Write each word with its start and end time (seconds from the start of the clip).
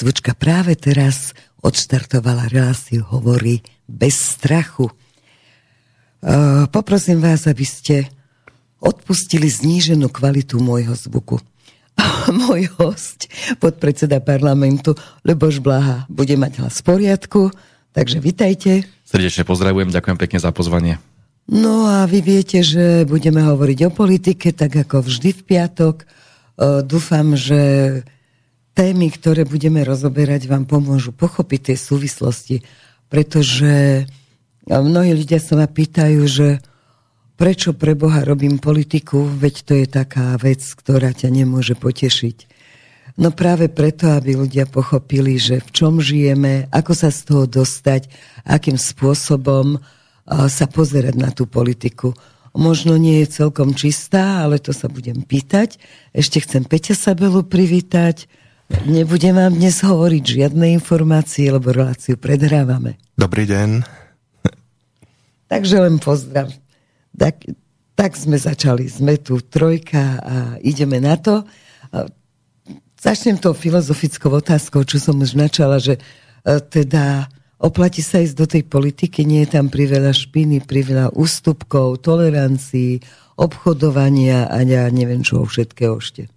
Zvučka 0.00 0.32
práve 0.32 0.80
teraz 0.80 1.36
odštartovala 1.60 2.48
reláciu 2.48 3.04
Hovorí 3.04 3.60
bez 3.84 4.16
strachu. 4.16 4.88
Uh, 4.88 6.64
poprosím 6.72 7.20
vás, 7.20 7.44
aby 7.44 7.68
ste 7.68 8.08
odpustili 8.80 9.44
zníženú 9.44 10.08
kvalitu 10.08 10.56
môjho 10.56 10.96
zvuku. 10.96 11.36
Môj 12.48 12.72
host, 12.80 13.28
podpredseda 13.60 14.24
parlamentu 14.24 14.96
Lebož 15.20 15.60
Blaha, 15.60 16.08
bude 16.08 16.32
mať 16.32 16.64
hlas 16.64 16.80
v 16.80 16.96
poriadku, 16.96 17.52
takže 17.92 18.24
vitajte. 18.24 18.88
Srdečne 19.04 19.44
pozdravujem, 19.44 19.92
ďakujem 19.92 20.16
pekne 20.16 20.40
za 20.40 20.48
pozvanie. 20.48 20.96
No 21.44 21.84
a 21.84 22.08
vy 22.08 22.24
viete, 22.24 22.64
že 22.64 23.04
budeme 23.04 23.44
hovoriť 23.44 23.78
o 23.84 23.90
politike, 23.92 24.56
tak 24.56 24.80
ako 24.80 25.04
vždy 25.04 25.36
v 25.36 25.42
piatok. 25.44 26.08
Uh, 26.56 26.80
dúfam, 26.80 27.36
že 27.36 27.60
témy, 28.74 29.10
ktoré 29.12 29.44
budeme 29.44 29.82
rozoberať, 29.82 30.46
vám 30.46 30.64
pomôžu 30.64 31.10
pochopiť 31.12 31.72
tie 31.72 31.76
súvislosti, 31.76 32.56
pretože 33.10 34.06
mnohí 34.66 35.12
ľudia 35.14 35.42
sa 35.42 35.58
ma 35.58 35.66
pýtajú, 35.66 36.20
že 36.24 36.62
prečo 37.34 37.72
pre 37.72 37.96
Boha 37.96 38.22
robím 38.22 38.60
politiku, 38.60 39.24
veď 39.24 39.54
to 39.64 39.72
je 39.74 39.86
taká 39.88 40.36
vec, 40.36 40.60
ktorá 40.60 41.10
ťa 41.16 41.32
nemôže 41.32 41.74
potešiť. 41.74 42.60
No 43.20 43.34
práve 43.34 43.68
preto, 43.68 44.12
aby 44.16 44.38
ľudia 44.38 44.64
pochopili, 44.64 45.36
že 45.36 45.60
v 45.60 45.68
čom 45.74 46.00
žijeme, 46.00 46.70
ako 46.72 46.92
sa 46.94 47.12
z 47.12 47.20
toho 47.26 47.44
dostať, 47.44 48.08
akým 48.48 48.80
spôsobom 48.80 49.82
sa 50.30 50.66
pozerať 50.70 51.14
na 51.18 51.34
tú 51.34 51.44
politiku. 51.44 52.14
Možno 52.54 52.96
nie 52.96 53.20
je 53.26 53.44
celkom 53.44 53.74
čistá, 53.74 54.46
ale 54.46 54.62
to 54.62 54.70
sa 54.70 54.86
budem 54.86 55.26
pýtať. 55.26 55.76
Ešte 56.14 56.40
chcem 56.40 56.62
Peťa 56.64 56.94
Sabelu 56.94 57.42
privítať. 57.44 58.30
Nebudem 58.70 59.34
vám 59.34 59.58
dnes 59.58 59.82
hovoriť 59.82 60.24
žiadne 60.24 60.70
informácie, 60.78 61.50
lebo 61.50 61.74
reláciu 61.74 62.14
predhrávame. 62.14 63.02
Dobrý 63.18 63.42
deň. 63.44 63.82
Takže 65.52 65.76
len 65.82 65.98
pozdrav. 65.98 66.54
Tak, 67.10 67.50
tak 67.98 68.14
sme 68.14 68.38
začali. 68.38 68.86
Sme 68.86 69.18
tu 69.18 69.42
trojka 69.42 70.22
a 70.22 70.36
ideme 70.62 71.02
na 71.02 71.18
to. 71.18 71.42
Začnem 73.00 73.42
tou 73.42 73.56
filozofickou 73.56 74.30
otázkou, 74.38 74.86
čo 74.86 75.02
som 75.02 75.18
už 75.18 75.34
načala, 75.34 75.82
že 75.82 75.98
e, 75.98 76.00
teda 76.62 77.26
oplatí 77.58 78.06
sa 78.06 78.22
ísť 78.22 78.36
do 78.36 78.46
tej 78.46 78.62
politiky, 78.68 79.24
nie 79.24 79.44
je 79.48 79.56
tam 79.56 79.72
priveľa 79.72 80.14
špiny, 80.14 80.62
priveľa 80.62 81.16
ústupkov, 81.16 82.04
tolerancií, 82.04 83.00
obchodovania 83.40 84.52
a 84.52 84.60
ja 84.62 84.84
neviem 84.92 85.24
čo 85.24 85.42
všetkého 85.48 85.96
ešte. 85.96 86.28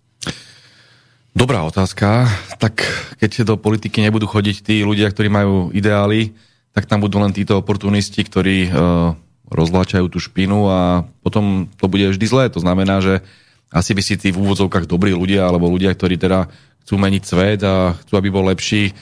Dobrá 1.34 1.66
otázka. 1.66 2.30
Tak 2.62 2.86
keď 3.18 3.42
do 3.42 3.56
politiky 3.58 4.06
nebudú 4.06 4.30
chodiť 4.30 4.62
tí 4.62 4.76
ľudia, 4.86 5.10
ktorí 5.10 5.34
majú 5.34 5.74
ideály, 5.74 6.38
tak 6.78 6.86
tam 6.86 7.02
budú 7.02 7.18
len 7.18 7.34
títo 7.34 7.58
oportunisti, 7.58 8.22
ktorí 8.22 8.70
uh, 8.70 9.18
rozvláčajú 9.50 10.14
tú 10.14 10.22
špinu 10.22 10.70
a 10.70 11.10
potom 11.26 11.66
to 11.82 11.90
bude 11.90 12.14
vždy 12.14 12.26
zlé. 12.30 12.46
To 12.54 12.62
znamená, 12.62 13.02
že 13.02 13.26
asi 13.74 13.98
by 13.98 14.02
si 14.06 14.14
tí 14.22 14.30
v 14.30 14.46
úvodzovkách 14.46 14.86
dobrí 14.86 15.18
ľudia 15.18 15.50
alebo 15.50 15.74
ľudia, 15.74 15.98
ktorí 15.98 16.22
teda 16.22 16.54
chcú 16.86 17.02
meniť 17.02 17.24
svet 17.26 17.60
a 17.66 17.98
chcú, 17.98 18.14
aby 18.14 18.30
bol 18.30 18.46
lepší, 18.46 18.94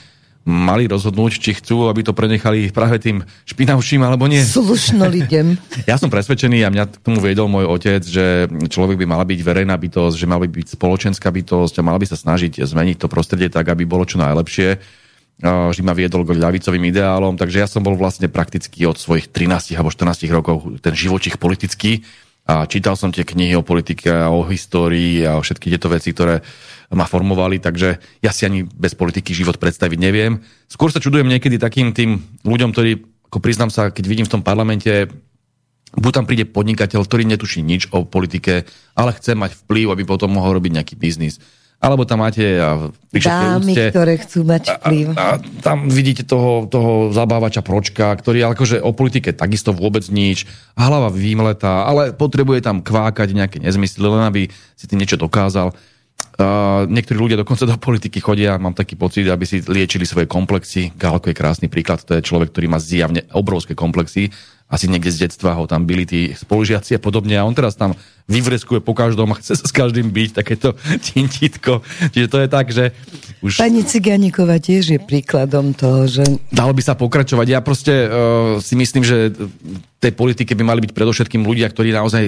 mali 0.42 0.90
rozhodnúť, 0.90 1.38
či 1.38 1.52
chcú, 1.54 1.86
aby 1.86 2.02
to 2.02 2.18
prenechali 2.18 2.74
práve 2.74 2.98
tým 2.98 3.22
špinavším 3.46 4.02
alebo 4.02 4.26
nie. 4.26 4.42
Slušno 4.42 5.06
ľuďom. 5.06 5.48
Ja 5.90 5.98
som 5.98 6.10
presvedčený 6.14 6.66
a 6.66 6.74
mňa 6.74 6.84
k 6.88 7.02
tomu 7.02 7.20
viedol 7.22 7.52
môj 7.52 7.70
otec, 7.70 8.02
že 8.02 8.50
človek 8.70 8.98
by 9.02 9.06
mala 9.06 9.26
byť 9.26 9.40
verejná 9.42 9.76
bytosť, 9.78 10.16
že 10.18 10.30
mala 10.30 10.46
by 10.46 10.50
byť 10.62 10.68
spoločenská 10.78 11.30
bytosť 11.30 11.82
a 11.82 11.86
mala 11.86 12.00
by 12.02 12.08
sa 12.10 12.18
snažiť 12.18 12.64
zmeniť 12.64 12.98
to 13.02 13.12
prostredie 13.12 13.50
tak, 13.50 13.70
aby 13.70 13.86
bolo 13.86 14.06
čo 14.06 14.22
najlepšie. 14.22 14.82
Že 15.42 15.82
ma 15.82 15.98
viedol 15.98 16.22
k 16.22 16.38
ľavicovým 16.38 16.94
ideálom, 16.94 17.34
takže 17.34 17.66
ja 17.66 17.68
som 17.70 17.82
bol 17.82 17.98
vlastne 17.98 18.30
prakticky 18.30 18.86
od 18.86 19.02
svojich 19.02 19.34
13 19.34 19.74
alebo 19.74 19.90
14 19.90 20.30
rokov 20.30 20.78
ten 20.86 20.94
živočích 20.94 21.42
politický 21.42 22.06
a 22.46 22.66
čítal 22.66 22.98
som 22.98 23.14
tie 23.14 23.22
knihy 23.24 23.54
o 23.56 23.66
politike 23.66 24.10
a 24.10 24.34
o 24.34 24.42
histórii 24.50 25.22
a 25.24 25.38
o 25.38 25.46
všetky 25.46 25.70
tieto 25.70 25.88
veci, 25.88 26.12
ktoré 26.12 26.42
ma 26.92 27.08
formovali, 27.08 27.62
takže 27.64 28.02
ja 28.20 28.32
si 28.36 28.44
ani 28.44 28.68
bez 28.68 28.98
politiky 28.98 29.32
život 29.32 29.56
predstaviť 29.56 30.00
neviem. 30.02 30.44
Skôr 30.68 30.92
sa 30.92 31.00
čudujem 31.00 31.30
niekedy 31.30 31.56
takým 31.56 31.96
tým 31.96 32.20
ľuďom, 32.44 32.76
ktorí, 32.76 32.92
ako 33.32 33.40
priznám 33.40 33.72
sa, 33.72 33.94
keď 33.94 34.04
vidím 34.10 34.28
v 34.28 34.34
tom 34.36 34.44
parlamente, 34.44 35.08
buď 35.96 36.12
tam 36.12 36.26
príde 36.28 36.44
podnikateľ, 36.48 37.08
ktorý 37.08 37.24
netuší 37.24 37.64
nič 37.64 37.88
o 37.96 38.04
politike, 38.04 38.68
ale 38.96 39.16
chce 39.16 39.36
mať 39.40 39.56
vplyv, 39.64 39.96
aby 39.96 40.04
potom 40.04 40.36
mohol 40.36 40.60
robiť 40.60 40.72
nejaký 40.82 40.96
biznis. 41.00 41.40
Alebo 41.82 42.06
tam 42.06 42.22
máte 42.22 42.62
a 42.62 42.94
Dámy, 43.10 43.74
úste, 43.74 43.90
ktoré 43.90 44.14
chcú 44.22 44.46
mať 44.46 44.64
vplyv. 44.70 45.06
A, 45.18 45.42
a, 45.42 45.42
tam 45.66 45.90
vidíte 45.90 46.22
toho, 46.22 46.70
toho 46.70 47.10
zabávača 47.10 47.66
Pročka, 47.66 48.14
ktorý 48.14 48.46
akože 48.54 48.78
o 48.86 48.94
politike 48.94 49.34
takisto 49.34 49.74
vôbec 49.74 50.06
nič, 50.14 50.46
hlava 50.78 51.10
vymletá, 51.10 51.90
ale 51.90 52.14
potrebuje 52.14 52.62
tam 52.62 52.86
kvákať 52.86 53.34
nejaké 53.34 53.58
nezmysly, 53.58 54.06
len 54.06 54.30
aby 54.30 54.42
si 54.78 54.86
tým 54.86 55.02
niečo 55.02 55.18
dokázal. 55.18 55.74
Uh, 56.38 56.86
niektorí 56.86 57.18
ľudia 57.18 57.42
dokonca 57.42 57.66
do 57.66 57.76
politiky 57.82 58.22
chodia, 58.22 58.62
mám 58.62 58.78
taký 58.78 58.94
pocit, 58.94 59.26
aby 59.26 59.44
si 59.44 59.66
liečili 59.66 60.06
svoje 60.06 60.30
komplexy. 60.30 60.94
Gálko 60.94 61.34
je 61.34 61.36
krásny 61.36 61.66
príklad, 61.66 62.06
to 62.06 62.14
je 62.14 62.22
človek, 62.22 62.54
ktorý 62.54 62.70
má 62.70 62.78
zjavne 62.78 63.26
obrovské 63.34 63.74
komplexy 63.74 64.30
asi 64.72 64.88
niekde 64.88 65.12
z 65.12 65.28
detstva 65.28 65.52
ho 65.60 65.68
tam 65.68 65.84
byli 65.84 66.08
tí 66.08 66.22
spolužiaci 66.32 66.96
a 66.96 67.04
podobne 67.04 67.36
a 67.36 67.44
on 67.44 67.52
teraz 67.52 67.76
tam 67.76 67.92
vyvreskuje 68.32 68.80
po 68.80 68.96
každom 68.96 69.36
a 69.36 69.40
chce 69.44 69.60
sa 69.60 69.68
s 69.68 69.74
každým 69.76 70.08
byť, 70.08 70.30
takéto 70.32 70.80
tintítko. 71.12 71.84
Čiže 72.16 72.28
to 72.32 72.38
je 72.40 72.48
tak, 72.48 72.66
že 72.72 72.96
už... 73.44 73.60
Pani 73.60 73.84
Ciganíková 73.84 74.64
tiež 74.64 74.96
je 74.96 75.00
príkladom 75.04 75.76
toho, 75.76 76.08
že... 76.08 76.24
Dalo 76.48 76.72
by 76.72 76.80
sa 76.80 76.96
pokračovať. 76.96 77.48
Ja 77.52 77.60
proste 77.60 78.08
uh, 78.08 78.12
si 78.64 78.80
myslím, 78.80 79.04
že 79.04 79.36
tej 80.00 80.16
politike 80.16 80.56
by 80.56 80.64
mali 80.64 80.80
byť 80.88 80.96
predovšetkým 80.96 81.44
ľudia, 81.44 81.68
ktorí 81.68 81.92
naozaj 81.92 82.24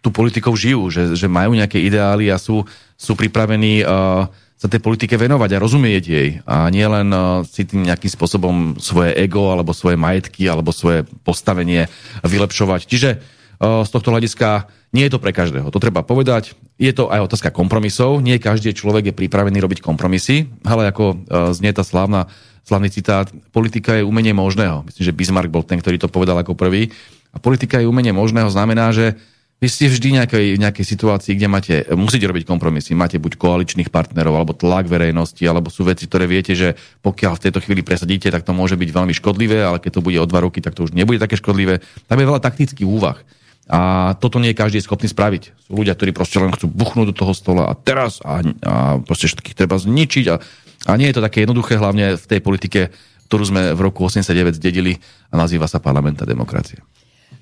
tú 0.00 0.08
politikou 0.08 0.56
žijú, 0.56 0.88
že, 0.88 1.12
že 1.12 1.28
majú 1.28 1.52
nejaké 1.52 1.76
ideály 1.78 2.32
a 2.32 2.40
sú, 2.40 2.64
sú 2.96 3.12
pripravení 3.12 3.84
uh, 3.84 4.24
sa 4.54 4.70
tej 4.70 4.80
politike 4.80 5.18
venovať 5.18 5.50
a 5.54 5.62
rozumieť 5.62 6.04
jej. 6.06 6.28
A 6.46 6.70
nie 6.70 6.86
len 6.86 7.10
uh, 7.10 7.42
si 7.44 7.66
tým 7.66 7.84
nejakým 7.84 8.08
spôsobom 8.08 8.78
svoje 8.78 9.12
ego, 9.18 9.50
alebo 9.50 9.74
svoje 9.74 9.98
majetky, 9.98 10.46
alebo 10.46 10.70
svoje 10.70 11.04
postavenie 11.26 11.90
vylepšovať. 12.22 12.80
Čiže 12.86 13.10
uh, 13.18 13.82
z 13.82 13.90
tohto 13.90 14.14
hľadiska 14.14 14.70
nie 14.94 15.10
je 15.10 15.12
to 15.12 15.22
pre 15.22 15.34
každého. 15.34 15.68
To 15.74 15.82
treba 15.82 16.06
povedať. 16.06 16.54
Je 16.78 16.94
to 16.94 17.10
aj 17.10 17.26
otázka 17.26 17.50
kompromisov. 17.50 18.22
Nie 18.22 18.38
každý 18.38 18.70
človek 18.72 19.10
je 19.10 19.18
pripravený 19.18 19.58
robiť 19.58 19.82
kompromisy, 19.82 20.46
ale 20.62 20.88
ako 20.88 21.04
uh, 21.04 21.50
znie 21.50 21.74
tá 21.74 21.82
slávna, 21.82 22.30
slavný 22.62 22.88
citát, 22.94 23.28
politika 23.50 23.98
je 23.98 24.06
umenie 24.06 24.32
možného. 24.32 24.86
Myslím, 24.86 25.04
že 25.10 25.16
Bismarck 25.18 25.50
bol 25.50 25.66
ten, 25.66 25.82
ktorý 25.82 25.98
to 25.98 26.08
povedal 26.08 26.38
ako 26.38 26.54
prvý. 26.54 26.94
A 27.34 27.42
politika 27.42 27.82
je 27.82 27.90
umenie 27.90 28.14
možného 28.14 28.46
znamená, 28.46 28.94
že 28.94 29.18
vy 29.64 29.68
ste 29.72 29.88
vždy 29.88 30.20
nejakej, 30.20 30.60
nejakej 30.60 30.84
situácii, 30.84 31.32
kde 31.40 31.48
máte, 31.48 31.74
musíte 31.96 32.28
robiť 32.28 32.44
kompromisy. 32.44 32.92
Máte 32.92 33.16
buď 33.16 33.40
koaličných 33.40 33.88
partnerov, 33.88 34.36
alebo 34.36 34.52
tlak 34.52 34.84
verejnosti, 34.92 35.40
alebo 35.48 35.72
sú 35.72 35.88
veci, 35.88 36.04
ktoré 36.04 36.28
viete, 36.28 36.52
že 36.52 36.76
pokiaľ 37.00 37.40
v 37.40 37.42
tejto 37.48 37.64
chvíli 37.64 37.80
presadíte, 37.80 38.28
tak 38.28 38.44
to 38.44 38.52
môže 38.52 38.76
byť 38.76 38.90
veľmi 38.92 39.16
škodlivé, 39.16 39.64
ale 39.64 39.80
keď 39.80 39.96
to 39.96 40.04
bude 40.04 40.20
o 40.20 40.28
dva 40.28 40.44
roky, 40.44 40.60
tak 40.60 40.76
to 40.76 40.84
už 40.84 40.92
nebude 40.92 41.16
také 41.16 41.40
škodlivé. 41.40 41.80
Tam 42.04 42.20
je 42.20 42.28
veľa 42.28 42.44
taktických 42.44 42.84
úvah. 42.84 43.16
A 43.64 44.12
toto 44.20 44.36
nie 44.36 44.52
každý 44.52 44.84
je 44.84 44.84
schopný 44.84 45.08
spraviť. 45.08 45.56
Sú 45.64 45.72
ľudia, 45.72 45.96
ktorí 45.96 46.12
proste 46.12 46.36
len 46.36 46.52
chcú 46.52 46.68
buchnúť 46.68 47.16
do 47.16 47.18
toho 47.24 47.32
stola 47.32 47.64
a 47.64 47.72
teraz 47.72 48.20
a, 48.20 48.44
a 48.44 49.00
proste 49.00 49.32
všetkých 49.32 49.56
treba 49.56 49.80
zničiť. 49.80 50.24
A, 50.28 50.36
a 50.84 50.92
nie 51.00 51.08
je 51.08 51.16
to 51.16 51.24
také 51.24 51.48
jednoduché, 51.48 51.80
hlavne 51.80 52.20
v 52.20 52.26
tej 52.28 52.44
politike, 52.44 52.92
ktorú 53.32 53.44
sme 53.48 53.72
v 53.72 53.80
roku 53.80 54.04
89 54.04 54.60
zdedili 54.60 55.00
a 55.32 55.40
nazýva 55.40 55.64
sa 55.64 55.80
parlamentná 55.80 56.28
demokracia. 56.28 56.84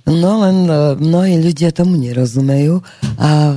No 0.06 0.43
len 0.43 0.66
e, 0.66 0.99
mnohí 0.99 1.38
ľudia 1.38 1.70
tomu 1.70 1.94
nerozumejú 1.94 2.82
a 3.19 3.54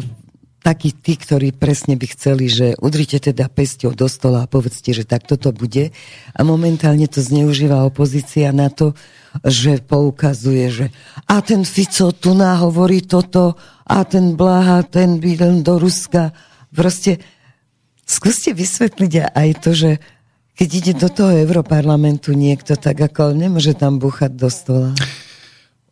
takí 0.65 0.89
tí, 0.97 1.13
ktorí 1.13 1.53
presne 1.53 1.93
by 1.93 2.05
chceli, 2.09 2.49
že 2.49 2.73
udrite 2.81 3.21
teda 3.21 3.45
pesťou 3.45 3.93
do 3.93 4.09
stola 4.09 4.45
a 4.45 4.49
povedzte, 4.49 4.97
že 4.97 5.05
takto 5.05 5.37
to 5.37 5.53
bude. 5.53 5.93
A 6.33 6.41
momentálne 6.41 7.05
to 7.05 7.21
zneužíva 7.21 7.85
opozícia 7.85 8.49
na 8.49 8.73
to, 8.73 8.97
že 9.45 9.85
poukazuje, 9.85 10.65
že 10.73 10.85
a 11.29 11.45
ten 11.45 11.61
Fico 11.61 12.09
tu 12.09 12.33
hovorí 12.33 13.05
toto 13.05 13.53
a 13.85 14.01
ten 14.09 14.33
Blaha, 14.33 14.81
ten 14.81 15.21
by 15.21 15.31
len 15.37 15.55
do 15.61 15.77
Ruska. 15.77 16.33
Proste 16.73 17.21
skúste 18.09 18.57
vysvetliť 18.57 19.37
aj 19.37 19.49
to, 19.61 19.69
že 19.77 19.91
keď 20.55 20.69
ide 20.71 20.93
do 20.95 21.11
toho 21.11 21.35
Europarlamentu 21.35 22.31
niekto, 22.31 22.79
tak 22.79 22.95
ako 22.95 23.35
nemôže 23.35 23.75
tam 23.75 23.99
búchať 23.99 24.31
do 24.33 24.47
stola. 24.47 24.95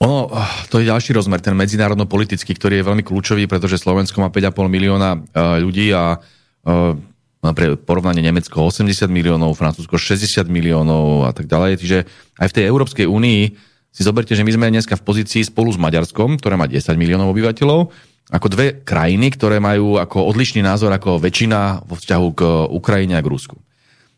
Ono, 0.03 0.27
to 0.67 0.83
je 0.83 0.91
ďalší 0.91 1.15
rozmer, 1.15 1.39
ten 1.39 1.55
medzinárodno-politický, 1.55 2.51
ktorý 2.59 2.83
je 2.83 2.87
veľmi 2.91 3.03
kľúčový, 3.07 3.47
pretože 3.47 3.79
Slovensko 3.79 4.19
má 4.19 4.27
5,5 4.27 4.67
milióna 4.67 5.09
e, 5.15 5.19
ľudí 5.63 5.95
a 5.95 6.19
e, 6.19 7.47
pre 7.55 7.79
porovnanie 7.79 8.19
Nemecko 8.19 8.67
80 8.67 9.07
miliónov, 9.07 9.55
Francúzsko 9.55 9.95
60 9.95 10.51
miliónov 10.51 11.23
a 11.23 11.31
tak 11.31 11.47
ďalej. 11.47 11.79
Čiže 11.79 11.97
aj 12.35 12.47
v 12.51 12.55
tej 12.55 12.63
Európskej 12.67 13.07
únii 13.07 13.41
si 13.95 14.01
zoberte, 14.03 14.35
že 14.35 14.43
my 14.43 14.51
sme 14.51 14.75
dneska 14.75 14.99
v 14.99 15.07
pozícii 15.07 15.47
spolu 15.47 15.71
s 15.71 15.79
Maďarskom, 15.79 16.35
ktoré 16.35 16.59
má 16.59 16.67
10 16.67 16.83
miliónov 16.99 17.31
obyvateľov, 17.31 17.87
ako 18.27 18.47
dve 18.51 18.83
krajiny, 18.83 19.31
ktoré 19.31 19.63
majú 19.63 20.03
ako 20.03 20.27
odlišný 20.35 20.67
názor 20.67 20.91
ako 20.91 21.15
väčšina 21.23 21.87
vo 21.87 21.95
vzťahu 21.95 22.27
k 22.35 22.41
Ukrajine 22.75 23.15
a 23.15 23.23
k 23.23 23.31
Rusku. 23.31 23.55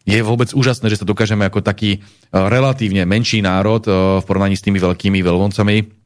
Je 0.06 0.22
vôbec 0.22 0.54
úžasné, 0.54 0.94
že 0.94 1.02
sa 1.02 1.10
dokážeme 1.10 1.50
ako 1.50 1.66
taký 1.66 2.06
relatívne 2.30 3.10
menší 3.10 3.42
národ 3.42 3.82
v 4.22 4.24
porovnaní 4.24 4.54
s 4.54 4.62
tými 4.62 4.78
veľkými 4.78 5.20
veľvoncami 5.26 6.06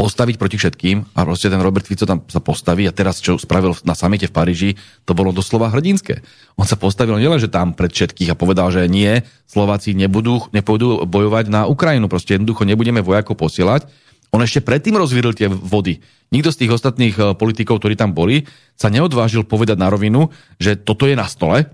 postaviť 0.00 0.40
proti 0.40 0.56
všetkým 0.56 1.12
a 1.12 1.28
proste 1.28 1.52
ten 1.52 1.60
Robert 1.60 1.84
Fico 1.84 2.08
tam 2.08 2.24
sa 2.24 2.40
postaví 2.40 2.88
a 2.88 2.94
teraz, 2.96 3.20
čo 3.20 3.36
spravil 3.36 3.76
na 3.84 3.92
samite 3.92 4.32
v 4.32 4.32
Paríži, 4.32 4.70
to 5.04 5.12
bolo 5.12 5.28
doslova 5.28 5.68
hrdinské. 5.68 6.24
On 6.56 6.64
sa 6.64 6.80
postavil 6.80 7.20
nielen, 7.20 7.36
tam 7.52 7.76
pred 7.76 7.92
všetkých 7.92 8.32
a 8.32 8.38
povedal, 8.38 8.72
že 8.72 8.88
nie, 8.88 9.20
Slováci 9.44 9.92
nebudú, 9.92 10.48
nepôjdu 10.56 11.04
bojovať 11.04 11.52
na 11.52 11.68
Ukrajinu, 11.68 12.08
proste 12.08 12.40
jednoducho 12.40 12.64
nebudeme 12.64 13.04
vojakov 13.04 13.36
posielať. 13.36 13.92
On 14.32 14.40
ešte 14.40 14.64
predtým 14.64 14.96
rozvíril 14.96 15.36
tie 15.36 15.50
vody. 15.52 16.00
Nikto 16.32 16.54
z 16.54 16.58
tých 16.64 16.72
ostatných 16.80 17.14
eh, 17.20 17.24
politikov, 17.36 17.84
ktorí 17.84 17.98
tam 17.98 18.16
boli, 18.16 18.48
sa 18.80 18.88
neodvážil 18.88 19.44
povedať 19.44 19.76
na 19.76 19.92
rovinu, 19.92 20.32
že 20.56 20.80
toto 20.80 21.04
je 21.04 21.18
na 21.18 21.28
stole, 21.28 21.68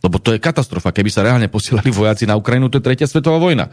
lebo 0.00 0.16
to 0.20 0.32
je 0.36 0.42
katastrofa. 0.42 0.92
Keby 0.92 1.10
sa 1.12 1.24
reálne 1.24 1.48
posielali 1.52 1.92
vojaci 1.92 2.24
na 2.24 2.36
Ukrajinu, 2.36 2.72
to 2.72 2.80
je 2.80 2.86
tretia 2.86 3.08
svetová 3.08 3.36
vojna. 3.40 3.72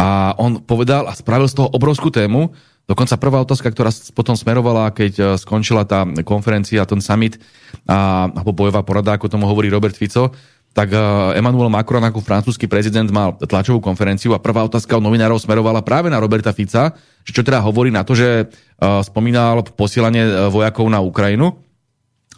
A 0.00 0.32
on 0.40 0.64
povedal 0.64 1.04
a 1.08 1.12
spravil 1.12 1.48
z 1.48 1.60
toho 1.60 1.68
obrovskú 1.68 2.08
tému, 2.08 2.52
Dokonca 2.90 3.22
prvá 3.22 3.38
otázka, 3.46 3.70
ktorá 3.70 3.94
potom 4.18 4.34
smerovala, 4.34 4.90
keď 4.90 5.12
e, 5.14 5.24
skončila 5.38 5.86
tá 5.86 6.02
konferencia, 6.26 6.82
ten 6.82 6.98
summit, 6.98 7.38
a, 7.86 8.26
alebo 8.26 8.50
bojová 8.50 8.82
porada, 8.82 9.14
ako 9.14 9.30
tomu 9.30 9.46
hovorí 9.46 9.70
Robert 9.70 9.94
Fico, 9.94 10.34
tak 10.74 10.90
e, 10.90 10.98
Emmanuel 11.38 11.70
Macron 11.70 12.02
ako 12.02 12.18
francúzsky 12.18 12.66
prezident 12.66 13.06
mal 13.14 13.38
tlačovú 13.38 13.78
konferenciu 13.78 14.34
a 14.34 14.42
prvá 14.42 14.66
otázka 14.66 14.98
od 14.98 15.06
novinárov 15.06 15.38
smerovala 15.38 15.86
práve 15.86 16.10
na 16.10 16.18
Roberta 16.18 16.50
Fica, 16.50 16.90
čo 17.22 17.46
teda 17.46 17.62
hovorí 17.62 17.94
na 17.94 18.02
to, 18.02 18.18
že 18.18 18.48
uh, 18.48 19.04
spomínal 19.06 19.62
posielanie 19.76 20.50
vojakov 20.50 20.88
na 20.90 20.98
Ukrajinu. 20.98 21.62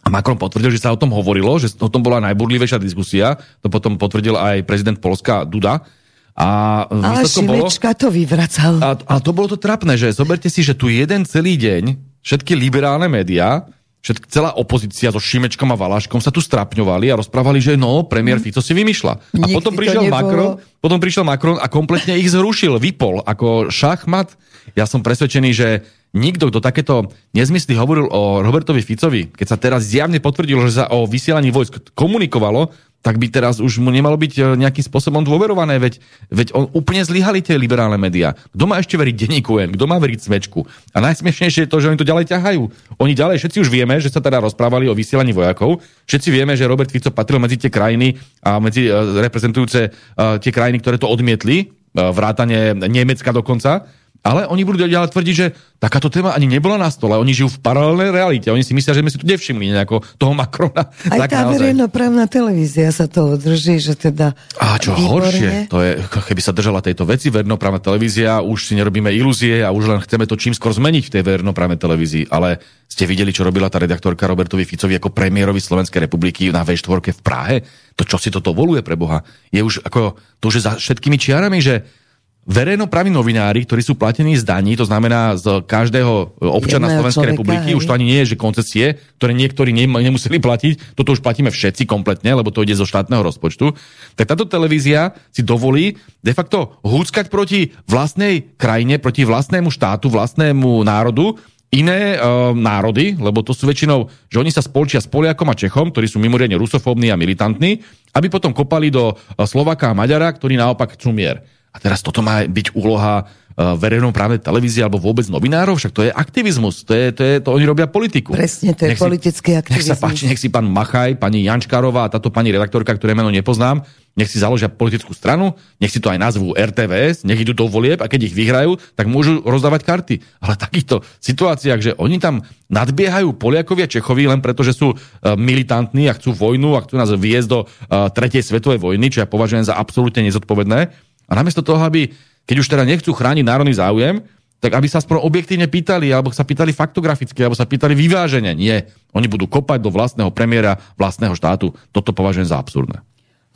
A 0.03 0.11
Macron 0.11 0.35
potvrdil, 0.35 0.75
že 0.75 0.83
sa 0.83 0.91
o 0.91 0.99
tom 0.99 1.15
hovorilo, 1.15 1.55
že 1.63 1.71
o 1.79 1.87
tom 1.87 2.03
bola 2.03 2.19
najburlivejšia 2.27 2.83
diskusia. 2.83 3.39
To 3.63 3.71
potom 3.71 3.95
potvrdil 3.95 4.35
aj 4.35 4.67
prezident 4.67 4.99
Polska 4.99 5.47
Duda. 5.47 5.87
A 6.33 6.49
Ale 6.89 7.29
Šimečka 7.29 7.93
bolo, 7.93 8.01
to 8.03 8.09
vyvracal. 8.11 8.73
A, 8.83 8.97
a 8.99 9.15
to 9.23 9.31
bolo 9.31 9.53
to 9.53 9.59
trapné, 9.61 9.95
že 9.95 10.11
zoberte 10.17 10.51
si, 10.51 10.65
že 10.65 10.75
tu 10.75 10.91
jeden 10.91 11.23
celý 11.29 11.55
deň 11.61 11.95
všetky 12.25 12.57
liberálne 12.57 13.07
médiá, 13.07 13.69
všetk, 14.03 14.27
celá 14.27 14.51
opozícia 14.59 15.13
so 15.13 15.23
Šimečkom 15.23 15.71
a 15.71 15.77
Valaškom 15.79 16.19
sa 16.19 16.35
tu 16.35 16.43
strapňovali 16.43 17.13
a 17.13 17.19
rozprávali, 17.21 17.63
že 17.63 17.79
no, 17.79 18.03
premiér 18.09 18.43
mm. 18.43 18.45
Fico 18.49 18.61
si 18.65 18.73
vymýšľa. 18.75 19.13
A 19.13 19.37
Nikdy 19.39 19.53
potom 19.55 19.73
prišiel 19.77 20.03
Macron, 20.11 20.59
potom 20.83 20.99
prišiel 20.99 21.25
Macron 21.29 21.59
a 21.61 21.67
kompletne 21.71 22.19
ich 22.19 22.33
zrušil, 22.33 22.81
vypol, 22.81 23.23
ako 23.23 23.71
šachmat. 23.71 24.35
Ja 24.75 24.89
som 24.89 25.05
presvedčený, 25.05 25.51
že 25.53 25.69
nikto, 26.12 26.49
kto 26.53 26.61
takéto 26.61 27.09
nezmysly 27.32 27.76
hovoril 27.76 28.09
o 28.09 28.44
Robertovi 28.44 28.85
Ficovi, 28.85 29.32
keď 29.32 29.47
sa 29.49 29.56
teraz 29.61 29.88
zjavne 29.88 30.20
potvrdilo, 30.20 30.64
že 30.69 30.85
sa 30.85 30.88
o 30.93 31.09
vysielaní 31.09 31.49
vojsk 31.49 31.93
komunikovalo, 31.97 32.73
tak 33.03 33.19
by 33.19 33.26
teraz 33.35 33.59
už 33.59 33.82
mu 33.82 33.91
nemalo 33.91 34.14
byť 34.14 34.32
e, 34.38 34.41
nejakým 34.62 34.87
spôsobom 34.87 35.26
dôverované, 35.26 35.82
veď, 35.82 35.99
veď 36.31 36.55
on 36.55 36.70
úplne 36.70 37.03
zlyhali 37.03 37.43
tie 37.43 37.59
liberálne 37.59 37.99
médiá. 37.99 38.38
Kto 38.55 38.64
má 38.70 38.79
ešte 38.79 38.94
veriť 38.94 39.26
denníku 39.26 39.59
N? 39.59 39.75
Kto 39.75 39.91
má 39.91 39.99
veriť 39.99 40.31
Smečku? 40.31 40.62
A 40.94 41.03
najsmiešnejšie 41.03 41.67
je 41.67 41.70
to, 41.70 41.82
že 41.82 41.91
oni 41.91 41.99
to 41.99 42.06
ďalej 42.06 42.31
ťahajú. 42.31 42.62
Oni 43.03 43.12
ďalej, 43.19 43.43
všetci 43.43 43.58
už 43.58 43.69
vieme, 43.75 43.99
že 43.99 44.06
sa 44.06 44.23
teda 44.23 44.38
rozprávali 44.38 44.87
o 44.87 44.94
vysielaní 44.94 45.35
vojakov, 45.35 45.82
všetci 46.06 46.29
vieme, 46.31 46.55
že 46.55 46.70
Robert 46.70 46.94
Fico 46.94 47.11
patril 47.11 47.43
medzi 47.43 47.58
tie 47.58 47.75
krajiny 47.75 48.23
a 48.38 48.62
medzi 48.62 48.87
uh, 48.87 49.19
reprezentujúce 49.19 49.91
uh, 49.91 50.38
tie 50.38 50.55
krajiny, 50.55 50.79
ktoré 50.79 50.94
to 50.94 51.11
odmietli, 51.11 51.75
vrátane 51.93 52.73
Nemecka 52.88 53.37
dokonca, 53.37 53.85
ale 54.23 54.47
oni 54.47 54.63
budú 54.63 54.87
ďalej 54.87 55.11
tvrdiť, 55.11 55.35
že 55.35 55.51
takáto 55.83 56.07
téma 56.07 56.31
ani 56.31 56.47
nebola 56.47 56.79
na 56.79 56.87
stole. 56.95 57.19
Oni 57.19 57.35
žijú 57.35 57.59
v 57.59 57.59
paralelnej 57.59 58.15
realite. 58.15 58.55
Oni 58.55 58.63
si 58.63 58.71
myslia, 58.71 58.95
že 58.95 59.03
sme 59.03 59.11
si 59.11 59.19
tu 59.19 59.27
nevšimli 59.27 59.75
nejako 59.75 59.99
toho 60.15 60.31
Macrona. 60.31 60.95
Aj 61.11 61.27
tak 61.27 61.35
tá 61.35 61.51
verejnoprávna 61.51 62.31
televízia 62.31 62.95
sa 62.95 63.11
to 63.11 63.35
drží, 63.35 63.83
že 63.83 63.99
teda... 63.99 64.39
A 64.63 64.79
čo 64.79 64.95
výborne. 64.95 65.27
horšie, 65.27 65.51
to 65.67 65.83
je, 65.83 65.99
keby 66.07 66.39
sa 66.39 66.55
držala 66.55 66.79
tejto 66.79 67.03
veci, 67.03 67.35
verejnoprávna 67.35 67.83
televízia, 67.83 68.47
už 68.47 68.71
si 68.71 68.79
nerobíme 68.79 69.11
ilúzie 69.11 69.67
a 69.67 69.75
už 69.75 69.91
len 69.91 69.99
chceme 70.07 70.31
to 70.31 70.39
čím 70.39 70.55
skôr 70.55 70.71
zmeniť 70.71 71.03
v 71.03 71.13
tej 71.19 71.23
verejnoprávnej 71.27 71.83
televízii. 71.83 72.31
Ale 72.31 72.63
ste 72.87 73.03
videli, 73.11 73.35
čo 73.35 73.43
robila 73.43 73.67
tá 73.67 73.83
redaktorka 73.83 74.31
Robertovi 74.31 74.63
Ficovi 74.63 75.03
ako 75.03 75.11
premiérovi 75.11 75.59
Slovenskej 75.59 76.07
republiky 76.07 76.55
na 76.55 76.63
V4 76.63 77.11
v 77.11 77.21
Prahe? 77.27 77.57
To 77.99 78.07
čo 78.07 78.23
si 78.23 78.31
to 78.31 78.39
dovoluje 78.39 78.87
pre 78.87 78.95
Boha? 78.95 79.27
Je 79.51 79.59
už 79.59 79.83
ako 79.83 80.15
to, 80.39 80.47
že 80.47 80.63
za 80.63 80.73
všetkými 80.79 81.19
čiarami, 81.19 81.59
že 81.59 82.02
verejnoprávni 82.43 83.15
novinári, 83.15 83.62
ktorí 83.62 83.87
sú 83.87 83.94
platení 83.94 84.35
z 84.35 84.43
daní, 84.43 84.75
to 84.75 84.83
znamená 84.83 85.39
z 85.39 85.62
každého 85.62 86.43
občana 86.43 86.91
Jedného 86.91 86.99
Slovenskej 86.99 87.23
človeka, 87.23 87.35
republiky, 87.39 87.69
hej. 87.71 87.77
už 87.79 87.87
to 87.87 87.94
ani 87.94 88.06
nie 88.11 88.19
je, 88.27 88.35
že 88.35 88.43
koncesie, 88.43 88.87
ktoré 89.23 89.31
niektorí 89.31 89.71
nemuseli 89.71 90.43
platiť, 90.43 90.99
toto 90.99 91.15
už 91.15 91.23
platíme 91.23 91.55
všetci 91.55 91.87
kompletne, 91.87 92.35
lebo 92.35 92.50
to 92.50 92.67
ide 92.67 92.75
zo 92.75 92.83
štátneho 92.83 93.23
rozpočtu, 93.23 93.79
tak 94.19 94.27
táto 94.27 94.50
televízia 94.50 95.15
si 95.31 95.47
dovolí 95.47 96.03
de 96.19 96.33
facto 96.35 96.83
húckať 96.83 97.31
proti 97.31 97.71
vlastnej 97.87 98.59
krajine, 98.59 98.99
proti 98.99 99.23
vlastnému 99.23 99.71
štátu, 99.71 100.11
vlastnému 100.11 100.83
národu, 100.83 101.39
iné 101.73 102.15
e, 102.15 102.27
národy, 102.53 103.17
lebo 103.17 103.41
to 103.41 103.55
sú 103.55 103.71
väčšinou, 103.71 104.11
že 104.29 104.43
oni 104.43 104.50
sa 104.53 104.61
spolčia 104.61 105.00
s 105.00 105.09
Poliakom 105.09 105.49
a 105.49 105.56
Čechom, 105.56 105.94
ktorí 105.94 106.11
sú 106.11 106.19
mimoriadne 106.19 106.59
rusofóbni 106.59 107.09
a 107.09 107.17
militantní, 107.17 107.81
aby 108.12 108.29
potom 108.29 108.53
kopali 108.53 108.93
do 108.93 109.17
Slovaka 109.41 109.94
a 109.94 109.97
Maďara, 109.97 110.29
ktorí 110.37 110.61
naopak 110.61 111.00
chcú 111.00 111.17
mier. 111.17 111.41
A 111.73 111.81
teraz 111.81 112.05
toto 112.05 112.21
má 112.21 112.45
byť 112.45 112.77
úloha 112.77 113.25
uh, 113.57 114.13
právnej 114.13 114.41
televízie 114.41 114.85
alebo 114.85 115.01
vôbec 115.01 115.25
novinárov, 115.29 115.81
však 115.81 115.93
to 115.93 116.05
je 116.05 116.11
aktivizmus, 116.13 116.85
to, 116.85 116.93
je, 116.93 117.07
to, 117.13 117.23
je, 117.25 117.35
to 117.41 117.49
oni 117.53 117.65
robia 117.65 117.89
politiku. 117.89 118.37
Presne, 118.37 118.77
to 118.77 118.89
je 118.89 118.93
nech 118.93 119.01
politický 119.01 119.57
si, 119.57 119.59
aktivizmus. 119.61 119.89
Nech 119.89 119.89
sa 119.89 119.97
páči, 119.97 120.25
nech 120.29 120.41
si 120.41 120.49
pán 120.53 120.69
Machaj, 120.69 121.17
pani 121.17 121.45
Jančkárová 121.45 122.09
a 122.09 122.13
táto 122.13 122.29
pani 122.29 122.53
redaktorka, 122.53 122.93
ktoré 122.97 123.17
meno 123.17 123.33
nepoznám, 123.33 123.85
nech 124.13 124.29
si 124.29 124.37
založia 124.37 124.69
politickú 124.69 125.17
stranu, 125.17 125.57
nech 125.81 125.89
si 125.89 125.97
to 125.97 126.13
aj 126.13 126.21
nazvú 126.21 126.53
RTVS, 126.53 127.25
nech 127.25 127.41
idú 127.41 127.57
do 127.57 127.65
volieb 127.65 128.05
a 128.05 128.07
keď 128.13 128.29
ich 128.29 128.37
vyhrajú, 128.37 128.77
tak 128.93 129.09
môžu 129.09 129.41
rozdávať 129.41 129.81
karty. 129.89 130.15
Ale 130.45 130.61
v 130.61 130.63
takýchto 130.69 130.97
situáciách, 131.25 131.81
že 131.81 131.93
oni 131.97 132.21
tam 132.21 132.45
nadbiehajú 132.69 133.32
Poliakovia 133.41 133.89
Čechovi 133.89 134.29
len 134.29 134.44
preto, 134.44 134.61
že 134.61 134.77
sú 134.77 134.93
uh, 134.93 134.99
militantní 135.41 136.13
a 136.13 136.17
chcú 136.17 136.37
vojnu 136.37 136.77
a 136.77 136.85
chcú 136.85 137.01
nás 137.01 137.08
viesť 137.08 137.49
do 137.49 137.58
uh, 137.65 138.13
tretej 138.13 138.44
svetovej 138.44 138.85
vojny, 138.85 139.08
čo 139.08 139.25
ja 139.25 139.29
považujem 139.29 139.65
za 139.65 139.81
absolútne 139.81 140.29
nezodpovedné, 140.29 140.93
a 141.32 141.39
namiesto 141.41 141.65
toho, 141.65 141.81
aby, 141.81 142.12
keď 142.44 142.56
už 142.60 142.69
teda 142.69 142.84
nechcú 142.84 143.17
chrániť 143.17 143.41
národný 143.41 143.72
záujem, 143.72 144.20
tak 144.60 144.77
aby 144.77 144.86
sa 144.86 145.01
aspoň 145.01 145.24
objektívne 145.24 145.67
pýtali, 145.67 146.12
alebo 146.12 146.31
sa 146.31 146.44
pýtali 146.44 146.70
faktograficky, 146.77 147.41
alebo 147.41 147.56
sa 147.56 147.67
pýtali 147.67 147.96
vyváženie. 147.96 148.53
Nie. 148.55 148.93
Oni 149.17 149.27
budú 149.27 149.48
kopať 149.48 149.81
do 149.81 149.91
vlastného 149.91 150.31
premiéra 150.31 150.79
vlastného 151.01 151.34
štátu. 151.34 151.74
Toto 151.91 152.15
považujem 152.15 152.46
za 152.46 152.60
absurdné. 152.60 153.01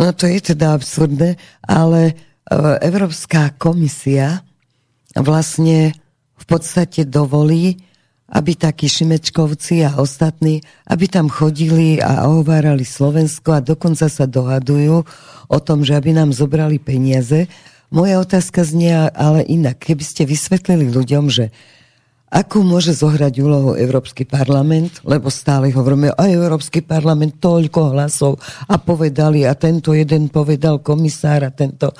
No 0.00 0.10
to 0.16 0.26
je 0.26 0.56
teda 0.56 0.74
absurdné, 0.74 1.38
ale 1.62 2.00
e, 2.10 2.14
Európska 2.90 3.54
komisia 3.54 4.42
vlastne 5.14 5.94
v 6.36 6.44
podstate 6.48 7.06
dovolí, 7.06 7.78
aby 8.26 8.58
takí 8.58 8.90
Šimečkovci 8.90 9.86
a 9.86 10.02
ostatní, 10.02 10.58
aby 10.90 11.06
tam 11.06 11.30
chodili 11.30 12.02
a 12.02 12.26
ohovárali 12.26 12.82
Slovensko 12.82 13.54
a 13.54 13.62
dokonca 13.62 14.10
sa 14.10 14.26
dohadujú 14.26 15.06
o 15.46 15.58
tom, 15.62 15.86
že 15.86 15.94
aby 15.94 16.10
nám 16.10 16.34
zobrali 16.34 16.82
peniaze. 16.82 17.46
Moja 17.94 18.18
otázka 18.18 18.66
znie 18.66 18.90
ale 19.14 19.46
inak. 19.46 19.78
Keby 19.78 20.02
ste 20.02 20.26
vysvetlili 20.26 20.90
ľuďom, 20.90 21.30
že 21.30 21.54
akú 22.26 22.66
môže 22.66 22.98
zohrať 22.98 23.38
úlohu 23.38 23.78
Európsky 23.78 24.26
parlament, 24.26 24.98
lebo 25.06 25.30
stále 25.30 25.70
hovoríme, 25.70 26.10
aj 26.18 26.30
Európsky 26.34 26.82
parlament 26.82 27.38
toľko 27.38 27.94
hlasov 27.94 28.42
a 28.66 28.74
povedali 28.74 29.46
a 29.46 29.54
tento 29.54 29.94
jeden 29.94 30.34
povedal 30.34 30.82
komisár 30.82 31.46
a 31.46 31.54
tento. 31.54 31.94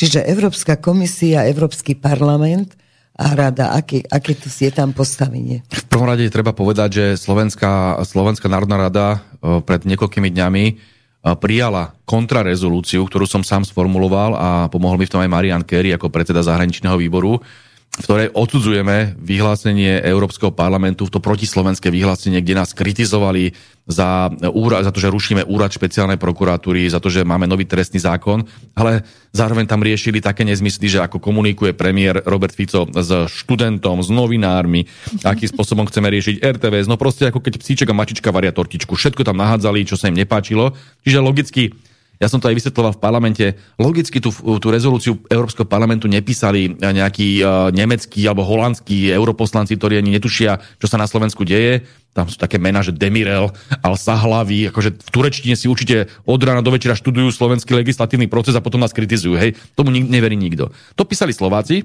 Čiže 0.00 0.24
Európska 0.24 0.80
komisia, 0.80 1.44
Európsky 1.44 1.92
parlament– 1.92 2.72
a 2.80 2.85
rada? 3.16 3.72
Aké, 3.72 4.04
aké 4.06 4.36
tu 4.36 4.52
je 4.52 4.68
tam 4.68 4.92
postavenie? 4.92 5.64
V 5.72 5.84
prvom 5.88 6.06
rade 6.06 6.28
treba 6.28 6.52
povedať, 6.52 6.88
že 6.92 7.04
Slovenská, 7.16 8.04
Slovenská 8.04 8.46
národná 8.46 8.76
rada 8.76 9.06
e, 9.40 9.60
pred 9.64 9.82
niekoľkými 9.88 10.28
dňami 10.28 10.64
e, 10.68 10.74
prijala 11.40 11.96
kontrarezolúciu, 12.04 13.02
ktorú 13.08 13.24
som 13.24 13.40
sám 13.40 13.64
sformuloval 13.64 14.36
a 14.36 14.48
pomohol 14.68 15.00
mi 15.00 15.08
v 15.08 15.12
tom 15.16 15.24
aj 15.24 15.32
Marian 15.32 15.64
Kerry 15.64 15.96
ako 15.96 16.12
predseda 16.12 16.44
zahraničného 16.44 17.00
výboru, 17.00 17.40
v 17.96 18.04
ktorej 18.04 18.28
odsudzujeme 18.36 19.16
vyhlásenie 19.16 20.04
Európskeho 20.04 20.52
parlamentu, 20.52 21.08
to 21.08 21.16
protislovenské 21.16 21.88
vyhlásenie, 21.88 22.44
kde 22.44 22.60
nás 22.60 22.76
kritizovali 22.76 23.56
za, 23.88 24.28
úrad, 24.52 24.84
za 24.84 24.92
to, 24.92 25.00
že 25.00 25.08
rušíme 25.08 25.48
úrad 25.48 25.72
špeciálnej 25.72 26.20
prokuratúry, 26.20 26.84
za 26.92 27.00
to, 27.00 27.08
že 27.08 27.24
máme 27.24 27.48
nový 27.48 27.64
trestný 27.64 28.02
zákon, 28.02 28.44
ale 28.76 29.00
zároveň 29.32 29.64
tam 29.64 29.80
riešili 29.80 30.20
také 30.20 30.44
nezmysly, 30.44 30.92
že 30.92 31.00
ako 31.00 31.22
komunikuje 31.22 31.72
premiér 31.72 32.20
Robert 32.28 32.52
Fico 32.52 32.84
s 32.84 33.10
študentom, 33.32 34.04
s 34.04 34.12
novinármi, 34.12 34.84
akým 35.24 35.48
spôsobom 35.48 35.88
chceme 35.88 36.12
riešiť 36.12 36.44
RTVS, 36.44 36.90
no 36.90 37.00
proste 37.00 37.30
ako 37.30 37.40
keď 37.40 37.62
psíček 37.62 37.88
a 37.88 37.96
mačička 37.96 38.28
varia 38.28 38.52
tortičku, 38.52 38.92
všetko 38.92 39.24
tam 39.24 39.40
nahádzali, 39.40 39.88
čo 39.88 39.96
sa 39.96 40.12
im 40.12 40.18
nepáčilo. 40.20 40.76
Čiže 41.06 41.24
logicky 41.24 41.72
ja 42.16 42.32
som 42.32 42.40
to 42.40 42.48
aj 42.48 42.56
vysvetloval 42.56 42.96
v 42.96 43.02
parlamente, 43.02 43.44
logicky 43.76 44.24
tú, 44.24 44.32
tú 44.32 44.68
rezolúciu 44.72 45.20
Európskeho 45.28 45.68
parlamentu 45.68 46.08
nepísali 46.08 46.72
nejakí 46.80 47.44
uh, 47.44 47.68
nemeckí 47.68 48.24
alebo 48.24 48.40
holandskí 48.40 49.12
europoslanci, 49.12 49.76
ktorí 49.76 50.00
ani 50.00 50.16
netušia, 50.16 50.56
čo 50.80 50.86
sa 50.88 50.96
na 50.96 51.04
Slovensku 51.04 51.44
deje. 51.44 51.84
Tam 52.16 52.24
sú 52.24 52.40
také 52.40 52.56
mená, 52.56 52.80
že 52.80 52.96
Demirel, 52.96 53.52
Al 53.84 53.96
Sahlavy, 54.00 54.72
akože 54.72 54.96
v 54.96 55.10
turečtine 55.12 55.52
si 55.52 55.68
určite 55.68 56.08
od 56.24 56.40
rána 56.40 56.64
do 56.64 56.72
večera 56.72 56.96
študujú 56.96 57.28
slovenský 57.28 57.76
legislatívny 57.76 58.32
proces 58.32 58.56
a 58.56 58.64
potom 58.64 58.80
nás 58.80 58.96
kritizujú. 58.96 59.36
Hej, 59.36 59.60
tomu 59.76 59.92
nik- 59.92 60.08
neverí 60.08 60.40
nikto. 60.40 60.72
To 60.96 61.04
písali 61.04 61.36
Slováci, 61.36 61.84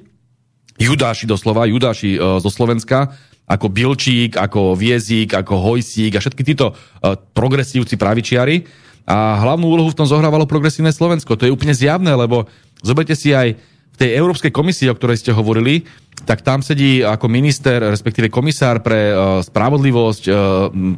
Judáši 0.80 1.28
doslova, 1.28 1.68
Judáši 1.68 2.16
uh, 2.16 2.40
zo 2.40 2.48
Slovenska, 2.48 3.12
ako 3.52 3.68
Bilčík, 3.68 4.40
ako 4.40 4.80
Viezík, 4.80 5.36
ako 5.36 5.60
Hojsík 5.60 6.16
a 6.16 6.24
všetky 6.24 6.48
títo 6.48 6.72
uh, 6.72 7.20
progresívci 7.36 8.00
pravičiari 8.00 8.64
a 9.06 9.42
hlavnú 9.42 9.66
úlohu 9.68 9.90
v 9.90 9.98
tom 9.98 10.08
zohrávalo 10.08 10.46
progresívne 10.46 10.94
Slovensko. 10.94 11.36
To 11.36 11.46
je 11.48 11.54
úplne 11.54 11.74
zjavné, 11.74 12.14
lebo 12.14 12.46
zoberte 12.86 13.18
si 13.18 13.34
aj 13.34 13.58
v 13.92 13.96
tej 14.00 14.16
Európskej 14.18 14.56
komisii, 14.56 14.88
o 14.88 14.98
ktorej 14.98 15.20
ste 15.20 15.36
hovorili, 15.36 15.84
tak 16.24 16.46
tam 16.46 16.62
sedí 16.62 17.02
ako 17.02 17.28
minister, 17.28 17.82
respektíve 17.82 18.30
komisár 18.30 18.80
pre 18.86 19.12
uh, 19.12 19.42
spravodlivosť 19.42 20.24
uh, 20.30 20.36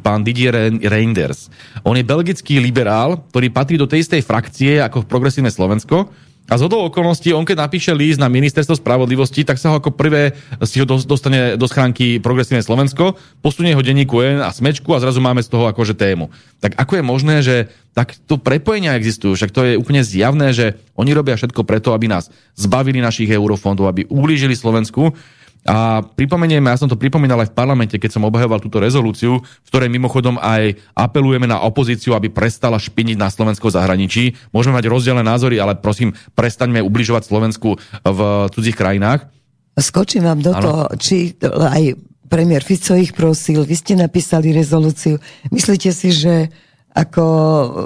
pán 0.04 0.22
Didier 0.22 0.72
Reinders. 0.84 1.48
On 1.88 1.96
je 1.96 2.06
belgický 2.06 2.60
liberál, 2.60 3.24
ktorý 3.32 3.48
patrí 3.50 3.76
do 3.80 3.90
tej 3.90 4.06
istej 4.06 4.22
frakcie 4.22 4.84
ako 4.84 5.08
progresívne 5.08 5.50
Slovensko 5.50 6.12
a 6.44 6.60
z 6.60 6.62
hodou 6.68 6.84
okolností, 6.92 7.32
on 7.32 7.48
keď 7.48 7.64
napíše 7.64 7.96
líst 7.96 8.20
na 8.20 8.28
ministerstvo 8.28 8.76
spravodlivosti, 8.76 9.48
tak 9.48 9.56
sa 9.56 9.72
ho 9.72 9.80
ako 9.80 9.96
prvé 9.96 10.36
si 10.68 10.84
ho 10.84 10.86
dostane 10.86 11.56
do 11.56 11.66
schránky 11.72 12.20
Progresívne 12.20 12.60
Slovensko, 12.60 13.16
posunie 13.40 13.72
ho 13.72 13.80
denníku 13.80 14.20
N 14.20 14.44
a 14.44 14.52
smečku 14.52 14.92
a 14.92 15.00
zrazu 15.00 15.24
máme 15.24 15.40
z 15.40 15.48
toho 15.48 15.72
akože 15.72 15.96
tému. 15.96 16.36
Tak 16.60 16.76
ako 16.76 17.00
je 17.00 17.04
možné, 17.04 17.36
že 17.40 17.56
takto 17.96 18.36
prepojenia 18.36 19.00
existujú? 19.00 19.40
Však 19.40 19.56
to 19.56 19.62
je 19.64 19.80
úplne 19.80 20.04
zjavné, 20.04 20.52
že 20.52 20.76
oni 21.00 21.16
robia 21.16 21.40
všetko 21.40 21.64
preto, 21.64 21.96
aby 21.96 22.12
nás 22.12 22.28
zbavili 22.60 23.00
našich 23.00 23.32
eurofondov, 23.32 23.88
aby 23.88 24.04
ublížili 24.12 24.52
Slovensku 24.52 25.16
a 25.64 26.04
pripomenieme, 26.04 26.68
ja 26.68 26.76
som 26.76 26.92
to 26.92 27.00
pripomínal 27.00 27.40
aj 27.40 27.56
v 27.56 27.58
parlamente, 27.58 27.96
keď 27.96 28.20
som 28.20 28.28
obhajoval 28.28 28.60
túto 28.60 28.84
rezolúciu, 28.84 29.40
v 29.40 29.68
ktorej 29.72 29.88
mimochodom 29.88 30.36
aj 30.36 30.76
apelujeme 30.92 31.48
na 31.48 31.64
opozíciu, 31.64 32.12
aby 32.20 32.28
prestala 32.28 32.76
špiniť 32.76 33.16
na 33.16 33.32
Slovensku 33.32 33.72
zahraničí. 33.72 34.36
Môžeme 34.52 34.76
mať 34.76 34.92
rozdielne 34.92 35.24
názory, 35.24 35.64
ale 35.64 35.80
prosím, 35.80 36.12
prestaňme 36.36 36.84
ubližovať 36.84 37.24
Slovensku 37.32 37.80
v 38.04 38.20
cudzích 38.52 38.76
krajinách. 38.76 39.32
Skočím 39.80 40.28
vám 40.28 40.44
do 40.44 40.52
ano. 40.52 40.62
toho, 40.62 40.84
či 41.00 41.34
aj 41.48 41.96
premiér 42.28 42.62
Fico 42.62 42.94
ich 43.00 43.16
prosil, 43.16 43.64
vy 43.64 43.76
ste 43.80 43.96
napísali 43.96 44.52
rezolúciu. 44.52 45.18
Myslíte 45.48 45.96
si, 45.96 46.12
že 46.12 46.52
ako 46.94 47.26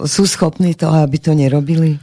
sú 0.04 0.28
schopní 0.28 0.76
toho, 0.76 1.00
aby 1.00 1.22
to 1.22 1.32
nerobili? 1.32 1.96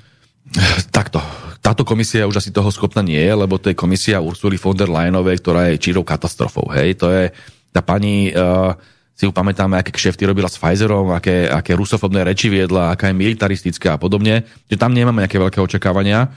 Takto 0.94 1.18
táto 1.64 1.80
komisia 1.80 2.28
už 2.28 2.44
asi 2.44 2.52
toho 2.52 2.68
schopná 2.68 3.00
nie 3.00 3.16
je, 3.16 3.32
lebo 3.32 3.56
to 3.56 3.72
je 3.72 3.80
komisia 3.80 4.20
Ursuly 4.20 4.60
von 4.60 4.76
der 4.76 4.92
Leyenovej, 4.92 5.40
ktorá 5.40 5.72
je 5.72 5.80
čírou 5.80 6.04
katastrofou. 6.04 6.68
Hej, 6.76 7.00
to 7.00 7.08
je 7.08 7.32
tá 7.72 7.80
pani, 7.80 8.28
uh, 8.36 8.76
si 9.16 9.24
ju 9.24 9.32
aké 9.32 9.88
kšefty 9.88 10.28
robila 10.28 10.52
s 10.52 10.60
Pfizerom, 10.60 11.16
aké, 11.16 11.48
aké 11.48 11.72
rusofobné 11.72 12.20
reči 12.20 12.52
viedla, 12.52 12.92
aká 12.92 13.08
je 13.08 13.16
militaristická 13.16 13.96
a 13.96 13.98
podobne, 13.98 14.44
že 14.68 14.76
tam 14.76 14.92
nemáme 14.92 15.24
nejaké 15.24 15.40
veľké 15.40 15.56
očakávania. 15.64 16.28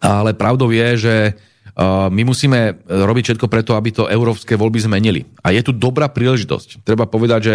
Ale 0.00 0.32
pravdou 0.32 0.72
je, 0.72 0.88
že 0.96 1.14
uh, 1.76 2.08
my 2.08 2.24
musíme 2.24 2.88
robiť 2.88 3.36
všetko 3.36 3.46
preto, 3.52 3.76
aby 3.76 3.92
to 3.92 4.08
európske 4.08 4.56
voľby 4.56 4.80
zmenili. 4.80 5.28
A 5.44 5.52
je 5.52 5.60
tu 5.60 5.76
dobrá 5.76 6.08
príležitosť. 6.08 6.88
Treba 6.88 7.04
povedať, 7.04 7.40
že 7.44 7.54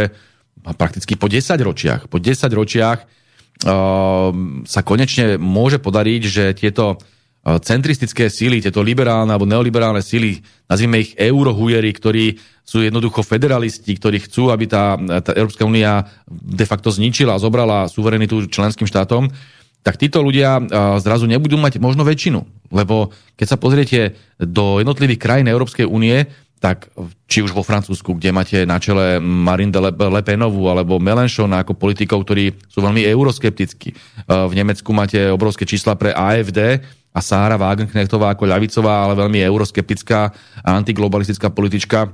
prakticky 0.77 1.17
po 1.17 1.25
10 1.25 1.57
ročiach, 1.57 2.01
po 2.05 2.21
10 2.21 2.37
ročiach 2.53 3.17
sa 3.63 4.81
konečne 4.85 5.41
môže 5.41 5.81
podariť, 5.81 6.21
že 6.29 6.45
tieto 6.53 6.93
e, 6.93 7.57
centristické 7.65 8.29
síly, 8.29 8.61
tieto 8.61 8.85
liberálne 8.85 9.33
alebo 9.33 9.49
neoliberálne 9.49 10.03
síly, 10.05 10.45
nazvime 10.69 11.01
ich 11.01 11.17
eurohujeri, 11.17 11.89
ktorí 11.89 12.25
sú 12.61 12.85
jednoducho 12.85 13.25
federalisti, 13.25 13.95
ktorí 13.97 14.27
chcú, 14.29 14.53
aby 14.53 14.69
tá, 14.69 14.99
tá 15.23 15.31
Európska 15.33 15.65
únia 15.65 16.05
de 16.29 16.65
facto 16.67 16.93
zničila 16.93 17.39
a 17.39 17.41
zobrala 17.41 17.89
suverenitu 17.89 18.45
členským 18.51 18.85
štátom, 18.85 19.31
tak 19.81 19.95
títo 19.97 20.19
ľudia 20.21 20.59
e, 20.59 20.61
zrazu 21.01 21.25
nebudú 21.25 21.55
mať 21.57 21.79
možno 21.79 22.03
väčšinu. 22.05 22.69
Lebo 22.69 23.15
keď 23.39 23.47
sa 23.47 23.57
pozriete 23.57 24.19
do 24.37 24.83
jednotlivých 24.83 25.23
krajín 25.23 25.47
Európskej 25.47 25.87
únie, 25.87 26.27
tak 26.57 26.89
či 27.29 27.45
už 27.45 27.53
vo 27.53 27.61
Francúzsku, 27.61 28.17
kde 28.17 28.33
máte 28.33 28.57
na 28.65 28.81
čele 28.81 29.21
Marine 29.21 29.69
de 29.69 29.81
Le 29.85 30.21
Penovú 30.25 30.65
alebo 30.65 30.97
Mélenchona 30.97 31.61
ako 31.61 31.77
politikov, 31.77 32.25
ktorí 32.25 32.57
sú 32.65 32.81
veľmi 32.81 33.05
euroskeptickí. 33.05 33.89
E, 33.93 33.95
v 34.25 34.53
Nemecku 34.57 34.89
máte 34.89 35.29
obrovské 35.29 35.69
čísla 35.69 35.93
pre 35.93 36.17
AFD 36.17 36.81
a 37.13 37.19
Sára 37.21 37.61
Wagenknechtová 37.61 38.33
ako 38.33 38.49
ľavicová, 38.49 39.05
ale 39.05 39.13
veľmi 39.17 39.39
euroskeptická 39.41 40.19
a 40.65 40.69
antiglobalistická 40.77 41.53
politička 41.53 42.09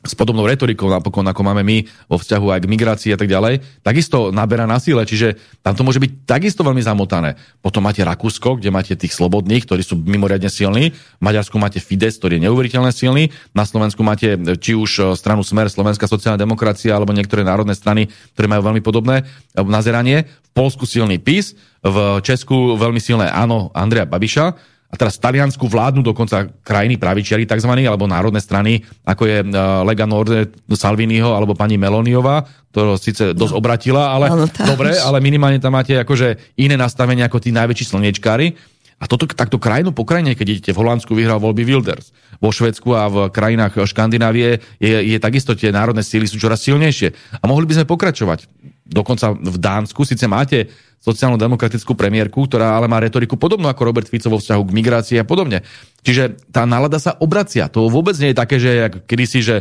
s 0.00 0.16
podobnou 0.16 0.48
retorikou 0.48 0.88
napokon, 0.88 1.28
ako 1.28 1.44
máme 1.44 1.60
my 1.60 1.84
vo 2.08 2.16
vzťahu 2.16 2.46
aj 2.56 2.60
k 2.64 2.70
migrácii 2.72 3.10
a 3.12 3.18
tak 3.20 3.28
ďalej, 3.28 3.60
takisto 3.84 4.32
naberá 4.32 4.64
na 4.64 4.80
síle, 4.80 5.04
čiže 5.04 5.36
tam 5.60 5.76
to 5.76 5.84
môže 5.84 6.00
byť 6.00 6.24
takisto 6.24 6.64
veľmi 6.64 6.80
zamotané. 6.80 7.36
Potom 7.60 7.84
máte 7.84 8.00
Rakúsko, 8.00 8.56
kde 8.56 8.72
máte 8.72 8.96
tých 8.96 9.12
slobodných, 9.12 9.68
ktorí 9.68 9.84
sú 9.84 10.00
mimoriadne 10.00 10.48
silní, 10.48 10.96
v 10.96 11.22
Maďarsku 11.22 11.60
máte 11.60 11.84
Fides, 11.84 12.16
ktorý 12.16 12.40
je 12.40 12.48
neuveriteľne 12.48 12.92
silný, 12.96 13.28
na 13.52 13.68
Slovensku 13.68 14.00
máte 14.00 14.40
či 14.56 14.72
už 14.72 14.90
e, 14.96 15.02
stranu 15.20 15.44
Smer, 15.44 15.68
Slovenská 15.68 16.08
sociálna 16.08 16.40
demokracia, 16.40 16.96
alebo 16.96 17.12
niektoré 17.12 17.44
národné 17.44 17.76
strany, 17.76 18.08
ktoré 18.32 18.48
majú 18.48 18.72
veľmi 18.72 18.80
podobné 18.80 19.28
e, 19.52 19.60
nazeranie. 19.60 20.24
V 20.24 20.50
Polsku 20.56 20.88
silný 20.88 21.20
PIS, 21.20 21.52
v 21.84 22.24
Česku 22.24 22.80
veľmi 22.80 22.98
silné 22.98 23.28
áno 23.28 23.68
Andrea 23.76 24.08
Babiša, 24.08 24.79
a 24.90 24.94
teraz 24.98 25.16
v 25.16 25.22
Taliansku 25.22 25.70
vládnu 25.70 26.02
dokonca 26.02 26.50
krajiny 26.66 26.98
pravičiari 26.98 27.46
tzv. 27.46 27.70
alebo 27.86 28.10
národné 28.10 28.42
strany, 28.42 28.82
ako 29.06 29.22
je 29.22 29.38
uh, 29.46 29.86
Lega 29.86 30.02
Nord 30.02 30.50
Salviniho 30.66 31.30
alebo 31.30 31.54
pani 31.54 31.78
Meloniová, 31.78 32.42
to 32.74 32.98
síce 32.98 33.34
dosť 33.34 33.54
no. 33.54 33.58
obratila, 33.58 34.14
ale 34.14 34.26
no, 34.30 34.46
dobre, 34.46 34.98
ale 34.98 35.22
minimálne 35.22 35.62
tam 35.62 35.78
máte 35.78 35.94
akože 35.98 36.58
iné 36.58 36.74
nastavenie 36.74 37.22
ako 37.22 37.38
tí 37.38 37.54
najväčší 37.54 37.86
slniečkári. 37.86 38.54
A 39.00 39.08
toto, 39.08 39.24
takto 39.24 39.56
krajinu 39.56 39.96
po 39.96 40.04
krajine, 40.04 40.36
keď 40.36 40.46
idete 40.60 40.70
v 40.76 40.84
Holandsku, 40.84 41.16
vyhral 41.16 41.40
voľby 41.40 41.64
Wilders. 41.64 42.12
Vo 42.36 42.52
Švedsku 42.52 42.92
a 42.92 43.08
v 43.08 43.16
krajinách 43.32 43.80
Škandinávie 43.88 44.60
je, 44.76 44.96
je 45.08 45.16
takisto 45.16 45.56
tie 45.56 45.72
národné 45.72 46.04
síly 46.04 46.28
sú 46.28 46.36
čoraz 46.36 46.60
silnejšie. 46.68 47.40
A 47.40 47.44
mohli 47.48 47.64
by 47.64 47.80
sme 47.80 47.88
pokračovať. 47.88 48.44
Dokonca 48.90 49.32
v 49.32 49.56
Dánsku 49.56 50.02
síce 50.02 50.26
máte 50.26 50.66
sociálno-demokratickú 51.00 51.96
premiérku, 51.96 52.44
ktorá 52.44 52.76
ale 52.76 52.84
má 52.84 53.00
retoriku 53.00 53.40
podobnú 53.40 53.72
ako 53.72 53.88
Robert 53.88 54.08
Fico 54.10 54.28
vo 54.28 54.36
vzťahu 54.36 54.62
k 54.68 54.76
migrácii 54.76 55.16
a 55.16 55.24
podobne. 55.24 55.64
Čiže 56.04 56.52
tá 56.52 56.68
nálada 56.68 57.00
sa 57.00 57.16
obracia. 57.16 57.72
To 57.72 57.88
vôbec 57.88 58.12
nie 58.20 58.36
je 58.36 58.40
také, 58.40 58.56
že 58.60 58.70
kedysi, 59.08 59.40
že 59.40 59.56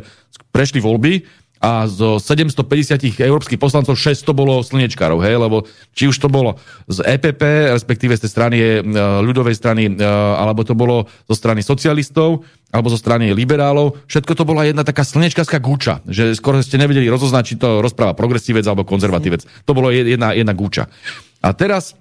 prešli 0.52 0.84
voľby 0.84 1.24
a 1.60 1.84
zo 1.92 2.24
750 2.24 3.20
európskych 3.20 3.60
poslancov 3.60 4.00
600 4.00 4.32
bolo 4.32 4.64
slnečkárov, 4.64 5.20
hej, 5.20 5.36
lebo 5.36 5.68
či 5.92 6.08
už 6.08 6.16
to 6.16 6.32
bolo 6.32 6.56
z 6.88 7.04
EPP, 7.04 7.76
respektíve 7.76 8.16
z 8.16 8.24
tej 8.24 8.32
strany 8.32 8.58
e, 8.60 8.68
ľudovej 9.20 9.60
strany, 9.60 9.92
e, 9.92 10.08
alebo 10.40 10.64
to 10.64 10.72
bolo 10.72 11.12
zo 11.28 11.36
strany 11.36 11.60
socialistov, 11.60 12.48
alebo 12.72 12.88
zo 12.88 12.96
strany 12.96 13.36
liberálov, 13.36 14.00
všetko 14.08 14.34
to 14.40 14.48
bola 14.48 14.64
jedna 14.64 14.88
taká 14.88 15.04
slnečkárska 15.04 15.60
gúča, 15.60 16.00
že 16.08 16.32
skoro 16.32 16.64
ste 16.64 16.80
nevedeli 16.80 17.12
rozoznať, 17.12 17.44
či 17.44 17.56
to 17.60 17.84
rozpráva 17.84 18.16
progresívec 18.16 18.64
alebo 18.64 18.88
konzervatívec. 18.88 19.44
To 19.68 19.76
bolo 19.76 19.92
jedna, 19.92 20.32
jedna 20.32 20.54
gúča. 20.56 20.88
A 21.44 21.52
teraz 21.52 21.98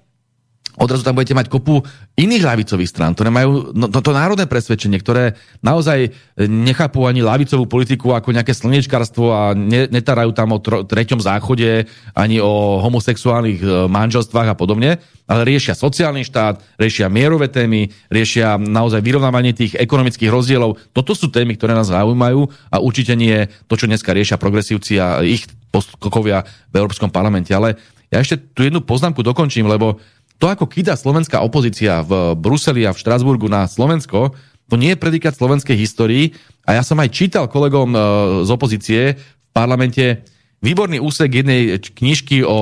odrazu 0.77 1.01
tam 1.01 1.17
budete 1.17 1.33
mať 1.33 1.47
kopu 1.49 1.81
iných 2.19 2.43
ľavicových 2.43 2.91
strán, 2.91 3.15
ktoré 3.15 3.33
majú 3.33 3.71
no, 3.73 3.89
to, 3.89 3.99
to 4.03 4.11
národné 4.13 4.45
presvedčenie, 4.45 4.99
ktoré 5.01 5.39
naozaj 5.65 6.13
nechápu 6.37 7.07
ani 7.07 7.25
ľavicovú 7.25 7.65
politiku 7.65 8.13
ako 8.13 8.35
nejaké 8.35 8.53
slniečkarstvo 8.53 9.25
a 9.31 9.41
ne, 9.57 9.89
netarajú 9.89 10.31
tam 10.35 10.55
o 10.55 10.59
tro, 10.59 10.85
treťom 10.85 11.23
záchode, 11.23 11.87
ani 12.13 12.37
o 12.43 12.83
homosexuálnych 12.83 13.59
e, 13.59 13.67
manželstvách 13.89 14.51
a 14.51 14.55
podobne, 14.55 14.99
ale 15.29 15.41
riešia 15.45 15.77
sociálny 15.77 16.25
štát, 16.25 16.79
riešia 16.81 17.09
mierové 17.09 17.47
témy, 17.49 17.89
riešia 18.09 18.57
naozaj 18.57 19.05
vyrovnávanie 19.05 19.53
tých 19.53 19.77
ekonomických 19.77 20.33
rozdielov. 20.33 20.81
Toto 20.91 21.13
sú 21.13 21.29
témy, 21.29 21.55
ktoré 21.55 21.77
nás 21.77 21.93
zaujímajú 21.93 22.49
a 22.73 22.81
určite 22.81 23.13
nie 23.13 23.45
to, 23.69 23.77
čo 23.77 23.85
dneska 23.85 24.09
riešia 24.11 24.41
progresívci 24.41 24.97
a 24.97 25.21
ich 25.21 25.45
postkokovia 25.69 26.43
v 26.73 26.75
Európskom 26.81 27.13
parlamente. 27.13 27.53
Ale 27.53 27.77
ja 28.09 28.17
ešte 28.17 28.41
tú 28.41 28.65
jednu 28.65 28.81
poznámku 28.81 29.21
dokončím, 29.21 29.69
lebo 29.69 30.01
to, 30.39 30.47
ako 30.47 30.65
kýda 30.71 30.95
slovenská 30.95 31.43
opozícia 31.43 31.99
v 32.01 32.33
Bruseli 32.39 32.87
a 32.87 32.95
v 32.95 33.01
Štrasburgu 33.03 33.51
na 33.51 33.67
Slovensko, 33.67 34.31
to 34.71 34.75
nie 34.79 34.95
je 34.95 35.01
predikát 35.01 35.35
slovenskej 35.35 35.75
histórii. 35.75 36.31
A 36.63 36.79
ja 36.79 36.83
som 36.85 36.95
aj 37.01 37.11
čítal 37.11 37.51
kolegom 37.51 37.89
e, 37.91 37.99
z 38.45 38.49
opozície 38.53 39.01
v 39.19 39.49
parlamente 39.51 40.23
výborný 40.61 41.01
úsek 41.01 41.43
jednej 41.43 41.79
knižky 41.79 42.43
o, 42.43 42.47
o 42.47 42.59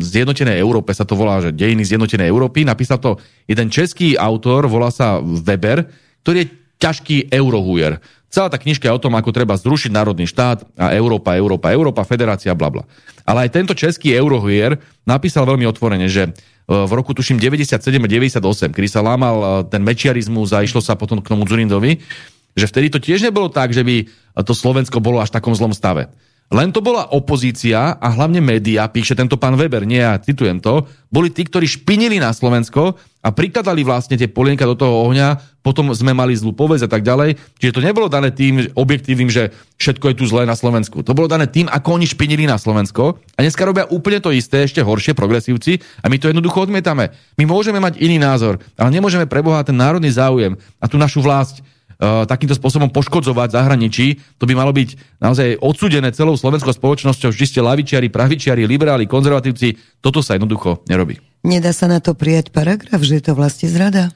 zjednotenej 0.00 0.56
Európe, 0.58 0.92
sa 0.96 1.04
to 1.04 1.14
volá, 1.14 1.40
že 1.40 1.54
Dejiny 1.54 1.84
zjednotenej 1.84 2.28
Európy. 2.28 2.64
Napísal 2.64 2.98
to 2.98 3.20
jeden 3.44 3.68
český 3.68 4.16
autor, 4.16 4.66
volá 4.66 4.88
sa 4.88 5.20
Weber, 5.20 5.88
ktorý 6.24 6.44
je 6.44 6.50
ťažký 6.80 7.16
eurohujer. 7.30 8.00
Celá 8.28 8.52
tá 8.52 8.60
knižka 8.60 8.88
je 8.88 8.96
o 8.96 9.00
tom, 9.00 9.16
ako 9.16 9.32
treba 9.32 9.56
zrušiť 9.56 9.88
národný 9.88 10.28
štát 10.28 10.64
a 10.76 10.92
Európa, 10.92 11.32
Európa, 11.32 11.72
Európa, 11.72 12.04
federácia, 12.04 12.52
bla. 12.52 12.84
Ale 13.24 13.48
aj 13.48 13.50
tento 13.56 13.72
český 13.72 14.12
eurohier 14.12 14.76
napísal 15.08 15.48
veľmi 15.48 15.64
otvorene, 15.64 16.08
že 16.08 16.28
e, 16.28 16.30
v 16.68 16.92
roku 16.92 17.16
tuším 17.16 17.40
97 17.40 17.80
98, 17.80 18.76
kedy 18.76 18.88
sa 18.92 19.00
lámal 19.00 19.36
e, 19.40 19.46
ten 19.72 19.80
mečiarizmus 19.80 20.52
a 20.52 20.60
išlo 20.60 20.84
sa 20.84 21.00
potom 21.00 21.24
k 21.24 21.32
tomu 21.32 21.48
Zurindovi, 21.48 22.04
že 22.52 22.68
vtedy 22.68 22.92
to 22.92 23.00
tiež 23.00 23.24
nebolo 23.24 23.48
tak, 23.48 23.72
že 23.72 23.80
by 23.80 24.04
to 24.44 24.52
Slovensko 24.52 25.00
bolo 25.00 25.24
až 25.24 25.32
v 25.32 25.36
takom 25.40 25.56
zlom 25.56 25.72
stave. 25.72 26.12
Len 26.48 26.72
to 26.72 26.80
bola 26.80 27.12
opozícia 27.12 28.00
a 28.00 28.08
hlavne 28.08 28.40
média, 28.40 28.88
píše 28.88 29.12
tento 29.12 29.36
pán 29.36 29.52
Weber, 29.52 29.84
nie 29.84 30.00
ja 30.00 30.16
citujem 30.16 30.64
to, 30.64 30.88
boli 31.12 31.28
tí, 31.28 31.44
ktorí 31.44 31.68
špinili 31.68 32.16
na 32.16 32.32
Slovensko 32.32 32.96
a 33.20 33.28
prikladali 33.28 33.84
vlastne 33.84 34.16
tie 34.16 34.32
polienka 34.32 34.64
do 34.64 34.72
toho 34.72 35.04
ohňa, 35.04 35.60
potom 35.60 35.92
sme 35.92 36.16
mali 36.16 36.32
zlú 36.32 36.56
povesť 36.56 36.88
a 36.88 36.90
tak 36.96 37.04
ďalej. 37.04 37.36
Čiže 37.60 37.76
to 37.76 37.84
nebolo 37.84 38.08
dané 38.08 38.32
tým 38.32 38.64
objektívnym, 38.72 39.28
že 39.28 39.52
všetko 39.76 40.08
je 40.08 40.16
tu 40.16 40.24
zlé 40.24 40.48
na 40.48 40.56
Slovensku. 40.56 41.04
To 41.04 41.12
bolo 41.12 41.28
dané 41.28 41.52
tým, 41.52 41.68
ako 41.68 42.00
oni 42.00 42.08
špinili 42.08 42.48
na 42.48 42.56
Slovensko 42.56 43.20
a 43.36 43.38
dneska 43.44 43.68
robia 43.68 43.84
úplne 43.92 44.16
to 44.24 44.32
isté, 44.32 44.64
ešte 44.64 44.80
horšie 44.80 45.12
progresívci 45.12 45.84
a 46.00 46.08
my 46.08 46.16
to 46.16 46.32
jednoducho 46.32 46.64
odmietame. 46.64 47.12
My 47.36 47.44
môžeme 47.44 47.76
mať 47.76 48.00
iný 48.00 48.16
názor, 48.16 48.56
ale 48.80 48.88
nemôžeme 48.88 49.28
prebohať 49.28 49.68
ten 49.68 49.76
národný 49.76 50.08
záujem 50.08 50.56
a 50.80 50.88
tú 50.88 50.96
našu 50.96 51.20
vlast 51.20 51.60
takýmto 51.98 52.54
spôsobom 52.54 52.94
poškodzovať 52.94 53.58
zahraničí. 53.58 54.22
To 54.38 54.46
by 54.46 54.54
malo 54.54 54.70
byť 54.70 55.18
naozaj 55.18 55.58
odsudené 55.58 56.14
celou 56.14 56.38
slovenskou 56.38 56.70
spoločnosťou, 56.70 57.34
vždy 57.34 57.46
ste 57.46 57.60
lavičiari, 57.60 58.06
pravičiari, 58.06 58.62
liberáli, 58.70 59.10
konzervatívci. 59.10 59.98
Toto 59.98 60.22
sa 60.22 60.38
jednoducho 60.38 60.86
nerobí. 60.86 61.18
Nedá 61.42 61.74
sa 61.74 61.90
na 61.90 61.98
to 61.98 62.14
prijať 62.14 62.54
paragraf, 62.54 63.02
že 63.02 63.18
je 63.18 63.24
to 63.26 63.32
vlastne 63.34 63.66
zrada? 63.66 64.14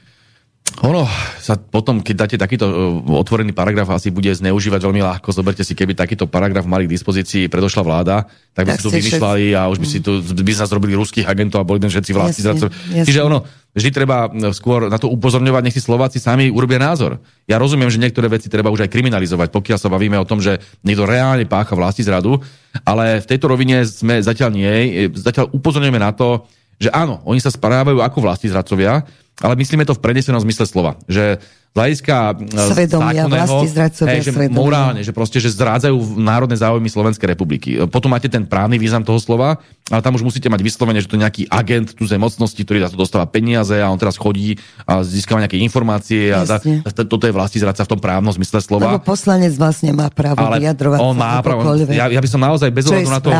Ono 0.82 1.04
sa 1.38 1.54
potom, 1.60 2.00
keď 2.00 2.14
dáte 2.16 2.36
takýto 2.40 2.66
uh, 2.66 3.20
otvorený 3.20 3.52
paragraf, 3.52 3.92
asi 3.92 4.08
bude 4.08 4.32
zneužívať 4.32 4.80
veľmi 4.82 5.04
ľahko. 5.04 5.30
Zoberte 5.30 5.62
si, 5.62 5.76
keby 5.76 5.92
takýto 5.92 6.24
paragraf 6.26 6.64
mali 6.64 6.88
k 6.88 6.96
dispozícii 6.96 7.52
predošla 7.52 7.82
vláda, 7.84 8.26
tak 8.56 8.66
by 8.66 8.74
tak 8.74 8.80
si 8.80 8.82
tu 8.82 8.90
vymýšľali 8.90 9.46
a 9.52 9.68
už 9.68 9.78
by 9.78 9.86
si 9.86 9.98
tu 10.00 10.18
by 10.18 10.52
sa 10.56 10.64
zrobili 10.64 10.96
ruských 10.96 11.28
agentov 11.28 11.62
a 11.62 11.68
boli 11.68 11.78
tam 11.78 11.92
všetci 11.92 12.10
vlastní 12.16 12.42
zradcov. 12.42 12.68
Čiže 12.88 13.20
ono, 13.20 13.44
vždy 13.76 13.90
treba 13.92 14.32
skôr 14.56 14.88
na 14.88 14.96
to 14.96 15.12
upozorňovať, 15.12 15.62
nech 15.62 15.76
si 15.76 15.82
Slováci 15.84 16.18
sami 16.18 16.48
urobia 16.48 16.80
názor. 16.80 17.20
Ja 17.46 17.60
rozumiem, 17.60 17.92
že 17.92 18.00
niektoré 18.00 18.32
veci 18.32 18.48
treba 18.48 18.72
už 18.72 18.88
aj 18.88 18.90
kriminalizovať, 18.90 19.52
pokiaľ 19.52 19.78
sa 19.78 19.92
bavíme 19.92 20.16
o 20.18 20.26
tom, 20.26 20.40
že 20.40 20.56
niekto 20.82 21.04
reálne 21.04 21.44
pácha 21.44 21.76
vlasti 21.76 22.00
zradu, 22.00 22.40
ale 22.82 23.20
v 23.20 23.28
tejto 23.28 23.46
rovine 23.52 23.84
sme 23.84 24.24
zatiaľ 24.24 24.50
nie, 24.50 25.06
zatiaľ 25.14 25.52
upozorňujeme 25.52 26.00
na 26.00 26.16
to, 26.16 26.48
že 26.80 26.90
áno, 26.90 27.22
oni 27.22 27.38
sa 27.38 27.52
správajú 27.52 28.02
ako 28.02 28.18
vlasti 28.24 28.50
zradcovia, 28.50 29.06
ale 29.42 29.58
myslíme 29.58 29.82
to 29.82 29.98
v 29.98 30.00
prenesenom 30.00 30.40
zmysle 30.40 30.64
slova. 30.70 30.94
Že 31.10 31.42
z 31.72 31.76
hľadiska 31.80 32.16
e, 32.36 32.68
svedomia, 32.68 33.24
zradcovia 33.64 34.20
hej, 34.20 34.28
že 34.28 34.32
svedomia. 34.36 34.60
Morálne, 34.60 35.00
že 35.00 35.12
proste, 35.16 35.40
že 35.40 35.48
zrádzajú 35.56 36.20
národné 36.20 36.60
záujmy 36.60 36.84
Slovenskej 36.84 37.32
republiky. 37.32 37.80
E, 37.80 37.88
potom 37.88 38.12
máte 38.12 38.28
ten 38.28 38.44
právny 38.44 38.76
význam 38.76 39.00
toho 39.00 39.16
slova, 39.16 39.56
ale 39.88 40.04
tam 40.04 40.12
už 40.12 40.20
musíte 40.20 40.52
mať 40.52 40.60
vyslovene, 40.60 41.00
že 41.00 41.08
to 41.08 41.16
je 41.16 41.24
nejaký 41.24 41.42
agent 41.48 41.96
tu 41.96 42.04
mocnosti, 42.04 42.60
ktorý 42.60 42.84
za 42.84 42.92
to 42.92 43.00
dostáva 43.00 43.24
peniaze 43.24 43.72
a 43.80 43.88
on 43.88 43.96
teraz 43.96 44.20
chodí 44.20 44.60
a 44.84 45.00
získava 45.00 45.40
nejaké 45.40 45.56
informácie 45.64 46.28
a 46.36 46.44
za, 46.44 46.60
toto 47.08 47.24
je 47.24 47.32
vlasti 47.32 47.56
zradca 47.56 47.88
v 47.88 47.90
tom 47.96 48.00
právnom 48.04 48.36
zmysle 48.36 48.60
slova. 48.60 48.92
Lebo 48.92 49.00
poslanec 49.00 49.56
vlastne 49.56 49.96
má 49.96 50.12
právo 50.12 50.44
ale 50.44 50.60
vyjadrovať 50.60 50.98
on 51.00 51.16
má 51.16 51.40
právo. 51.40 51.64
Ja, 51.88 52.12
ja, 52.12 52.20
by 52.20 52.28
som 52.28 52.44
naozaj 52.44 52.68
bez 52.68 52.84
ohľadu 52.84 53.08
na 53.08 53.20
to, 53.24 53.30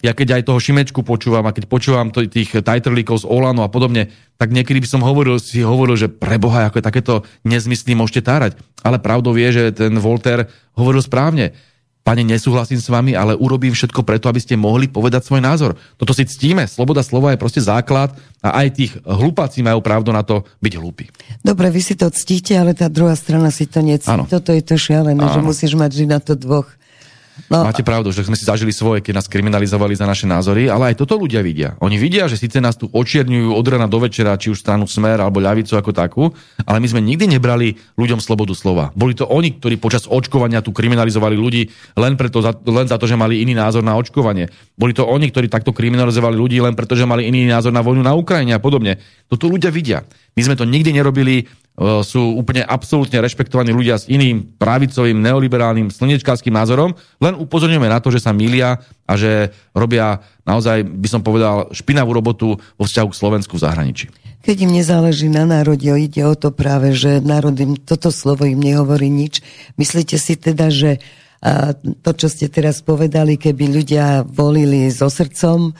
ja 0.00 0.12
keď 0.16 0.40
aj 0.40 0.42
toho 0.48 0.56
Šimečku 0.56 1.04
počúvam 1.04 1.44
a 1.44 1.52
keď 1.52 1.68
počúvam 1.68 2.08
tých 2.08 2.56
tajtrlíkov 2.64 3.20
z 3.20 3.28
Olano 3.28 3.60
a 3.60 3.68
podobne, 3.68 4.08
tak 4.36 4.50
niekedy 4.50 4.82
by 4.82 4.88
som 4.88 5.02
hovoril, 5.06 5.38
si 5.38 5.62
hovoril, 5.62 5.94
že 5.94 6.10
preboha, 6.10 6.66
ako 6.66 6.82
je 6.82 6.88
takéto 6.88 7.14
nezmysly 7.46 7.94
môžete 7.94 8.26
tárať. 8.26 8.58
Ale 8.82 8.98
pravdou 8.98 9.38
je, 9.38 9.48
že 9.54 9.64
ten 9.74 9.94
Volter 10.02 10.50
hovoril 10.74 11.02
správne. 11.04 11.54
Pane, 12.02 12.26
nesúhlasím 12.26 12.82
s 12.82 12.90
vami, 12.90 13.14
ale 13.14 13.38
urobím 13.38 13.70
všetko 13.70 14.02
preto, 14.02 14.26
aby 14.26 14.42
ste 14.42 14.58
mohli 14.58 14.90
povedať 14.90 15.22
svoj 15.22 15.38
názor. 15.38 15.78
Toto 15.94 16.10
si 16.10 16.26
ctíme. 16.26 16.66
Sloboda 16.66 16.98
slova 17.06 17.30
je 17.30 17.38
proste 17.38 17.62
základ 17.62 18.18
a 18.42 18.58
aj 18.58 18.74
tých 18.74 18.92
hlupáci 19.06 19.62
majú 19.62 19.78
pravdu 19.78 20.10
na 20.10 20.26
to 20.26 20.42
byť 20.58 20.72
hlúpi. 20.82 21.06
Dobre, 21.46 21.70
vy 21.70 21.78
si 21.78 21.94
to 21.94 22.10
ctíte, 22.10 22.58
ale 22.58 22.74
tá 22.74 22.90
druhá 22.90 23.14
strana 23.14 23.54
si 23.54 23.70
to 23.70 23.86
nectí. 23.86 24.10
Toto 24.26 24.50
je 24.50 24.66
to 24.66 24.74
šialené, 24.74 25.22
že 25.30 25.38
musíš 25.38 25.78
mať 25.78 25.90
vždy 25.94 26.06
na 26.10 26.18
to 26.18 26.34
dvoch. 26.34 26.66
No, 27.52 27.68
Máte 27.68 27.84
pravdu, 27.84 28.08
že 28.16 28.24
sme 28.24 28.32
si 28.32 28.48
zažili 28.48 28.72
svoje, 28.72 29.04
keď 29.04 29.20
nás 29.20 29.28
kriminalizovali 29.28 29.92
za 29.92 30.08
naše 30.08 30.24
názory, 30.24 30.72
ale 30.72 30.96
aj 30.96 31.04
toto 31.04 31.20
ľudia 31.20 31.44
vidia. 31.44 31.76
Oni 31.84 32.00
vidia, 32.00 32.24
že 32.24 32.40
síce 32.40 32.64
nás 32.64 32.80
tu 32.80 32.88
očierňujú 32.88 33.52
od 33.52 33.66
rana 33.68 33.84
do 33.84 34.00
večera, 34.00 34.40
či 34.40 34.48
už 34.48 34.64
stranu 34.64 34.88
Smer 34.88 35.20
alebo 35.20 35.36
ľavicu 35.36 35.76
ako 35.76 35.92
takú, 35.92 36.24
ale 36.64 36.80
my 36.80 36.88
sme 36.88 37.04
nikdy 37.04 37.28
nebrali 37.28 37.76
ľuďom 38.00 38.24
slobodu 38.24 38.56
slova. 38.56 38.88
Boli 38.96 39.12
to 39.12 39.28
oni, 39.28 39.60
ktorí 39.60 39.76
počas 39.76 40.08
očkovania 40.08 40.64
tu 40.64 40.72
kriminalizovali 40.72 41.36
ľudí 41.36 41.68
len, 42.00 42.16
preto, 42.16 42.40
len 42.64 42.88
za 42.88 42.96
to, 42.96 43.04
že 43.04 43.20
mali 43.20 43.44
iný 43.44 43.52
názor 43.52 43.84
na 43.84 44.00
očkovanie. 44.00 44.48
Boli 44.72 44.96
to 44.96 45.04
oni, 45.04 45.28
ktorí 45.28 45.52
takto 45.52 45.76
kriminalizovali 45.76 46.32
ľudí 46.32 46.56
len 46.56 46.72
preto, 46.72 46.96
že 46.96 47.04
mali 47.04 47.28
iný 47.28 47.52
názor 47.52 47.76
na 47.76 47.84
vojnu 47.84 48.00
na 48.00 48.16
Ukrajine 48.16 48.56
a 48.56 48.64
podobne. 48.64 48.96
Toto 49.28 49.52
ľudia 49.52 49.68
vidia. 49.68 50.08
My 50.32 50.40
sme 50.40 50.56
to 50.56 50.64
nikdy 50.64 50.96
nerobili 50.96 51.44
sú 51.80 52.36
úplne 52.36 52.60
absolútne 52.68 53.16
rešpektovaní 53.24 53.72
ľudia 53.72 53.96
s 53.96 54.04
iným 54.04 54.44
pravicovým, 54.60 55.16
neoliberálnym, 55.24 55.88
slnečkárským 55.88 56.52
názorom, 56.52 56.92
len 57.16 57.32
upozorňujeme 57.32 57.88
na 57.88 57.96
to, 57.96 58.12
že 58.12 58.20
sa 58.20 58.36
milia 58.36 58.76
a 59.08 59.12
že 59.16 59.48
robia 59.72 60.20
naozaj, 60.44 60.84
by 60.84 61.08
som 61.08 61.24
povedal, 61.24 61.72
špinavú 61.72 62.12
robotu 62.12 62.60
vo 62.60 62.84
vzťahu 62.84 63.08
k 63.08 63.18
Slovensku 63.18 63.56
v 63.56 63.64
zahraničí. 63.64 64.06
Keď 64.42 64.56
im 64.68 64.74
nezáleží 64.74 65.32
na 65.32 65.48
národe, 65.48 65.88
ide 65.88 66.22
o 66.28 66.36
to 66.36 66.52
práve, 66.52 66.92
že 66.92 67.24
národ 67.24 67.56
im, 67.56 67.78
toto 67.80 68.12
slovo 68.12 68.44
im 68.44 68.60
nehovorí 68.60 69.08
nič. 69.08 69.40
Myslíte 69.80 70.20
si 70.20 70.36
teda, 70.36 70.68
že 70.68 71.00
to, 72.04 72.10
čo 72.12 72.28
ste 72.28 72.52
teraz 72.52 72.84
povedali, 72.84 73.40
keby 73.40 73.80
ľudia 73.80 74.28
volili 74.28 74.92
so 74.92 75.08
srdcom 75.08 75.72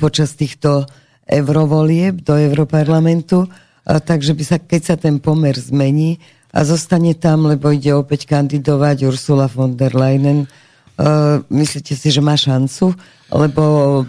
počas 0.00 0.32
týchto 0.38 0.88
eurovolieb 1.26 2.22
do 2.22 2.38
Europarlamentu, 2.38 3.50
takže 3.86 4.34
by 4.34 4.44
sa, 4.44 4.56
keď 4.58 4.82
sa 4.82 4.96
ten 4.98 5.22
pomer 5.22 5.54
zmení 5.54 6.18
a 6.50 6.66
zostane 6.66 7.14
tam, 7.14 7.46
lebo 7.46 7.70
ide 7.70 7.94
opäť 7.94 8.26
kandidovať 8.26 9.06
Ursula 9.06 9.46
von 9.46 9.78
der 9.78 9.94
Leyen, 9.94 10.50
Uh, 10.96 11.44
myslíte 11.52 11.92
si, 11.92 12.08
že 12.08 12.24
má 12.24 12.40
šancu? 12.40 12.96
Lebo 13.28 13.62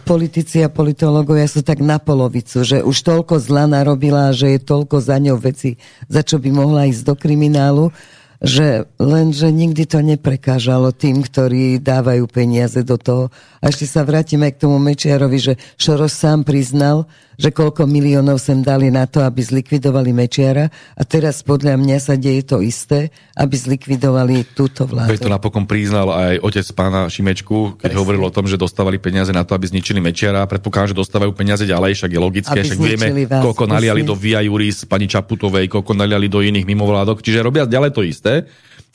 politici 0.07 0.63
a 0.63 0.71
politológovia 0.71 1.43
sú 1.43 1.59
tak 1.59 1.83
na 1.83 1.99
polovicu, 1.99 2.63
že 2.63 2.79
už 2.79 3.03
toľko 3.03 3.43
zla 3.43 3.67
narobila, 3.67 4.31
že 4.31 4.55
je 4.55 4.59
toľko 4.63 5.03
za 5.03 5.19
ňou 5.19 5.35
veci, 5.35 5.75
za 6.07 6.23
čo 6.23 6.39
by 6.39 6.47
mohla 6.47 6.87
ísť 6.87 7.03
do 7.03 7.15
kriminálu, 7.19 7.91
že 8.39 8.87
len, 9.03 9.35
že 9.35 9.51
nikdy 9.51 9.83
to 9.83 9.99
neprekážalo 9.99 10.95
tým, 10.95 11.27
ktorí 11.27 11.83
dávajú 11.83 12.23
peniaze 12.31 12.79
do 12.87 12.95
toho. 12.95 13.35
A 13.59 13.67
ešte 13.67 13.83
sa 13.83 14.07
vrátime 14.07 14.47
k 14.55 14.61
tomu 14.63 14.79
Mečiarovi, 14.79 15.43
že 15.43 15.53
Šoros 15.75 16.15
sám 16.15 16.47
priznal, 16.47 17.03
že 17.37 17.53
koľko 17.53 17.85
miliónov 17.85 18.41
sem 18.41 18.65
dali 18.65 18.89
na 18.89 19.05
to, 19.05 19.21
aby 19.21 19.45
zlikvidovali 19.45 20.09
Mečiara 20.09 20.73
a 20.97 21.01
teraz 21.05 21.45
podľa 21.45 21.77
mňa 21.77 21.97
sa 22.01 22.17
deje 22.17 22.41
to 22.49 22.65
isté, 22.65 23.13
aby 23.37 23.53
zlikvidovali 23.53 24.57
túto 24.57 24.89
vládu. 24.89 25.13
Veď 25.13 25.29
to 25.29 25.31
napokon 25.31 25.69
priznal 25.69 26.09
aj 26.09 26.41
otec 26.41 26.65
pána 26.73 27.05
Šimečku, 27.07 27.77
keď 27.77 27.93
Presne. 27.93 27.99
hovoril 28.01 28.21
o 28.25 28.33
tom, 28.33 28.49
že 28.49 28.57
dostávali 28.57 28.97
peniaze 28.97 29.29
na 29.29 29.45
to, 29.45 29.53
aby 29.53 29.69
zničili 29.69 30.01
Mečiara. 30.01 30.49
Predpokladám, 30.49 30.97
že 30.97 30.97
dostávajú 30.97 31.31
peniaze 31.37 31.63
ďalej, 31.69 31.93
však 31.93 32.11
je 32.11 32.19
logické, 32.19 32.57
aby 32.57 32.67
však 32.73 32.81
vieme, 32.81 33.07
vás, 33.29 33.45
koľko 33.45 33.69
naliali 33.69 34.01
do 34.01 34.17
Via 34.17 34.41
Juris, 34.41 34.89
pani 34.89 35.05
Čaputovej, 35.05 35.69
koľko 35.69 35.93
naliali 35.93 36.25
do 36.25 36.41
iných 36.41 36.65
mimovládok, 36.65 37.21
čiže 37.21 37.45
robia 37.45 37.69
ďalej 37.69 37.91
to 37.93 38.01
isté 38.01 38.49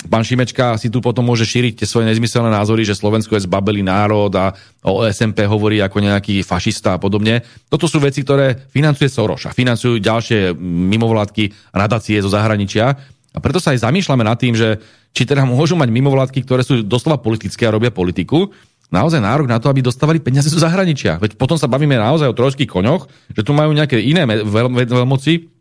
pán 0.06 0.26
Šimečka 0.26 0.78
si 0.78 0.90
tu 0.90 0.98
potom 1.02 1.26
môže 1.26 1.46
šíriť 1.46 1.82
tie 1.82 1.86
svoje 1.86 2.08
nezmyselné 2.10 2.50
názory, 2.50 2.82
že 2.82 2.98
Slovensko 2.98 3.38
je 3.38 3.46
zbabelý 3.46 3.84
národ 3.84 4.32
a 4.34 4.54
o 4.82 5.06
SMP 5.06 5.46
hovorí 5.46 5.78
ako 5.78 6.02
nejaký 6.02 6.42
fašista 6.42 6.96
a 6.96 7.02
podobne. 7.02 7.42
Toto 7.70 7.86
sú 7.86 8.02
veci, 8.02 8.22
ktoré 8.24 8.56
financuje 8.70 9.06
Soros 9.06 9.46
a 9.46 9.54
financujú 9.54 10.02
ďalšie 10.02 10.56
mimovládky 10.62 11.74
a 11.74 11.76
nadácie 11.86 12.18
zo 12.18 12.32
zahraničia. 12.32 12.96
A 13.32 13.38
preto 13.40 13.62
sa 13.62 13.72
aj 13.72 13.84
zamýšľame 13.84 14.24
nad 14.24 14.36
tým, 14.36 14.52
že 14.52 14.80
či 15.12 15.28
teda 15.28 15.44
môžu 15.44 15.76
mať 15.76 15.92
mimovládky, 15.92 16.40
ktoré 16.44 16.64
sú 16.64 16.80
doslova 16.84 17.20
politické 17.20 17.68
a 17.68 17.74
robia 17.74 17.92
politiku, 17.92 18.48
naozaj 18.92 19.24
nárok 19.24 19.48
na 19.48 19.56
to, 19.56 19.72
aby 19.72 19.80
dostávali 19.80 20.20
peniaze 20.20 20.52
zo 20.52 20.60
zahraničia. 20.60 21.16
Veď 21.16 21.40
potom 21.40 21.56
sa 21.56 21.68
bavíme 21.68 21.96
naozaj 21.96 22.28
o 22.28 22.36
trojských 22.36 22.68
koňoch, 22.68 23.08
že 23.32 23.44
tu 23.44 23.56
majú 23.56 23.72
nejaké 23.72 23.96
iné 24.00 24.24
veľmoci, 24.28 25.51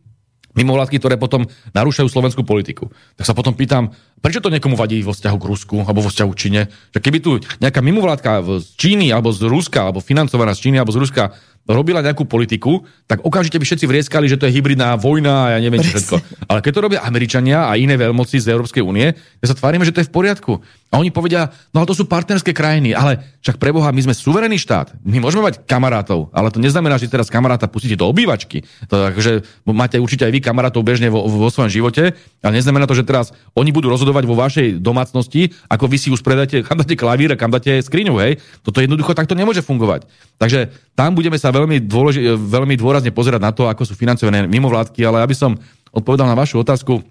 mimovládky, 0.52 0.96
ktoré 1.00 1.16
potom 1.16 1.48
narúšajú 1.72 2.08
slovenskú 2.08 2.44
politiku. 2.44 2.92
Tak 3.16 3.24
sa 3.28 3.34
potom 3.36 3.56
pýtam, 3.56 3.92
prečo 4.20 4.44
to 4.44 4.52
niekomu 4.52 4.76
vadí 4.76 5.00
vo 5.00 5.16
vzťahu 5.16 5.36
k 5.40 5.48
Rusku 5.48 5.76
alebo 5.84 6.04
vo 6.04 6.10
vzťahu 6.12 6.30
k 6.32 6.40
Číne? 6.40 6.60
Že 6.92 7.00
keby 7.00 7.18
tu 7.20 7.30
nejaká 7.60 7.80
mimovládka 7.80 8.44
z 8.60 8.68
Číny 8.76 9.08
alebo 9.12 9.32
z 9.32 9.48
Ruska, 9.48 9.88
alebo 9.88 10.04
financovaná 10.04 10.52
z 10.52 10.68
Číny 10.68 10.76
alebo 10.80 10.92
z 10.92 11.00
Ruska 11.00 11.32
robila 11.68 12.02
nejakú 12.02 12.26
politiku, 12.26 12.82
tak 13.06 13.22
okamžite 13.22 13.58
by 13.58 13.64
všetci 13.66 13.86
vrieskali, 13.86 14.26
že 14.26 14.38
to 14.38 14.50
je 14.50 14.54
hybridná 14.58 14.98
vojna 14.98 15.46
a 15.46 15.48
ja 15.54 15.58
neviem 15.62 15.78
čo 15.78 15.94
všetko. 15.94 16.16
Ale 16.50 16.58
keď 16.58 16.72
to 16.74 16.84
robia 16.84 17.00
Američania 17.06 17.70
a 17.70 17.78
iné 17.78 17.94
veľmoci 17.94 18.42
z 18.42 18.50
Európskej 18.50 18.82
únie, 18.82 19.14
ja 19.14 19.46
sa 19.46 19.54
tvárime, 19.54 19.86
že 19.86 19.94
to 19.94 20.02
je 20.02 20.08
v 20.10 20.14
poriadku. 20.14 20.58
A 20.92 21.00
oni 21.00 21.08
povedia, 21.08 21.48
no 21.72 21.80
ale 21.80 21.88
to 21.88 21.96
sú 21.96 22.04
partnerské 22.04 22.52
krajiny, 22.52 22.92
ale 22.92 23.40
však 23.40 23.56
preboha, 23.56 23.88
my 23.96 24.04
sme 24.04 24.12
suverený 24.12 24.60
štát. 24.60 24.92
My 25.06 25.24
môžeme 25.24 25.40
mať 25.40 25.64
kamarátov, 25.64 26.28
ale 26.36 26.52
to 26.52 26.60
neznamená, 26.60 27.00
že 27.00 27.08
teraz 27.08 27.32
kamaráta 27.32 27.64
pustíte 27.64 27.96
do 27.96 28.10
obývačky. 28.12 28.66
To 28.92 29.08
akože 29.08 29.64
máte 29.72 29.96
určite 29.96 30.28
aj 30.28 30.32
vy 30.36 30.40
kamarátov 30.44 30.84
bežne 30.84 31.08
vo, 31.08 31.24
vo 31.24 31.48
svojom 31.48 31.72
živote, 31.72 32.12
ale 32.44 32.52
neznamená 32.60 32.84
to, 32.84 32.92
že 32.92 33.08
teraz 33.08 33.32
oni 33.56 33.72
budú 33.72 33.88
rozhodovať 33.88 34.24
vo 34.28 34.36
vašej 34.36 34.84
domácnosti, 34.84 35.56
ako 35.72 35.88
vy 35.88 35.96
si 35.96 36.08
uspredáte, 36.12 36.60
kam 36.60 36.76
dáte 36.76 36.92
klavír 36.92 37.32
a 37.32 37.40
kam 37.40 37.48
dáte 37.48 37.80
skriňu, 37.80 38.20
hej. 38.20 38.36
Toto 38.60 38.84
jednoducho 38.84 39.16
takto 39.16 39.32
nemôže 39.32 39.64
fungovať. 39.64 40.04
Takže 40.36 40.76
tam 40.92 41.16
budeme 41.16 41.40
sa 41.40 41.51
veľmi, 41.52 41.84
dôleži- 41.84 42.34
veľmi 42.34 42.74
dôrazne 42.80 43.12
pozerať 43.12 43.40
na 43.44 43.52
to, 43.52 43.68
ako 43.68 43.84
sú 43.84 43.92
financované 43.92 44.48
mimovládky, 44.48 45.04
ale 45.04 45.20
aby 45.20 45.36
som 45.36 45.54
odpovedal 45.92 46.24
na 46.24 46.34
vašu 46.34 46.64
otázku, 46.64 47.04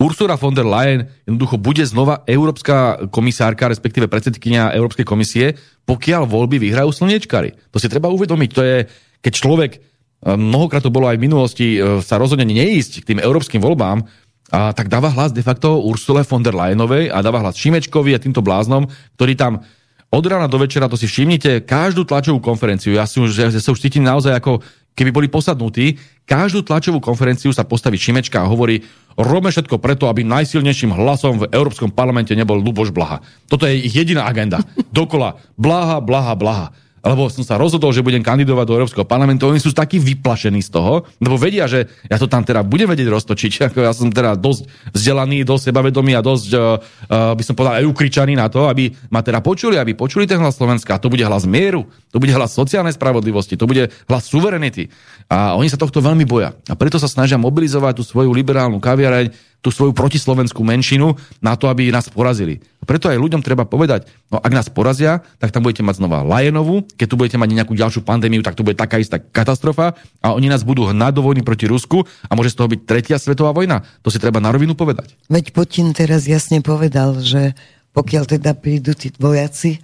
Ursula 0.00 0.40
von 0.40 0.56
der 0.56 0.64
Leyen 0.64 1.12
jednoducho 1.28 1.60
bude 1.60 1.84
znova 1.84 2.24
európska 2.24 3.04
komisárka, 3.12 3.68
respektíve 3.68 4.08
predsedkynia 4.08 4.72
Európskej 4.72 5.04
komisie, 5.04 5.60
pokiaľ 5.84 6.24
voľby 6.24 6.56
vyhrajú 6.56 6.88
slniečkari. 6.88 7.68
To 7.68 7.76
si 7.76 7.92
treba 7.92 8.08
uvedomiť. 8.08 8.50
To 8.56 8.62
je, 8.64 8.76
keď 9.20 9.32
človek, 9.36 9.70
e, 9.76 9.78
mnohokrát 10.24 10.80
to 10.80 10.88
bolo 10.88 11.04
aj 11.04 11.20
v 11.20 11.24
minulosti, 11.28 11.68
e, 11.76 12.00
sa 12.00 12.16
rozhodne 12.16 12.48
neísť 12.48 13.04
k 13.04 13.08
tým 13.12 13.20
európskym 13.20 13.60
voľbám, 13.60 14.08
a 14.50 14.74
tak 14.74 14.90
dáva 14.90 15.14
hlas 15.14 15.30
de 15.30 15.46
facto 15.46 15.78
Ursule 15.78 16.26
von 16.26 16.42
der 16.42 16.58
Leyenovej 16.58 17.06
a 17.06 17.22
dáva 17.22 17.38
hlas 17.38 17.54
Šimečkovi 17.54 18.18
a 18.18 18.22
týmto 18.22 18.42
bláznom, 18.42 18.90
ktorí 19.14 19.38
tam 19.38 19.62
od 20.10 20.24
rána 20.26 20.50
do 20.50 20.58
večera, 20.58 20.90
to 20.90 20.98
si 20.98 21.06
všimnite, 21.06 21.62
každú 21.62 22.02
tlačovú 22.02 22.42
konferenciu, 22.42 22.98
ja, 22.98 23.06
si 23.06 23.22
už, 23.22 23.30
ja 23.30 23.48
sa 23.50 23.70
už 23.70 23.78
cítim 23.78 24.02
naozaj 24.02 24.34
ako 24.42 24.58
keby 24.98 25.10
boli 25.14 25.28
posadnutí, 25.30 25.96
každú 26.26 26.66
tlačovú 26.66 26.98
konferenciu 26.98 27.54
sa 27.54 27.62
postaví 27.62 27.94
Šimečka 27.94 28.42
a 28.42 28.50
hovorí, 28.50 28.82
robme 29.14 29.54
všetko 29.54 29.78
preto, 29.78 30.10
aby 30.10 30.26
najsilnejším 30.26 30.92
hlasom 30.92 31.46
v 31.46 31.48
Európskom 31.54 31.94
parlamente 31.94 32.34
nebol 32.34 32.58
Luboš 32.58 32.90
Blaha. 32.90 33.22
Toto 33.46 33.70
je 33.70 33.78
ich 33.78 33.94
jediná 33.94 34.26
agenda. 34.26 34.60
Dokola 34.90 35.38
Blaha, 35.54 36.02
Blaha, 36.02 36.34
Blaha 36.34 36.66
lebo 37.00 37.32
som 37.32 37.40
sa 37.40 37.56
rozhodol, 37.56 37.96
že 37.96 38.04
budem 38.04 38.20
kandidovať 38.20 38.64
do 38.68 38.76
Európskeho 38.76 39.08
parlamentu, 39.08 39.48
oni 39.48 39.60
sú 39.60 39.72
takí 39.72 39.96
vyplašení 39.96 40.60
z 40.60 40.70
toho, 40.70 41.08
lebo 41.16 41.40
vedia, 41.40 41.64
že 41.64 41.88
ja 42.06 42.20
to 42.20 42.28
tam 42.28 42.44
teda 42.44 42.60
budem 42.60 42.92
vedieť 42.92 43.08
roztočiť. 43.08 43.50
Ako 43.72 43.78
ja 43.80 43.92
som 43.96 44.12
teda 44.12 44.36
dosť 44.36 44.68
vzdelaný, 44.92 45.48
dosť 45.48 45.72
sebavedomý 45.72 46.12
a 46.16 46.20
dosť, 46.20 46.48
uh, 46.54 47.32
by 47.32 47.42
som 47.44 47.56
povedal, 47.56 47.80
aj 47.80 47.88
ukričaný 47.88 48.36
na 48.36 48.52
to, 48.52 48.68
aby 48.68 48.92
ma 49.08 49.24
teda 49.24 49.40
počuli, 49.40 49.80
aby 49.80 49.96
počuli 49.96 50.28
ten 50.28 50.36
hlas 50.36 50.60
Slovenska. 50.60 51.00
To 51.00 51.08
bude 51.08 51.24
hlas 51.24 51.48
mieru, 51.48 51.88
to 52.12 52.20
bude 52.20 52.36
hlas 52.36 52.52
sociálnej 52.52 52.92
spravodlivosti, 52.92 53.56
to 53.56 53.64
bude 53.64 53.88
hlas 54.06 54.24
suverenity. 54.28 54.92
A 55.32 55.56
oni 55.56 55.72
sa 55.72 55.80
tohto 55.80 56.04
veľmi 56.04 56.28
boja. 56.28 56.52
A 56.68 56.74
preto 56.76 57.00
sa 57.00 57.08
snažia 57.08 57.40
mobilizovať 57.40 57.96
tú 57.96 58.04
svoju 58.04 58.34
liberálnu 58.34 58.76
kaviareň, 58.82 59.32
tú 59.60 59.68
svoju 59.68 59.92
protislovenskú 59.92 60.64
menšinu 60.64 61.16
na 61.44 61.54
to, 61.54 61.68
aby 61.68 61.92
nás 61.92 62.08
porazili. 62.08 62.64
Preto 62.88 63.12
aj 63.12 63.20
ľuďom 63.20 63.44
treba 63.44 63.68
povedať, 63.68 64.08
no 64.32 64.40
ak 64.40 64.52
nás 64.56 64.72
porazia, 64.72 65.20
tak 65.36 65.52
tam 65.52 65.64
budete 65.64 65.84
mať 65.84 66.00
znova 66.00 66.24
Lajenovú, 66.24 66.88
keď 66.96 67.06
tu 67.12 67.16
budete 67.20 67.36
mať 67.36 67.52
nejakú 67.52 67.76
ďalšiu 67.76 68.00
pandémiu, 68.02 68.40
tak 68.40 68.56
to 68.56 68.64
bude 68.64 68.80
taká 68.80 68.96
istá 68.96 69.20
katastrofa 69.20 69.94
a 70.24 70.32
oni 70.32 70.48
nás 70.48 70.64
budú 70.64 70.88
hnať 70.88 71.12
do 71.12 71.22
vojny 71.22 71.44
proti 71.44 71.68
Rusku 71.68 72.08
a 72.28 72.32
môže 72.32 72.56
z 72.56 72.56
toho 72.56 72.72
byť 72.72 72.80
tretia 72.88 73.16
svetová 73.20 73.52
vojna. 73.52 73.84
To 74.00 74.08
si 74.08 74.16
treba 74.16 74.40
na 74.40 74.48
rovinu 74.48 74.72
povedať. 74.72 75.12
Veď 75.28 75.52
Putin 75.52 75.92
teraz 75.92 76.24
jasne 76.24 76.64
povedal, 76.64 77.20
že 77.20 77.52
pokiaľ 77.92 78.24
teda 78.38 78.56
prídu 78.56 78.96
tí 78.96 79.12
vojaci, 79.18 79.82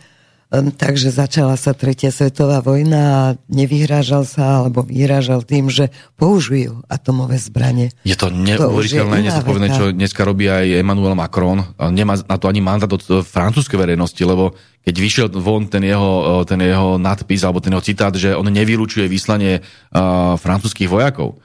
Takže 0.63 1.13
začala 1.13 1.55
sa 1.61 1.77
tretia 1.77 2.09
svetová 2.09 2.65
vojna 2.65 3.01
a 3.01 3.23
nevyhrážal 3.51 4.25
sa 4.25 4.65
alebo 4.65 4.87
vyhrážal 4.87 5.45
tým, 5.45 5.69
že 5.69 5.93
použijú 6.17 6.81
atomové 6.87 7.37
zbranie. 7.37 7.93
Je 8.07 8.17
to 8.17 8.33
neuveriteľné, 8.33 9.27
nezodpovedné, 9.27 9.69
čo 9.75 9.85
dneska 9.93 10.23
robí 10.25 10.49
aj 10.49 10.81
Emmanuel 10.81 11.19
Macron. 11.19 11.63
Nemá 11.79 12.17
na 12.25 12.37
to 12.41 12.49
ani 12.49 12.65
mandát 12.65 12.89
od 12.89 13.03
e, 13.07 13.21
francúzskej 13.21 13.77
verejnosti, 13.77 14.23
lebo 14.25 14.57
keď 14.87 14.95
vyšiel 14.95 15.27
von 15.37 15.67
ten 15.67 15.83
jeho, 15.83 16.43
e, 16.43 16.49
ten 16.49 16.63
jeho 16.63 16.97
nadpis 16.97 17.43
alebo 17.43 17.59
ten 17.59 17.75
jeho 17.75 17.85
citát, 17.85 18.15
že 18.15 18.33
on 18.33 18.47
nevylučuje 18.47 19.11
vyslanie 19.11 19.61
uh, 19.61 20.39
francúzských 20.39 20.89
vojakov, 20.89 21.39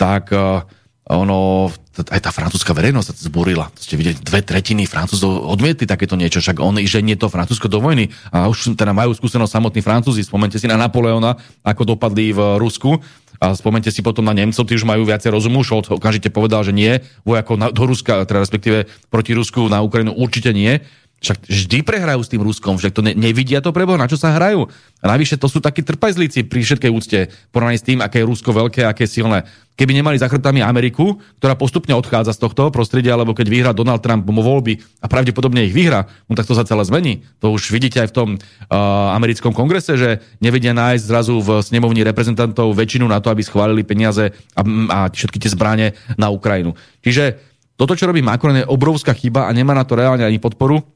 tak 0.00 0.32
uh, 0.32 0.64
ono, 1.06 1.70
aj 2.04 2.20
tá 2.20 2.30
francúzska 2.34 2.76
verejnosť 2.76 3.06
sa 3.08 3.14
zburila. 3.16 3.72
Ste 3.80 3.96
videli, 3.96 4.16
dve 4.20 4.44
tretiny 4.44 4.84
Francúzov 4.84 5.48
odmietli 5.48 5.88
takéto 5.88 6.12
niečo, 6.18 6.44
však 6.44 6.60
on 6.60 6.76
ženie 6.84 7.16
to 7.16 7.32
Francúzsko 7.32 7.72
do 7.72 7.80
vojny 7.80 8.12
a 8.28 8.50
už 8.52 8.76
teda 8.76 8.92
majú 8.92 9.16
skúsenosť 9.16 9.52
samotní 9.52 9.80
Francúzi. 9.80 10.20
Spomente 10.20 10.60
si 10.60 10.68
na 10.68 10.76
Napoleona, 10.76 11.40
ako 11.64 11.96
dopadli 11.96 12.36
v 12.36 12.60
Rusku 12.60 13.00
a 13.40 13.52
spomente 13.52 13.92
si 13.92 14.00
potom 14.00 14.24
na 14.24 14.32
Nemcov, 14.32 14.64
tí 14.64 14.76
už 14.76 14.88
majú 14.88 15.04
viacej 15.04 15.32
rozumu. 15.32 15.60
Scholz 15.60 15.92
okamžite 15.92 16.32
povedal, 16.32 16.64
že 16.64 16.72
nie, 16.72 17.00
vojakov 17.24 17.60
do 17.72 17.84
Ruska, 17.84 18.24
teda 18.24 18.40
respektíve 18.40 18.88
proti 19.12 19.36
Rusku 19.36 19.68
na 19.68 19.84
Ukrajinu 19.84 20.16
určite 20.16 20.56
nie. 20.56 20.80
Však 21.16 21.48
vždy 21.48 21.80
prehrajú 21.80 22.20
s 22.20 22.28
tým 22.28 22.44
Ruskom, 22.44 22.76
však 22.76 22.92
to 22.92 23.00
ne, 23.00 23.16
nevidia 23.16 23.64
to 23.64 23.72
preboha, 23.72 23.96
na 23.96 24.04
čo 24.04 24.20
sa 24.20 24.36
hrajú. 24.36 24.68
A 25.00 25.04
navyše 25.08 25.40
to 25.40 25.48
sú 25.48 25.64
takí 25.64 25.80
trpajzlíci 25.80 26.44
pri 26.44 26.60
všetkej 26.60 26.90
úcte, 26.92 27.32
porovnaní 27.56 27.80
s 27.80 27.88
tým, 27.88 28.04
aké 28.04 28.20
je 28.20 28.28
Rusko 28.28 28.52
veľké, 28.52 28.84
aké 28.84 29.08
je 29.08 29.16
silné. 29.20 29.48
Keby 29.80 29.96
nemali 29.96 30.20
za 30.20 30.28
chrbtami 30.28 30.60
Ameriku, 30.60 31.16
ktorá 31.40 31.56
postupne 31.56 31.96
odchádza 31.96 32.36
z 32.36 32.40
tohto 32.44 32.68
prostredia, 32.68 33.16
alebo 33.16 33.32
keď 33.32 33.48
vyhrá 33.48 33.70
Donald 33.72 34.04
Trump 34.04 34.28
voľby 34.28 34.76
a 35.00 35.08
pravdepodobne 35.08 35.64
ich 35.64 35.72
vyhrá, 35.72 36.04
no 36.28 36.36
tak 36.36 36.48
to 36.48 36.56
sa 36.56 36.68
celé 36.68 36.84
zmení. 36.84 37.24
To 37.40 37.52
už 37.52 37.72
vidíte 37.72 38.00
aj 38.04 38.08
v 38.12 38.16
tom 38.16 38.28
uh, 38.36 39.16
americkom 39.16 39.56
kongrese, 39.56 39.96
že 39.96 40.20
nevedia 40.40 40.76
nájsť 40.76 41.04
zrazu 41.04 41.40
v 41.40 41.64
snemovni 41.64 42.04
reprezentantov 42.04 42.76
väčšinu 42.76 43.08
na 43.08 43.20
to, 43.24 43.32
aby 43.32 43.40
schválili 43.40 43.84
peniaze 43.88 44.36
a, 44.52 44.62
a 44.92 44.98
všetky 45.08 45.40
tie 45.40 45.52
zbranie 45.52 45.96
na 46.16 46.28
Ukrajinu. 46.28 46.76
Čiže 47.04 47.36
toto, 47.76 47.92
čo 47.92 48.08
robí 48.08 48.24
Macron, 48.24 48.56
je 48.56 48.64
obrovská 48.64 49.12
chyba 49.12 49.44
a 49.44 49.52
nemá 49.52 49.76
na 49.76 49.84
to 49.84 50.00
reálne 50.00 50.24
ani 50.24 50.40
podporu. 50.40 50.95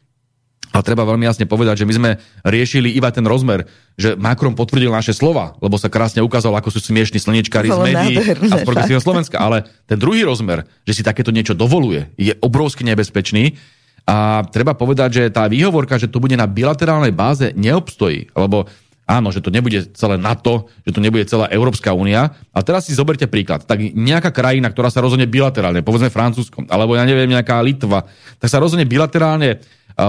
A 0.71 0.87
treba 0.87 1.03
veľmi 1.03 1.27
jasne 1.27 1.51
povedať, 1.51 1.83
že 1.83 1.89
my 1.89 1.95
sme 1.99 2.11
riešili 2.47 2.95
iba 2.95 3.11
ten 3.11 3.27
rozmer, 3.27 3.67
že 3.99 4.15
Macron 4.15 4.55
potvrdil 4.55 4.95
naše 4.95 5.11
slova, 5.11 5.59
lebo 5.59 5.75
sa 5.75 5.91
krásne 5.91 6.23
ukázal, 6.23 6.55
ako 6.55 6.71
sú 6.71 6.79
smiešní 6.79 7.19
slnečkári 7.19 7.75
z 7.75 7.79
médií 7.79 8.15
a 8.23 8.63
z 8.63 8.63
progresívneho 8.63 9.03
Slovenska. 9.03 9.43
Ale 9.43 9.67
ten 9.91 9.99
druhý 9.99 10.23
rozmer, 10.23 10.63
že 10.87 10.95
si 10.95 11.03
takéto 11.03 11.35
niečo 11.35 11.59
dovoluje, 11.59 12.15
je 12.15 12.39
obrovsky 12.39 12.87
nebezpečný. 12.87 13.59
A 14.07 14.47
treba 14.47 14.79
povedať, 14.79 15.11
že 15.11 15.23
tá 15.35 15.51
výhovorka, 15.51 15.99
že 15.99 16.07
to 16.07 16.23
bude 16.23 16.39
na 16.39 16.47
bilaterálnej 16.47 17.11
báze, 17.11 17.51
neobstojí. 17.59 18.31
Lebo 18.35 18.71
áno, 19.11 19.35
že 19.35 19.43
to 19.43 19.51
nebude 19.51 19.91
celé 19.99 20.15
NATO, 20.15 20.71
že 20.87 20.95
to 20.95 21.03
nebude 21.03 21.27
celá 21.27 21.51
Európska 21.51 21.91
únia. 21.91 22.31
A 22.55 22.63
teraz 22.63 22.87
si 22.87 22.95
zoberte 22.95 23.27
príklad. 23.27 23.67
Tak 23.67 23.83
nejaká 23.83 24.31
krajina, 24.31 24.71
ktorá 24.71 24.87
sa 24.87 25.03
rozhodne 25.03 25.27
bilaterálne, 25.27 25.83
povedzme 25.83 26.15
Francúzsko, 26.15 26.63
alebo 26.71 26.95
ja 26.95 27.03
neviem, 27.03 27.27
nejaká 27.27 27.59
Litva, 27.59 28.07
tak 28.39 28.49
sa 28.51 28.63
rozhodne 28.63 28.87
bilaterálne 28.87 29.59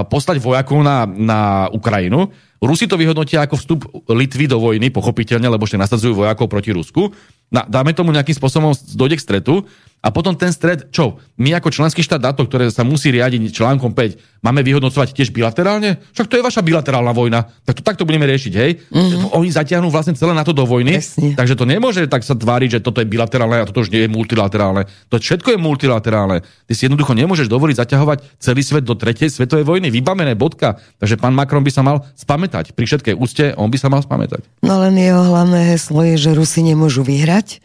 poslať 0.08 0.40
vojakov 0.40 0.80
na, 0.80 1.04
na 1.04 1.40
Ukrajinu. 1.68 2.32
Rusi 2.62 2.86
to 2.86 2.94
vyhodnotia 2.94 3.42
ako 3.42 3.58
vstup 3.58 3.80
Litvy 4.06 4.46
do 4.46 4.62
vojny, 4.62 4.94
pochopiteľne, 4.94 5.50
lebo 5.50 5.66
ešte 5.66 5.82
nasadzujú 5.82 6.22
vojakov 6.22 6.46
proti 6.46 6.70
Rusku. 6.70 7.10
Na, 7.50 7.66
dáme 7.66 7.90
tomu 7.90 8.14
nejakým 8.14 8.38
spôsobom 8.38 8.70
dojde 8.94 9.18
k 9.18 9.24
stretu 9.26 9.66
a 10.02 10.10
potom 10.10 10.34
ten 10.34 10.50
stred, 10.50 10.90
čo? 10.90 11.22
My 11.38 11.54
ako 11.54 11.70
členský 11.70 12.02
štát 12.02 12.18
NATO, 12.18 12.42
ktoré 12.42 12.66
sa 12.74 12.82
musí 12.82 13.14
riadiť 13.14 13.54
článkom 13.54 13.94
5, 13.94 14.42
máme 14.42 14.66
vyhodnocovať 14.66 15.14
tiež 15.14 15.30
bilaterálne? 15.30 16.02
Však 16.10 16.26
to 16.26 16.34
je 16.34 16.42
vaša 16.42 16.58
bilaterálna 16.58 17.14
vojna. 17.14 17.46
Tak 17.62 17.78
to 17.78 17.82
takto 17.86 18.02
budeme 18.02 18.26
riešiť, 18.26 18.52
hej? 18.58 18.82
Mm-hmm. 18.90 19.30
Oni 19.38 19.54
zatiahnu 19.54 19.86
vlastne 19.94 20.18
celé 20.18 20.34
na 20.34 20.42
to 20.42 20.50
do 20.50 20.66
vojny, 20.66 20.98
Presne. 20.98 21.38
takže 21.38 21.54
to 21.54 21.62
nemôže 21.62 22.02
tak 22.10 22.26
sa 22.26 22.34
tváriť, 22.34 22.78
že 22.78 22.80
toto 22.82 22.98
je 22.98 23.06
bilaterálne 23.06 23.62
a 23.62 23.68
toto 23.70 23.86
už 23.86 23.94
nie 23.94 24.02
je 24.02 24.10
multilaterálne. 24.10 24.90
To 25.14 25.22
všetko 25.22 25.54
je 25.54 25.58
multilaterálne. 25.62 26.42
Ty 26.42 26.72
si 26.74 26.90
jednoducho 26.90 27.14
nemôžeš 27.14 27.46
dovoliť 27.46 27.86
zaťahovať 27.86 28.42
celý 28.42 28.62
svet 28.66 28.82
do 28.82 28.98
tretej 28.98 29.30
svetovej 29.30 29.62
vojny. 29.62 29.94
Vybavené 29.94 30.34
bodka. 30.34 30.82
Takže 30.98 31.14
pán 31.14 31.30
Macron 31.30 31.62
by 31.62 31.70
sa 31.70 31.86
mal 31.86 32.02
spamätať. 32.18 32.74
Pri 32.74 32.90
všetkej 32.90 33.14
úste 33.14 33.54
on 33.54 33.70
by 33.70 33.78
sa 33.78 33.86
mal 33.86 34.02
spamätať. 34.02 34.42
No 34.66 34.82
len 34.82 34.98
jeho 34.98 35.22
hlavné 35.22 35.70
heslo 35.70 36.02
je, 36.02 36.18
že 36.18 36.34
Rusi 36.34 36.66
nemôžu 36.66 37.06
vyhrať 37.06 37.62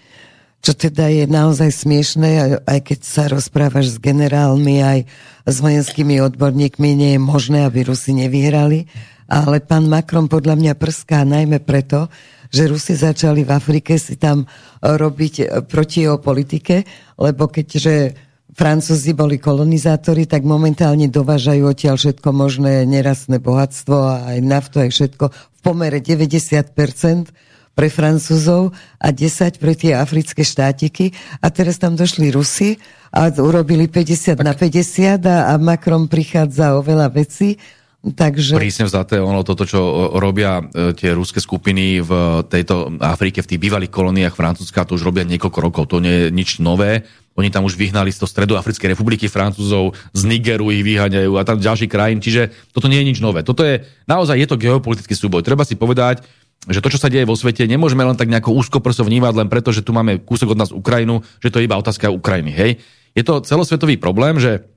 čo 0.68 0.76
teda 0.76 1.08
je 1.08 1.24
naozaj 1.32 1.72
smiešné, 1.72 2.60
aj 2.68 2.80
keď 2.92 3.00
sa 3.00 3.32
rozprávaš 3.32 3.96
s 3.96 4.04
generálmi, 4.04 4.84
aj 4.84 5.00
s 5.48 5.64
vojenskými 5.64 6.20
odborníkmi, 6.20 6.92
nie 6.92 7.12
je 7.16 7.22
možné, 7.24 7.64
aby 7.64 7.88
Rusi 7.88 8.12
nevyhrali. 8.12 8.84
Ale 9.32 9.64
pán 9.64 9.88
Macron 9.88 10.28
podľa 10.28 10.60
mňa 10.60 10.74
prská 10.76 11.24
najmä 11.24 11.64
preto, 11.64 12.12
že 12.52 12.68
Rusi 12.68 13.00
začali 13.00 13.48
v 13.48 13.56
Afrike 13.56 13.96
si 13.96 14.20
tam 14.20 14.44
robiť 14.84 15.64
proti 15.72 16.04
jeho 16.04 16.20
politike, 16.20 16.84
lebo 17.16 17.48
keďže 17.48 18.28
Francúzi 18.52 19.16
boli 19.16 19.40
kolonizátori, 19.40 20.28
tak 20.28 20.44
momentálne 20.44 21.08
dovážajú 21.08 21.64
odtiaľ 21.64 21.96
všetko 21.96 22.28
možné 22.36 22.84
nerastné 22.84 23.40
bohatstvo 23.40 23.96
a 24.04 24.36
aj 24.36 24.40
naftu, 24.44 24.84
aj 24.84 24.92
všetko 24.92 25.32
v 25.32 25.60
pomere 25.64 26.04
90% 26.04 27.47
pre 27.78 27.94
Francúzov 27.94 28.74
a 28.98 29.14
10 29.14 29.62
pre 29.62 29.78
tie 29.78 29.94
africké 29.94 30.42
štátiky. 30.42 31.14
A 31.46 31.54
teraz 31.54 31.78
tam 31.78 31.94
došli 31.94 32.34
Rusi 32.34 32.82
a 33.14 33.30
urobili 33.38 33.86
50 33.86 34.34
tak. 34.34 34.42
na 34.42 34.58
50 34.58 35.22
a, 35.30 35.54
a 35.54 35.62
Macron 35.62 36.10
prichádza 36.10 36.74
o 36.74 36.82
veľa 36.82 37.14
vecí. 37.14 37.62
Takže... 38.08 38.56
Prísne 38.56 38.88
vzaté, 38.88 39.20
ono 39.20 39.44
toto, 39.44 39.68
čo 39.68 40.14
robia 40.16 40.64
e, 40.64 40.96
tie 40.96 41.12
ruské 41.12 41.44
skupiny 41.44 42.00
v 42.00 42.12
tejto 42.48 42.94
Afrike, 43.04 43.44
v 43.44 43.50
tých 43.52 43.62
bývalých 43.68 43.92
kolóniách 43.92 44.38
Francúzska, 44.38 44.88
to 44.88 44.96
už 44.96 45.04
robia 45.04 45.28
niekoľko 45.28 45.60
rokov, 45.60 45.84
to 45.92 46.00
nie 46.00 46.14
je 46.14 46.28
nič 46.32 46.64
nové. 46.64 47.04
Oni 47.36 47.52
tam 47.52 47.68
už 47.68 47.76
vyhnali 47.76 48.14
z 48.14 48.24
toho 48.24 48.32
Stredoafrickej 48.32 48.96
republiky 48.96 49.28
Francúzov, 49.28 49.98
z 50.14 50.22
Nigeru 50.24 50.72
ich 50.72 50.86
vyháňajú 50.88 51.36
a 51.36 51.44
tam 51.44 51.60
ďalší 51.60 51.90
krajín, 51.90 52.24
čiže 52.24 52.54
toto 52.72 52.88
nie 52.88 53.02
je 53.02 53.10
nič 53.12 53.20
nové. 53.20 53.44
Toto 53.44 53.66
je, 53.66 53.84
naozaj 54.08 54.40
je 54.40 54.48
to 54.48 54.62
geopolitický 54.62 55.14
súboj. 55.18 55.44
Treba 55.44 55.68
si 55.68 55.76
povedať, 55.76 56.24
že 56.66 56.82
to, 56.82 56.90
čo 56.90 57.00
sa 57.00 57.08
deje 57.08 57.30
vo 57.30 57.38
svete, 57.38 57.64
nemôžeme 57.70 58.04
len 58.04 58.18
tak 58.18 58.28
nejako 58.28 58.52
úzko 58.52 58.82
prso 58.82 59.06
vnímať, 59.06 59.34
len 59.38 59.48
preto, 59.48 59.70
že 59.70 59.86
tu 59.86 59.94
máme 59.94 60.20
kúsok 60.20 60.58
od 60.58 60.60
nás 60.60 60.72
Ukrajinu, 60.74 61.22
že 61.40 61.54
to 61.54 61.62
je 61.62 61.68
iba 61.70 61.80
otázka 61.80 62.12
Ukrajiny. 62.12 62.52
Hej? 62.52 62.72
Je 63.16 63.24
to 63.24 63.40
celosvetový 63.46 63.96
problém, 63.96 64.42
že 64.42 64.68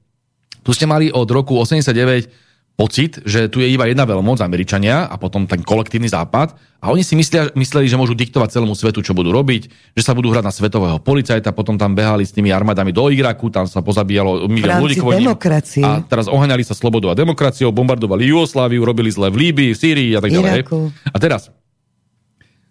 tu 0.62 0.71
ste 0.71 0.87
mali 0.87 1.11
od 1.11 1.27
roku 1.33 1.57
89 1.57 2.51
pocit, 2.81 3.21
že 3.29 3.53
tu 3.53 3.61
je 3.61 3.69
iba 3.69 3.85
jedna 3.85 4.09
veľmoc, 4.09 4.40
Američania, 4.40 5.05
a 5.05 5.21
potom 5.21 5.45
ten 5.45 5.61
kolektívny 5.61 6.09
západ. 6.09 6.57
A 6.81 6.88
oni 6.88 7.05
si 7.05 7.12
myslia, 7.12 7.53
mysleli, 7.53 7.85
že 7.85 8.01
môžu 8.01 8.16
diktovať 8.16 8.57
celému 8.57 8.73
svetu, 8.73 9.05
čo 9.05 9.12
budú 9.12 9.29
robiť, 9.37 9.69
že 9.93 10.01
sa 10.01 10.16
budú 10.16 10.33
hrať 10.33 10.45
na 10.49 10.49
svetového 10.49 10.97
policajta, 10.97 11.53
potom 11.53 11.77
tam 11.77 11.93
behali 11.93 12.25
s 12.25 12.33
tými 12.33 12.49
armádami 12.49 12.88
do 12.88 13.12
Iraku, 13.12 13.53
tam 13.53 13.69
sa 13.69 13.85
pozabíjalo 13.85 14.49
milión 14.49 14.81
ľudí. 14.81 14.97
demokracie. 14.97 15.85
A 15.85 16.01
teraz 16.01 16.25
ohaňali 16.25 16.64
sa 16.64 16.73
slobodou 16.73 17.12
a 17.12 17.14
demokraciou, 17.19 17.69
bombardovali 17.69 18.25
Jugosláviu, 18.33 18.81
robili 18.81 19.12
zle 19.12 19.29
v 19.29 19.37
Líbii, 19.53 19.77
v 19.77 19.79
Sýrii 19.79 20.11
a 20.16 20.25
tak 20.25 20.33
ďalej. 20.33 20.64
A 21.12 21.16
teraz, 21.21 21.53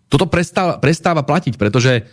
toto 0.10 0.26
prestáva, 0.26 0.82
prestáva 0.82 1.22
platiť, 1.22 1.56
pretože 1.56 2.04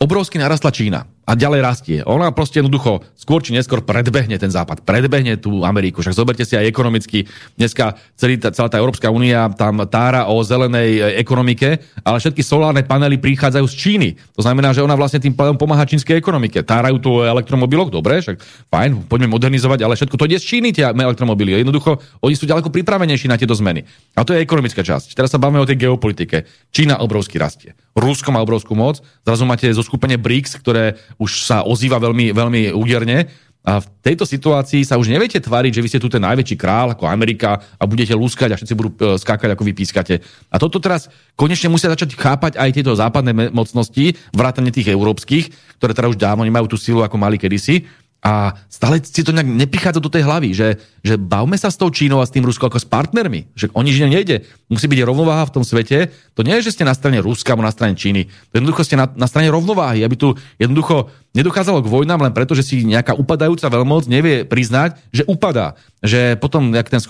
obrovsky 0.00 0.40
narastla 0.40 0.72
Čína 0.72 1.04
a 1.22 1.38
ďalej 1.38 1.60
rastie. 1.62 1.98
Ona 2.02 2.34
proste 2.34 2.58
jednoducho 2.58 3.06
skôr 3.14 3.38
či 3.38 3.54
neskôr 3.54 3.78
predbehne 3.86 4.34
ten 4.42 4.50
západ, 4.50 4.82
predbehne 4.82 5.38
tú 5.38 5.62
Ameriku. 5.62 6.02
Však 6.02 6.18
zoberte 6.18 6.42
si 6.42 6.58
aj 6.58 6.66
ekonomicky. 6.66 7.30
Dneska 7.54 7.94
celý, 8.18 8.42
celá 8.42 8.66
tá 8.66 8.82
Európska 8.82 9.06
únia 9.06 9.46
tam 9.54 9.86
tára 9.86 10.26
o 10.26 10.42
zelenej 10.42 10.90
e, 10.98 11.00
ekonomike, 11.22 11.78
ale 12.02 12.18
všetky 12.18 12.42
solárne 12.42 12.82
panely 12.82 13.22
prichádzajú 13.22 13.66
z 13.70 13.74
Číny. 13.78 14.08
To 14.34 14.42
znamená, 14.42 14.74
že 14.74 14.82
ona 14.82 14.98
vlastne 14.98 15.22
tým 15.22 15.38
pádom 15.38 15.54
pomáha 15.54 15.86
čínskej 15.86 16.18
ekonomike. 16.18 16.66
Tárajú 16.66 16.98
tu 16.98 17.08
o 17.14 17.22
elektromobiloch, 17.22 17.94
dobre, 17.94 18.18
však 18.18 18.42
fajn, 18.66 19.06
poďme 19.06 19.30
modernizovať, 19.30 19.86
ale 19.86 19.94
všetko 19.94 20.18
to 20.18 20.26
ide 20.26 20.42
z 20.42 20.46
Číny, 20.50 20.74
tie 20.74 20.90
elektromobily. 20.90 21.62
Jednoducho, 21.62 22.02
oni 22.18 22.34
sú 22.34 22.50
ďaleko 22.50 22.74
pripravenejší 22.74 23.30
na 23.30 23.38
tieto 23.38 23.54
zmeny. 23.54 23.86
A 24.18 24.26
to 24.26 24.34
je 24.34 24.42
ekonomická 24.42 24.82
časť. 24.82 25.14
Teraz 25.14 25.30
sa 25.30 25.38
bavíme 25.38 25.62
o 25.62 25.68
tej 25.68 25.86
geopolitike. 25.86 26.50
Čína 26.74 26.98
obrovsky 26.98 27.38
rastie. 27.38 27.78
Rusko 27.92 28.32
má 28.32 28.40
obrovskú 28.40 28.72
moc. 28.72 29.04
Zrazu 29.22 29.44
máte 29.44 29.68
zo 29.68 29.84
skupenie 29.84 30.16
BRICS, 30.16 30.56
ktoré 30.64 30.96
už 31.18 31.44
sa 31.44 31.64
ozýva 31.64 32.00
veľmi, 32.00 32.32
veľmi 32.32 32.60
úderne. 32.72 33.28
A 33.62 33.78
v 33.78 33.86
tejto 34.02 34.26
situácii 34.26 34.82
sa 34.82 34.98
už 34.98 35.06
neviete 35.06 35.38
tváriť, 35.38 35.70
že 35.70 35.82
vy 35.86 35.88
ste 35.88 36.02
tu 36.02 36.10
ten 36.10 36.18
najväčší 36.18 36.58
král 36.58 36.98
ako 36.98 37.06
Amerika 37.06 37.62
a 37.78 37.86
budete 37.86 38.10
lúskať 38.10 38.50
a 38.50 38.58
všetci 38.58 38.74
budú 38.74 38.90
e, 38.98 39.14
skákať, 39.22 39.54
ako 39.54 39.62
vy 39.62 39.70
pískate. 39.70 40.18
A 40.50 40.58
toto 40.58 40.82
teraz 40.82 41.06
konečne 41.38 41.70
musia 41.70 41.86
začať 41.86 42.18
chápať 42.18 42.58
aj 42.58 42.70
tieto 42.74 42.90
západné 42.90 43.54
mocnosti, 43.54 44.18
vrátane 44.34 44.74
tých 44.74 44.90
európskych, 44.90 45.78
ktoré 45.78 45.94
teda 45.94 46.10
už 46.10 46.18
dávno 46.18 46.42
nemajú 46.42 46.74
tú 46.74 46.76
silu, 46.78 47.06
ako 47.06 47.14
mali 47.22 47.38
kedysi. 47.38 47.86
A 48.22 48.54
stále 48.70 49.02
si 49.02 49.26
to 49.26 49.34
nejak 49.34 49.50
neprichádza 49.50 49.98
do 49.98 50.06
tej 50.06 50.22
hlavy, 50.22 50.54
že, 50.54 50.78
že 51.02 51.18
bavme 51.18 51.58
sa 51.58 51.74
s 51.74 51.76
tou 51.76 51.90
Čínou 51.90 52.22
a 52.22 52.26
s 52.26 52.30
tým 52.30 52.46
Ruskom 52.46 52.70
ako 52.70 52.78
s 52.78 52.86
partnermi. 52.86 53.50
Že 53.58 53.74
oni 53.74 53.90
žiť 53.90 54.06
nejde. 54.06 54.46
Musí 54.70 54.86
byť 54.86 55.02
rovnováha 55.02 55.42
v 55.50 55.54
tom 55.58 55.66
svete. 55.66 56.14
To 56.38 56.46
nie 56.46 56.54
je, 56.62 56.70
že 56.70 56.78
ste 56.78 56.86
na 56.86 56.94
strane 56.94 57.18
Ruska 57.18 57.50
alebo 57.50 57.66
na 57.66 57.74
strane 57.74 57.98
Číny. 57.98 58.30
Jednoducho 58.54 58.86
ste 58.86 58.94
na, 58.94 59.10
na 59.18 59.26
strane 59.26 59.50
rovnováhy, 59.50 60.06
aby 60.06 60.14
tu 60.14 60.38
jednoducho 60.54 61.10
nedochádzalo 61.34 61.82
k 61.82 61.90
vojnám 61.90 62.22
len 62.22 62.30
preto, 62.30 62.54
že 62.54 62.62
si 62.62 62.86
nejaká 62.86 63.18
upadajúca 63.18 63.66
veľmoc 63.66 64.06
nevie 64.06 64.46
priznať, 64.46 65.02
že 65.10 65.26
upadá. 65.26 65.74
Že 66.06 66.38
potom, 66.38 66.70
jak 66.70 66.94
ten 66.94 67.02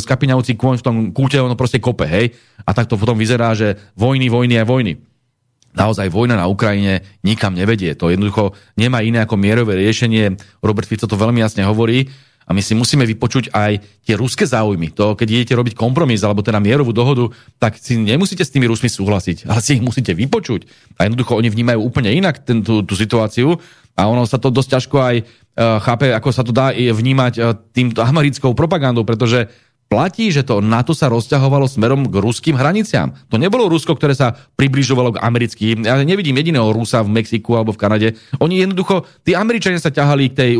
skapiňavúci 0.00 0.56
kôň 0.56 0.80
v 0.80 0.86
tom 0.88 0.96
kúte, 1.12 1.36
ono 1.36 1.52
proste 1.52 1.84
kope, 1.84 2.08
hej. 2.08 2.32
A 2.64 2.72
tak 2.72 2.88
to 2.88 2.96
potom 2.96 3.20
vyzerá, 3.20 3.52
že 3.52 3.76
vojny, 3.92 4.32
vojny 4.32 4.56
a 4.56 4.64
vojny 4.64 5.15
naozaj 5.76 6.08
vojna 6.08 6.40
na 6.40 6.48
Ukrajine 6.48 7.04
nikam 7.20 7.52
nevedie. 7.52 7.92
To 8.00 8.08
jednoducho 8.08 8.56
nemá 8.80 9.04
iné 9.04 9.22
ako 9.22 9.36
mierové 9.36 9.76
riešenie. 9.76 10.40
Robert 10.64 10.88
Fico 10.88 11.04
to 11.04 11.14
veľmi 11.14 11.44
jasne 11.44 11.62
hovorí. 11.68 12.08
A 12.46 12.54
my 12.54 12.62
si 12.62 12.78
musíme 12.78 13.02
vypočuť 13.02 13.50
aj 13.50 13.82
tie 14.06 14.14
ruské 14.14 14.46
záujmy. 14.46 14.94
To, 14.94 15.18
keď 15.18 15.28
idete 15.34 15.58
robiť 15.58 15.74
kompromis 15.74 16.22
alebo 16.22 16.46
teda 16.46 16.62
mierovú 16.62 16.94
dohodu, 16.94 17.26
tak 17.58 17.74
si 17.74 17.98
nemusíte 17.98 18.46
s 18.46 18.54
tými 18.54 18.70
Rusmi 18.70 18.86
súhlasiť, 18.86 19.50
ale 19.50 19.58
si 19.58 19.74
ich 19.74 19.82
musíte 19.82 20.14
vypočuť. 20.14 20.62
A 20.94 21.10
jednoducho 21.10 21.34
oni 21.34 21.50
vnímajú 21.50 21.82
úplne 21.82 22.14
inak 22.14 22.46
ten, 22.46 22.62
tú, 22.62 22.86
tú 22.86 22.94
situáciu 22.94 23.58
a 23.98 24.06
ono 24.06 24.22
sa 24.30 24.38
to 24.38 24.54
dosť 24.54 24.78
ťažko 24.78 24.96
aj 25.02 25.16
uh, 25.18 25.82
chápe, 25.82 26.14
ako 26.14 26.28
sa 26.30 26.46
to 26.46 26.54
dá 26.54 26.70
vnímať 26.70 27.34
uh, 27.42 27.50
týmto 27.74 28.06
americkou 28.06 28.54
propagandou, 28.54 29.02
pretože 29.02 29.50
platí, 29.86 30.34
že 30.34 30.42
to 30.42 30.58
NATO 30.58 30.92
sa 30.92 31.06
rozťahovalo 31.06 31.70
smerom 31.70 32.10
k 32.10 32.18
ruským 32.18 32.58
hraniciám. 32.58 33.14
To 33.30 33.38
nebolo 33.38 33.70
Rusko, 33.70 33.94
ktoré 33.94 34.18
sa 34.18 34.34
približovalo 34.58 35.14
k 35.16 35.22
americkým. 35.22 35.86
Ja 35.86 35.98
nevidím 36.02 36.36
jediného 36.38 36.74
Rusa 36.74 37.06
v 37.06 37.14
Mexiku 37.14 37.54
alebo 37.54 37.70
v 37.74 37.80
Kanade. 37.80 38.08
Oni 38.42 38.60
jednoducho, 38.60 39.06
tí 39.22 39.38
Američania 39.38 39.78
sa 39.78 39.94
ťahali 39.94 40.34
k 40.34 40.34
tej, 40.34 40.52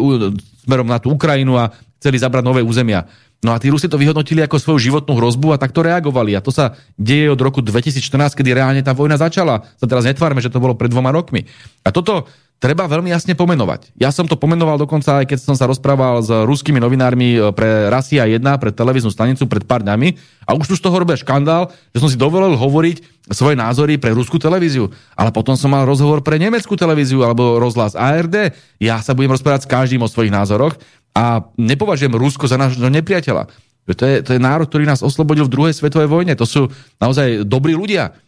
smerom 0.62 0.86
na 0.86 1.02
tú 1.02 1.14
Ukrajinu 1.14 1.58
a 1.58 1.74
chceli 1.98 2.22
zabrať 2.22 2.44
nové 2.46 2.62
územia. 2.62 3.06
No 3.44 3.52
a 3.52 3.60
tí 3.60 3.68
Rusi 3.68 3.86
to 3.86 4.00
vyhodnotili 4.00 4.40
ako 4.40 4.56
svoju 4.56 4.90
životnú 4.90 5.12
hrozbu 5.18 5.54
a 5.54 5.60
takto 5.60 5.84
reagovali. 5.84 6.32
A 6.34 6.40
to 6.40 6.48
sa 6.48 6.72
deje 6.96 7.28
od 7.28 7.38
roku 7.38 7.60
2014, 7.60 8.32
kedy 8.32 8.56
reálne 8.56 8.80
tá 8.80 8.96
vojna 8.96 9.20
začala. 9.20 9.60
Sa 9.76 9.86
teraz 9.86 10.08
netvárme, 10.08 10.40
že 10.40 10.48
to 10.48 10.62
bolo 10.62 10.72
pred 10.72 10.88
dvoma 10.88 11.12
rokmi. 11.12 11.44
A 11.84 11.92
toto 11.92 12.26
treba 12.56 12.88
veľmi 12.88 13.12
jasne 13.12 13.36
pomenovať. 13.36 13.92
Ja 14.00 14.08
som 14.08 14.24
to 14.24 14.40
pomenoval 14.40 14.80
dokonca 14.80 15.22
aj 15.22 15.28
keď 15.28 15.38
som 15.44 15.54
sa 15.54 15.68
rozprával 15.68 16.24
s 16.24 16.30
ruskými 16.32 16.80
novinármi 16.80 17.36
e, 17.36 17.40
pre 17.52 17.92
Rasia 17.92 18.24
1, 18.24 18.40
pre 18.56 18.72
televíznu 18.72 19.12
stanicu 19.12 19.44
pred 19.44 19.64
pár 19.68 19.84
dňami 19.84 20.16
a 20.48 20.56
už 20.56 20.72
tu 20.72 20.74
z 20.74 20.82
toho 20.84 20.96
robia 20.96 21.20
škandál, 21.20 21.68
že 21.92 22.00
som 22.00 22.08
si 22.08 22.16
dovolil 22.16 22.56
hovoriť 22.56 23.28
svoje 23.32 23.58
názory 23.58 24.00
pre 24.00 24.16
ruskú 24.16 24.40
televíziu. 24.40 24.88
Ale 25.18 25.34
potom 25.34 25.58
som 25.58 25.68
mal 25.68 25.84
rozhovor 25.84 26.24
pre 26.24 26.40
nemeckú 26.40 26.78
televíziu 26.78 27.26
alebo 27.26 27.60
rozhlas 27.60 27.92
ARD. 27.92 28.54
Ja 28.80 29.04
sa 29.04 29.12
budem 29.12 29.34
rozprávať 29.36 29.68
s 29.68 29.70
každým 29.70 30.00
o 30.00 30.08
svojich 30.08 30.32
názoroch 30.32 30.80
a 31.12 31.44
nepovažujem 31.60 32.12
Rusko 32.12 32.48
za 32.48 32.56
nášho 32.56 32.88
nepriateľa. 32.88 33.48
To 33.86 34.02
je, 34.02 34.18
to 34.18 34.34
je 34.34 34.42
národ, 34.42 34.66
ktorý 34.66 34.82
nás 34.82 34.98
oslobodil 34.98 35.46
v 35.46 35.54
druhej 35.54 35.74
svetovej 35.78 36.10
vojne. 36.10 36.34
To 36.34 36.42
sú 36.42 36.66
naozaj 36.98 37.46
dobrí 37.46 37.78
ľudia. 37.78 38.18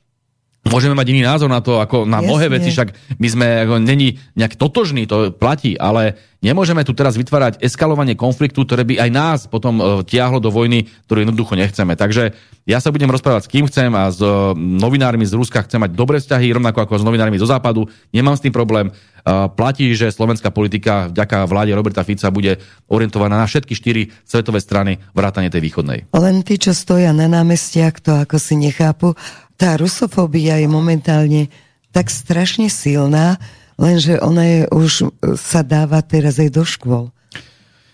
Môžeme 0.69 0.95
mať 0.95 1.07
iný 1.17 1.25
názor 1.25 1.49
na 1.49 1.65
to, 1.65 1.81
ako 1.81 2.05
na 2.05 2.21
Jasne. 2.21 2.29
mnohé 2.29 2.47
veci, 2.53 2.69
však 2.71 2.89
my 3.17 3.29
sme 3.29 3.47
ako, 3.67 3.75
není 3.81 4.21
nejak 4.37 4.55
totožní, 4.55 5.09
to 5.09 5.33
platí, 5.33 5.75
ale 5.81 6.21
nemôžeme 6.45 6.85
tu 6.87 6.95
teraz 6.95 7.19
vytvárať 7.19 7.59
eskalovanie 7.59 8.15
konfliktu, 8.15 8.63
ktoré 8.63 8.87
by 8.87 8.95
aj 9.01 9.11
nás 9.11 9.39
potom 9.51 9.81
uh, 9.81 9.85
tiahlo 10.07 10.39
do 10.39 10.53
vojny, 10.53 10.87
ktorú 11.09 11.27
jednoducho 11.27 11.59
nechceme. 11.59 11.99
Takže 11.99 12.37
ja 12.69 12.79
sa 12.79 12.93
budem 12.95 13.11
rozprávať 13.11 13.49
s 13.49 13.51
kým 13.51 13.65
chcem 13.67 13.91
a 13.97 14.13
s 14.13 14.21
uh, 14.23 14.55
novinármi 14.55 15.27
z 15.27 15.35
Ruska 15.35 15.65
chcem 15.65 15.83
mať 15.83 15.97
dobré 15.97 16.21
vzťahy, 16.23 16.53
rovnako 16.55 16.85
ako 16.85 16.95
s 17.01 17.07
novinármi 17.07 17.41
zo 17.41 17.49
západu. 17.49 17.89
Nemám 18.15 18.39
s 18.39 18.45
tým 18.45 18.55
problém. 18.55 18.93
Uh, 19.27 19.51
platí, 19.51 19.93
že 19.99 20.15
slovenská 20.15 20.55
politika 20.55 21.11
vďaka 21.11 21.45
vláde 21.51 21.75
Roberta 21.75 22.07
Fica 22.07 22.31
bude 22.31 22.63
orientovaná 22.87 23.43
na 23.43 23.51
všetky 23.51 23.75
štyri 23.75 24.15
svetové 24.23 24.63
strany 24.63 25.03
vrátane 25.11 25.51
tej 25.51 25.65
východnej. 25.65 26.07
Len 26.15 26.47
tí, 26.47 26.55
čo 26.55 26.71
stoja 26.71 27.11
na 27.11 27.27
námestiach, 27.27 27.99
to 27.99 28.15
ako 28.15 28.39
si 28.39 28.55
nechápu, 28.55 29.19
tá 29.59 29.75
rusofóbia 29.75 30.63
je 30.63 30.71
momentálne 30.71 31.51
tak 31.91 32.09
strašne 32.09 32.71
silná, 32.71 33.43
lenže 33.75 34.23
ona 34.23 34.45
je 34.47 34.61
už 34.71 35.11
sa 35.35 35.67
dáva 35.67 35.99
teraz 36.01 36.39
aj 36.39 36.51
do 36.55 36.63
škôl. 36.63 37.11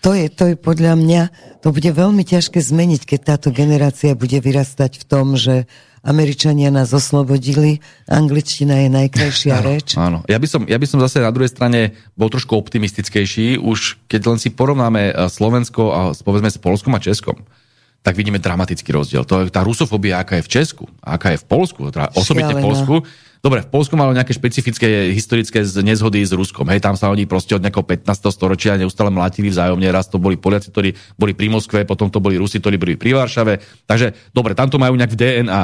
To 0.05 0.13
je, 0.13 0.29
to 0.29 0.53
je 0.53 0.55
podľa 0.55 0.93
mňa, 0.93 1.21
to 1.65 1.73
bude 1.73 1.89
veľmi 1.89 2.21
ťažké 2.21 2.61
zmeniť, 2.61 3.09
keď 3.09 3.19
táto 3.25 3.49
generácia 3.49 4.13
bude 4.13 4.37
vyrastať 4.37 5.01
v 5.01 5.05
tom, 5.09 5.33
že 5.33 5.65
Američania 6.05 6.69
nás 6.69 6.93
oslobodili, 6.93 7.81
angličtina 8.05 8.85
je 8.85 8.89
najkrajšia 8.93 9.57
áno, 9.57 9.65
reč. 9.65 9.87
Áno, 9.97 10.19
ja 10.29 10.37
by, 10.37 10.45
som, 10.45 10.61
ja 10.69 10.77
by 10.77 10.85
som 10.85 11.01
zase 11.01 11.25
na 11.25 11.33
druhej 11.33 11.49
strane 11.49 11.97
bol 12.13 12.29
trošku 12.29 12.53
optimistickejší, 12.53 13.57
už 13.57 14.05
keď 14.05 14.21
len 14.29 14.37
si 14.37 14.53
porovnáme 14.53 15.09
eh, 15.09 15.13
Slovensko 15.25 15.81
a 15.89 15.99
povedzme 16.13 16.53
s 16.53 16.61
Polskom 16.61 16.93
a 16.93 17.01
Českom 17.01 17.41
tak 18.05 18.13
vidíme 18.13 18.37
dramatický 18.37 18.93
rozdiel. 18.93 19.25
To 19.25 19.49
tá 19.49 19.65
rusofobia, 19.65 20.21
aká 20.21 20.37
je 20.37 20.45
v 20.45 20.51
Česku, 20.61 20.85
aká 21.01 21.33
je 21.33 21.41
v 21.41 21.45
Polsku, 21.49 21.89
teda 21.89 22.13
osobitne 22.13 22.53
v 22.53 22.61
Polsku. 22.61 22.95
Dobre, 23.41 23.65
v 23.65 23.69
Polsku 23.69 23.93
malo 23.97 24.13
nejaké 24.13 24.33
špecifické 24.33 25.09
historické 25.09 25.61
nezhody 25.61 26.21
s 26.21 26.33
Ruskom. 26.33 26.65
Hej, 26.69 26.81
tam 26.81 26.93
sa 26.97 27.09
oni 27.09 27.25
proste 27.25 27.57
od 27.57 27.61
nejakého 27.61 27.85
15. 27.85 28.29
storočia 28.29 28.77
neustále 28.77 29.09
mlátili 29.09 29.49
vzájomne. 29.49 29.85
Raz 29.89 30.09
to 30.09 30.21
boli 30.21 30.37
Poliaci, 30.37 30.69
ktorí 30.73 30.93
boli 31.17 31.33
pri 31.37 31.49
Moskve, 31.49 31.85
potom 31.85 32.09
to 32.09 32.21
boli 32.21 32.37
Rusi, 32.41 32.57
ktorí 32.57 32.77
boli 32.77 32.97
pri 32.97 33.17
Varšave. 33.17 33.85
Takže, 33.85 34.33
dobre, 34.33 34.57
tam 34.57 34.69
to 34.69 34.81
majú 34.81 34.97
nejak 34.97 35.13
v 35.13 35.17
DNA. 35.17 35.61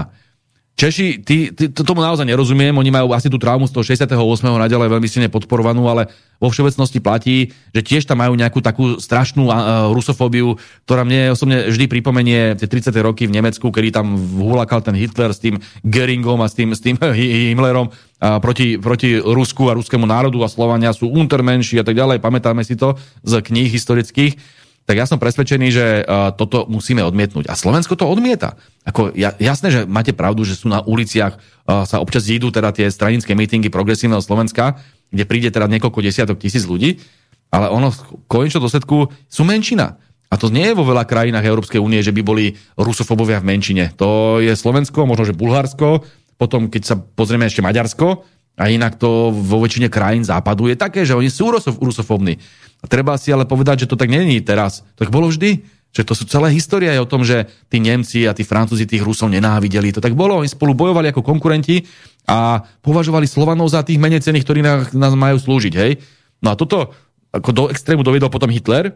Češi, 0.82 1.22
ty, 1.22 1.54
ty, 1.54 1.70
tomu 1.70 2.02
naozaj 2.02 2.26
nerozumiem, 2.26 2.74
oni 2.74 2.89
majú 2.89 3.13
asi 3.13 3.30
tú 3.30 3.38
traumu 3.38 3.70
z 3.70 3.74
toho 3.78 3.86
68. 3.86 4.17
naďalej 4.50 4.89
veľmi 4.89 5.06
silne 5.06 5.30
podporovanú, 5.30 5.86
ale 5.86 6.10
vo 6.41 6.50
všeobecnosti 6.50 6.98
platí, 6.98 7.54
že 7.70 7.86
tiež 7.86 8.10
tam 8.10 8.17
majú 8.17 8.34
nejakú 8.34 8.65
takú 8.65 8.98
strašnú 8.98 9.46
uh, 9.46 9.94
rusofóbiu, 9.94 10.58
ktorá 10.89 11.06
mne 11.06 11.38
osobne 11.38 11.70
vždy 11.70 11.86
pripomenie 11.86 12.58
tie 12.58 12.65
30. 12.65 12.98
roky 12.98 13.30
v 13.30 13.38
Nemecku, 13.38 13.70
kedy 13.70 13.94
tam 13.94 14.17
hulakal 14.41 14.82
ten 14.82 14.98
Hitler 14.98 15.30
s 15.30 15.38
tým 15.38 15.62
Geringom 15.86 16.41
a 16.41 16.50
s 16.50 16.58
tým, 16.58 16.74
s 16.74 16.82
tým 16.82 16.98
Himmlerom 17.54 17.94
uh, 17.94 18.41
proti, 18.41 18.82
proti 18.82 19.22
Rusku 19.22 19.70
a 19.70 19.78
ruskému 19.78 20.10
národu 20.10 20.41
a 20.41 20.50
Slovania 20.50 20.98
sú 20.98 21.13
untermenší 21.13 21.78
a 21.78 21.86
tak 21.86 21.94
ďalej, 21.94 22.26
pamätáme 22.26 22.65
si 22.65 22.74
to 22.74 22.98
z 23.22 23.38
kníh 23.38 23.70
historických. 23.70 24.34
Tak 24.91 24.99
ja 24.99 25.08
som 25.08 25.23
presvedčený, 25.23 25.67
že 25.71 26.04
uh, 26.04 26.36
toto 26.36 26.67
musíme 26.67 26.99
odmietnúť. 26.99 27.47
A 27.47 27.56
Slovensko 27.56 27.95
to 27.95 28.04
odmieta. 28.04 28.60
Ako, 28.84 29.15
ja, 29.15 29.32
jasné, 29.39 29.71
že 29.71 29.80
máte 29.88 30.12
pravdu, 30.12 30.43
že 30.43 30.60
sú 30.60 30.67
na 30.67 30.84
uliciach, 30.84 31.39
uh, 31.39 31.88
sa 31.88 32.04
občas 32.04 32.27
idú 32.27 32.51
teda 32.51 32.75
tie 32.75 32.91
stranické 32.91 33.32
mítingy 33.32 33.71
progresívneho 33.71 34.19
Slovenska, 34.19 34.84
kde 35.08 35.23
príde 35.23 35.47
teda 35.47 35.71
niekoľko 35.71 36.04
desiatok 36.04 36.43
tisíc 36.43 36.67
ľudí, 36.67 36.99
ale 37.56 37.71
ono 37.71 37.95
v 37.95 38.27
konečnom 38.27 38.67
dôsledku 38.67 39.08
sú 39.32 39.47
menšina. 39.47 39.95
A 40.27 40.36
to 40.36 40.51
nie 40.51 40.67
je 40.67 40.75
vo 40.75 40.84
veľa 40.84 41.08
krajinách 41.08 41.47
Európskej 41.47 41.80
únie, 41.80 42.04
že 42.04 42.12
by 42.12 42.19
boli 42.19 42.60
rusofobovia 42.75 43.39
v 43.39 43.47
menšine. 43.47 43.95
To 43.95 44.43
je 44.43 44.51
Slovensko, 44.51 45.08
možno 45.08 45.23
že 45.23 45.39
Bulharsko, 45.39 46.04
potom 46.36 46.67
keď 46.67 46.84
sa 46.84 46.95
pozrieme 46.99 47.47
ešte 47.47 47.63
Maďarsko, 47.63 48.27
a 48.59 48.67
inak 48.67 48.99
to 48.99 49.31
vo 49.31 49.57
väčšine 49.63 49.87
krajín 49.87 50.27
západu 50.27 50.67
je 50.67 50.75
také, 50.75 51.07
že 51.07 51.15
oni 51.15 51.31
sú 51.31 51.49
rusofobní. 51.79 52.37
A 52.81 52.85
treba 52.89 53.15
si 53.15 53.29
ale 53.29 53.45
povedať, 53.45 53.85
že 53.85 53.89
to 53.89 53.99
tak 53.99 54.09
není 54.09 54.41
teraz. 54.41 54.83
Tak 54.97 55.13
bolo 55.13 55.29
vždy. 55.29 55.61
Že 55.91 56.07
to 56.07 56.13
sú 56.15 56.23
celé 56.23 56.55
história 56.55 56.95
o 57.03 57.09
tom, 57.09 57.27
že 57.27 57.51
tí 57.67 57.83
Nemci 57.83 58.23
a 58.23 58.31
tí 58.31 58.47
Francúzi 58.47 58.87
tých 58.87 59.03
Rusov 59.03 59.27
nenávideli. 59.27 59.91
To 59.91 59.99
tak 59.99 60.15
bolo. 60.15 60.39
Oni 60.39 60.47
spolu 60.47 60.71
bojovali 60.71 61.11
ako 61.11 61.19
konkurenti 61.19 61.83
a 62.23 62.63
považovali 62.79 63.27
Slovanov 63.27 63.67
za 63.67 63.83
tých 63.83 63.99
menej 63.99 64.23
cených, 64.23 64.47
ktorí 64.47 64.59
nás 64.95 65.13
majú 65.13 65.35
slúžiť. 65.35 65.73
Hej? 65.75 65.99
No 66.39 66.55
a 66.55 66.55
toto 66.55 66.95
ako 67.31 67.49
do 67.51 67.63
extrému 67.71 68.03
dovedol 68.07 68.31
potom 68.31 68.51
Hitler, 68.51 68.91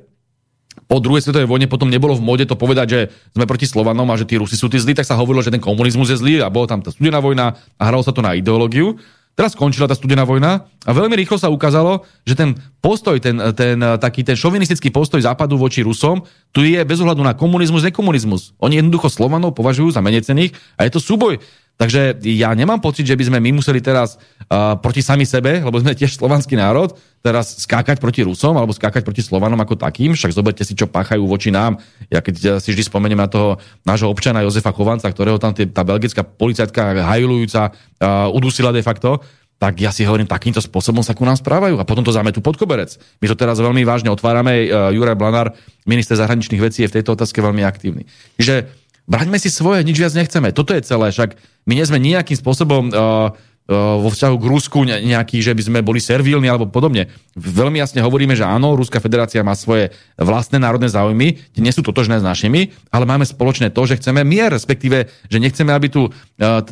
po 0.86 1.00
druhej 1.00 1.24
svetovej 1.24 1.48
vojne 1.48 1.72
potom 1.72 1.88
nebolo 1.88 2.14
v 2.20 2.26
mode 2.26 2.44
to 2.44 2.60
povedať, 2.60 2.88
že 2.92 3.00
sme 3.32 3.48
proti 3.48 3.64
Slovanom 3.64 4.12
a 4.12 4.20
že 4.20 4.28
tí 4.28 4.36
Rusi 4.36 4.60
sú 4.60 4.68
tí 4.68 4.76
zlí, 4.76 4.92
tak 4.92 5.08
sa 5.08 5.16
hovorilo, 5.16 5.40
že 5.40 5.50
ten 5.50 5.64
komunizmus 5.64 6.12
je 6.12 6.20
zlý 6.20 6.44
a 6.44 6.52
bola 6.52 6.68
tam 6.68 6.84
tá 6.84 6.92
studená 6.92 7.24
vojna 7.24 7.56
a 7.80 7.84
hralo 7.88 8.04
sa 8.04 8.12
to 8.12 8.20
na 8.20 8.36
ideológiu. 8.36 9.00
Teraz 9.36 9.52
skončila 9.52 9.92
tá 9.92 10.00
studená 10.00 10.24
vojna 10.24 10.64
a 10.88 10.92
veľmi 10.96 11.12
rýchlo 11.20 11.36
sa 11.36 11.52
ukázalo, 11.52 12.08
že 12.24 12.40
ten 12.40 12.56
postoj, 12.80 13.20
ten, 13.20 13.36
ten 13.52 13.76
taký 14.00 14.24
ten 14.24 14.40
šovinistický 14.40 14.96
postoj 14.96 15.20
západu 15.20 15.60
voči 15.60 15.84
Rusom, 15.84 16.24
tu 16.56 16.64
je 16.64 16.80
bez 16.88 17.04
ohľadu 17.04 17.20
na 17.20 17.36
komunizmus, 17.36 17.84
nekomunizmus. 17.84 18.56
Oni 18.64 18.80
jednoducho 18.80 19.12
Slovanov 19.12 19.52
považujú 19.52 19.92
za 19.92 20.00
menecených 20.00 20.56
a 20.80 20.88
je 20.88 20.92
to 20.96 21.04
súboj. 21.04 21.44
Takže 21.76 22.24
ja 22.24 22.56
nemám 22.56 22.80
pocit, 22.80 23.04
že 23.04 23.20
by 23.20 23.28
sme 23.28 23.40
my 23.44 23.60
museli 23.60 23.84
teraz 23.84 24.16
uh, 24.48 24.80
proti 24.80 25.04
sami 25.04 25.28
sebe, 25.28 25.60
lebo 25.60 25.76
sme 25.76 25.92
tiež 25.92 26.16
slovanský 26.16 26.56
národ, 26.56 26.96
teraz 27.20 27.60
skákať 27.68 28.00
proti 28.00 28.24
Rusom 28.24 28.56
alebo 28.56 28.72
skákať 28.72 29.04
proti 29.04 29.20
Slovanom 29.20 29.60
ako 29.60 29.76
takým. 29.76 30.16
Však 30.16 30.32
zoberte 30.32 30.64
si, 30.64 30.72
čo 30.72 30.88
páchajú 30.88 31.28
voči 31.28 31.52
nám. 31.52 31.76
Ja 32.08 32.24
keď 32.24 32.64
si 32.64 32.72
vždy 32.72 32.88
spomeniem 32.88 33.20
na 33.20 33.28
toho 33.28 33.60
nášho 33.84 34.08
občana 34.08 34.40
Jozefa 34.46 34.72
Chovanca, 34.72 35.12
ktorého 35.12 35.36
tam 35.36 35.52
tá 35.52 35.84
belgická 35.84 36.24
policajtka 36.24 37.04
hajlujúca 37.04 37.76
uh, 37.76 38.32
udusila 38.32 38.72
de 38.72 38.80
facto, 38.80 39.20
tak 39.56 39.80
ja 39.80 39.92
si 39.92 40.04
hovorím, 40.04 40.28
takýmto 40.28 40.60
spôsobom 40.60 41.00
sa 41.00 41.16
ku 41.16 41.24
nám 41.24 41.40
správajú 41.40 41.80
a 41.80 41.88
potom 41.88 42.04
to 42.04 42.12
tu 42.12 42.40
pod 42.44 42.60
koberec. 42.60 42.92
My 43.24 43.32
to 43.32 43.40
teraz 43.40 43.60
veľmi 43.60 43.84
vážne 43.84 44.12
otvárame. 44.12 44.68
Uh, 44.68 44.96
Juraj 44.96 45.20
Blanár, 45.20 45.52
minister 45.84 46.16
zahraničných 46.16 46.64
vecí, 46.64 46.88
je 46.88 46.92
v 46.92 47.04
tejto 47.04 47.20
otázke 47.20 47.44
veľmi 47.44 47.68
aktívny. 47.68 48.08
Čiže 48.40 48.85
Braňme 49.06 49.38
si 49.38 49.54
svoje, 49.54 49.86
nič 49.86 50.02
viac 50.02 50.18
nechceme. 50.18 50.50
Toto 50.50 50.74
je 50.74 50.82
celé, 50.82 51.14
však 51.14 51.38
my 51.70 51.74
nie 51.78 51.86
sme 51.86 52.02
nejakým 52.02 52.38
spôsobom 52.38 52.90
uh, 52.90 53.34
vo 53.66 54.14
vzťahu 54.14 54.36
k 54.38 54.46
Rusku 54.46 54.86
nejaký, 54.86 55.42
že 55.42 55.58
by 55.58 55.62
sme 55.66 55.80
boli 55.82 55.98
servílni 55.98 56.46
alebo 56.46 56.70
podobne. 56.70 57.10
Veľmi 57.34 57.82
jasne 57.82 58.06
hovoríme, 58.06 58.38
že 58.38 58.46
áno, 58.46 58.78
Ruská 58.78 59.02
federácia 59.02 59.42
má 59.42 59.58
svoje 59.58 59.90
vlastné 60.22 60.62
národné 60.62 60.86
záujmy, 60.86 61.42
nie 61.58 61.74
sú 61.74 61.82
totožné 61.82 62.22
s 62.22 62.26
našimi, 62.26 62.70
ale 62.94 63.10
máme 63.10 63.26
spoločné 63.26 63.74
to, 63.74 63.90
že 63.90 63.98
chceme 63.98 64.22
mier, 64.22 64.54
respektíve, 64.54 65.10
že 65.10 65.38
nechceme, 65.42 65.74
aby 65.74 65.90
tu 65.90 66.14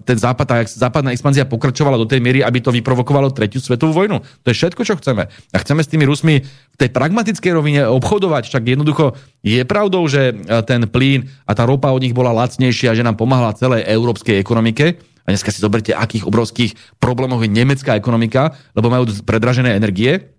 ten 0.06 0.17
západ, 0.21 0.45
tá 0.45 0.56
západná 0.69 1.10
expanzia 1.10 1.49
pokračovala 1.49 1.97
do 1.97 2.06
tej 2.06 2.21
miery, 2.21 2.45
aby 2.45 2.62
to 2.62 2.69
vyprovokovalo 2.69 3.34
tretiu 3.34 3.58
svetovú 3.58 4.06
vojnu. 4.06 4.21
To 4.21 4.47
je 4.53 4.56
všetko, 4.56 4.86
čo 4.86 4.93
chceme. 5.01 5.34
A 5.34 5.58
chceme 5.58 5.82
s 5.82 5.89
tými 5.89 6.06
Rusmi 6.06 6.45
v 6.45 6.77
tej 6.77 6.93
pragmatickej 6.93 7.51
rovine 7.58 7.82
obchodovať, 7.89 8.53
však 8.53 8.69
jednoducho 8.69 9.17
je 9.41 9.65
pravdou, 9.65 10.06
že 10.06 10.38
ten 10.69 10.86
plyn 10.86 11.25
a 11.49 11.58
tá 11.58 11.65
ropa 11.65 11.89
od 11.89 12.06
nich 12.06 12.13
bola 12.13 12.29
lacnejšia, 12.38 12.93
že 12.93 13.01
nám 13.01 13.17
pomáhala 13.17 13.58
celej 13.58 13.82
európskej 13.89 14.38
ekonomike, 14.38 15.01
a 15.23 15.27
dneska 15.31 15.55
si 15.55 15.63
zoberte, 15.63 15.95
akých 15.95 16.27
obrovských 16.27 16.99
problémov 16.99 17.39
je 17.43 17.51
nemecká 17.51 17.95
ekonomika, 17.95 18.59
lebo 18.75 18.91
majú 18.91 19.07
predražené 19.23 19.79
energie, 19.79 20.36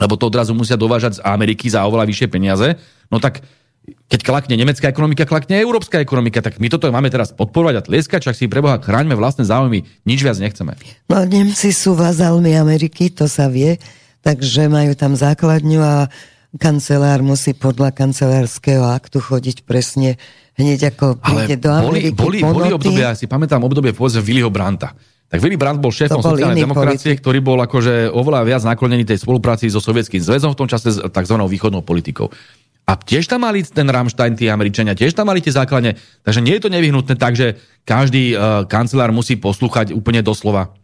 lebo 0.00 0.16
to 0.16 0.32
odrazu 0.32 0.56
musia 0.56 0.80
dovážať 0.80 1.20
z 1.20 1.24
Ameriky 1.28 1.68
za 1.68 1.84
oveľa 1.84 2.08
vyššie 2.08 2.28
peniaze. 2.32 2.80
No 3.12 3.20
tak 3.20 3.44
keď 3.84 4.20
klakne 4.24 4.56
nemecká 4.56 4.88
ekonomika, 4.88 5.28
klakne 5.28 5.60
európska 5.60 6.00
ekonomika, 6.00 6.40
tak 6.40 6.56
my 6.56 6.72
toto 6.72 6.88
máme 6.88 7.12
teraz 7.12 7.36
podporovať 7.36 7.74
a 7.76 7.84
tlieskať, 7.84 8.32
čak 8.32 8.36
si 8.36 8.48
preboha 8.48 8.80
chráňme 8.80 9.12
vlastné 9.12 9.44
záujmy, 9.44 9.84
nič 10.08 10.24
viac 10.24 10.40
nechceme. 10.40 10.72
No 11.12 11.20
Nemci 11.28 11.68
sú 11.76 11.92
vazalmi 11.92 12.56
Ameriky, 12.56 13.12
to 13.12 13.28
sa 13.28 13.52
vie, 13.52 13.76
takže 14.24 14.72
majú 14.72 14.96
tam 14.96 15.12
základňu 15.12 15.80
a 15.84 16.08
kancelár 16.56 17.20
musí 17.20 17.52
podľa 17.52 17.92
kancelárskeho 17.92 18.88
aktu 18.88 19.20
chodiť 19.20 19.68
presne 19.68 20.16
hneď 20.54 20.94
ako 20.94 21.18
príde 21.18 21.58
do 21.58 21.70
Ameriky. 21.70 22.14
Boli, 22.14 22.40
boli, 22.40 22.70
boli 22.70 22.70
obdobie, 22.74 23.02
ja 23.02 23.14
si 23.18 23.26
pamätám 23.26 23.62
obdobie 23.62 23.90
povedzme 23.90 24.22
Willyho 24.22 24.50
Branta. 24.50 24.94
Tak 25.34 25.42
Willy 25.42 25.58
Brandt 25.58 25.82
bol 25.82 25.90
šéfom 25.90 26.22
bol 26.22 26.36
sociálnej 26.36 26.62
demokracie, 26.62 27.16
politik. 27.16 27.22
ktorý 27.24 27.38
bol 27.42 27.58
akože 27.58 28.12
oveľa 28.12 28.40
viac 28.46 28.62
naklonený 28.62 29.02
tej 29.02 29.18
spolupráci 29.18 29.66
so 29.66 29.82
Sovietským 29.82 30.22
zväzom 30.22 30.54
v 30.54 30.58
tom 30.62 30.68
čase 30.70 30.94
s 30.94 30.98
tzv. 31.00 31.36
východnou 31.42 31.82
politikou. 31.82 32.30
A 32.84 33.00
tiež 33.00 33.24
tam 33.24 33.48
mali 33.48 33.64
ten 33.64 33.88
Rammstein, 33.88 34.36
tí 34.36 34.52
Američania, 34.52 34.92
tiež 34.92 35.16
tam 35.16 35.32
mali 35.32 35.40
tie 35.40 35.50
základne. 35.50 35.96
Takže 36.20 36.44
nie 36.44 36.54
je 36.60 36.62
to 36.62 36.70
nevyhnutné 36.70 37.16
tak, 37.16 37.32
že 37.32 37.56
každý 37.88 38.36
uh, 38.36 38.68
kancelár 38.68 39.08
musí 39.08 39.40
poslúchať 39.40 39.96
úplne 39.96 40.20
doslova. 40.20 40.76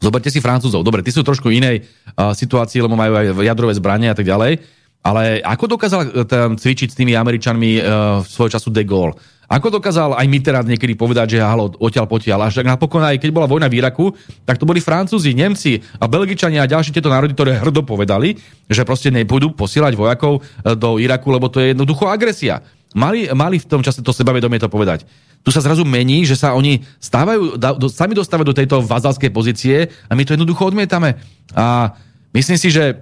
Zoberte 0.00 0.32
si 0.32 0.40
Francúzov. 0.40 0.80
Dobre, 0.80 1.04
tí 1.04 1.12
sú 1.12 1.20
trošku 1.20 1.52
inej 1.52 1.84
uh, 2.16 2.32
situácii, 2.32 2.80
lebo 2.80 2.96
majú 2.96 3.20
aj 3.20 3.26
jadrové 3.44 3.76
zbranie 3.76 4.08
a 4.08 4.16
tak 4.16 4.24
ďalej. 4.24 4.64
Ale 5.06 5.38
ako 5.38 5.78
dokázal 5.78 6.00
eh, 6.02 6.10
tam 6.26 6.58
cvičiť 6.58 6.90
s 6.90 6.98
tými 6.98 7.14
Američanmi 7.14 7.70
uh, 7.78 7.82
v 8.22 8.26
svojho 8.26 8.58
času 8.58 8.74
de 8.74 8.82
Gaulle? 8.82 9.14
Ako 9.46 9.70
dokázal 9.70 10.18
aj 10.18 10.26
teraz 10.42 10.66
niekedy 10.66 10.98
povedať, 10.98 11.38
že 11.38 11.38
halo, 11.38 11.70
odtiaľ 11.78 12.10
potiaľ. 12.10 12.50
Až 12.50 12.58
tak 12.58 12.66
napokon 12.66 12.98
aj 12.98 13.22
keď 13.22 13.30
bola 13.30 13.46
vojna 13.46 13.70
v 13.70 13.78
Iraku, 13.78 14.10
tak 14.42 14.58
to 14.58 14.66
boli 14.66 14.82
Francúzi, 14.82 15.38
Nemci 15.38 15.78
a 16.02 16.10
Belgičania 16.10 16.66
a 16.66 16.70
ďalšie 16.70 16.90
tieto 16.90 17.06
národy, 17.06 17.30
ktoré 17.30 17.54
hrdo 17.62 17.86
povedali, 17.86 18.34
že 18.66 18.82
proste 18.82 19.14
nebudú 19.14 19.54
posielať 19.54 19.94
vojakov 19.94 20.42
eh, 20.42 20.74
do 20.74 20.98
Iraku, 20.98 21.30
lebo 21.30 21.46
to 21.46 21.62
je 21.62 21.78
jednoducho 21.78 22.10
agresia. 22.10 22.66
Mali, 22.96 23.30
mali 23.30 23.62
v 23.62 23.68
tom 23.70 23.84
čase 23.86 24.02
to 24.02 24.10
sebavedomie 24.10 24.58
to 24.58 24.72
povedať. 24.72 25.06
Tu 25.46 25.54
sa 25.54 25.62
zrazu 25.62 25.86
mení, 25.86 26.26
že 26.26 26.34
sa 26.34 26.58
oni 26.58 26.82
stávajú, 26.98 27.54
do, 27.54 27.86
sami 27.86 28.18
dostávajú 28.18 28.50
do 28.50 28.56
tejto 28.56 28.82
vazalskej 28.82 29.30
pozície 29.30 29.94
a 30.10 30.12
my 30.18 30.26
to 30.26 30.34
jednoducho 30.34 30.66
odmietame. 30.66 31.22
A 31.54 31.94
myslím 32.34 32.58
si, 32.58 32.74
že 32.74 32.98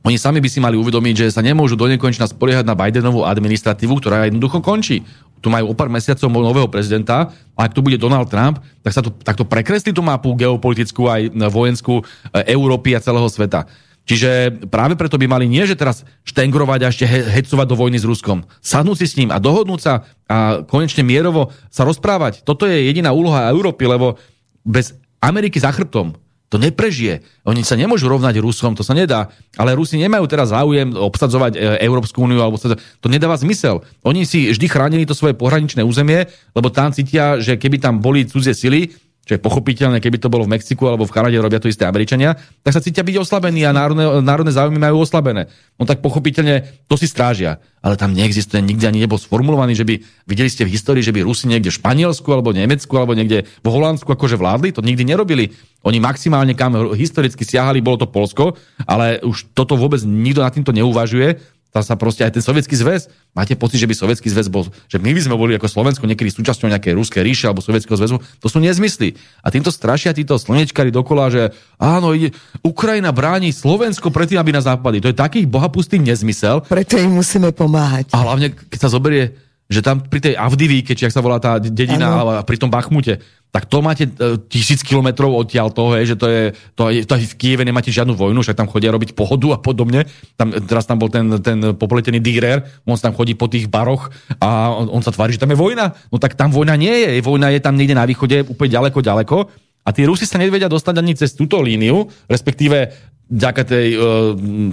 oni 0.00 0.16
sami 0.16 0.40
by 0.40 0.48
si 0.48 0.64
mali 0.64 0.80
uvedomiť, 0.80 1.28
že 1.28 1.36
sa 1.36 1.44
nemôžu 1.44 1.76
do 1.76 1.84
nekonečna 1.84 2.24
spoliehať 2.24 2.64
na 2.64 2.72
Bidenovú 2.72 3.28
administratívu, 3.28 4.00
ktorá 4.00 4.24
jednoducho 4.24 4.64
končí. 4.64 5.04
Tu 5.44 5.52
majú 5.52 5.72
o 5.72 5.76
pár 5.76 5.92
mesiacov 5.92 6.28
nového 6.28 6.68
prezidenta 6.72 7.32
a 7.52 7.60
ak 7.68 7.76
tu 7.76 7.84
bude 7.84 8.00
Donald 8.00 8.28
Trump, 8.32 8.64
tak 8.80 8.92
sa 8.96 9.04
to 9.04 9.12
takto 9.12 9.44
prekreslí 9.44 9.92
tú 9.92 10.00
mapu 10.00 10.32
geopolitickú 10.36 11.08
aj 11.08 11.32
vojenskú 11.52 12.00
e, 12.00 12.04
Európy 12.48 12.96
a 12.96 13.00
celého 13.00 13.28
sveta. 13.28 13.68
Čiže 14.08 14.64
práve 14.72 14.96
preto 14.96 15.20
by 15.20 15.28
mali 15.28 15.44
nie, 15.44 15.64
že 15.68 15.76
teraz 15.76 16.08
štengrovať 16.24 16.80
a 16.80 16.90
ešte 16.90 17.04
hecovať 17.04 17.66
do 17.68 17.76
vojny 17.76 18.00
s 18.00 18.08
Ruskom. 18.08 18.48
Sadnúť 18.64 19.04
si 19.04 19.06
s 19.06 19.16
ním 19.20 19.28
a 19.28 19.36
dohodnúť 19.36 19.80
sa 19.80 20.08
a 20.24 20.64
konečne 20.64 21.04
mierovo 21.04 21.52
sa 21.68 21.84
rozprávať. 21.84 22.40
Toto 22.40 22.64
je 22.64 22.88
jediná 22.88 23.12
úloha 23.12 23.52
Európy, 23.52 23.84
lebo 23.84 24.16
bez 24.64 24.96
Ameriky 25.20 25.60
za 25.60 25.72
chrbtom 25.72 26.16
to 26.50 26.58
neprežije. 26.58 27.22
Oni 27.46 27.62
sa 27.62 27.78
nemôžu 27.78 28.10
rovnať 28.10 28.42
Rusom, 28.42 28.74
to 28.74 28.82
sa 28.82 28.90
nedá. 28.90 29.30
Ale 29.54 29.78
Rusi 29.78 29.94
nemajú 30.02 30.26
teraz 30.26 30.50
záujem 30.50 30.90
obsadzovať 30.98 31.54
e, 31.54 31.58
Európsku 31.86 32.26
úniu, 32.26 32.42
alebo 32.42 32.58
to 32.58 33.06
nedáva 33.06 33.38
zmysel. 33.38 33.86
Oni 34.02 34.26
si 34.26 34.50
vždy 34.50 34.66
chránili 34.66 35.06
to 35.06 35.14
svoje 35.14 35.38
pohraničné 35.38 35.86
územie, 35.86 36.26
lebo 36.50 36.68
tam 36.74 36.90
cítia, 36.90 37.38
že 37.38 37.54
keby 37.54 37.78
tam 37.78 38.02
boli 38.02 38.26
cudzie 38.26 38.50
sily, 38.50 38.90
čo 39.30 39.38
je 39.38 39.46
pochopiteľné, 39.46 40.02
keby 40.02 40.18
to 40.18 40.26
bolo 40.26 40.42
v 40.42 40.58
Mexiku 40.58 40.90
alebo 40.90 41.06
v 41.06 41.14
Kanade 41.14 41.38
robia 41.38 41.62
to 41.62 41.70
isté 41.70 41.86
Američania, 41.86 42.34
tak 42.66 42.74
sa 42.74 42.82
cítia 42.82 43.06
byť 43.06 43.22
oslabení 43.22 43.62
a 43.62 43.70
národné, 43.70 44.26
národné 44.26 44.50
záujmy 44.50 44.74
majú 44.74 45.06
oslabené. 45.06 45.46
No 45.78 45.86
tak 45.86 46.02
pochopiteľne 46.02 46.66
to 46.90 46.98
si 46.98 47.06
strážia. 47.06 47.62
Ale 47.78 47.94
tam 47.94 48.10
neexistuje, 48.10 48.58
nikdy 48.58 48.90
ani 48.90 48.98
nebol 49.06 49.22
sformulovaný, 49.22 49.78
že 49.78 49.86
by 49.86 50.02
videli 50.26 50.50
ste 50.50 50.66
v 50.66 50.74
histórii, 50.74 51.06
že 51.06 51.14
by 51.14 51.22
Rusi 51.22 51.46
niekde 51.46 51.70
v 51.70 51.78
Španielsku 51.78 52.26
alebo 52.26 52.50
Nemecku 52.50 52.90
alebo 52.98 53.14
niekde 53.14 53.46
v 53.46 53.68
Holandsku 53.70 54.10
akože 54.10 54.34
vládli. 54.34 54.74
To 54.74 54.82
nikdy 54.82 55.06
nerobili. 55.06 55.54
Oni 55.86 56.02
maximálne 56.02 56.58
kam 56.58 56.74
historicky 56.90 57.46
siahali, 57.46 57.78
bolo 57.78 58.02
to 58.02 58.10
Polsko, 58.10 58.58
ale 58.82 59.22
už 59.22 59.54
toto 59.54 59.78
vôbec 59.78 60.02
nikto 60.02 60.42
nad 60.42 60.50
týmto 60.50 60.74
neuvažuje 60.74 61.38
tam 61.70 61.86
sa 61.86 61.94
proste 61.94 62.26
aj 62.26 62.34
ten 62.34 62.42
sovietský 62.42 62.74
zväz, 62.74 63.06
máte 63.30 63.54
pocit, 63.54 63.78
že 63.78 63.86
by 63.86 63.94
sovietský 63.94 64.26
zväz 64.26 64.50
bol, 64.50 64.66
že 64.90 64.98
my 64.98 65.14
by 65.14 65.20
sme 65.22 65.34
boli 65.38 65.54
ako 65.54 65.70
Slovensko 65.70 66.04
niekedy 66.10 66.34
súčasťou 66.34 66.66
nejakej 66.66 66.98
ruskej 66.98 67.22
ríše 67.22 67.46
alebo 67.46 67.62
sovietského 67.62 67.94
zväzu, 67.94 68.18
to 68.42 68.46
sú 68.50 68.58
nezmysly. 68.58 69.14
A 69.42 69.54
týmto 69.54 69.70
strašia 69.70 70.10
títo 70.10 70.34
slnečkári 70.34 70.90
dokola, 70.90 71.30
že 71.30 71.42
áno, 71.78 72.10
ide, 72.10 72.34
Ukrajina 72.66 73.14
bráni 73.14 73.54
Slovensko 73.54 74.10
predtým, 74.10 74.42
aby 74.42 74.50
nás 74.50 74.66
napadli. 74.66 74.98
To 74.98 75.10
je 75.10 75.16
taký 75.16 75.46
bohapustý 75.46 76.02
nezmysel. 76.02 76.66
Preto 76.66 76.98
im 76.98 77.14
musíme 77.14 77.54
pomáhať. 77.54 78.10
A 78.10 78.26
hlavne, 78.26 78.50
keď 78.50 78.78
sa 78.82 78.90
zoberie, 78.90 79.49
že 79.70 79.86
tam 79.86 80.02
pri 80.02 80.18
tej 80.18 80.34
Avdivíke, 80.34 80.98
či 80.98 81.06
ak 81.06 81.14
sa 81.14 81.22
volá 81.22 81.38
tá 81.38 81.62
dedina, 81.62 82.18
ano. 82.18 82.42
pri 82.42 82.58
tom 82.58 82.74
Bachmute, 82.74 83.22
tak 83.50 83.66
to 83.66 83.82
máte 83.82 84.06
e, 84.06 84.38
tisíc 84.46 84.82
kilometrov 84.82 85.30
odtiaľ 85.34 85.74
toho, 85.74 85.98
je, 85.98 86.14
že 86.14 86.16
to 86.18 86.26
je, 86.26 86.42
to 86.74 86.82
je, 86.90 87.02
to 87.02 87.14
je, 87.18 87.26
v 87.30 87.38
Kieve 87.38 87.62
nemáte 87.66 87.90
žiadnu 87.90 88.14
vojnu, 88.14 88.42
však 88.42 88.58
tam 88.58 88.70
chodia 88.70 88.94
robiť 88.94 89.14
pohodu 89.14 89.54
a 89.54 89.58
podobne. 89.58 90.06
Tam, 90.38 90.54
teraz 90.54 90.86
tam 90.86 91.02
bol 91.02 91.10
ten, 91.10 91.26
ten 91.42 91.74
popletený 91.74 92.22
Dürer, 92.22 92.66
on 92.86 92.98
tam 92.98 93.14
chodí 93.14 93.34
po 93.34 93.50
tých 93.50 93.66
baroch 93.66 94.10
a 94.38 94.70
on, 94.74 94.90
on 94.90 95.02
sa 95.02 95.10
tvári, 95.10 95.34
že 95.34 95.42
tam 95.42 95.50
je 95.50 95.58
vojna. 95.58 95.94
No 96.14 96.22
tak 96.22 96.38
tam 96.38 96.54
vojna 96.54 96.78
nie 96.78 96.94
je, 96.94 97.22
vojna 97.22 97.50
je 97.50 97.62
tam 97.62 97.74
niekde 97.74 97.98
na 97.98 98.06
východe, 98.06 98.46
úplne 98.46 98.70
ďaleko, 98.70 98.98
ďaleko. 99.02 99.36
A 99.84 99.90
tí 99.96 100.04
Rusi 100.04 100.28
sa 100.28 100.36
nevedia 100.36 100.68
dostať 100.68 100.94
ani 101.00 101.16
cez 101.16 101.32
túto 101.32 101.58
líniu, 101.58 102.06
respektíve 102.28 102.92
vďaka 103.30 103.62
tej, 103.62 103.88
e, 103.94 103.98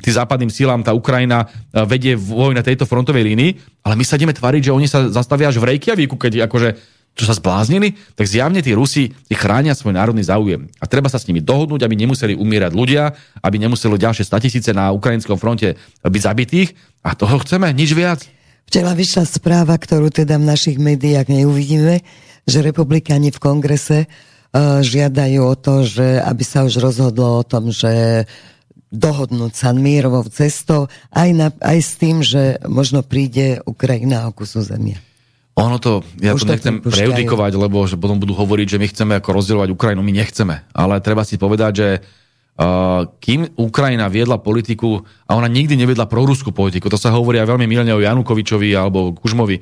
tým 0.01 0.13
západným 0.17 0.51
sílám 0.51 0.81
tá 0.81 0.91
Ukrajina 0.91 1.45
e, 1.45 1.85
vedie 1.85 2.17
voj 2.17 2.57
na 2.57 2.65
tejto 2.65 2.89
frontovej 2.89 3.23
línii, 3.23 3.51
ale 3.85 3.93
my 3.93 4.03
sa 4.03 4.17
ideme 4.17 4.33
tvariť, 4.33 4.67
že 4.67 4.75
oni 4.75 4.87
sa 4.89 5.07
zastavia 5.13 5.53
až 5.53 5.61
v 5.61 5.77
Reykjavíku, 5.77 6.17
keď 6.17 6.49
akože 6.49 6.97
čo 7.17 7.25
sa 7.25 7.33
zbláznili, 7.33 7.97
tak 8.13 8.29
zjavne 8.29 8.61
tí 8.61 8.77
Rusi 8.77 9.09
chránia 9.33 9.73
svoj 9.73 9.97
národný 9.97 10.21
záujem. 10.21 10.69
A 10.77 10.85
treba 10.85 11.09
sa 11.09 11.17
s 11.17 11.25
nimi 11.25 11.41
dohodnúť, 11.41 11.81
aby 11.81 11.97
nemuseli 11.97 12.37
umierať 12.37 12.77
ľudia, 12.77 13.09
aby 13.41 13.57
nemuseli 13.57 13.97
ďalšie 13.97 14.21
statisíce 14.21 14.69
na 14.69 14.93
ukrajinskom 14.93 15.41
fronte 15.41 15.81
byť 16.05 16.21
zabitých. 16.21 16.77
A 17.01 17.17
toho 17.17 17.41
chceme, 17.41 17.73
nič 17.73 17.97
viac. 17.97 18.21
Včera 18.69 18.93
vyšla 18.93 19.25
správa, 19.25 19.73
ktorú 19.73 20.13
teda 20.13 20.37
v 20.37 20.45
našich 20.45 20.77
médiách 20.77 21.33
neuvidíme, 21.33 22.05
že 22.45 22.59
republikáni 22.61 23.33
v 23.33 23.41
kongrese 23.41 24.05
žiadajú 24.55 25.41
o 25.43 25.55
to, 25.55 25.83
že 25.83 26.21
aby 26.23 26.43
sa 26.43 26.63
už 26.63 26.79
rozhodlo 26.79 27.41
o 27.41 27.47
tom, 27.47 27.69
že 27.71 28.25
dohodnúť 28.87 29.53
sa 29.53 29.75
mírovou 29.75 30.23
cestou, 30.31 30.87
aj, 31.11 31.29
na, 31.35 31.47
aj 31.59 31.77
s 31.83 31.91
tým, 31.99 32.23
že 32.23 32.55
možno 32.63 33.03
príde 33.03 33.59
Ukrajina 33.67 34.27
o 34.27 34.31
kusu 34.31 34.63
zemie. 34.63 34.95
Ono 35.57 35.81
to, 35.81 36.05
ja 36.21 36.37
Už 36.37 36.45
to 36.45 36.53
nechcem 36.53 36.79
prejudikovať, 36.85 37.57
lebo 37.57 37.83
že 37.89 37.97
potom 37.97 38.21
budú 38.21 38.37
hovoriť, 38.37 38.77
že 38.77 38.79
my 38.79 38.87
chceme 38.87 39.13
ako 39.17 39.29
rozdielovať 39.41 39.69
Ukrajinu, 39.73 40.05
my 40.05 40.13
nechceme. 40.13 40.55
Ale 40.69 41.01
treba 41.01 41.25
si 41.25 41.41
povedať, 41.41 41.71
že 41.73 41.87
uh, 41.97 43.09
kým 43.17 43.57
Ukrajina 43.57 44.05
viedla 44.05 44.37
politiku, 44.37 45.01
a 45.25 45.33
ona 45.33 45.49
nikdy 45.49 45.73
neviedla 45.73 46.05
proruskú 46.05 46.53
politiku, 46.53 46.93
to 46.93 47.01
sa 47.01 47.09
hovorí 47.09 47.41
aj 47.41 47.49
veľmi 47.49 47.65
milne 47.65 47.89
o 47.89 47.99
Janukovičovi 47.99 48.69
alebo 48.77 49.17
Kužmovi, 49.17 49.57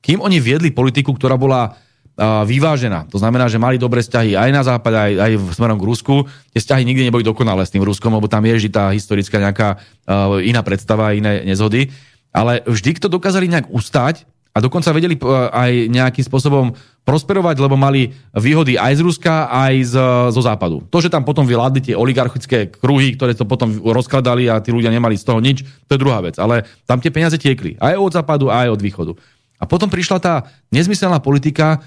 kým 0.00 0.22
oni 0.22 0.38
viedli 0.38 0.70
politiku, 0.70 1.12
ktorá 1.18 1.34
bola 1.34 1.74
vyvážená. 2.20 3.08
To 3.08 3.16
znamená, 3.16 3.48
že 3.48 3.56
mali 3.56 3.80
dobré 3.80 4.04
vzťahy 4.04 4.36
aj 4.36 4.50
na 4.52 4.62
západe, 4.62 4.92
aj, 4.92 5.12
aj 5.16 5.32
smerom 5.56 5.80
k 5.80 5.88
Rusku. 5.88 6.14
Tie 6.52 6.60
vzťahy 6.60 6.84
nikdy 6.84 7.08
neboli 7.08 7.24
dokonalé 7.24 7.64
s 7.64 7.72
tým 7.72 7.80
Ruskom, 7.80 8.12
lebo 8.12 8.28
tam 8.28 8.44
je 8.44 8.68
tá 8.68 8.92
historická 8.92 9.40
nejaká 9.40 9.68
uh, 9.80 10.36
iná 10.44 10.60
predstava, 10.60 11.16
iné 11.16 11.40
nezhody. 11.48 11.88
Ale 12.30 12.60
vždy 12.68 13.00
to 13.00 13.08
dokázali 13.08 13.48
nejak 13.48 13.72
ustať 13.72 14.28
a 14.52 14.60
dokonca 14.60 14.92
vedeli 14.92 15.16
uh, 15.16 15.48
aj 15.48 15.72
nejakým 15.88 16.24
spôsobom 16.28 16.76
prosperovať, 17.08 17.56
lebo 17.56 17.80
mali 17.80 18.12
výhody 18.36 18.76
aj 18.76 19.00
z 19.00 19.02
Ruska, 19.02 19.48
aj 19.48 19.74
z, 19.88 19.94
zo 20.36 20.42
západu. 20.44 20.84
To, 20.92 21.00
že 21.00 21.08
tam 21.08 21.24
potom 21.24 21.48
vyládli 21.48 21.80
tie 21.80 21.94
oligarchické 21.96 22.68
kruhy, 22.68 23.16
ktoré 23.16 23.32
to 23.32 23.48
potom 23.48 23.72
rozkladali 23.80 24.52
a 24.52 24.60
tí 24.60 24.68
ľudia 24.68 24.92
nemali 24.92 25.16
z 25.16 25.24
toho 25.24 25.40
nič, 25.40 25.64
to 25.88 25.96
je 25.96 26.02
druhá 26.02 26.20
vec. 26.20 26.36
Ale 26.36 26.68
tam 26.84 27.00
tie 27.00 27.08
peniaze 27.08 27.40
tiekli 27.40 27.80
aj 27.80 27.96
od 27.96 28.12
západu, 28.12 28.52
aj 28.52 28.76
od 28.76 28.80
východu. 28.84 29.12
A 29.60 29.68
potom 29.68 29.92
prišla 29.92 30.18
tá 30.20 30.34
nezmyselná 30.72 31.20
politika, 31.20 31.84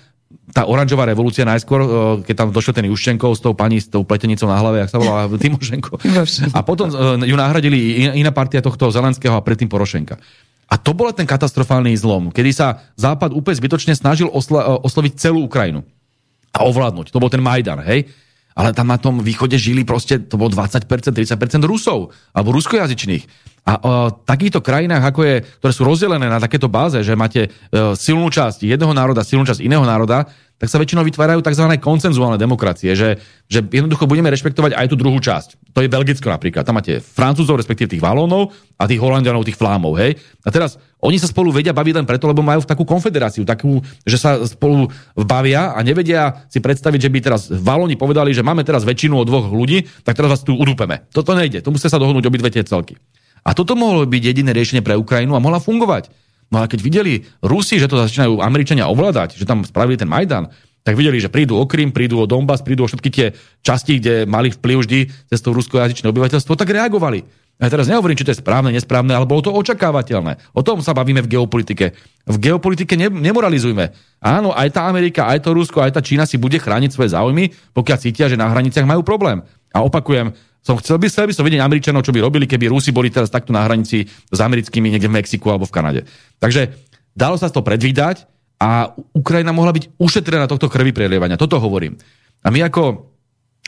tá 0.54 0.70
oranžová 0.70 1.10
revolúcia 1.10 1.42
najskôr, 1.48 1.80
e, 1.82 1.88
keď 2.30 2.36
tam 2.38 2.48
došiel 2.54 2.78
ten 2.78 2.86
Juščenkov 2.86 3.34
s 3.34 3.42
tou 3.42 3.58
pani 3.58 3.82
s 3.82 3.90
tou 3.90 4.06
pletenicou 4.06 4.46
na 4.46 4.62
hlave, 4.62 4.86
ak 4.86 4.92
sa 4.94 5.02
volá 5.02 5.26
Timošenko. 5.44 5.98
A 6.54 6.60
potom 6.62 6.94
e, 6.94 7.26
ju 7.26 7.36
nahradili 7.36 8.06
iná 8.14 8.30
partia 8.30 8.62
tohto 8.62 8.94
Zelenského 8.94 9.34
a 9.34 9.42
predtým 9.42 9.68
Porošenka. 9.72 10.22
A 10.70 10.76
to 10.78 10.94
bol 10.94 11.10
ten 11.14 11.30
katastrofálny 11.30 11.94
zlom, 11.98 12.34
kedy 12.34 12.52
sa 12.54 12.82
Západ 12.98 13.34
úplne 13.34 13.58
zbytočne 13.58 13.94
snažil 13.98 14.30
osla- 14.30 14.78
e, 14.78 14.86
osloviť 14.86 15.14
celú 15.18 15.50
Ukrajinu 15.50 15.82
a 16.54 16.60
ovládnuť. 16.70 17.10
To 17.10 17.22
bol 17.22 17.34
ten 17.34 17.42
Majdan, 17.42 17.82
hej? 17.82 18.06
Ale 18.54 18.70
tam 18.78 18.94
na 18.94 19.02
tom 19.02 19.18
východe 19.26 19.58
žili 19.58 19.82
proste, 19.82 20.22
to 20.22 20.38
bolo 20.38 20.54
20%, 20.54 20.86
30% 20.86 21.66
Rusov, 21.66 22.14
alebo 22.38 22.54
ruskojazyčných. 22.54 23.26
A 23.64 23.80
o 23.80 23.94
takýchto 24.12 24.60
krajinách, 24.60 25.08
ako 25.08 25.22
je, 25.24 25.36
ktoré 25.64 25.72
sú 25.72 25.84
rozdelené 25.88 26.28
na 26.28 26.36
takéto 26.36 26.68
báze, 26.68 27.00
že 27.00 27.16
máte 27.16 27.48
e, 27.48 27.50
silnú 27.96 28.28
časť 28.28 28.68
jedného 28.68 28.92
národa, 28.92 29.24
silnú 29.24 29.48
časť 29.48 29.64
iného 29.64 29.88
národa, 29.88 30.28
tak 30.64 30.72
sa 30.72 30.80
väčšinou 30.80 31.04
vytvárajú 31.04 31.44
tzv. 31.44 31.66
koncenzuálne 31.80 32.40
demokracie, 32.40 32.96
že, 32.96 33.20
že 33.52 33.60
jednoducho 33.64 34.08
budeme 34.08 34.32
rešpektovať 34.32 34.80
aj 34.80 34.88
tú 34.92 34.96
druhú 34.96 35.20
časť. 35.20 35.76
To 35.76 35.84
je 35.84 35.92
Belgicko 35.92 36.32
napríklad. 36.32 36.64
Tam 36.64 36.80
máte 36.80 37.04
Francúzov, 37.04 37.60
respektíve 37.60 37.92
tých 37.92 38.04
Valónov 38.04 38.56
a 38.80 38.88
tých 38.88 39.00
Holandianov, 39.04 39.44
tých 39.44 39.60
Flámov. 39.60 40.00
Hej? 40.00 40.16
A 40.48 40.56
teraz 40.56 40.80
oni 41.04 41.20
sa 41.20 41.28
spolu 41.28 41.52
vedia 41.52 41.76
baviť 41.76 42.00
len 42.00 42.08
preto, 42.08 42.32
lebo 42.32 42.40
majú 42.46 42.64
takú 42.64 42.88
konfederáciu, 42.88 43.44
takú, 43.44 43.84
že 44.08 44.16
sa 44.16 44.40
spolu 44.48 44.88
bavia 45.20 45.76
a 45.76 45.84
nevedia 45.84 46.48
si 46.48 46.64
predstaviť, 46.64 47.00
že 47.00 47.12
by 47.12 47.20
teraz 47.20 47.52
Valóni 47.52 48.00
povedali, 48.00 48.32
že 48.32 48.46
máme 48.46 48.64
teraz 48.64 48.88
väčšinu 48.88 49.20
od 49.20 49.28
dvoch 49.28 49.52
ľudí, 49.52 49.84
tak 50.08 50.16
teraz 50.16 50.40
vás 50.40 50.42
tu 50.48 50.56
udúpeme. 50.56 51.12
Toto 51.12 51.36
nejde. 51.36 51.60
Tu 51.60 51.76
musia 51.76 51.92
sa 51.92 52.00
dohodnúť 52.00 52.24
obidve 52.24 52.48
tie 52.48 52.64
celky. 52.64 52.96
A 53.44 53.52
toto 53.52 53.76
mohlo 53.76 54.08
byť 54.08 54.24
jediné 54.24 54.56
riešenie 54.56 54.84
pre 54.84 54.96
Ukrajinu 54.96 55.36
a 55.36 55.44
mohla 55.44 55.60
fungovať. 55.60 56.10
No 56.50 56.62
a 56.62 56.70
keď 56.70 56.80
videli 56.80 57.14
Rusi, 57.44 57.82
že 57.82 57.90
to 57.90 58.00
začínajú 58.00 58.40
Američania 58.40 58.88
ovládať, 58.88 59.36
že 59.36 59.48
tam 59.48 59.66
spravili 59.68 60.00
ten 60.00 60.08
Majdan, 60.08 60.48
tak 60.84 61.00
videli, 61.00 61.18
že 61.18 61.32
prídu 61.32 61.56
o 61.56 61.64
Krym, 61.64 61.96
prídu 61.96 62.20
o 62.20 62.28
Donbass, 62.28 62.60
prídu 62.60 62.84
o 62.84 62.90
všetky 62.92 63.10
tie 63.10 63.28
časti, 63.64 64.04
kde 64.04 64.28
mali 64.28 64.52
vplyv 64.52 64.78
vždy 64.84 65.00
cez 65.32 65.40
to 65.40 65.56
ruskojazyčné 65.56 66.12
obyvateľstvo, 66.12 66.60
tak 66.60 66.76
reagovali. 66.76 67.24
Ja 67.62 67.72
teraz 67.72 67.88
nehovorím, 67.88 68.18
či 68.20 68.26
to 68.28 68.34
je 68.36 68.42
správne, 68.44 68.74
nesprávne, 68.76 69.16
ale 69.16 69.30
bolo 69.30 69.46
to 69.46 69.54
očakávateľné. 69.54 70.52
O 70.58 70.66
tom 70.66 70.84
sa 70.84 70.92
bavíme 70.92 71.24
v 71.24 71.38
geopolitike. 71.38 71.96
V 72.28 72.38
geopolitike 72.42 73.00
ne, 73.00 73.08
nemoralizujme. 73.08 73.94
Áno, 74.20 74.52
aj 74.52 74.74
tá 74.74 74.90
Amerika, 74.90 75.30
aj 75.30 75.48
to 75.48 75.56
Rusko, 75.56 75.80
aj 75.80 75.96
tá 75.96 76.02
Čína 76.04 76.28
si 76.28 76.36
bude 76.36 76.60
chrániť 76.60 76.92
svoje 76.92 77.14
záujmy, 77.16 77.54
pokiaľ 77.72 77.98
cítia, 78.04 78.26
že 78.28 78.36
na 78.36 78.52
hraniciach 78.52 78.90
majú 78.90 79.06
problém. 79.06 79.46
A 79.72 79.86
opakujem, 79.86 80.34
som 80.64 80.80
chcel 80.80 80.96
by, 80.96 81.12
chcel 81.12 81.28
by 81.28 81.36
som 81.36 81.44
vidieť 81.44 81.60
Američanov, 81.60 82.08
čo 82.08 82.16
by 82.16 82.24
robili, 82.24 82.48
keby 82.48 82.72
Rusi 82.72 82.96
boli 82.96 83.12
teraz 83.12 83.28
takto 83.28 83.52
na 83.52 83.68
hranici 83.68 84.08
s 84.08 84.40
americkými 84.40 84.88
niekde 84.88 85.12
v 85.12 85.20
Mexiku 85.20 85.52
alebo 85.52 85.68
v 85.68 85.76
Kanade. 85.76 86.02
Takže 86.40 86.72
dalo 87.12 87.36
sa 87.36 87.52
to 87.52 87.60
predvídať 87.60 88.24
a 88.64 88.96
Ukrajina 89.12 89.52
mohla 89.52 89.76
byť 89.76 90.00
ušetrená 90.00 90.48
tohto 90.48 90.72
krvi 90.72 90.96
prelievania. 90.96 91.36
Toto 91.36 91.60
hovorím. 91.60 92.00
A 92.44 92.48
my 92.48 92.64
ako 92.64 93.12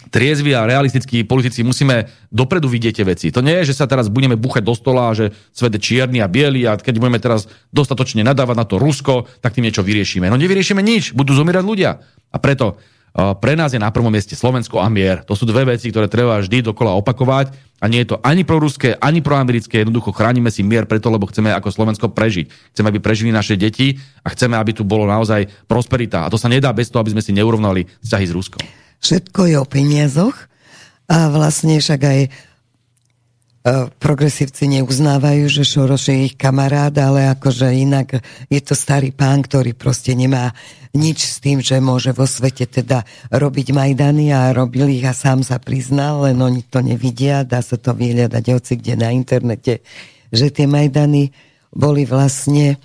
triezvi 0.08 0.54
a 0.56 0.68
realistickí 0.68 1.28
politici 1.28 1.66
musíme 1.68 2.08
dopredu 2.30 2.70
vidieť 2.70 2.93
tie 3.02 3.06
veci. 3.08 3.28
To 3.34 3.41
nie 3.43 3.60
je, 3.64 3.74
že 3.74 3.84
sa 3.84 3.89
teraz 3.89 4.08
budeme 4.08 4.38
buchať 4.38 4.64
do 4.64 4.72
stola, 4.78 5.16
že 5.18 5.34
svet 5.52 5.76
je 5.76 5.82
čierny 5.82 6.22
a 6.22 6.30
biely 6.30 6.64
a 6.64 6.78
keď 6.78 6.96
budeme 7.02 7.20
teraz 7.20 7.50
dostatočne 7.76 8.22
nadávať 8.22 8.56
na 8.56 8.66
to 8.68 8.80
Rusko, 8.80 9.28
tak 9.41 9.58
tým 9.58 9.68
niečo 9.68 9.84
vyriešime. 9.84 10.30
No 10.30 10.38
nevyriešime 10.38 10.80
nič, 10.80 11.12
budú 11.12 11.34
zomierať 11.34 11.64
ľudia. 11.66 12.00
A 12.32 12.38
preto 12.38 12.78
pre 13.16 13.55
nás 13.55 13.72
je 13.72 13.80
na 13.80 13.88
prvom 13.95 14.11
mieste 14.11 14.36
Slovensko 14.36 14.84
a 14.84 14.91
mier. 14.91 15.24
To 15.24 15.39
sú 15.39 15.47
dve 15.47 15.63
veci, 15.63 15.88
ktoré 15.88 16.11
treba 16.11 16.43
vždy 16.43 16.68
dokola 16.68 16.99
opakovať 16.99 17.55
a 17.80 17.88
nie 17.88 18.03
je 18.03 18.11
to 18.11 18.18
ani 18.20 18.43
proruské, 18.43 18.99
ani 18.99 19.24
proamerické. 19.24 19.88
Jednoducho 19.88 20.11
chránime 20.11 20.51
si 20.51 20.68
mier 20.68 20.84
preto, 20.84 21.07
lebo 21.07 21.24
chceme 21.32 21.55
ako 21.55 21.72
Slovensko 21.72 22.11
prežiť. 22.11 22.76
Chceme, 22.76 22.91
aby 22.91 22.99
prežili 22.99 23.32
naše 23.32 23.55
deti 23.55 23.95
a 24.20 24.36
chceme, 24.36 24.59
aby 24.59 24.76
tu 24.76 24.84
bolo 24.84 25.07
naozaj 25.07 25.47
prosperita. 25.63 26.28
A 26.28 26.32
to 26.32 26.36
sa 26.36 26.51
nedá 26.51 26.76
bez 26.76 26.91
toho, 26.91 26.99
aby 26.99 27.16
sme 27.16 27.24
si 27.24 27.32
neurovnali 27.32 27.88
vzťahy 28.03 28.26
s 28.28 28.36
Ruskom. 28.36 28.63
Všetko 28.99 29.41
je 29.47 29.55
o 29.59 29.66
peniazoch 29.68 30.36
a 31.07 31.32
vlastne 31.32 31.80
však 31.80 32.01
aj 32.03 32.20
progresívci 33.97 34.70
neuznávajú, 34.78 35.49
že 35.49 35.66
Šoroš 35.66 36.13
je 36.13 36.18
ich 36.30 36.36
kamarát, 36.38 36.93
ale 37.01 37.34
akože 37.34 37.66
inak 37.74 38.22
je 38.45 38.61
to 38.61 38.78
starý 38.78 39.09
pán, 39.09 39.41
ktorý 39.41 39.74
proste 39.74 40.13
nemá 40.13 40.53
nič 40.93 41.26
s 41.26 41.41
tým, 41.41 41.66
že 41.66 41.82
môže 41.82 42.13
vo 42.13 42.30
svete 42.30 42.70
teda 42.70 43.01
robiť 43.34 43.74
Majdany 43.74 44.30
a 44.30 44.53
robil 44.53 44.93
ich 44.93 45.03
a 45.03 45.18
sám 45.18 45.41
sa 45.41 45.57
priznal, 45.57 46.30
len 46.30 46.38
oni 46.38 46.61
to 46.61 46.86
nevidia, 46.86 47.41
dá 47.41 47.66
sa 47.66 47.76
to 47.76 47.97
vyhľadať 47.97 48.45
hoci 48.53 48.74
kde 48.78 48.93
na 49.01 49.09
internete, 49.09 49.82
že 50.30 50.53
tie 50.53 50.70
Majdany 50.70 51.34
boli 51.74 52.05
vlastne 52.05 52.78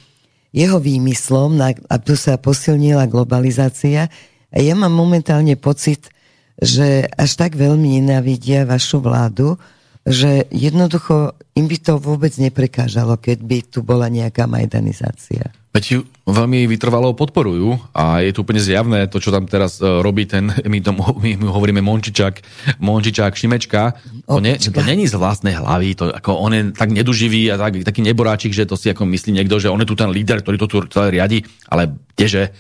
jeho 0.51 0.81
výmyslom 0.81 1.61
a 1.63 1.95
tu 2.03 2.19
sa 2.19 2.41
posilnila 2.41 3.07
globalizácia. 3.07 4.11
A 4.51 4.57
ja 4.59 4.75
mám 4.75 4.91
momentálne 4.91 5.55
pocit, 5.55 6.11
že 6.59 7.07
až 7.15 7.31
tak 7.39 7.55
veľmi 7.55 8.03
nenávidia 8.03 8.67
vašu 8.67 8.99
vládu, 8.99 9.55
že 10.07 10.49
jednoducho 10.49 11.37
im 11.57 11.69
by 11.69 11.77
to 11.77 11.95
vôbec 12.01 12.33
neprekážalo, 12.41 13.21
keď 13.21 13.39
by 13.45 13.59
tu 13.69 13.85
bola 13.85 14.09
nejaká 14.09 14.49
majdanizácia. 14.49 15.53
Veď 15.71 16.03
veľmi 16.27 16.67
vytrvalo 16.67 17.15
podporujú 17.15 17.79
a 17.95 18.19
je 18.27 18.35
tu 18.35 18.43
úplne 18.43 18.59
zjavné 18.59 19.07
to, 19.07 19.23
čo 19.23 19.31
tam 19.31 19.47
teraz 19.47 19.79
uh, 19.79 20.03
robí 20.03 20.27
ten, 20.27 20.51
my, 20.51 20.79
tomu, 20.83 21.07
my, 21.23 21.39
my 21.39 21.47
hovoríme 21.47 21.79
Mončičák, 21.79 22.43
Mončičák, 22.83 23.31
Šimečka. 23.39 23.95
To, 24.27 24.43
ne, 24.43 24.59
to 24.59 24.83
není 24.83 25.07
z 25.07 25.15
vlastnej 25.15 25.55
hlavy, 25.55 25.95
to, 25.95 26.11
ako 26.11 26.43
on 26.43 26.53
je 26.57 26.63
tak 26.75 26.91
neduživý 26.91 27.55
a 27.55 27.61
tak, 27.61 27.87
taký 27.87 28.03
neboráčik, 28.03 28.51
že 28.51 28.67
to 28.67 28.75
si 28.75 28.91
ako 28.91 29.07
myslí 29.07 29.31
niekto, 29.31 29.63
že 29.63 29.71
on 29.71 29.79
je 29.79 29.87
tu 29.87 29.95
ten 29.95 30.11
líder, 30.11 30.43
ktorý 30.43 30.57
to 30.59 30.67
tu 30.67 30.77
celé 30.91 31.15
riadi, 31.15 31.47
ale 31.71 31.95
kdeže, 32.19 32.51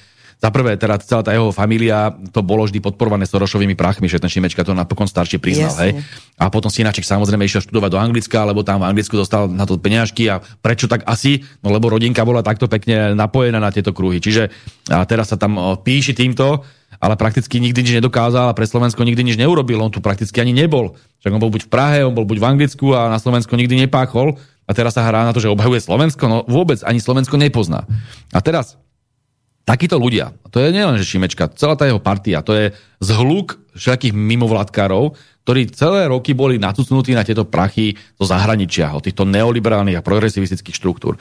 za 0.41 0.49
prvé, 0.49 0.81
teda 0.81 0.97
celá 1.05 1.21
tá 1.21 1.37
jeho 1.37 1.53
familia, 1.53 2.17
to 2.33 2.41
bolo 2.41 2.65
vždy 2.65 2.81
podporované 2.81 3.29
Sorošovými 3.29 3.77
prachmi, 3.77 4.09
že 4.09 4.17
ten 4.17 4.33
Šimečka 4.33 4.65
to 4.65 4.73
napokon 4.73 5.05
staršie 5.05 5.37
priznal. 5.37 5.77
Hej. 5.85 6.01
A 6.41 6.49
potom 6.49 6.73
Sinaček 6.73 7.05
samozrejme 7.05 7.45
išiel 7.45 7.61
študovať 7.61 7.91
do 7.93 8.01
Anglicka, 8.01 8.49
lebo 8.49 8.65
tam 8.65 8.81
v 8.81 8.89
Anglicku 8.89 9.21
dostal 9.21 9.53
na 9.53 9.69
to 9.69 9.77
peňažky 9.77 10.33
a 10.33 10.41
prečo 10.41 10.89
tak 10.89 11.05
asi? 11.05 11.45
No 11.61 11.69
lebo 11.69 11.93
rodinka 11.93 12.25
bola 12.25 12.41
takto 12.41 12.73
pekne 12.73 13.13
napojená 13.13 13.61
na 13.61 13.69
tieto 13.69 13.93
kruhy. 13.93 14.17
Čiže 14.17 14.49
a 14.89 15.05
teraz 15.05 15.29
sa 15.29 15.37
tam 15.37 15.61
píši 15.85 16.17
týmto, 16.17 16.65
ale 16.97 17.21
prakticky 17.21 17.61
nikdy 17.61 17.85
nič 17.85 17.93
nedokázal 18.01 18.49
a 18.49 18.57
pre 18.57 18.65
Slovensko 18.65 19.05
nikdy 19.05 19.21
nič 19.21 19.37
neurobil. 19.37 19.77
On 19.77 19.93
tu 19.93 20.01
prakticky 20.01 20.41
ani 20.41 20.57
nebol. 20.57 20.97
Však 21.21 21.37
on 21.37 21.43
bol 21.45 21.53
buď 21.53 21.69
v 21.69 21.71
Prahe, 21.71 21.99
on 22.01 22.17
bol 22.17 22.25
buď 22.25 22.41
v 22.41 22.49
Anglicku 22.49 22.97
a 22.97 23.13
na 23.13 23.21
Slovensku 23.21 23.53
nikdy 23.61 23.77
nepáchol. 23.87 24.41
A 24.65 24.73
teraz 24.73 24.97
sa 24.97 25.05
hrá 25.05 25.23
na 25.29 25.37
to, 25.37 25.43
že 25.43 25.53
obhajuje 25.53 25.85
Slovensko. 25.85 26.25
No 26.33 26.49
vôbec 26.49 26.81
ani 26.81 26.97
Slovensko 26.97 27.37
nepozná. 27.37 27.85
A 28.33 28.41
teraz 28.41 28.81
takíto 29.71 30.03
ľudia, 30.03 30.35
to 30.51 30.59
je 30.59 30.75
nielen, 30.75 30.99
že 30.99 31.07
Šimečka, 31.07 31.55
celá 31.55 31.79
tá 31.79 31.87
jeho 31.87 32.03
partia, 32.03 32.43
to 32.43 32.59
je 32.59 32.75
zhluk 32.99 33.63
všetkých 33.79 34.11
mimovládkárov, 34.11 35.15
ktorí 35.47 35.71
celé 35.71 36.11
roky 36.11 36.35
boli 36.35 36.59
nacucnutí 36.59 37.15
na 37.15 37.23
tieto 37.23 37.47
prachy 37.47 37.95
zo 38.19 38.27
zahraničia, 38.27 38.91
od 38.91 39.07
týchto 39.07 39.23
neoliberálnych 39.31 39.95
a 39.95 40.03
progresivistických 40.03 40.75
štruktúr. 40.75 41.15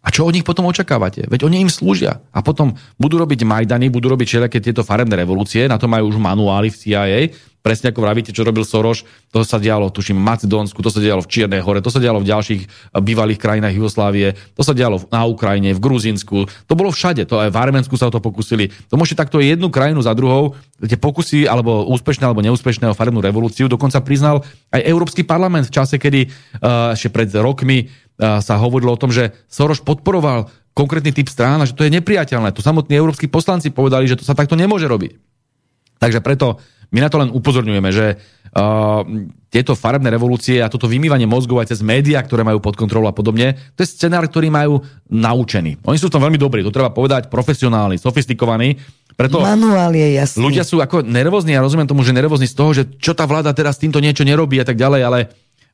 A 0.00 0.08
čo 0.08 0.24
od 0.24 0.32
nich 0.32 0.48
potom 0.48 0.64
očakávate? 0.64 1.28
Veď 1.28 1.44
oni 1.44 1.60
im 1.60 1.68
slúžia. 1.68 2.24
A 2.32 2.40
potom 2.40 2.72
budú 2.96 3.20
robiť 3.20 3.44
Majdany, 3.44 3.92
budú 3.92 4.08
robiť 4.16 4.26
všetky 4.32 4.58
tieto 4.64 4.80
farebné 4.80 5.12
revolúcie, 5.12 5.68
na 5.68 5.76
to 5.76 5.92
majú 5.92 6.08
už 6.08 6.16
manuály 6.16 6.72
v 6.72 6.80
CIA, 6.80 7.18
presne 7.60 7.92
ako 7.92 8.00
vravíte, 8.04 8.32
čo 8.32 8.44
robil 8.44 8.64
Soros, 8.64 9.04
to 9.30 9.44
sa 9.44 9.60
dialo, 9.60 9.92
tuším, 9.92 10.16
v 10.16 10.24
Macedónsku, 10.24 10.80
to 10.80 10.88
sa 10.88 11.00
dialo 11.00 11.20
v 11.20 11.28
Čiernej 11.28 11.60
hore, 11.60 11.84
to 11.84 11.92
sa 11.92 12.00
dialo 12.00 12.20
v 12.20 12.28
ďalších 12.28 12.62
eh, 12.64 12.68
bývalých 12.98 13.40
krajinách 13.40 13.76
Jugoslávie, 13.76 14.34
to 14.56 14.62
sa 14.64 14.72
dialo 14.72 15.00
na 15.12 15.28
Ukrajine, 15.28 15.76
v 15.76 15.80
Gruzínsku, 15.80 16.48
to 16.48 16.74
bolo 16.74 16.90
všade, 16.92 17.28
to 17.28 17.36
aj 17.36 17.52
v 17.52 17.60
Arménsku 17.60 17.94
sa 18.00 18.08
o 18.08 18.12
to 18.12 18.20
pokusili. 18.20 18.72
To 18.88 18.96
môžete 18.96 19.20
takto 19.20 19.38
jednu 19.38 19.68
krajinu 19.68 20.00
za 20.00 20.16
druhou, 20.16 20.56
tie 20.80 20.96
pokusy, 20.96 21.44
alebo 21.44 21.84
úspešné 21.92 22.24
alebo 22.24 22.40
neúspešné 22.40 22.88
o 22.88 22.96
farebnú 22.96 23.20
revolúciu, 23.20 23.68
dokonca 23.68 24.00
priznal 24.00 24.42
aj 24.72 24.80
Európsky 24.88 25.22
parlament 25.22 25.68
v 25.68 25.74
čase, 25.76 26.00
kedy 26.00 26.26
uh, 26.26 26.96
ešte 26.96 27.12
pred 27.12 27.28
rokmi 27.36 27.86
uh, 27.86 28.40
sa 28.40 28.56
hovorilo 28.56 28.96
o 28.96 29.00
tom, 29.00 29.12
že 29.12 29.36
Soros 29.52 29.84
podporoval 29.84 30.48
konkrétny 30.72 31.12
typ 31.12 31.28
strán 31.28 31.60
a 31.60 31.68
že 31.68 31.76
to 31.76 31.84
je 31.84 31.92
nepriateľné. 31.92 32.56
Tu 32.56 32.64
samotní 32.64 32.96
európsky 32.96 33.28
poslanci 33.28 33.68
povedali, 33.68 34.08
že 34.08 34.16
to 34.16 34.24
sa 34.24 34.32
takto 34.32 34.56
nemôže 34.56 34.88
robiť. 34.88 35.12
Takže 36.00 36.24
preto 36.24 36.56
my 36.90 36.98
na 36.98 37.08
to 37.08 37.22
len 37.22 37.30
upozorňujeme, 37.30 37.90
že 37.94 38.18
uh, 38.18 39.06
tieto 39.50 39.74
farebné 39.74 40.10
revolúcie 40.10 40.62
a 40.62 40.70
toto 40.70 40.86
vymývanie 40.86 41.26
mozgov 41.26 41.62
aj 41.62 41.74
cez 41.74 41.80
médiá, 41.82 42.22
ktoré 42.22 42.46
majú 42.46 42.62
pod 42.62 42.78
kontrolou 42.78 43.10
a 43.10 43.14
podobne, 43.14 43.58
to 43.74 43.82
je 43.82 43.90
scenár, 43.90 44.26
ktorý 44.26 44.50
majú 44.50 44.82
naučený. 45.10 45.82
Oni 45.86 45.98
sú 45.98 46.10
v 46.10 46.14
tom 46.18 46.22
veľmi 46.22 46.38
dobrí, 46.38 46.62
to 46.62 46.74
treba 46.74 46.94
povedať, 46.94 47.30
profesionálni, 47.30 47.98
sofistikovaní. 47.98 48.78
Preto 49.14 49.42
Manuál 49.42 49.94
je 49.94 50.18
jasný. 50.18 50.42
Ľudia 50.42 50.62
sú 50.66 50.78
ako 50.78 51.02
nervózni, 51.02 51.54
ja 51.54 51.62
rozumiem 51.62 51.86
tomu, 51.90 52.06
že 52.06 52.14
nervózni 52.14 52.46
z 52.46 52.54
toho, 52.58 52.70
že 52.74 52.86
čo 52.98 53.14
tá 53.14 53.26
vláda 53.26 53.50
teraz 53.54 53.78
týmto 53.78 53.98
niečo 53.98 54.22
nerobí 54.22 54.58
a 54.58 54.66
tak 54.66 54.78
ďalej, 54.78 55.02
ale 55.02 55.18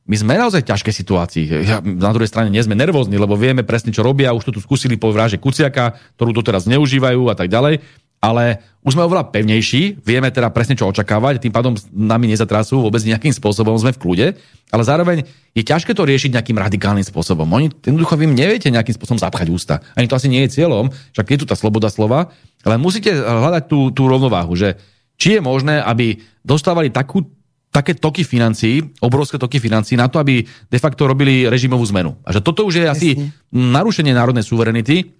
my 0.07 0.15
sme 0.15 0.39
naozaj 0.39 0.63
v 0.63 0.69
ťažkej 0.71 0.93
situácii. 1.03 1.43
Ja, 1.67 1.83
na 1.83 2.15
druhej 2.15 2.31
strane 2.31 2.47
nie 2.47 2.63
sme 2.63 2.79
nervózni, 2.79 3.19
lebo 3.19 3.35
vieme 3.35 3.67
presne, 3.67 3.91
čo 3.91 4.07
robia. 4.07 4.31
Už 4.31 4.47
to 4.47 4.55
tu 4.55 4.63
skúsili 4.63 4.95
po 4.95 5.11
vraže 5.11 5.35
Kuciaka, 5.35 5.99
ktorú 6.15 6.31
teraz 6.39 6.63
neužívajú 6.63 7.27
a 7.27 7.35
tak 7.35 7.51
ďalej 7.51 7.83
ale 8.27 8.59
už 8.83 8.99
sme 8.99 9.07
oveľa 9.07 9.31
pevnejší, 9.31 10.03
vieme 10.03 10.27
teda 10.27 10.51
presne, 10.51 10.75
čo 10.75 10.91
očakávať, 10.91 11.39
tým 11.39 11.55
pádom 11.55 11.79
nami 11.95 12.27
nezatrasú 12.27 12.83
vôbec 12.83 12.99
nejakým 12.99 13.31
spôsobom, 13.31 13.79
sme 13.79 13.95
v 13.95 14.01
kľude, 14.03 14.27
ale 14.67 14.83
zároveň 14.83 15.23
je 15.55 15.63
ťažké 15.63 15.95
to 15.95 16.03
riešiť 16.03 16.35
nejakým 16.35 16.59
radikálnym 16.59 17.07
spôsobom. 17.07 17.47
Oni 17.55 17.71
jednoducho 17.71 18.19
vy 18.19 18.27
neviete 18.27 18.67
nejakým 18.67 18.95
spôsobom 18.99 19.19
zapchať 19.19 19.47
ústa. 19.47 19.79
Ani 19.95 20.11
to 20.11 20.19
asi 20.19 20.27
nie 20.27 20.43
je 20.43 20.59
cieľom, 20.59 20.91
však 21.15 21.23
je 21.23 21.39
tu 21.39 21.45
tá 21.47 21.55
sloboda 21.55 21.87
slova, 21.87 22.35
ale 22.67 22.75
musíte 22.75 23.15
hľadať 23.15 23.63
tú, 23.71 23.95
tú 23.95 24.11
rovnováhu, 24.11 24.55
že 24.59 24.75
či 25.15 25.39
je 25.39 25.41
možné, 25.41 25.79
aby 25.79 26.19
dostávali 26.43 26.91
takú, 26.91 27.23
také 27.71 27.95
toky 27.95 28.27
financií, 28.27 28.83
obrovské 28.99 29.39
toky 29.39 29.59
financií 29.59 29.95
na 29.95 30.11
to, 30.11 30.19
aby 30.19 30.43
de 30.43 30.79
facto 30.79 31.07
robili 31.07 31.47
režimovú 31.47 31.83
zmenu. 31.91 32.19
A 32.27 32.35
že 32.35 32.43
toto 32.43 32.67
už 32.67 32.83
je 32.83 32.85
asi 32.87 33.09
narušenie 33.51 34.11
národnej 34.11 34.43
suverenity, 34.43 35.15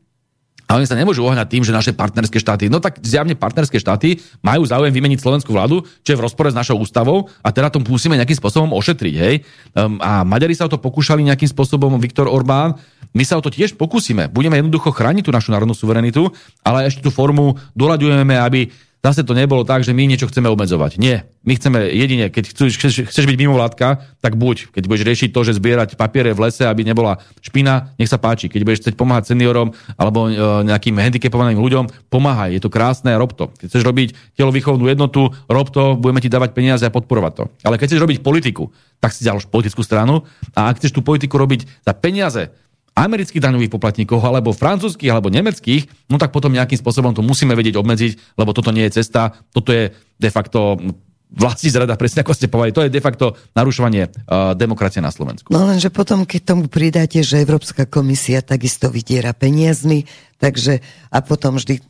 a 0.68 0.76
oni 0.76 0.84
sa 0.84 0.99
nemôžu 0.99 1.24
ohňať 1.24 1.47
tým, 1.47 1.63
že 1.63 1.72
naše 1.72 1.95
partnerské 1.95 2.43
štáty, 2.43 2.68
no 2.68 2.84
tak 2.84 2.99
zjavne 2.99 3.39
partnerské 3.39 3.80
štáty 3.80 4.20
majú 4.43 4.68
záujem 4.68 4.91
vymeniť 4.91 5.24
slovenskú 5.24 5.55
vládu, 5.55 5.88
čo 6.03 6.11
je 6.11 6.20
v 6.20 6.26
rozpore 6.28 6.51
s 6.51 6.59
našou 6.59 6.76
ústavou 6.76 7.32
a 7.39 7.55
teda 7.55 7.72
to 7.72 7.80
musíme 7.80 8.20
nejakým 8.20 8.36
spôsobom 8.36 8.76
ošetriť. 8.76 9.15
Hej? 9.15 9.47
Um, 9.72 9.95
a 10.03 10.28
Maďari 10.28 10.59
sa 10.59 10.68
o 10.68 10.72
to 10.72 10.76
pokúšali 10.76 11.24
nejakým 11.24 11.47
spôsobom, 11.47 11.95
Viktor 12.03 12.28
Orbán, 12.28 12.76
my 13.15 13.24
sa 13.24 13.39
o 13.39 13.41
to 13.41 13.47
tiež 13.47 13.80
pokúsime. 13.80 14.28
Budeme 14.28 14.59
jednoducho 14.59 14.91
chrániť 14.91 15.24
tú 15.24 15.32
našu 15.32 15.55
národnú 15.55 15.72
suverenitu, 15.72 16.28
ale 16.68 16.91
ešte 16.91 16.99
tú 16.99 17.15
formu 17.15 17.55
doľaďujeme, 17.74 18.36
aby 18.36 18.68
Zase 19.06 19.22
to 19.22 19.38
nebolo 19.38 19.62
tak, 19.62 19.86
že 19.86 19.93
my 19.93 20.10
niečo 20.10 20.26
chceme 20.26 20.50
obmedzovať. 20.50 20.98
Nie. 20.98 21.30
My 21.48 21.56
chceme 21.56 21.80
jedine, 21.86 22.28
keď 22.28 22.52
chceš, 22.52 22.76
chceš, 23.08 23.26
byť 23.30 23.38
mimovládka, 23.39 24.04
tak 24.20 24.36
buď. 24.36 24.74
Keď 24.74 24.84
budeš 24.89 25.08
riešiť 25.08 25.30
to, 25.32 25.41
že 25.48 25.56
zbierať 25.56 25.95
papiere 25.95 26.34
v 26.36 26.50
lese, 26.50 26.68
aby 26.68 26.84
nebola 26.84 27.22
špina, 27.39 27.95
nech 28.02 28.10
sa 28.12 28.20
páči. 28.20 28.52
Keď 28.52 28.62
budeš 28.68 28.80
chcieť 28.84 29.00
pomáhať 29.00 29.32
seniorom 29.32 29.72
alebo 29.95 30.28
e, 30.28 30.36
nejakým 30.68 30.98
handicapovaným 30.98 31.62
ľuďom, 31.62 32.12
pomáhaj. 32.12 32.58
Je 32.58 32.62
to 32.62 32.74
krásne, 32.74 33.14
rob 33.16 33.32
to. 33.32 33.54
Keď 33.56 33.66
chceš 33.70 33.84
robiť 33.86 34.08
telovýchovnú 34.36 34.89
jednotu, 34.91 35.32
rob 35.48 35.72
to, 35.72 35.95
budeme 35.95 36.20
ti 36.20 36.28
dávať 36.28 36.58
peniaze 36.58 36.84
a 36.84 36.91
podporovať 36.91 37.34
to. 37.38 37.43
Ale 37.64 37.80
keď 37.80 37.95
chceš 37.95 38.04
robiť 38.04 38.20
politiku, 38.26 38.74
tak 38.98 39.14
si 39.14 39.24
ďalš 39.24 39.48
politickú 39.48 39.86
stranu 39.86 40.26
a 40.58 40.74
ak 40.74 40.82
chceš 40.82 40.98
tú 40.98 41.06
politiku 41.06 41.38
robiť 41.38 41.86
za 41.86 41.93
peniaze, 41.93 42.50
amerických 42.98 43.43
daňových 43.45 43.70
poplatníkov, 43.70 44.18
alebo 44.26 44.58
francúzských, 44.58 45.14
alebo 45.14 45.30
nemeckých, 45.30 46.10
no 46.10 46.18
tak 46.18 46.34
potom 46.34 46.50
nejakým 46.50 46.82
spôsobom 46.82 47.14
to 47.14 47.22
musíme 47.22 47.54
vedieť 47.54 47.78
obmedziť, 47.78 48.41
lebo 48.41 48.58
toto 48.58 48.74
nie 48.74 48.89
je 48.89 48.98
cesta, 49.06 49.38
toto 49.54 49.70
je 49.70 49.93
de 50.18 50.30
facto 50.34 50.82
vlastní 51.28 51.68
zrada, 51.68 52.00
presne 52.00 52.24
ako 52.24 52.34
ste 52.34 52.48
povedali, 52.48 52.74
to 52.74 52.86
je 52.88 52.95
de 52.95 53.04
facto 53.04 53.36
narušovanie 53.52 54.08
uh, 54.08 54.56
demokracie 54.56 55.04
na 55.04 55.12
Slovensku. 55.12 55.52
No 55.52 55.68
lenže 55.68 55.91
potom, 55.91 56.24
keď 56.24 56.56
tomu 56.56 56.72
pridáte, 56.72 57.20
že 57.20 57.43
Európska 57.43 57.84
komisia 57.84 58.39
takisto 58.39 58.88
vydiera 58.88 59.36
peniazmi, 59.36 60.08
takže 60.39 60.80
a 61.12 61.20
potom 61.20 61.60
vždy 61.60 61.84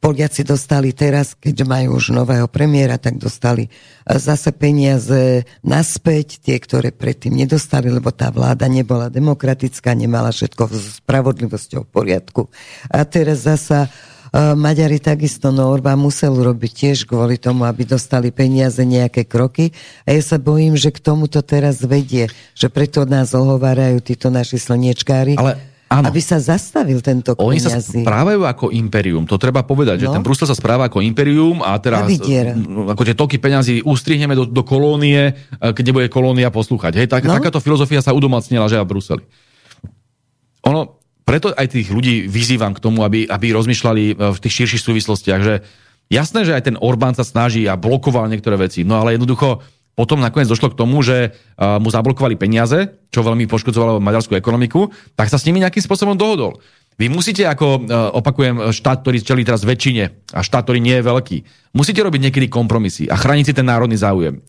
Poliaci 0.00 0.48
dostali 0.48 0.96
teraz, 0.96 1.36
keďže 1.36 1.68
majú 1.68 2.00
už 2.00 2.16
nového 2.16 2.48
premiéra, 2.48 2.96
tak 2.96 3.20
dostali 3.20 3.68
e, 3.68 4.16
zase 4.16 4.48
peniaze 4.48 5.44
naspäť, 5.60 6.40
tie, 6.40 6.56
ktoré 6.56 6.88
predtým 6.88 7.36
nedostali, 7.36 7.92
lebo 7.92 8.08
tá 8.08 8.32
vláda 8.32 8.64
nebola 8.64 9.12
demokratická, 9.12 9.92
nemala 9.92 10.32
všetko 10.32 10.62
s 10.72 11.04
spravodlivosťou 11.04 11.84
v 11.84 11.90
poriadku. 11.92 12.48
A 12.88 13.04
teraz 13.04 13.44
zasa 13.44 13.92
e, 14.32 14.56
Maďari 14.56 15.04
takisto, 15.04 15.52
no 15.52 15.68
Orbán 15.68 16.00
musel 16.00 16.32
urobiť 16.32 16.72
tiež 16.72 17.04
kvôli 17.04 17.36
tomu, 17.36 17.68
aby 17.68 17.84
dostali 17.84 18.32
peniaze 18.32 18.80
nejaké 18.80 19.28
kroky. 19.28 19.68
A 20.08 20.16
ja 20.16 20.24
sa 20.24 20.40
bojím, 20.40 20.80
že 20.80 20.96
k 20.96 21.04
tomu 21.04 21.28
to 21.28 21.44
teraz 21.44 21.84
vedie, 21.84 22.32
že 22.56 22.72
preto 22.72 23.04
nás 23.04 23.36
ohovárajú 23.36 24.00
títo 24.00 24.32
naši 24.32 24.56
slniečkári. 24.56 25.36
Ale 25.36 25.69
Áno. 25.90 26.06
aby 26.06 26.22
sa 26.22 26.38
zastavil 26.38 27.02
tento 27.02 27.34
Oni 27.42 27.58
sa 27.58 27.82
správajú 27.82 28.46
ako 28.46 28.70
imperium, 28.70 29.26
to 29.26 29.34
treba 29.42 29.66
povedať, 29.66 29.98
no. 29.98 30.02
že 30.06 30.06
ten 30.14 30.22
Brusel 30.22 30.46
sa 30.46 30.54
správa 30.54 30.86
ako 30.86 31.02
imperium 31.02 31.66
a 31.66 31.74
teraz 31.82 32.06
ako 32.06 33.02
tie 33.02 33.18
toky 33.18 33.42
peňazí 33.42 33.82
ustrihneme 33.82 34.38
do, 34.38 34.46
do 34.46 34.62
kolónie, 34.62 35.34
keď 35.58 35.82
nebude 35.82 36.06
kolónia 36.06 36.54
poslúchať. 36.54 36.94
Hej, 36.94 37.10
tak, 37.10 37.26
no. 37.26 37.34
Takáto 37.34 37.58
filozofia 37.58 37.98
sa 37.98 38.14
udomacnila, 38.14 38.70
že 38.70 38.78
v 38.78 38.86
Bruseli. 38.86 39.26
Ono, 40.70 41.02
preto 41.26 41.50
aj 41.50 41.66
tých 41.74 41.90
ľudí 41.90 42.30
vyzývam 42.30 42.70
k 42.70 42.82
tomu, 42.82 43.02
aby, 43.02 43.26
aby 43.26 43.50
rozmýšľali 43.50 44.04
e, 44.10 44.14
v 44.30 44.38
tých 44.38 44.54
širších 44.62 44.82
súvislostiach, 44.86 45.40
že 45.42 45.54
jasné, 46.06 46.46
že 46.46 46.54
aj 46.54 46.70
ten 46.70 46.76
Orbán 46.78 47.18
sa 47.18 47.26
snaží 47.26 47.66
a 47.66 47.74
blokoval 47.74 48.30
niektoré 48.30 48.54
veci, 48.54 48.86
no 48.86 48.98
ale 48.98 49.18
jednoducho 49.18 49.62
potom 49.98 50.22
nakoniec 50.22 50.48
došlo 50.48 50.72
k 50.72 50.78
tomu, 50.78 51.04
že 51.04 51.36
mu 51.58 51.92
zablokovali 51.92 52.38
peniaze, 52.40 52.96
čo 53.12 53.20
veľmi 53.20 53.44
poškodzovalo 53.50 54.00
maďarskú 54.00 54.38
ekonomiku, 54.38 54.88
tak 55.12 55.28
sa 55.28 55.36
s 55.36 55.44
nimi 55.44 55.60
nejakým 55.60 55.84
spôsobom 55.84 56.16
dohodol. 56.16 56.62
Vy 56.96 57.08
musíte, 57.08 57.48
ako 57.48 57.88
opakujem, 58.12 58.76
štát, 58.76 59.00
ktorý 59.00 59.24
čelí 59.24 59.42
teraz 59.44 59.64
väčšine 59.64 60.36
a 60.36 60.40
štát, 60.44 60.68
ktorý 60.68 60.84
nie 60.84 61.00
je 61.00 61.08
veľký, 61.08 61.36
musíte 61.72 62.04
robiť 62.04 62.28
niekedy 62.28 62.46
kompromisy 62.52 63.08
a 63.08 63.16
chrániť 63.16 63.44
si 63.48 63.56
ten 63.56 63.64
národný 63.64 63.96
záujem. 63.96 64.40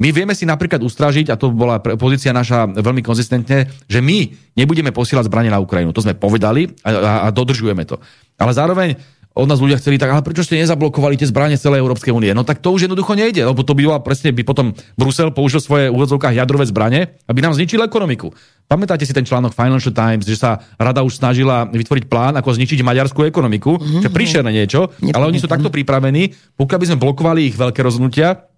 My 0.00 0.16
vieme 0.16 0.32
si 0.32 0.48
napríklad 0.48 0.80
ustražiť, 0.80 1.28
a 1.28 1.36
to 1.36 1.52
bola 1.52 1.76
pozícia 1.76 2.32
naša 2.32 2.72
veľmi 2.72 3.04
konzistentne, 3.04 3.68
že 3.84 4.00
my 4.00 4.32
nebudeme 4.56 4.96
posielať 4.96 5.28
zbranie 5.28 5.52
na 5.52 5.60
Ukrajinu. 5.60 5.92
To 5.92 6.00
sme 6.00 6.16
povedali 6.16 6.72
a, 6.82 6.88
a, 6.88 7.12
a 7.24 7.26
dodržujeme 7.28 7.84
to. 7.84 8.00
Ale 8.40 8.56
zároveň 8.56 8.96
od 9.30 9.46
nás 9.46 9.62
ľudia 9.62 9.78
chceli 9.78 9.94
tak, 9.94 10.10
ale 10.10 10.26
prečo 10.26 10.42
ste 10.42 10.58
nezablokovali 10.58 11.14
tie 11.14 11.30
zbranie 11.30 11.54
celej 11.54 11.86
Európskej 11.86 12.10
únie? 12.10 12.34
No 12.34 12.42
tak 12.42 12.58
to 12.58 12.74
už 12.74 12.90
jednoducho 12.90 13.14
nejde, 13.14 13.46
lebo 13.46 13.62
to 13.62 13.78
by 13.78 13.86
bola 13.86 14.02
presne, 14.02 14.34
by 14.34 14.42
potom 14.42 14.74
Brusel 14.98 15.30
použil 15.30 15.62
svoje 15.62 15.86
úvodzovkách 15.86 16.34
jadrové 16.34 16.66
zbranie, 16.66 17.14
aby 17.30 17.38
nám 17.38 17.54
zničil 17.54 17.78
ekonomiku. 17.86 18.34
Pamätáte 18.66 19.06
si 19.06 19.14
ten 19.14 19.22
článok 19.22 19.54
Financial 19.54 19.94
Times, 19.94 20.26
že 20.26 20.34
sa 20.34 20.58
rada 20.74 21.06
už 21.06 21.22
snažila 21.22 21.66
vytvoriť 21.70 22.10
plán, 22.10 22.34
ako 22.38 22.58
zničiť 22.58 22.82
maďarskú 22.82 23.22
ekonomiku, 23.26 23.78
mm-hmm. 23.78 24.02
že 24.02 24.10
príšerné 24.10 24.50
niečo, 24.50 24.90
Nepamätám. 24.98 25.14
ale 25.14 25.24
oni 25.30 25.38
sú 25.38 25.46
takto 25.46 25.70
pripravení, 25.70 26.34
pokiaľ 26.58 26.78
by 26.82 26.86
sme 26.90 27.02
blokovali 27.02 27.40
ich 27.50 27.56
veľké 27.58 27.86
rozhodnutia, 27.86 28.50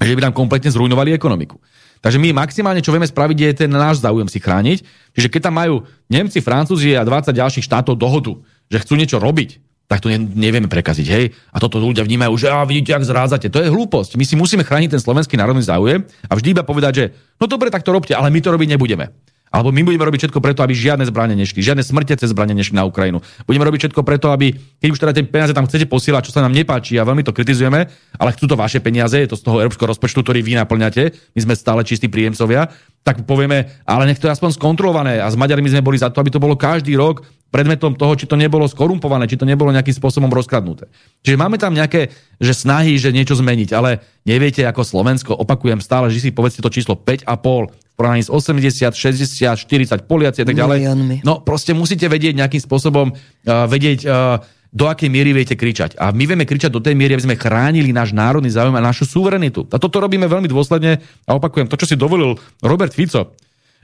že 0.00 0.12
by 0.16 0.28
nám 0.28 0.36
kompletne 0.36 0.68
zrujnovali 0.68 1.16
ekonomiku. 1.16 1.56
Takže 2.00 2.16
my 2.16 2.32
maximálne, 2.32 2.80
čo 2.80 2.96
vieme 2.96 3.04
spraviť, 3.04 3.36
je 3.36 3.52
ten 3.64 3.70
náš 3.72 4.00
záujem 4.00 4.28
si 4.28 4.40
chrániť. 4.40 4.78
Čiže 5.12 5.28
keď 5.28 5.52
tam 5.52 5.60
majú 5.60 5.84
Nemci, 6.08 6.40
Francúzi 6.40 6.96
a 6.96 7.04
20 7.04 7.36
ďalších 7.36 7.64
štátov 7.68 8.00
dohodu, 8.00 8.40
že 8.72 8.80
chcú 8.80 8.96
niečo 8.96 9.20
robiť, 9.20 9.69
tak 9.90 9.98
to 9.98 10.06
nevieme 10.14 10.70
prekaziť. 10.70 11.06
Hej? 11.10 11.34
A 11.50 11.58
toto 11.58 11.82
ľudia 11.82 12.06
vnímajú, 12.06 12.38
že 12.38 12.46
a 12.46 12.62
vidíte, 12.62 12.94
ak 12.94 13.02
zrádzate. 13.02 13.50
To 13.50 13.58
je 13.58 13.74
hlúposť. 13.74 14.14
My 14.14 14.22
si 14.22 14.38
musíme 14.38 14.62
chrániť 14.62 14.94
ten 14.94 15.02
slovenský 15.02 15.34
národný 15.34 15.66
záujem 15.66 16.06
a 16.30 16.32
vždy 16.38 16.54
iba 16.54 16.62
povedať, 16.62 16.92
že 16.94 17.04
no 17.42 17.50
dobre, 17.50 17.74
tak 17.74 17.82
to 17.82 17.90
robte, 17.90 18.14
ale 18.14 18.30
my 18.30 18.38
to 18.38 18.54
robiť 18.54 18.78
nebudeme. 18.78 19.10
Alebo 19.50 19.74
my 19.74 19.82
budeme 19.82 20.06
robiť 20.06 20.30
všetko 20.30 20.38
preto, 20.38 20.62
aby 20.62 20.78
žiadne 20.78 21.02
zbranie 21.10 21.34
nešli, 21.34 21.58
žiadne 21.58 21.82
smrtece 21.82 22.22
zbranie 22.30 22.54
nešli 22.54 22.78
na 22.78 22.86
Ukrajinu. 22.86 23.18
Budeme 23.50 23.66
robiť 23.66 23.90
všetko 23.90 24.06
preto, 24.06 24.30
aby, 24.30 24.54
keď 24.54 24.88
už 24.94 24.98
teda 25.02 25.12
tie 25.18 25.26
peniaze 25.26 25.50
tam 25.50 25.66
chcete 25.66 25.90
posielať, 25.90 26.30
čo 26.30 26.38
sa 26.38 26.46
nám 26.46 26.54
nepáči 26.54 26.94
a 26.94 27.02
veľmi 27.02 27.26
to 27.26 27.34
kritizujeme, 27.34 27.90
ale 28.14 28.30
chcú 28.38 28.46
to 28.46 28.54
vaše 28.54 28.78
peniaze, 28.78 29.18
je 29.18 29.26
to 29.26 29.34
z 29.34 29.42
toho 29.42 29.58
európskeho 29.58 29.90
rozpočtu, 29.90 30.22
ktorý 30.22 30.46
vy 30.46 30.54
naplňate, 30.54 31.34
my 31.34 31.40
sme 31.42 31.58
stále 31.58 31.82
čistí 31.82 32.06
príjemcovia, 32.06 32.70
tak 33.02 33.26
povieme, 33.26 33.82
ale 33.82 34.06
nech 34.06 34.22
to 34.22 34.30
je 34.30 34.34
aspoň 34.38 34.54
skontrolované. 34.54 35.18
A 35.18 35.26
s 35.26 35.34
Maďarmi 35.34 35.66
sme 35.66 35.82
boli 35.82 35.98
za 35.98 36.14
to, 36.14 36.22
aby 36.22 36.30
to 36.30 36.38
bolo 36.38 36.54
každý 36.54 36.94
rok 36.94 37.26
predmetom 37.50 37.98
toho, 37.98 38.14
či 38.14 38.30
to 38.30 38.38
nebolo 38.38 38.64
skorumpované, 38.70 39.26
či 39.26 39.36
to 39.36 39.44
nebolo 39.44 39.74
nejakým 39.74 39.94
spôsobom 39.94 40.30
rozkradnuté. 40.30 40.86
Čiže 41.26 41.36
máme 41.36 41.58
tam 41.58 41.74
nejaké 41.74 42.14
že 42.38 42.54
snahy, 42.54 42.96
že 42.96 43.10
niečo 43.10 43.36
zmeniť, 43.36 43.70
ale 43.74 44.00
neviete 44.24 44.62
ako 44.64 44.86
Slovensko, 44.86 45.34
opakujem 45.34 45.82
stále, 45.82 46.08
že 46.08 46.22
si 46.22 46.30
povedzte 46.30 46.62
to 46.62 46.70
číslo 46.72 46.96
5,5 46.96 47.26
v 47.26 47.94
porovnaní 47.98 48.24
s 48.24 48.32
80, 48.32 48.96
60, 48.96 49.68
40 49.68 50.08
Poliaci 50.08 50.40
a 50.40 50.46
tak 50.48 50.56
ďalej. 50.56 50.78
Miliónmi. 50.80 51.16
No 51.26 51.44
proste 51.44 51.76
musíte 51.76 52.08
vedieť 52.08 52.38
nejakým 52.38 52.62
spôsobom, 52.62 53.12
uh, 53.12 53.68
vedieť, 53.68 54.00
uh, 54.08 54.40
do 54.70 54.86
akej 54.86 55.10
miery 55.10 55.34
viete 55.34 55.58
kričať. 55.58 55.98
A 55.98 56.14
my 56.14 56.24
vieme 56.30 56.46
kričať 56.46 56.70
do 56.70 56.78
tej 56.78 56.94
miery, 56.94 57.18
aby 57.18 57.26
sme 57.26 57.36
chránili 57.36 57.90
náš 57.90 58.14
národný 58.14 58.54
záujem 58.54 58.78
a 58.78 58.82
našu 58.82 59.02
suverenitu. 59.02 59.66
A 59.74 59.82
toto 59.82 59.98
robíme 59.98 60.30
veľmi 60.30 60.46
dôsledne 60.46 61.02
a 61.26 61.30
opakujem, 61.34 61.66
to, 61.66 61.74
čo 61.74 61.90
si 61.90 61.98
dovolil 61.98 62.38
Robert 62.62 62.94
Fico, 62.94 63.34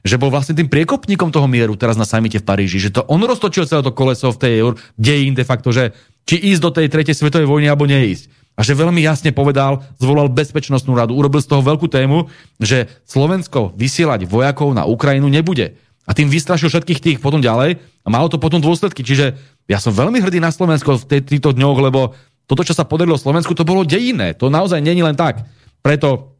že 0.03 0.21
bol 0.21 0.29
vlastne 0.29 0.59
tým 0.59 0.69
priekopníkom 0.69 1.31
toho 1.33 1.49
mieru 1.49 1.79
teraz 1.79 1.95
na 1.95 2.05
samite 2.05 2.43
v 2.43 2.47
Paríži, 2.47 2.79
že 2.79 2.95
to 2.95 3.07
on 3.09 3.23
roztočil 3.23 3.65
celé 3.65 3.83
to 3.83 3.95
koleso 3.95 4.35
v 4.35 4.41
tej 4.41 4.55
dejín 4.99 5.33
de 5.33 5.47
facto, 5.47 5.73
že 5.73 5.97
či 6.27 6.37
ísť 6.53 6.61
do 6.63 6.71
tej 6.75 6.87
tretej 6.91 7.15
svetovej 7.15 7.47
vojny 7.47 7.67
alebo 7.71 7.87
neísť. 7.87 8.31
A 8.57 8.65
že 8.65 8.73
veľmi 8.73 9.05
jasne 9.05 9.37
povedal, 9.37 9.85
zvolal 10.01 10.33
bezpečnostnú 10.33 10.97
radu, 10.97 11.13
urobil 11.13 11.45
z 11.45 11.53
toho 11.53 11.61
veľkú 11.61 11.93
tému, 11.93 12.33
že 12.57 12.89
Slovensko 13.05 13.77
vysielať 13.77 14.25
vojakov 14.25 14.73
na 14.73 14.89
Ukrajinu 14.89 15.29
nebude. 15.29 15.77
A 16.09 16.17
tým 16.17 16.33
vystrašil 16.33 16.73
všetkých 16.73 17.03
tých 17.03 17.19
potom 17.21 17.45
ďalej 17.45 17.77
a 17.77 18.09
malo 18.09 18.33
to 18.33 18.41
potom 18.41 18.63
dôsledky. 18.63 19.05
Čiže 19.05 19.37
ja 19.69 19.79
som 19.83 19.93
veľmi 19.93 20.23
hrdý 20.23 20.41
na 20.41 20.55
Slovensko 20.55 21.03
v 21.03 21.21
týchto 21.21 21.53
dňoch, 21.53 21.79
lebo 21.83 22.17
toto, 22.47 22.63
čo 22.63 22.73
sa 22.73 22.87
podarilo 22.87 23.19
Slovensku, 23.19 23.53
to 23.53 23.67
bolo 23.67 23.83
dejinné. 23.83 24.39
To 24.39 24.49
naozaj 24.49 24.79
není 24.79 25.03
len 25.03 25.19
tak. 25.19 25.45
Preto 25.83 26.36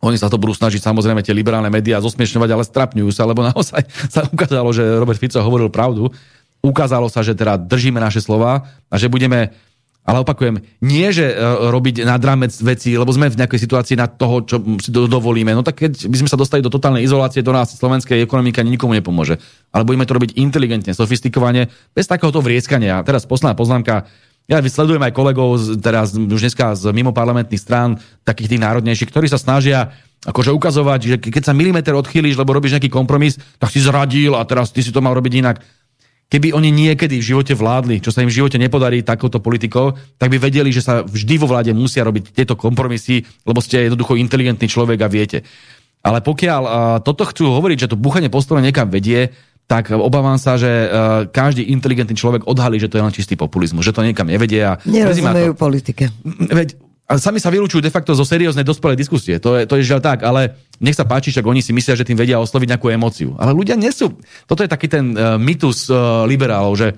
oni 0.00 0.16
sa 0.16 0.32
to 0.32 0.40
budú 0.40 0.56
snažiť 0.56 0.80
samozrejme 0.80 1.20
tie 1.20 1.36
liberálne 1.36 1.68
médiá 1.68 2.00
zosmiešňovať, 2.00 2.50
ale 2.50 2.64
strapňujú 2.64 3.10
sa, 3.12 3.28
lebo 3.28 3.44
naozaj 3.44 3.84
sa 4.14 4.24
ukázalo, 4.24 4.72
že 4.72 4.82
Robert 4.96 5.20
Fico 5.20 5.40
hovoril 5.44 5.68
pravdu. 5.68 6.08
Ukázalo 6.60 7.08
sa, 7.08 7.24
že 7.24 7.36
teda 7.36 7.56
držíme 7.56 8.00
naše 8.00 8.20
slova 8.20 8.68
a 8.88 8.94
že 8.96 9.08
budeme 9.08 9.52
ale 10.00 10.24
opakujem, 10.24 10.58
nie, 10.80 11.12
že 11.12 11.28
uh, 11.28 11.68
robiť 11.68 12.08
nad 12.08 12.18
rámec 12.24 12.50
veci, 12.64 12.96
lebo 12.96 13.12
sme 13.12 13.28
v 13.28 13.36
nejakej 13.36 13.60
situácii 13.60 14.00
na 14.00 14.08
toho, 14.08 14.42
čo 14.48 14.56
si 14.80 14.88
do, 14.88 15.04
dovolíme. 15.04 15.52
No 15.52 15.60
tak 15.60 15.76
keď 15.76 16.08
by 16.08 16.16
sme 16.24 16.30
sa 16.32 16.40
dostali 16.40 16.64
do 16.64 16.72
totálnej 16.72 17.04
izolácie, 17.04 17.44
do 17.44 17.52
nás 17.52 17.76
slovenskej 17.76 18.24
ekonomika 18.24 18.64
nikomu 18.64 18.96
nepomôže. 18.96 19.36
Ale 19.70 19.84
budeme 19.84 20.08
to 20.08 20.16
robiť 20.16 20.40
inteligentne, 20.40 20.96
sofistikovane, 20.96 21.68
bez 21.92 22.08
takéhoto 22.08 22.40
vrieskania. 22.40 22.98
A 22.98 23.04
teraz 23.04 23.28
posledná 23.28 23.52
poznámka. 23.52 24.08
Ja 24.50 24.58
vysledujem 24.58 24.98
aj 24.98 25.14
kolegov 25.14 25.62
z, 25.62 25.78
teraz 25.78 26.10
už 26.10 26.26
dneska 26.42 26.74
z 26.74 26.90
mimo 26.90 27.14
parlamentných 27.14 27.62
strán, 27.62 28.02
takých 28.26 28.50
tých 28.50 28.62
národnejších, 28.66 29.06
ktorí 29.14 29.30
sa 29.30 29.38
snažia 29.38 29.94
akože 30.26 30.50
ukazovať, 30.50 31.00
že 31.06 31.16
keď 31.22 31.42
sa 31.46 31.54
milimeter 31.54 31.94
odchýliš, 31.94 32.34
lebo 32.34 32.50
robíš 32.50 32.74
nejaký 32.74 32.90
kompromis, 32.90 33.38
tak 33.62 33.70
si 33.70 33.78
zradil 33.78 34.34
a 34.34 34.42
teraz 34.42 34.74
ty 34.74 34.82
si 34.82 34.90
to 34.90 34.98
mal 34.98 35.14
robiť 35.14 35.32
inak. 35.38 35.62
Keby 36.26 36.50
oni 36.50 36.74
niekedy 36.74 37.22
v 37.22 37.28
živote 37.30 37.54
vládli, 37.54 38.02
čo 38.02 38.10
sa 38.10 38.26
im 38.26 38.30
v 38.30 38.42
živote 38.42 38.58
nepodarí 38.58 39.06
takouto 39.06 39.38
politikou, 39.38 39.94
tak 40.18 40.34
by 40.34 40.42
vedeli, 40.42 40.74
že 40.74 40.82
sa 40.82 41.06
vždy 41.06 41.34
vo 41.38 41.46
vláde 41.46 41.70
musia 41.70 42.02
robiť 42.02 42.34
tieto 42.34 42.58
kompromisy, 42.58 43.22
lebo 43.46 43.62
ste 43.62 43.86
jednoducho 43.86 44.18
inteligentný 44.18 44.66
človek 44.66 44.98
a 44.98 45.08
viete. 45.10 45.46
Ale 46.02 46.26
pokiaľ 46.26 46.62
uh, 46.66 46.72
toto 47.06 47.22
chcú 47.22 47.54
hovoriť, 47.54 47.86
že 47.86 47.90
to 47.94 47.96
buchanie 47.98 48.32
postole 48.32 48.58
niekam 48.58 48.90
vedie, 48.90 49.30
tak 49.70 49.94
obávam 49.94 50.34
sa, 50.34 50.58
že 50.58 50.66
uh, 50.66 51.30
každý 51.30 51.70
inteligentný 51.70 52.18
človek 52.18 52.42
odhalí, 52.42 52.82
že 52.82 52.90
to 52.90 52.98
je 52.98 53.06
len 53.06 53.14
čistý 53.14 53.38
populizmus, 53.38 53.86
že 53.86 53.94
to 53.94 54.02
niekam 54.02 54.26
nevedie. 54.26 54.66
A 54.66 54.82
Nerozumejú 54.82 55.54
politike. 55.54 56.10
Veď, 56.26 56.74
a 57.06 57.14
sami 57.22 57.38
sa 57.38 57.54
vylúčujú 57.54 57.78
de 57.78 57.94
facto 57.94 58.10
zo 58.10 58.26
serióznej 58.26 58.66
dospelej 58.66 58.98
diskusie. 58.98 59.38
To 59.38 59.54
je, 59.54 59.70
to 59.70 59.78
je 59.78 59.86
žiaľ 59.86 60.02
tak, 60.02 60.26
ale 60.26 60.58
nech 60.82 60.98
sa 60.98 61.06
páči, 61.06 61.30
však 61.30 61.46
oni 61.46 61.62
si 61.62 61.70
myslia, 61.70 61.94
že 61.94 62.02
tým 62.02 62.18
vedia 62.18 62.42
osloviť 62.42 62.66
nejakú 62.74 62.90
emóciu. 62.90 63.38
Ale 63.38 63.54
ľudia 63.54 63.78
nie 63.78 63.94
sú. 63.94 64.10
Toto 64.50 64.66
je 64.66 64.70
taký 64.70 64.90
ten 64.90 65.14
uh, 65.14 65.38
mytus 65.38 65.86
uh, 65.86 66.26
liberálov, 66.26 66.74
že 66.74 66.90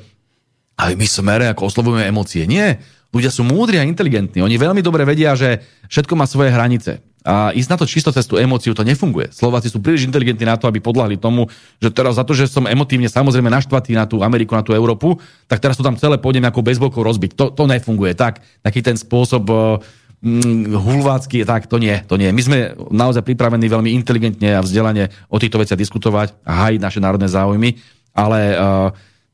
aj 0.80 0.96
my 0.96 1.04
smere 1.04 1.52
ako 1.52 1.68
oslovujeme 1.68 2.08
emócie. 2.08 2.48
Nie. 2.48 2.80
Ľudia 3.12 3.28
sú 3.28 3.44
múdri 3.44 3.76
a 3.76 3.84
inteligentní. 3.84 4.40
Oni 4.40 4.56
veľmi 4.56 4.80
dobre 4.80 5.04
vedia, 5.04 5.36
že 5.36 5.60
všetko 5.92 6.16
má 6.16 6.24
svoje 6.24 6.48
hranice. 6.56 7.04
A 7.22 7.54
ísť 7.54 7.70
na 7.70 7.78
to 7.78 7.86
čisto 7.86 8.10
cez 8.10 8.26
tú 8.26 8.34
emóciu, 8.34 8.74
to 8.74 8.82
nefunguje. 8.82 9.30
Slováci 9.30 9.70
sú 9.70 9.78
príliš 9.78 10.10
inteligentní 10.10 10.42
na 10.42 10.58
to, 10.58 10.66
aby 10.66 10.82
podľahli 10.82 11.22
tomu, 11.22 11.46
že 11.78 11.94
teraz 11.94 12.18
za 12.18 12.26
to, 12.26 12.34
že 12.34 12.50
som 12.50 12.66
emotívne 12.66 13.06
samozrejme 13.06 13.46
naštvatý 13.46 13.94
na 13.94 14.10
tú 14.10 14.26
Ameriku, 14.26 14.58
na 14.58 14.66
tú 14.66 14.74
Európu, 14.74 15.22
tak 15.46 15.62
teraz 15.62 15.78
to 15.78 15.86
tam 15.86 15.94
celé 15.94 16.18
pôjdem 16.18 16.42
ako 16.42 16.66
bezbolkou 16.66 17.06
rozbiť. 17.06 17.38
To, 17.38 17.54
to 17.54 17.70
nefunguje. 17.70 18.18
Tak, 18.18 18.42
taký 18.66 18.82
ten 18.82 18.98
spôsob 18.98 19.46
uh, 19.46 19.78
hulvácky, 20.66 21.46
tak 21.46 21.70
to 21.70 21.78
nie, 21.78 21.98
to 22.06 22.18
nie. 22.18 22.30
My 22.30 22.42
sme 22.42 22.58
naozaj 22.90 23.26
pripravení 23.26 23.66
veľmi 23.70 23.90
inteligentne 23.94 24.58
a 24.58 24.62
vzdelane 24.62 25.10
o 25.30 25.38
týchto 25.38 25.62
veciach 25.62 25.78
diskutovať 25.78 26.34
a 26.42 26.66
hájiť 26.66 26.80
naše 26.82 26.98
národné 27.02 27.30
záujmy, 27.30 27.78
ale 28.14 28.40
uh, 28.54 28.90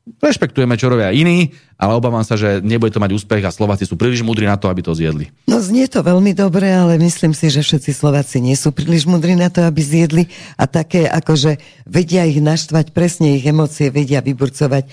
Rešpektujeme, 0.09 0.73
čo 0.73 0.89
robia 0.89 1.13
iní, 1.13 1.53
ale 1.77 1.93
obávam 1.93 2.25
sa, 2.25 2.33
že 2.33 2.65
nebude 2.65 2.89
to 2.89 2.97
mať 2.97 3.13
úspech 3.13 3.45
a 3.45 3.53
Slováci 3.53 3.85
sú 3.85 3.93
príliš 3.93 4.25
múdri 4.25 4.49
na 4.49 4.57
to, 4.57 4.65
aby 4.65 4.81
to 4.81 4.97
zjedli. 4.97 5.29
No 5.45 5.61
znie 5.61 5.85
to 5.85 6.01
veľmi 6.01 6.33
dobre, 6.33 6.65
ale 6.65 6.97
myslím 6.97 7.37
si, 7.37 7.53
že 7.53 7.61
všetci 7.61 7.93
Slováci 7.93 8.41
nie 8.41 8.57
sú 8.57 8.73
príliš 8.73 9.05
múdri 9.05 9.37
na 9.37 9.53
to, 9.53 9.61
aby 9.61 9.77
zjedli 9.85 10.25
a 10.57 10.65
také 10.65 11.05
akože 11.05 11.61
vedia 11.85 12.25
ich 12.25 12.41
naštvať, 12.41 12.89
presne 12.89 13.37
ich 13.37 13.45
emócie 13.45 13.93
vedia 13.93 14.25
vyburcovať 14.25 14.89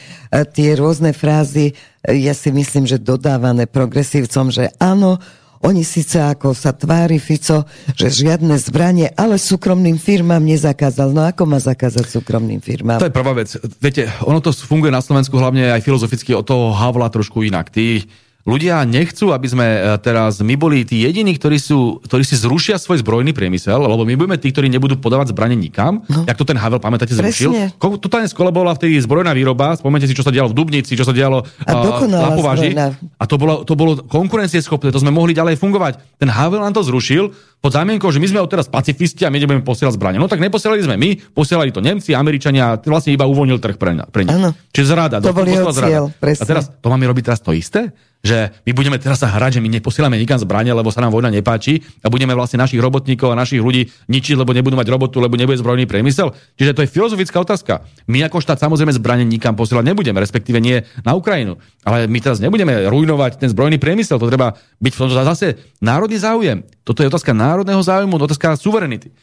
tie 0.52 0.68
rôzne 0.76 1.16
frázy, 1.16 1.72
ja 2.04 2.36
si 2.36 2.52
myslím, 2.52 2.84
že 2.84 3.00
dodávané 3.00 3.64
progresívcom, 3.64 4.52
že 4.52 4.68
áno, 4.76 5.18
oni 5.66 5.82
síce 5.82 6.22
ako 6.22 6.54
sa 6.54 6.70
tvári 6.70 7.18
Fico, 7.18 7.66
že 7.98 8.06
žiadne 8.06 8.54
zbranie, 8.62 9.10
ale 9.18 9.34
súkromným 9.34 9.98
firmám 9.98 10.38
nezakázal. 10.46 11.10
No 11.10 11.26
ako 11.26 11.42
má 11.42 11.58
zakázať 11.58 12.06
súkromným 12.06 12.62
firmám? 12.62 13.02
To 13.02 13.10
je 13.10 13.18
prvá 13.18 13.34
vec. 13.34 13.50
Viete, 13.82 14.06
ono 14.22 14.38
to 14.38 14.54
funguje 14.54 14.94
na 14.94 15.02
Slovensku 15.02 15.34
hlavne 15.34 15.74
aj 15.74 15.82
filozoficky 15.82 16.30
od 16.38 16.46
toho 16.46 16.70
Havla 16.70 17.10
trošku 17.10 17.42
inak. 17.42 17.74
Tí 17.74 18.06
ľudia 18.46 18.86
nechcú, 18.86 19.34
aby 19.34 19.46
sme 19.50 19.66
e, 19.66 19.78
teraz 19.98 20.38
my 20.38 20.54
boli 20.54 20.86
tí 20.86 21.02
jediní, 21.02 21.34
ktorí, 21.34 21.58
sú, 21.58 21.98
ktorí 22.06 22.22
si 22.22 22.38
zrušia 22.38 22.78
svoj 22.78 23.02
zbrojný 23.02 23.34
priemysel, 23.34 23.82
lebo 23.82 24.06
my 24.06 24.14
budeme 24.14 24.38
tí, 24.38 24.54
ktorí 24.54 24.70
nebudú 24.70 24.96
podávať 25.02 25.34
zbranie 25.34 25.58
nikam. 25.58 26.06
No. 26.06 26.22
Jak 26.24 26.38
to 26.38 26.46
ten 26.46 26.54
Havel, 26.54 26.78
pamätáte, 26.78 27.12
zrušil? 27.12 27.50
Presne. 27.50 27.98
Totálne 27.98 28.30
skole 28.30 28.54
bola 28.54 28.72
vtedy 28.72 29.02
zbrojná 29.02 29.34
výroba, 29.34 29.74
spomente 29.74 30.06
si, 30.06 30.14
čo 30.14 30.22
sa 30.22 30.30
dialo 30.30 30.54
v 30.54 30.56
Dubnici, 30.56 30.94
čo 30.94 31.02
sa 31.02 31.10
dialo 31.10 31.42
a 31.66 31.72
na 32.06 32.30
považi. 32.38 32.70
A 33.18 33.24
to 33.26 33.34
bolo, 33.34 33.66
to 33.66 33.74
bolo 33.74 33.98
konkurencieschopné, 34.06 34.94
to 34.94 35.02
sme 35.02 35.10
mohli 35.10 35.34
ďalej 35.34 35.58
fungovať. 35.58 36.22
Ten 36.22 36.30
Havel 36.30 36.62
nám 36.62 36.78
to 36.78 36.86
zrušil 36.86 37.34
pod 37.58 37.74
zámienkou, 37.74 38.14
že 38.14 38.22
my 38.22 38.30
sme 38.30 38.38
teraz 38.46 38.70
pacifisti 38.70 39.26
a 39.26 39.32
my 39.32 39.42
nebudeme 39.42 39.66
posielať 39.66 39.98
zbranie. 39.98 40.22
No 40.22 40.30
tak 40.30 40.38
neposielali 40.38 40.86
sme 40.86 40.94
my, 40.94 41.34
posielali 41.34 41.74
to 41.74 41.82
Nemci, 41.82 42.14
Američania, 42.14 42.78
vlastne 42.78 43.10
iba 43.10 43.26
uvoľnil 43.26 43.58
trh 43.58 43.74
pre, 43.74 44.06
pre 44.06 44.22
nich. 44.22 44.38
Čiže 44.70 44.86
zrada. 44.86 45.18
To 45.18 45.34
bol 45.34 45.42
jeho 45.42 45.74
cieľ, 45.74 46.14
A 46.14 46.44
teraz 46.46 46.70
to 46.70 46.86
máme 46.86 47.10
robiť 47.10 47.32
teraz 47.32 47.40
to 47.42 47.50
isté? 47.50 47.90
Že 48.26 48.50
my 48.66 48.74
budeme 48.74 48.98
teraz 48.98 49.22
sa 49.22 49.30
hrať, 49.30 49.56
že 49.56 49.60
my 49.62 49.70
neposielame 49.70 50.18
nikam 50.18 50.42
zbranie, 50.42 50.74
lebo 50.74 50.90
sa 50.90 50.98
nám 50.98 51.14
vojna 51.14 51.30
nepáči 51.30 51.86
a 52.02 52.10
budeme 52.10 52.34
vlastne 52.34 52.58
našich 52.58 52.82
robotníkov 52.82 53.30
a 53.30 53.38
našich 53.38 53.62
ľudí 53.62 53.86
ničiť, 54.10 54.34
lebo 54.34 54.50
nebudú 54.50 54.74
mať 54.74 54.90
robotu, 54.90 55.22
lebo 55.22 55.38
nebude 55.38 55.54
zbrojný 55.54 55.86
priemysel. 55.86 56.34
Čiže 56.58 56.74
to 56.74 56.82
je 56.82 56.90
filozofická 56.90 57.38
otázka. 57.38 57.86
My 58.10 58.26
ako 58.26 58.42
štát 58.42 58.58
samozrejme 58.58 58.90
zbranie 58.90 59.22
nikam 59.22 59.54
posielať 59.54 59.86
nebudeme, 59.86 60.18
respektíve 60.18 60.58
nie 60.58 60.82
na 61.06 61.14
Ukrajinu. 61.14 61.62
Ale 61.86 62.10
my 62.10 62.18
teraz 62.18 62.42
nebudeme 62.42 62.90
rujnovať 62.90 63.38
ten 63.38 63.48
zbrojný 63.54 63.78
priemysel, 63.78 64.18
to 64.18 64.26
treba 64.26 64.58
byť 64.82 64.92
v 64.92 64.98
tomto 64.98 65.14
zase 65.14 65.46
národný 65.78 66.18
záujem. 66.18 66.66
Toto 66.82 67.06
je 67.06 67.08
otázka 67.08 67.30
národného 67.30 67.78
záujmu, 67.78 68.18
otázka 68.18 68.58
suverenity. 68.58 69.14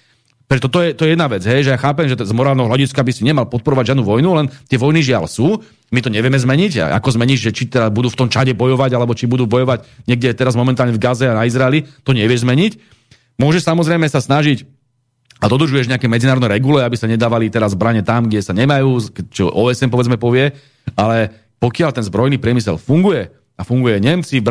Preto 0.44 0.68
to 0.68 0.84
je, 0.84 0.94
to 0.94 1.08
je 1.08 1.16
jedna 1.16 1.26
vec, 1.32 1.42
hej, 1.48 1.66
že 1.66 1.72
ja 1.74 1.80
chápem, 1.80 2.06
že 2.06 2.20
z 2.20 2.34
morálneho 2.36 2.68
hľadiska 2.68 3.00
by 3.00 3.12
si 3.16 3.24
nemal 3.24 3.48
podporovať 3.48 3.96
žiadnu 3.96 4.04
vojnu, 4.04 4.30
len 4.38 4.46
tie 4.68 4.78
vojny 4.78 5.00
žiaľ 5.02 5.26
sú, 5.26 5.64
my 5.94 6.00
to 6.02 6.10
nevieme 6.10 6.36
zmeniť. 6.36 6.82
A 6.82 6.98
ako 6.98 7.22
zmeniť, 7.22 7.38
že 7.38 7.54
či 7.54 7.70
teda 7.70 7.94
budú 7.94 8.10
v 8.10 8.18
tom 8.18 8.28
čade 8.34 8.58
bojovať, 8.58 8.98
alebo 8.98 9.14
či 9.14 9.30
budú 9.30 9.46
bojovať 9.46 10.10
niekde 10.10 10.34
teraz 10.34 10.58
momentálne 10.58 10.90
v 10.90 10.98
Gaze 10.98 11.30
a 11.30 11.38
na 11.38 11.46
Izraeli, 11.46 11.86
to 12.02 12.18
nevieš 12.18 12.42
zmeniť. 12.42 12.82
Môže 13.38 13.62
samozrejme 13.62 14.10
sa 14.10 14.18
snažiť 14.18 14.66
a 15.38 15.46
dodržuješ 15.46 15.92
nejaké 15.94 16.10
medzinárodné 16.10 16.50
regule, 16.50 16.82
aby 16.82 16.98
sa 16.98 17.06
nedávali 17.06 17.54
teraz 17.54 17.78
zbranie 17.78 18.02
tam, 18.02 18.26
kde 18.26 18.42
sa 18.42 18.58
nemajú, 18.58 19.14
čo 19.30 19.54
OSN 19.54 19.94
povedzme 19.94 20.18
povie, 20.18 20.56
ale 20.98 21.30
pokiaľ 21.62 21.94
ten 21.94 22.04
zbrojný 22.04 22.42
priemysel 22.42 22.82
funguje, 22.82 23.30
a 23.54 23.62
funguje 23.62 24.02
Nemci, 24.02 24.42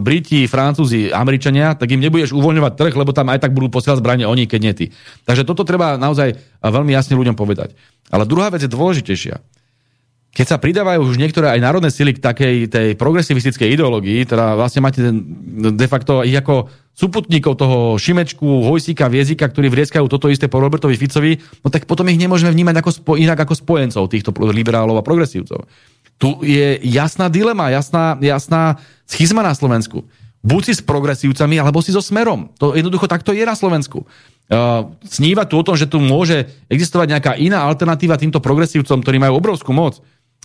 Briti, 0.00 0.48
Francúzi, 0.48 1.12
Američania, 1.12 1.76
tak 1.76 1.92
im 1.92 2.00
nebudeš 2.00 2.32
uvoľňovať 2.32 2.72
trh, 2.72 2.94
lebo 2.96 3.12
tam 3.12 3.28
aj 3.28 3.44
tak 3.44 3.52
budú 3.52 3.68
posielať 3.68 4.00
zbranie 4.00 4.24
oni, 4.24 4.48
keď 4.48 4.60
nie 4.64 4.72
ty. 4.72 4.86
Takže 5.28 5.44
toto 5.44 5.60
treba 5.60 6.00
naozaj 6.00 6.40
veľmi 6.64 6.88
jasne 6.88 7.20
ľuďom 7.20 7.36
povedať. 7.36 7.76
Ale 8.08 8.24
druhá 8.24 8.48
vec 8.48 8.64
je 8.64 8.72
dôležitejšia. 8.72 9.44
Keď 10.36 10.46
sa 10.52 10.60
pridávajú 10.60 11.00
už 11.00 11.16
niektoré 11.16 11.48
aj 11.56 11.64
národné 11.64 11.88
sily 11.88 12.12
k 12.12 12.20
takej 12.20 12.54
tej 12.68 12.88
progresivistickej 13.00 13.72
ideológii, 13.72 14.28
teda 14.28 14.52
vlastne 14.52 14.84
máte 14.84 15.00
de 15.72 15.86
facto 15.88 16.20
ich 16.20 16.36
ako 16.36 16.68
súputníkov 16.92 17.56
toho 17.56 17.96
Šimečku, 17.96 18.44
Hojsíka, 18.44 19.08
Viezika, 19.08 19.48
ktorí 19.48 19.72
vrieskajú 19.72 20.04
toto 20.12 20.28
isté 20.28 20.44
po 20.44 20.60
Robertovi 20.60 20.92
Ficovi, 21.00 21.40
no 21.64 21.72
tak 21.72 21.88
potom 21.88 22.04
ich 22.12 22.20
nemôžeme 22.20 22.52
vnímať 22.52 22.84
ako 22.84 22.90
spo, 22.92 23.12
inak 23.16 23.48
ako 23.48 23.56
spojencov 23.56 24.12
týchto 24.12 24.36
liberálov 24.52 25.00
a 25.00 25.06
progresívcov. 25.08 25.64
Tu 26.20 26.28
je 26.44 26.84
jasná 26.84 27.32
dilema, 27.32 27.72
jasná, 27.72 28.20
jasná 28.20 28.76
schizma 29.08 29.40
na 29.40 29.56
Slovensku. 29.56 30.04
Buď 30.44 30.62
si 30.68 30.72
s 30.76 30.84
progresívcami, 30.84 31.56
alebo 31.56 31.80
si 31.80 31.96
so 31.96 32.04
smerom. 32.04 32.52
To 32.60 32.76
jednoducho 32.76 33.08
takto 33.08 33.32
je 33.32 33.42
na 33.42 33.56
Slovensku. 33.56 34.04
Uh, 34.46 34.94
sníva 35.02 35.42
tu 35.42 35.58
o 35.58 35.66
tom, 35.66 35.74
že 35.74 35.90
tu 35.90 35.98
môže 35.98 36.46
existovať 36.70 37.06
nejaká 37.18 37.32
iná 37.40 37.66
alternatíva 37.66 38.20
týmto 38.20 38.38
progresívcom, 38.38 39.02
ktorí 39.02 39.16
majú 39.18 39.42
obrovskú 39.42 39.74
moc 39.74 39.98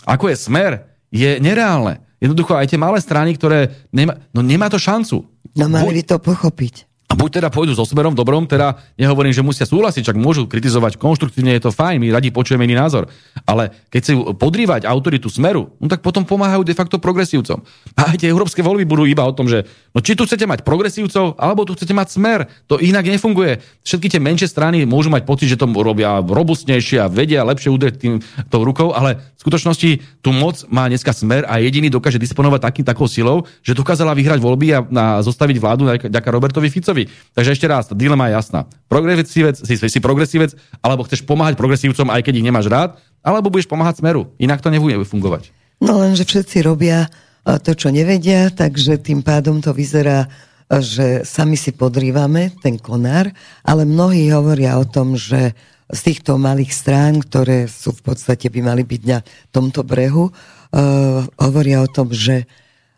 ako 0.06 0.30
je 0.32 0.36
smer, 0.36 0.72
je 1.12 1.38
nereálne. 1.38 2.00
Jednoducho 2.22 2.54
aj 2.54 2.70
tie 2.70 2.78
malé 2.78 3.02
strany, 3.02 3.34
ktoré 3.34 3.88
nemá, 3.90 4.14
no 4.30 4.46
nemá 4.46 4.70
to 4.70 4.78
šancu. 4.78 5.26
No 5.58 5.66
mali 5.66 6.00
by 6.00 6.02
to 6.06 6.16
pochopiť. 6.22 6.86
A 7.12 7.14
buď 7.14 7.44
teda 7.44 7.52
pôjdu 7.52 7.76
so 7.76 7.84
smerom 7.84 8.16
dobrom, 8.16 8.48
teda 8.48 8.80
nehovorím, 8.96 9.36
že 9.36 9.44
musia 9.44 9.68
súhlasiť, 9.68 10.00
čak 10.08 10.16
môžu 10.16 10.48
kritizovať 10.48 10.96
konštruktívne, 10.96 11.52
je 11.52 11.68
to 11.68 11.68
fajn, 11.68 12.00
my 12.00 12.08
radi 12.08 12.32
počujeme 12.32 12.64
iný 12.64 12.80
názor. 12.80 13.04
Ale 13.44 13.68
keď 13.92 14.00
chcú 14.00 14.14
podrývať 14.32 14.88
autoritu 14.88 15.28
smeru, 15.28 15.76
no 15.76 15.92
tak 15.92 16.00
potom 16.00 16.24
pomáhajú 16.24 16.64
de 16.64 16.72
facto 16.72 16.96
progresívcom. 16.96 17.60
A 18.00 18.16
aj 18.16 18.24
tie 18.24 18.32
európske 18.32 18.64
voľby 18.64 18.88
budú 18.88 19.04
iba 19.04 19.28
o 19.28 19.36
tom, 19.36 19.44
že 19.44 19.68
no 19.92 20.00
či 20.00 20.16
tu 20.16 20.24
chcete 20.24 20.48
mať 20.48 20.64
progresívcov, 20.64 21.36
alebo 21.36 21.68
tu 21.68 21.76
chcete 21.76 21.92
mať 21.92 22.16
smer. 22.16 22.48
To 22.72 22.80
inak 22.80 23.04
nefunguje. 23.04 23.60
Všetky 23.84 24.08
tie 24.08 24.16
menšie 24.16 24.48
strany 24.48 24.88
môžu 24.88 25.12
mať 25.12 25.28
pocit, 25.28 25.52
že 25.52 25.60
to 25.60 25.68
robia 25.68 26.16
robustnejšie 26.24 26.96
a 26.96 27.12
vedia 27.12 27.44
lepšie 27.44 27.68
udrieť 27.68 28.00
tým 28.00 28.24
tou 28.48 28.64
rukou, 28.64 28.96
ale 28.96 29.20
v 29.36 29.40
skutočnosti 29.44 29.90
tú 30.24 30.32
moc 30.32 30.64
má 30.72 30.88
dneska 30.88 31.12
smer 31.12 31.44
a 31.44 31.60
jediný 31.60 31.92
dokáže 31.92 32.16
disponovať 32.16 32.72
takým 32.72 32.86
takou 32.88 33.04
silou, 33.04 33.44
že 33.60 33.76
dokázala 33.76 34.16
vyhrať 34.16 34.40
voľby 34.40 34.68
a, 34.72 34.80
a 34.80 35.04
zostaviť 35.20 35.56
vládu 35.60 35.82
ďaká 36.08 36.30
Robertovi 36.32 36.72
Ficovi. 36.72 37.01
Progresívovi. 37.06 37.30
Takže 37.32 37.50
ešte 37.56 37.66
raz, 37.66 37.84
dilema 37.92 38.28
je 38.30 38.36
jasná. 38.38 38.60
Progresívec, 38.88 39.56
si, 39.58 39.74
si 39.76 39.98
progresívec, 40.00 40.54
alebo 40.84 41.04
chceš 41.08 41.24
pomáhať 41.24 41.56
progresívcom, 41.56 42.08
aj 42.12 42.22
keď 42.22 42.34
ich 42.38 42.46
nemáš 42.46 42.66
rád, 42.68 43.00
alebo 43.24 43.50
budeš 43.50 43.68
pomáhať 43.70 44.02
smeru. 44.02 44.30
Inak 44.38 44.60
to 44.60 44.70
nebude 44.70 44.96
fungovať. 45.08 45.50
No 45.82 45.98
lenže 45.98 46.28
všetci 46.28 46.62
robia 46.62 47.10
to, 47.42 47.74
čo 47.74 47.90
nevedia, 47.90 48.54
takže 48.54 49.02
tým 49.02 49.26
pádom 49.26 49.58
to 49.58 49.74
vyzerá, 49.74 50.30
že 50.70 51.26
sami 51.26 51.58
si 51.58 51.74
podrývame 51.74 52.54
ten 52.62 52.78
konár, 52.78 53.28
ale 53.66 53.82
mnohí 53.82 54.30
hovoria 54.30 54.78
o 54.78 54.86
tom, 54.86 55.18
že 55.18 55.52
z 55.92 56.00
týchto 56.00 56.40
malých 56.40 56.72
strán, 56.72 57.20
ktoré 57.20 57.68
sú 57.68 57.92
v 57.92 58.14
podstate 58.14 58.48
by 58.48 58.64
mali 58.64 58.80
byť 58.86 59.02
na 59.04 59.20
tomto 59.52 59.84
brehu, 59.84 60.32
uh, 60.32 61.20
hovoria 61.36 61.84
o 61.84 61.88
tom, 61.90 62.08
že 62.08 62.48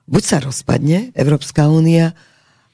buď 0.06 0.22
sa 0.22 0.38
rozpadne 0.38 1.10
Európska 1.18 1.66
únia, 1.66 2.14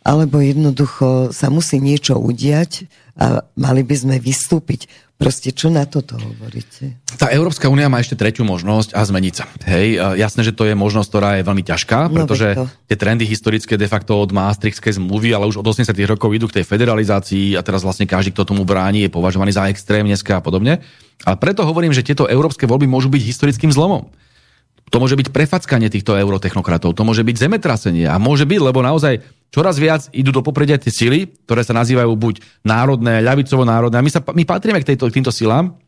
alebo 0.01 0.41
jednoducho 0.41 1.31
sa 1.31 1.53
musí 1.53 1.77
niečo 1.77 2.17
udiať 2.17 2.89
a 3.21 3.45
mali 3.61 3.85
by 3.85 3.95
sme 3.97 4.17
vystúpiť. 4.17 4.89
Proste 5.21 5.53
čo 5.53 5.69
na 5.69 5.85
toto 5.85 6.17
hovoríte? 6.17 6.97
Tá 7.21 7.29
Európska 7.29 7.69
únia 7.69 7.93
má 7.93 8.01
ešte 8.01 8.17
tretiu 8.17 8.41
možnosť 8.41 8.97
a 8.97 9.05
zmeniť 9.05 9.35
sa. 9.37 9.45
Hej, 9.69 10.01
jasné, 10.17 10.49
že 10.49 10.57
to 10.57 10.65
je 10.65 10.73
možnosť, 10.73 11.09
ktorá 11.13 11.31
je 11.37 11.45
veľmi 11.45 11.61
ťažká, 11.61 12.09
no, 12.09 12.25
pretože 12.25 12.57
no, 12.57 12.65
tie 12.89 12.97
trendy 12.97 13.29
historické 13.29 13.77
de 13.77 13.85
facto 13.85 14.17
od 14.17 14.33
Maastrichtskej 14.33 14.97
zmluvy, 14.97 15.37
ale 15.37 15.45
už 15.45 15.61
od 15.61 15.69
80. 15.69 15.93
rokov 16.09 16.33
idú 16.33 16.49
k 16.49 16.65
tej 16.65 16.65
federalizácii 16.65 17.53
a 17.53 17.61
teraz 17.61 17.85
vlastne 17.85 18.09
každý, 18.09 18.33
kto 18.33 18.49
tomu 18.49 18.65
bráni, 18.65 19.05
je 19.05 19.13
považovaný 19.13 19.53
za 19.53 19.69
extrém 19.69 20.09
dneska 20.09 20.41
a 20.41 20.45
podobne. 20.45 20.81
Ale 21.29 21.37
preto 21.37 21.69
hovorím, 21.69 21.93
že 21.93 22.01
tieto 22.01 22.25
európske 22.25 22.65
voľby 22.65 22.89
môžu 22.89 23.13
byť 23.13 23.21
historickým 23.21 23.69
zlomom. 23.77 24.09
To 24.91 24.99
môže 24.99 25.15
byť 25.15 25.31
prefackanie 25.31 25.87
týchto 25.87 26.19
eurotechnokratov, 26.19 26.99
to 26.99 27.07
môže 27.07 27.23
byť 27.23 27.37
zemetrasenie 27.47 28.11
a 28.11 28.19
môže 28.19 28.43
byť, 28.43 28.59
lebo 28.59 28.83
naozaj 28.83 29.23
čoraz 29.55 29.79
viac 29.79 30.11
idú 30.11 30.35
do 30.35 30.43
popredia 30.43 30.79
tie 30.83 30.91
sily, 30.91 31.31
ktoré 31.47 31.63
sa 31.63 31.75
nazývajú 31.79 32.11
buď 32.15 32.35
národné, 32.67 33.23
ľavicovo-národné. 33.23 33.97
A 33.99 34.05
my, 34.05 34.11
sa, 34.11 34.21
my 34.23 34.43
patríme 34.43 34.83
k, 34.83 34.95
tejto, 34.95 35.07
k 35.07 35.17
týmto 35.23 35.31
silám, 35.31 35.79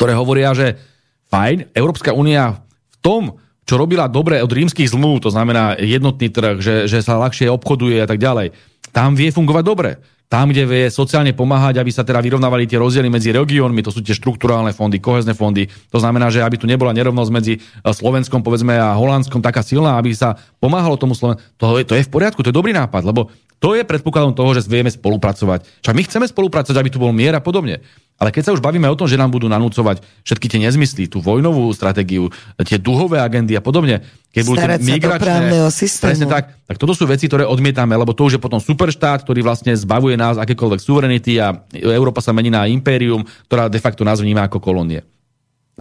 ktoré 0.00 0.16
hovoria, 0.16 0.56
že 0.56 0.80
fajn, 1.28 1.76
Európska 1.76 2.16
únia 2.16 2.64
v 2.92 2.96
tom, 3.04 3.22
čo 3.68 3.76
robila 3.76 4.08
dobre 4.08 4.40
od 4.40 4.48
rímskych 4.48 4.88
zmluv, 4.88 5.22
to 5.22 5.30
znamená 5.30 5.76
jednotný 5.76 6.32
trh, 6.32 6.58
že, 6.58 6.76
že 6.88 7.04
sa 7.04 7.20
ľahšie 7.20 7.52
obchoduje 7.52 8.00
a 8.00 8.08
tak 8.08 8.16
ďalej, 8.16 8.56
tam 8.92 9.12
vie 9.12 9.28
fungovať 9.28 9.64
dobre 9.64 9.90
tam, 10.32 10.48
kde 10.48 10.64
vie 10.64 10.84
sociálne 10.88 11.36
pomáhať, 11.36 11.76
aby 11.76 11.92
sa 11.92 12.08
teda 12.08 12.24
vyrovnávali 12.24 12.64
tie 12.64 12.80
rozdiely 12.80 13.12
medzi 13.12 13.36
regiónmi, 13.36 13.84
to 13.84 13.92
sú 13.92 14.00
tie 14.00 14.16
štruktúrálne 14.16 14.72
fondy, 14.72 14.96
kohezné 14.96 15.36
fondy. 15.36 15.68
To 15.92 16.00
znamená, 16.00 16.32
že 16.32 16.40
aby 16.40 16.56
tu 16.56 16.64
nebola 16.64 16.96
nerovnosť 16.96 17.28
medzi 17.28 17.60
e, 17.60 17.92
Slovenskom 17.92 18.40
povedzme 18.40 18.72
a 18.80 18.96
Holandskom 18.96 19.44
taká 19.44 19.60
silná, 19.60 20.00
aby 20.00 20.16
sa 20.16 20.40
pomáhalo 20.56 20.96
tomu 20.96 21.12
Slovensku. 21.12 21.44
To, 21.60 21.76
je, 21.76 21.84
to 21.84 22.00
je 22.00 22.08
v 22.08 22.12
poriadku, 22.16 22.40
to 22.40 22.48
je 22.48 22.56
dobrý 22.56 22.72
nápad, 22.72 23.04
lebo 23.04 23.28
to 23.60 23.76
je 23.76 23.84
predpokladom 23.84 24.32
toho, 24.32 24.56
že 24.56 24.64
vieme 24.64 24.88
spolupracovať. 24.88 25.84
Však 25.84 25.94
my 25.94 26.02
chceme 26.08 26.26
spolupracovať, 26.26 26.80
aby 26.80 26.90
tu 26.90 26.98
bol 26.98 27.12
mier 27.12 27.36
a 27.36 27.44
podobne. 27.44 27.84
Ale 28.20 28.30
keď 28.30 28.42
sa 28.48 28.54
už 28.54 28.62
bavíme 28.62 28.86
o 28.86 28.94
tom, 28.94 29.10
že 29.10 29.18
nám 29.18 29.34
budú 29.34 29.50
nanúcovať 29.50 30.04
všetky 30.22 30.46
tie 30.46 30.60
nezmysly, 30.62 31.10
tú 31.10 31.18
vojnovú 31.18 31.66
stratégiu, 31.74 32.30
tie 32.62 32.78
duhové 32.78 33.18
agendy 33.18 33.58
a 33.58 33.62
podobne, 33.64 34.04
keď 34.30 34.42
budú 34.46 34.56
tie 34.62 34.78
migračné, 34.78 35.50
presne 35.98 36.26
tak, 36.30 36.54
tak 36.62 36.76
toto 36.78 36.94
sú 36.94 37.04
veci, 37.10 37.26
ktoré 37.26 37.42
odmietame, 37.42 37.98
lebo 37.98 38.14
to 38.14 38.30
už 38.30 38.38
je 38.38 38.44
potom 38.44 38.62
superštát, 38.62 39.26
ktorý 39.26 39.42
vlastne 39.42 39.74
zbavuje 39.74 40.14
nás 40.14 40.38
akékoľvek 40.38 40.80
suverenity 40.80 41.42
a 41.42 41.66
Európa 41.74 42.22
sa 42.22 42.30
mení 42.30 42.48
na 42.48 42.70
impérium, 42.70 43.26
ktorá 43.50 43.66
de 43.66 43.82
facto 43.82 44.06
nás 44.06 44.22
vníma 44.22 44.46
ako 44.46 44.62
kolónie. 44.62 45.02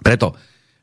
Preto 0.02 0.34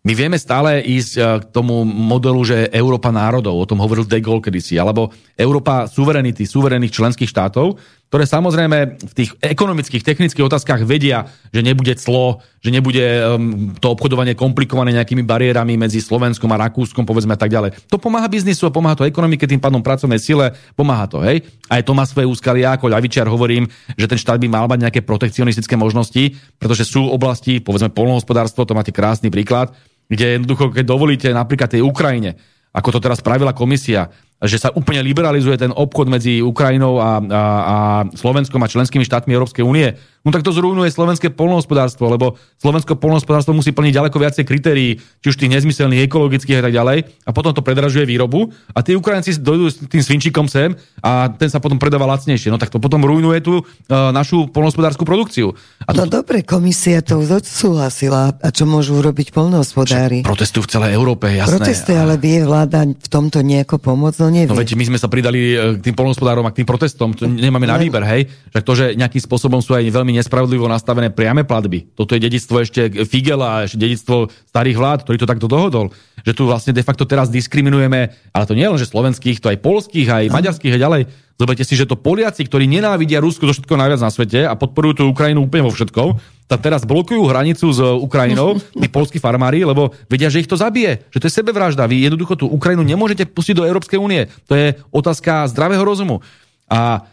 my 0.07 0.13
vieme 0.15 0.39
stále 0.39 0.81
ísť 0.81 1.13
eh, 1.19 1.25
k 1.43 1.45
tomu 1.51 1.83
modelu, 1.85 2.41
že 2.47 2.71
Európa 2.71 3.11
národov, 3.11 3.59
o 3.59 3.69
tom 3.69 3.83
hovoril 3.83 4.07
De 4.07 4.23
Gaulle 4.23 4.41
kedysi, 4.41 4.79
alebo 4.79 5.11
Európa 5.35 5.91
suverenity, 5.91 6.47
suverených 6.47 6.95
členských 6.95 7.29
štátov, 7.29 7.77
ktoré 8.09 8.25
samozrejme 8.25 9.05
v 9.05 9.13
tých 9.13 9.37
ekonomických, 9.45 10.01
technických 10.01 10.49
otázkach 10.49 10.81
vedia, 10.89 11.29
že 11.53 11.61
nebude 11.61 11.93
clo, 12.01 12.41
že 12.65 12.73
nebude 12.73 13.05
um, 13.05 13.77
to 13.77 13.93
obchodovanie 13.93 14.33
komplikované 14.33 14.97
nejakými 14.97 15.21
bariérami 15.29 15.77
medzi 15.77 16.01
Slovenskom 16.01 16.49
a 16.57 16.61
Rakúskom, 16.69 17.05
povedzme 17.05 17.37
a 17.37 17.41
tak 17.41 17.53
ďalej. 17.53 17.77
To 17.93 18.01
pomáha 18.01 18.25
biznisu 18.33 18.73
pomáha 18.73 18.97
to 18.97 19.05
ekonomike, 19.05 19.45
tým 19.45 19.61
pádom 19.61 19.85
pracovnej 19.85 20.17
sile, 20.17 20.57
pomáha 20.73 21.05
to, 21.05 21.21
hej. 21.21 21.45
Aj 21.69 21.85
to 21.85 21.93
má 21.93 22.09
svoje 22.09 22.25
úskaly, 22.25 22.65
ja 22.65 22.81
ako 22.81 22.89
ľavičiar 22.89 23.29
hovorím, 23.29 23.69
že 24.01 24.09
ten 24.09 24.17
štát 24.17 24.41
by 24.41 24.49
mal 24.49 24.65
mať 24.65 24.89
nejaké 24.89 25.01
protekcionistické 25.05 25.77
možnosti, 25.77 26.33
pretože 26.57 26.89
sú 26.89 27.13
oblasti, 27.13 27.61
povedzme 27.61 27.93
polnohospodárstvo, 27.93 28.65
to 28.65 28.73
máte 28.73 28.91
krásny 28.91 29.29
príklad, 29.29 29.77
kde 30.09 30.41
jednoducho, 30.41 30.73
keď 30.73 30.85
dovolíte 30.89 31.29
napríklad 31.29 31.77
tej 31.77 31.85
Ukrajine, 31.85 32.41
ako 32.73 32.97
to 32.97 33.05
teraz 33.05 33.21
spravila 33.21 33.53
komisia, 33.53 34.09
že 34.39 34.63
sa 34.63 34.71
úplne 34.71 35.03
liberalizuje 35.03 35.59
ten 35.59 35.75
obchod 35.75 36.07
medzi 36.07 36.39
Ukrajinou 36.39 37.03
a, 37.03 37.19
a, 37.19 37.43
a 37.43 37.77
Slovenskom 38.15 38.63
a 38.63 38.71
členskými 38.71 39.03
štátmi 39.03 39.35
Európskej 39.35 39.67
únie, 39.67 39.99
no 40.23 40.31
tak 40.35 40.43
to 40.43 40.51
zrujnuje 40.55 40.91
slovenské 40.91 41.31
polnohospodárstvo, 41.35 42.11
lebo 42.11 42.41
slovenské 42.59 42.95
polnohospodárstvo 42.99 43.55
musí 43.55 43.71
plniť 43.71 43.93
ďaleko 43.95 44.17
viacej 44.19 44.45
kritérií, 44.45 44.99
či 44.99 45.27
už 45.31 45.37
tých 45.39 45.53
nezmyselných, 45.53 46.07
ekologických 46.09 46.59
a 46.61 46.65
tak 46.65 46.75
ďalej, 46.75 46.99
a 47.27 47.31
potom 47.31 47.55
to 47.55 47.63
predražuje 47.63 48.05
výrobu 48.09 48.51
a 48.75 48.83
tí 48.83 48.99
Ukrajinci 48.99 49.39
dojdú 49.39 49.67
s 49.71 49.77
tým 49.87 50.03
svinčikom 50.03 50.51
sem 50.51 50.75
a 51.01 51.31
ten 51.31 51.49
sa 51.49 51.63
potom 51.63 51.79
predáva 51.79 52.09
lacnejšie. 52.11 52.51
No 52.51 52.59
tak 52.59 52.73
to 52.73 52.83
potom 52.83 53.03
rujnuje 53.05 53.39
tú 53.41 53.63
uh, 53.63 54.11
našu 54.11 54.51
polnohospodárskú 54.51 55.07
produkciu. 55.07 55.55
A 55.87 55.95
to... 55.95 56.05
No 56.05 56.21
dobre, 56.21 56.43
komisia 56.43 57.01
to 57.01 57.21
odsúhlasila. 57.23 58.35
A 58.39 58.49
čo 58.51 58.65
môžu 58.69 58.99
urobiť 58.99 59.33
polnohospodári? 59.33 60.27
Protestujú 60.27 60.67
v 60.67 60.71
celej 60.75 60.91
Európe, 60.97 61.31
jasné. 61.31 61.61
Protestuje, 61.61 61.97
ale 61.97 62.21
vie 62.21 62.43
vláda 62.43 62.85
v 62.85 63.09
tomto 63.09 63.41
nejako 63.45 63.79
pomôcť? 63.81 64.19
No 64.25 64.29
neviem. 64.29 64.51
No 64.51 64.59
veď 64.59 64.75
my 64.75 64.85
sme 64.95 64.99
sa 64.99 65.09
pridali 65.09 65.55
e, 65.55 65.79
k 65.79 65.91
tým 65.91 65.95
polnohospodárom 65.95 66.45
a 66.45 66.53
k 66.53 66.63
tým 66.63 66.69
protestom. 66.69 67.15
To 67.17 67.25
nemáme 67.29 67.69
na 67.69 67.77
výber, 67.79 68.03
hej? 68.05 68.29
Že 68.53 68.61
to, 68.65 68.73
že 68.75 68.87
nejakým 68.99 69.23
spôsobom 69.23 69.61
sú 69.63 69.77
aj 69.77 69.87
veľmi 69.89 70.08
nespravodlivo 70.15 70.69
nastavené 70.71 71.13
priame 71.13 71.45
platby. 71.45 71.93
Toto 71.93 72.15
je 72.17 72.23
dedictvo 72.23 72.63
ešte 72.63 72.89
Figela, 73.05 73.67
ešte 73.67 73.81
dedictvo 73.81 74.33
starých 74.49 74.77
vlád, 74.79 74.99
ktorý 75.05 75.17
to 75.21 75.31
takto 75.31 75.47
dohodol. 75.51 75.93
Že 76.23 76.33
tu 76.33 76.43
vlastne 76.47 76.73
de 76.73 76.85
facto 76.85 77.05
teraz 77.05 77.29
diskriminujeme, 77.29 78.15
ale 78.33 78.45
to 78.49 78.57
nie 78.57 78.69
len, 78.69 78.79
že 78.81 78.89
slovenských, 78.89 79.41
to 79.41 79.53
aj 79.53 79.59
polských, 79.61 80.09
aj 80.09 80.25
maďarských 80.33 80.75
a 80.77 80.83
ďalej. 80.83 81.03
Zoberte 81.39 81.63
si, 81.63 81.79
že 81.79 81.87
to 81.87 81.95
Poliaci, 81.95 82.43
ktorí 82.43 82.67
nenávidia 82.67 83.23
Rusko 83.23 83.47
zo 83.47 83.55
všetko 83.55 83.79
najviac 83.79 84.03
na 84.03 84.11
svete 84.11 84.43
a 84.43 84.59
podporujú 84.59 84.93
tú 84.99 85.05
Ukrajinu 85.07 85.47
úplne 85.47 85.71
vo 85.71 85.73
všetkom, 85.73 86.19
tak 86.51 86.67
teraz 86.67 86.83
blokujú 86.83 87.23
hranicu 87.31 87.71
s 87.71 87.79
Ukrajinou, 87.79 88.59
tí 88.59 88.91
polskí 88.97 89.23
farmári, 89.23 89.63
lebo 89.63 89.95
vedia, 90.11 90.35
že 90.35 90.43
ich 90.43 90.51
to 90.51 90.59
zabije, 90.59 91.07
že 91.15 91.23
to 91.23 91.31
je 91.31 91.37
sebevražda. 91.39 91.87
Vy 91.87 92.11
jednoducho 92.11 92.35
tú 92.35 92.51
Ukrajinu 92.51 92.83
nemôžete 92.83 93.31
pustiť 93.31 93.55
do 93.55 93.69
Európskej 93.71 94.03
únie. 94.03 94.27
To 94.51 94.59
je 94.59 94.75
otázka 94.91 95.47
zdravého 95.47 95.87
rozumu. 95.87 96.27
A 96.67 97.07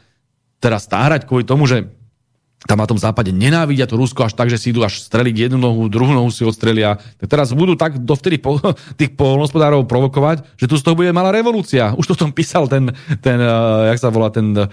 teraz 0.57 0.89
stárať 0.89 1.29
kvôli 1.29 1.45
tomu, 1.45 1.69
že 1.69 1.85
tam 2.66 2.82
na 2.82 2.89
tom 2.89 2.97
západe 2.97 3.30
nenávidia 3.30 3.86
to 3.86 3.97
Rusko 3.97 4.26
až 4.26 4.34
tak, 4.34 4.49
že 4.49 4.57
si 4.57 4.74
idú 4.74 4.82
až 4.82 4.97
streliť 5.05 5.49
jednu 5.49 5.61
nohu, 5.61 5.86
druhú 5.86 6.11
nohu 6.11 6.34
si 6.34 6.41
odstrelia. 6.41 6.97
Tak 7.22 7.30
teraz 7.30 7.53
budú 7.53 7.78
tak 7.78 8.01
dovtedy 8.01 8.41
po, 8.41 8.57
tých 8.99 9.13
polnospodárov 9.13 9.86
provokovať, 9.86 10.57
že 10.57 10.66
tu 10.66 10.76
z 10.76 10.84
toho 10.84 10.97
bude 10.97 11.13
malá 11.13 11.30
revolúcia. 11.30 11.93
Už 11.93 12.09
to 12.09 12.13
v 12.18 12.22
tom 12.26 12.32
písal 12.34 12.66
ten, 12.66 12.89
ten 13.22 13.38
uh, 13.38 13.89
jak 13.93 14.01
sa 14.01 14.09
volá, 14.09 14.34
ten 14.34 14.49
uh, 14.57 14.66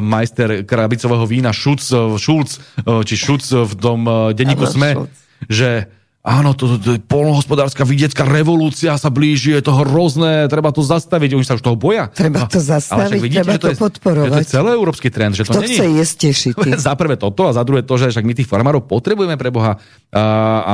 majster 0.00 0.68
krabicového 0.68 1.24
vína 1.24 1.50
Šuc, 1.50 1.80
uh, 1.96 2.20
Šulc, 2.20 2.60
či 3.08 3.14
Šuc 3.16 3.42
v 3.44 3.74
tom 3.80 4.04
denníku 4.36 4.68
Sme, 4.68 5.08
že 5.48 5.99
áno, 6.20 6.52
to, 6.52 6.76
to, 6.76 6.76
to 6.76 6.90
je 6.96 7.00
polnohospodárska 7.00 7.80
vidiecká 7.88 8.28
revolúcia 8.28 8.92
sa 9.00 9.08
blíži, 9.08 9.56
je 9.56 9.64
to 9.64 9.72
hrozné, 9.72 10.52
treba 10.52 10.68
to 10.68 10.84
zastaviť, 10.84 11.32
oni 11.32 11.46
sa 11.48 11.56
už 11.56 11.64
toho 11.64 11.80
boja. 11.80 12.12
Treba 12.12 12.44
to 12.44 12.60
zastaviť, 12.60 13.20
vidíte, 13.20 13.48
treba 13.48 13.56
to, 13.56 13.72
je, 13.72 13.76
podporovať. 13.80 14.28
To 14.28 14.42
je 14.44 14.48
celoeurópsky 14.52 15.08
trend, 15.08 15.32
že 15.32 15.48
to 15.48 15.56
Kto 15.56 15.64
není... 15.64 15.76
chce 15.80 15.86
jesť 15.96 16.22
za 16.88 16.92
prvé 16.92 17.16
toto 17.16 17.48
a 17.48 17.56
za 17.56 17.64
druhé 17.64 17.80
to, 17.80 17.96
že 17.96 18.12
však 18.12 18.28
my 18.28 18.36
tých 18.36 18.48
farmárov 18.48 18.84
potrebujeme 18.84 19.40
pre 19.40 19.48
Boha. 19.48 19.80
A, 20.12 20.22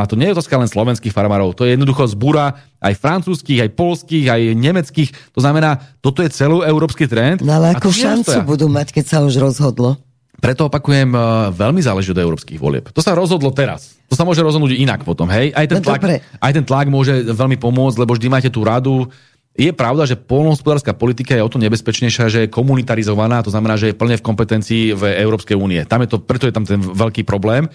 a 0.03 0.11
to 0.11 0.18
nie 0.18 0.26
je 0.30 0.34
otázka 0.34 0.59
len 0.59 0.66
slovenských 0.66 1.14
farmárov, 1.14 1.55
to 1.55 1.62
je 1.62 1.78
jednoducho 1.78 2.11
zbúra 2.11 2.59
aj 2.82 2.99
francúzskych, 2.99 3.62
aj 3.62 3.70
polských, 3.78 4.26
aj 4.26 4.42
nemeckých. 4.59 5.11
To 5.32 5.40
znamená, 5.40 5.78
toto 6.03 6.26
je 6.26 6.30
celoeurópsky 6.30 7.07
trend. 7.07 7.47
No 7.47 7.55
ale 7.62 7.74
akú 7.74 7.94
šancu 7.94 8.42
budú 8.42 8.66
mať, 8.66 8.90
keď 8.99 9.05
sa 9.07 9.18
už 9.22 9.38
rozhodlo? 9.38 9.99
Preto 10.41 10.68
opakujem, 10.68 11.11
eh, 11.12 11.20
veľmi 11.53 11.80
záleží 11.80 12.12
od 12.12 12.20
európskych 12.20 12.61
volieb. 12.61 12.93
To 12.93 13.01
sa 13.01 13.16
rozhodlo 13.16 13.53
teraz. 13.53 13.97
To 14.07 14.14
sa 14.14 14.22
môže 14.22 14.45
rozhodnúť 14.45 14.78
inak 14.78 15.03
potom, 15.03 15.26
hej? 15.32 15.51
Aj 15.51 15.66
ten, 15.66 15.82
no, 15.82 15.87
tlak, 15.87 16.22
aj 16.22 16.53
ten 16.55 16.64
tlak 16.64 16.87
môže 16.87 17.26
veľmi 17.26 17.59
pomôcť, 17.59 17.99
lebo 17.99 18.14
vždy 18.14 18.28
máte 18.30 18.51
tú 18.53 18.62
radu. 18.62 19.11
Je 19.57 19.72
pravda, 19.72 20.05
že 20.05 20.20
polnohospodárska 20.20 20.93
politika 20.93 21.32
je 21.32 21.41
o 21.41 21.49
to 21.49 21.57
nebezpečnejšia, 21.57 22.28
že 22.28 22.41
je 22.45 22.53
komunitarizovaná, 22.53 23.41
to 23.41 23.49
znamená, 23.49 23.80
že 23.80 23.91
je 23.91 23.99
plne 23.99 24.20
v 24.20 24.22
kompetencii 24.22 24.93
v 24.93 25.03
Európskej 25.16 25.57
únie. 25.57 25.80
Tam 25.89 26.05
je 26.05 26.12
to, 26.12 26.20
preto 26.20 26.45
je 26.45 26.53
tam 26.53 26.68
ten 26.68 26.76
veľký 26.76 27.24
problém 27.24 27.66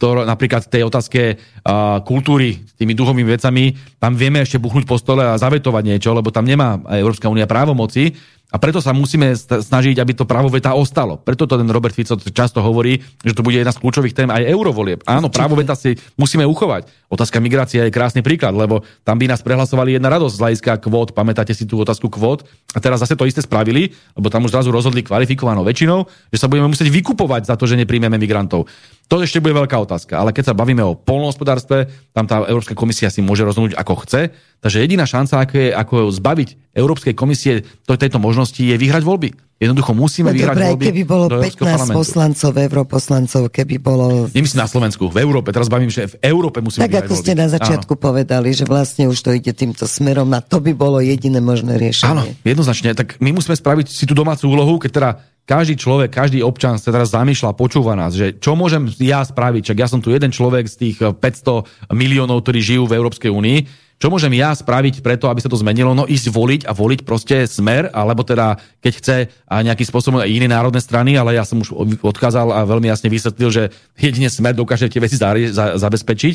to, 0.00 0.24
napríklad 0.24 0.64
tej 0.64 0.88
otázke 0.88 1.36
uh, 1.36 2.00
kultúry, 2.02 2.64
tými 2.80 2.96
duchovými 2.96 3.28
vecami, 3.36 3.76
tam 4.00 4.16
vieme 4.16 4.40
ešte 4.40 4.56
buchnúť 4.56 4.88
po 4.88 4.96
stole 4.96 5.24
a 5.24 5.36
zavetovať 5.36 5.82
niečo, 5.84 6.16
lebo 6.16 6.32
tam 6.32 6.48
nemá 6.48 6.80
Európska 6.96 7.28
únia 7.28 7.44
právomoci. 7.44 8.16
A 8.54 8.60
preto 8.62 8.78
sa 8.78 8.94
musíme 8.94 9.34
snažiť, 9.34 9.98
aby 9.98 10.14
to 10.14 10.30
právo 10.30 10.46
veta 10.46 10.78
ostalo. 10.78 11.18
Preto 11.18 11.42
to 11.42 11.58
ten 11.58 11.66
Robert 11.66 11.90
Fico 11.90 12.14
často 12.14 12.62
hovorí, 12.62 13.02
že 13.26 13.34
to 13.34 13.42
bude 13.42 13.58
jedna 13.58 13.74
z 13.74 13.82
kľúčových 13.82 14.14
tém 14.14 14.30
aj 14.30 14.46
eurovolieb. 14.46 15.02
Áno, 15.10 15.26
právo 15.26 15.58
veta 15.58 15.74
si 15.74 15.98
musíme 16.14 16.46
uchovať. 16.46 16.86
Otázka 17.10 17.42
migrácie 17.42 17.82
je 17.82 17.90
krásny 17.90 18.22
príklad, 18.22 18.54
lebo 18.54 18.86
tam 19.02 19.18
by 19.18 19.26
nás 19.26 19.42
prehlasovali 19.42 19.98
jedna 19.98 20.06
radosť 20.06 20.34
z 20.38 20.42
hľadiska 20.46 20.72
kvót. 20.86 21.18
Pamätáte 21.18 21.50
si 21.50 21.66
tú 21.66 21.82
otázku 21.82 22.06
kvót? 22.06 22.46
A 22.70 22.78
teraz 22.78 23.02
zase 23.02 23.18
to 23.18 23.26
isté 23.26 23.42
spravili, 23.42 23.90
lebo 24.14 24.30
tam 24.30 24.46
už 24.46 24.54
zrazu 24.54 24.70
rozhodli 24.70 25.02
kvalifikovanou 25.02 25.66
väčšinou, 25.66 26.06
že 26.30 26.38
sa 26.38 26.46
budeme 26.46 26.70
musieť 26.70 26.94
vykupovať 26.94 27.50
za 27.50 27.58
to, 27.58 27.66
že 27.66 27.74
nepríjmeme 27.74 28.22
migrantov. 28.22 28.70
To 29.04 29.20
ešte 29.20 29.40
bude 29.40 29.52
veľká 29.52 29.76
otázka. 29.76 30.16
Ale 30.16 30.32
keď 30.32 30.52
sa 30.52 30.54
bavíme 30.56 30.80
o 30.80 30.96
polnohospodárstve, 30.96 31.92
tam 32.16 32.24
tá 32.24 32.40
Európska 32.48 32.72
komisia 32.72 33.12
si 33.12 33.20
môže 33.20 33.44
rozhodnúť, 33.44 33.76
ako 33.76 34.00
chce. 34.08 34.32
Takže 34.64 34.80
jediná 34.80 35.04
šanca, 35.04 35.44
ako, 35.44 35.54
je, 35.60 35.68
ako 35.76 35.94
zbaviť 36.08 36.48
Európskej 36.72 37.12
komisie 37.12 37.68
to, 37.84 38.00
tejto 38.00 38.16
možnosti, 38.16 38.56
je 38.56 38.72
vyhrať 38.80 39.04
voľby. 39.04 39.36
Jednoducho 39.54 39.94
musíme 39.94 40.32
no, 40.32 40.36
vyhrať 40.36 40.56
dobré, 40.56 40.66
voľby. 40.72 40.84
keby 40.90 41.02
bolo 41.06 41.26
15 41.30 41.62
parlamentu. 41.62 41.98
poslancov, 42.00 42.50
europoslancov, 42.58 43.42
keby 43.54 43.76
bolo... 43.78 44.04
Nemyslím 44.34 44.60
na 44.60 44.68
Slovensku, 44.68 45.06
v 45.12 45.18
Európe. 45.22 45.54
Teraz 45.54 45.70
bavím, 45.70 45.92
že 45.92 46.10
v 46.10 46.16
Európe 46.24 46.58
musíme 46.58 46.82
Tak 46.88 47.06
ako 47.06 47.14
voľby. 47.14 47.22
ste 47.22 47.32
na 47.38 47.48
začiatku 47.52 47.92
Áno. 47.94 48.02
povedali, 48.02 48.50
že 48.50 48.64
vlastne 48.66 49.06
už 49.06 49.20
to 49.20 49.30
ide 49.30 49.52
týmto 49.54 49.86
smerom 49.86 50.26
a 50.34 50.42
to 50.42 50.58
by 50.58 50.74
bolo 50.74 50.98
jediné 50.98 51.38
možné 51.38 51.78
riešenie. 51.78 52.12
Áno, 52.12 52.24
jednoznačne. 52.42 52.98
Tak 52.98 53.22
my 53.22 53.30
musíme 53.30 53.54
spraviť 53.54 53.86
si 53.88 54.04
tú 54.10 54.16
domácu 54.16 54.50
úlohu, 54.50 54.82
keď 54.82 54.90
teda 54.90 55.10
každý 55.44 55.76
človek, 55.76 56.08
každý 56.08 56.40
občan 56.40 56.80
sa 56.80 56.88
teraz 56.88 57.12
zamýšľa, 57.12 57.56
počúva 57.56 57.92
nás, 57.92 58.16
že 58.16 58.32
čo 58.40 58.56
môžem 58.56 58.88
ja 58.96 59.20
spraviť, 59.20 59.72
čak 59.72 59.78
ja 59.80 59.88
som 59.88 60.00
tu 60.00 60.08
jeden 60.08 60.32
človek 60.32 60.64
z 60.64 60.76
tých 60.80 60.96
500 61.00 61.20
eh, 61.20 61.60
miliónov, 61.92 62.40
ktorí 62.40 62.64
žijú 62.64 62.88
v 62.88 62.96
Európskej 62.96 63.28
únii, 63.28 63.58
čo 63.94 64.10
môžem 64.10 64.34
ja 64.34 64.50
spraviť 64.50 65.00
preto, 65.06 65.30
aby 65.30 65.38
sa 65.38 65.48
to 65.48 65.56
zmenilo? 65.56 65.94
No 65.94 66.04
ísť 66.04 66.34
voliť 66.34 66.60
a 66.66 66.74
voliť 66.74 67.06
proste 67.06 67.46
smer, 67.46 67.94
alebo 67.94 68.26
teda, 68.26 68.58
keď 68.82 68.92
chce 69.00 69.16
a 69.46 69.54
nejakým 69.62 69.86
spôsobom 69.86 70.18
aj 70.18 70.28
iné 70.34 70.50
národné 70.50 70.82
strany, 70.82 71.14
ale 71.14 71.38
ja 71.38 71.46
som 71.46 71.62
už 71.62 71.72
odkázal 72.02 72.50
a 72.50 72.66
veľmi 72.66 72.90
jasne 72.90 73.06
vysvetlil, 73.06 73.50
že 73.54 73.62
jedine 73.94 74.26
smer 74.26 74.58
dokáže 74.58 74.90
tie 74.90 74.98
veci 74.98 75.14
za, 75.14 75.30
za, 75.54 75.78
zabezpečiť, 75.78 76.34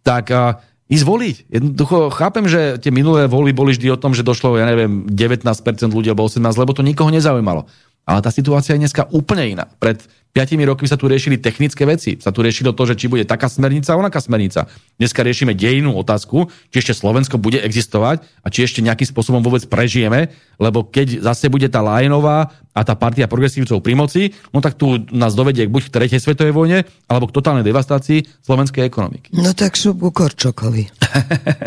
tak 0.00 0.32
uh, 0.32 0.58
ísť 0.88 1.04
voliť. 1.04 1.36
Jednoducho 1.48 2.12
chápem, 2.12 2.44
že 2.44 2.76
tie 2.76 2.92
minulé 2.92 3.24
voľby 3.24 3.52
boli 3.56 3.70
vždy 3.72 3.88
o 3.94 4.00
tom, 4.00 4.12
že 4.12 4.26
došlo, 4.26 4.60
ja 4.60 4.68
neviem, 4.68 5.08
19% 5.08 5.40
ľudí 5.88 6.12
alebo 6.12 6.28
18, 6.28 6.44
lebo 6.60 6.76
to 6.76 6.84
nikoho 6.84 7.08
nezaujímalo. 7.08 7.64
Ale 8.04 8.20
tá 8.20 8.28
situácia 8.28 8.76
je 8.76 8.84
dneska 8.84 9.08
úplne 9.12 9.56
iná. 9.56 9.64
Pred 9.80 10.04
5 10.34 10.58
rokmi 10.66 10.90
sa 10.90 10.98
tu 10.98 11.06
riešili 11.06 11.38
technické 11.38 11.86
veci. 11.86 12.18
Sa 12.18 12.34
tu 12.34 12.42
riešilo 12.42 12.74
to, 12.74 12.90
že 12.90 12.98
či 12.98 13.06
bude 13.06 13.22
taká 13.22 13.46
smernica, 13.46 13.94
onaká 13.94 14.18
smernica. 14.18 14.66
Dneska 14.98 15.22
riešime 15.22 15.54
dejinú 15.54 15.94
otázku, 15.94 16.50
či 16.74 16.82
ešte 16.82 16.90
Slovensko 16.90 17.38
bude 17.38 17.62
existovať 17.62 18.26
a 18.42 18.50
či 18.50 18.66
ešte 18.66 18.82
nejakým 18.82 19.06
spôsobom 19.06 19.46
vôbec 19.46 19.62
prežijeme, 19.70 20.34
lebo 20.58 20.82
keď 20.82 21.22
zase 21.22 21.46
bude 21.46 21.70
tá 21.70 21.78
Lajenová 21.86 22.50
a 22.74 22.82
tá 22.82 22.98
partia 22.98 23.30
progresívcov 23.30 23.78
pri 23.78 23.94
moci, 23.94 24.22
no 24.50 24.58
tak 24.58 24.74
tu 24.74 25.06
nás 25.14 25.38
dovedie 25.38 25.70
buď 25.70 25.86
k 25.86 25.94
tretej 26.02 26.18
svetovej 26.18 26.50
vojne, 26.50 26.82
alebo 27.06 27.30
k 27.30 27.36
totálnej 27.38 27.62
devastácii 27.62 28.26
slovenskej 28.42 28.82
ekonomiky. 28.90 29.30
No 29.38 29.54
tak 29.54 29.78
šup 29.78 30.02
ku 30.02 30.10
Korčokovi. 30.10 30.90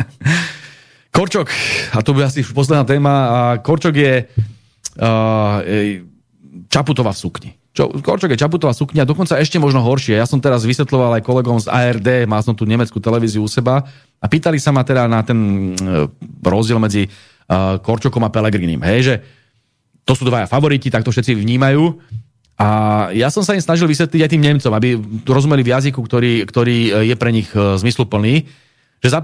Korčok, 1.16 1.48
a 1.96 2.04
to 2.04 2.12
by 2.12 2.28
asi 2.28 2.44
posledná 2.44 2.84
téma, 2.84 3.14
a 3.32 3.40
Korčok 3.64 3.96
je 3.96 4.28
uh, 4.28 5.64
Čaputová 6.66 7.14
v 7.14 7.20
sukni. 7.22 7.51
Čo, 7.78 7.93
Korčok 7.93 8.34
je 8.34 8.41
Čaputová 8.41 8.74
sukňa, 8.74 9.05
dokonca 9.05 9.38
ešte 9.38 9.62
možno 9.62 9.86
horšie. 9.86 10.18
Ja 10.18 10.26
som 10.26 10.41
teraz 10.41 10.66
vysvetloval 10.66 11.22
aj 11.22 11.26
kolegom 11.30 11.62
z 11.62 11.70
ARD, 11.70 12.26
mal 12.26 12.41
som 12.41 12.58
tu 12.58 12.66
nemeckú 12.66 12.97
televíziu 12.97 13.45
u 13.45 13.49
seba 13.49 13.86
a 14.18 14.26
pýtali 14.26 14.58
sa 14.58 14.74
ma 14.74 14.82
teda 14.82 15.05
na 15.05 15.22
ten 15.22 15.38
uh, 15.78 16.10
rozdiel 16.41 16.82
medzi 16.82 17.05
uh, 17.05 17.78
Korčokom 17.78 18.26
a 18.26 18.34
Pelegrinim. 18.34 18.82
Hej, 18.82 18.99
že 19.05 19.16
to 20.01 20.18
sú 20.18 20.26
dvaja 20.26 20.49
favoriti, 20.49 20.89
tak 20.89 21.05
to 21.05 21.14
všetci 21.14 21.38
vnímajú. 21.38 22.01
A 22.58 22.68
ja 23.14 23.30
som 23.30 23.45
sa 23.45 23.53
im 23.53 23.62
snažil 23.62 23.86
vysvetliť 23.86 24.22
aj 24.26 24.32
tým 24.34 24.41
Nemcom, 24.41 24.74
aby 24.74 24.97
rozumeli 25.30 25.62
v 25.62 25.78
jazyku, 25.78 26.01
ktorý, 26.01 26.41
ktorý 26.49 27.05
je 27.05 27.16
pre 27.20 27.30
nich 27.30 27.45
zmysluplný. 27.53 28.49
Že 29.05 29.10
za 29.14 29.22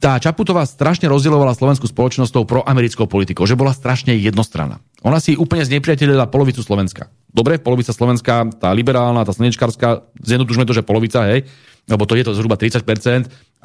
tá 0.00 0.16
Čaputová 0.16 0.64
strašne 0.64 1.12
rozdielovala 1.12 1.52
slovenskú 1.52 1.84
spoločnosť 1.84 2.32
tou 2.32 2.44
proamerickou 2.48 3.04
politikou, 3.04 3.44
že 3.44 3.56
bola 3.56 3.76
strašne 3.76 4.16
jednostranná. 4.16 4.80
Ona 5.00 5.16
si 5.16 5.32
úplne 5.32 5.64
znepriateľila 5.64 6.28
polovicu 6.28 6.60
Slovenska. 6.60 7.08
Dobre, 7.32 7.56
polovica 7.56 7.94
Slovenska, 7.94 8.44
tá 8.60 8.68
liberálna, 8.76 9.24
tá 9.24 9.32
slnečkárska, 9.32 10.04
zjednotužme 10.20 10.68
to, 10.68 10.76
že 10.76 10.84
polovica, 10.84 11.24
hej, 11.32 11.48
lebo 11.88 12.04
to 12.04 12.18
je 12.20 12.24
to 12.26 12.36
zhruba 12.36 12.60
30%, 12.60 12.84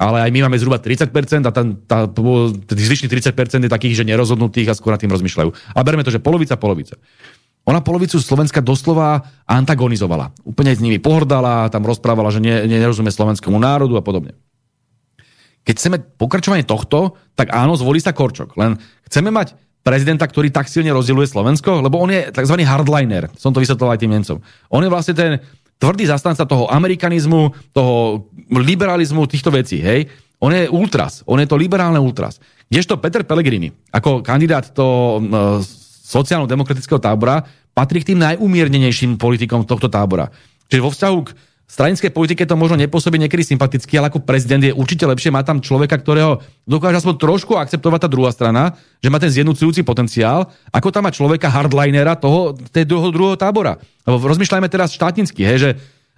ale 0.00 0.16
aj 0.24 0.30
my 0.32 0.48
máme 0.48 0.56
zhruba 0.56 0.80
30% 0.80 1.12
a 1.44 1.50
tá, 1.52 1.62
tá, 1.84 1.98
tých 2.72 2.88
zvyšných 2.88 3.12
30% 3.36 3.68
je 3.68 3.70
takých, 3.70 4.00
že 4.00 4.08
nerozhodnutých 4.08 4.72
a 4.72 4.76
skôr 4.78 4.96
nad 4.96 5.00
tým 5.02 5.12
rozmýšľajú. 5.12 5.76
Ale 5.76 5.84
berme 5.84 6.06
to, 6.06 6.14
že 6.14 6.24
polovica, 6.24 6.56
polovica. 6.56 6.96
Ona 7.66 7.82
polovicu 7.82 8.16
Slovenska 8.22 8.62
doslova 8.62 9.20
antagonizovala. 9.44 10.32
Úplne 10.46 10.72
s 10.72 10.80
nimi 10.80 11.02
pohrdala, 11.02 11.68
tam 11.68 11.84
rozprávala, 11.84 12.30
že 12.30 12.40
ne, 12.40 12.64
nerozumie 12.64 13.10
slovenskému 13.12 13.58
národu 13.58 13.98
a 13.98 14.02
podobne 14.02 14.38
keď 15.66 15.74
chceme 15.74 15.98
pokračovanie 15.98 16.62
tohto, 16.62 17.18
tak 17.34 17.50
áno, 17.50 17.74
zvolí 17.74 17.98
sa 17.98 18.14
Korčok. 18.14 18.54
Len 18.54 18.78
chceme 19.10 19.34
mať 19.34 19.58
prezidenta, 19.86 20.26
ktorý 20.26 20.50
tak 20.50 20.66
silne 20.66 20.90
rozdieluje 20.90 21.30
Slovensko, 21.30 21.78
lebo 21.78 22.02
on 22.02 22.10
je 22.10 22.34
tzv. 22.34 22.58
hardliner. 22.66 23.30
Som 23.38 23.54
to 23.54 23.62
vysvetloval 23.62 23.94
aj 23.94 24.02
tým 24.02 24.10
Nemcom. 24.18 24.42
On 24.74 24.82
je 24.82 24.90
vlastne 24.90 25.14
ten 25.14 25.38
tvrdý 25.78 26.10
zastanca 26.10 26.42
toho 26.42 26.66
amerikanizmu, 26.66 27.70
toho 27.70 28.26
liberalizmu, 28.50 29.30
týchto 29.30 29.54
vecí. 29.54 29.78
Hej? 29.78 30.10
On 30.42 30.50
je 30.50 30.66
ultras. 30.66 31.22
On 31.30 31.38
je 31.38 31.46
to 31.46 31.54
liberálne 31.54 32.02
ultras. 32.02 32.42
Kdežto 32.66 32.98
Peter 32.98 33.22
Pellegrini, 33.22 33.70
ako 33.94 34.26
kandidát 34.26 34.74
to 34.74 35.22
uh, 35.22 35.62
sociálno-demokratického 36.02 36.98
tábora, 36.98 37.46
patrí 37.70 38.02
k 38.02 38.10
tým 38.10 38.26
najumiernenejším 38.26 39.14
politikom 39.22 39.62
tohto 39.62 39.86
tábora. 39.86 40.34
Čiže 40.66 40.82
vo 40.82 40.90
vzťahu 40.90 41.18
k 41.22 41.28
stranickej 41.66 42.14
politike 42.14 42.46
to 42.46 42.54
možno 42.54 42.78
nepôsobí 42.78 43.18
niekedy 43.18 43.42
sympaticky, 43.42 43.98
ale 43.98 44.08
ako 44.08 44.22
prezident 44.22 44.62
je 44.62 44.70
určite 44.70 45.02
lepšie 45.02 45.34
mať 45.34 45.44
tam 45.44 45.58
človeka, 45.58 45.98
ktorého 45.98 46.38
dokáže 46.62 47.02
aspoň 47.02 47.14
trošku 47.18 47.58
akceptovať 47.58 48.06
tá 48.06 48.08
druhá 48.08 48.30
strana, 48.30 48.78
že 49.02 49.10
má 49.10 49.18
ten 49.18 49.30
zjednúcujúci 49.30 49.82
potenciál, 49.82 50.46
ako 50.70 50.88
tam 50.94 51.04
má 51.04 51.10
človeka 51.10 51.50
hardlinera 51.50 52.14
toho, 52.14 52.54
tej 52.70 52.86
druhého, 52.86 53.10
druhého 53.10 53.38
tábora. 53.38 53.82
Lebo 54.06 54.22
rozmýšľajme 54.22 54.70
teraz 54.70 54.94
štátnicky, 54.94 55.42
hej, 55.42 55.58
že 55.58 55.70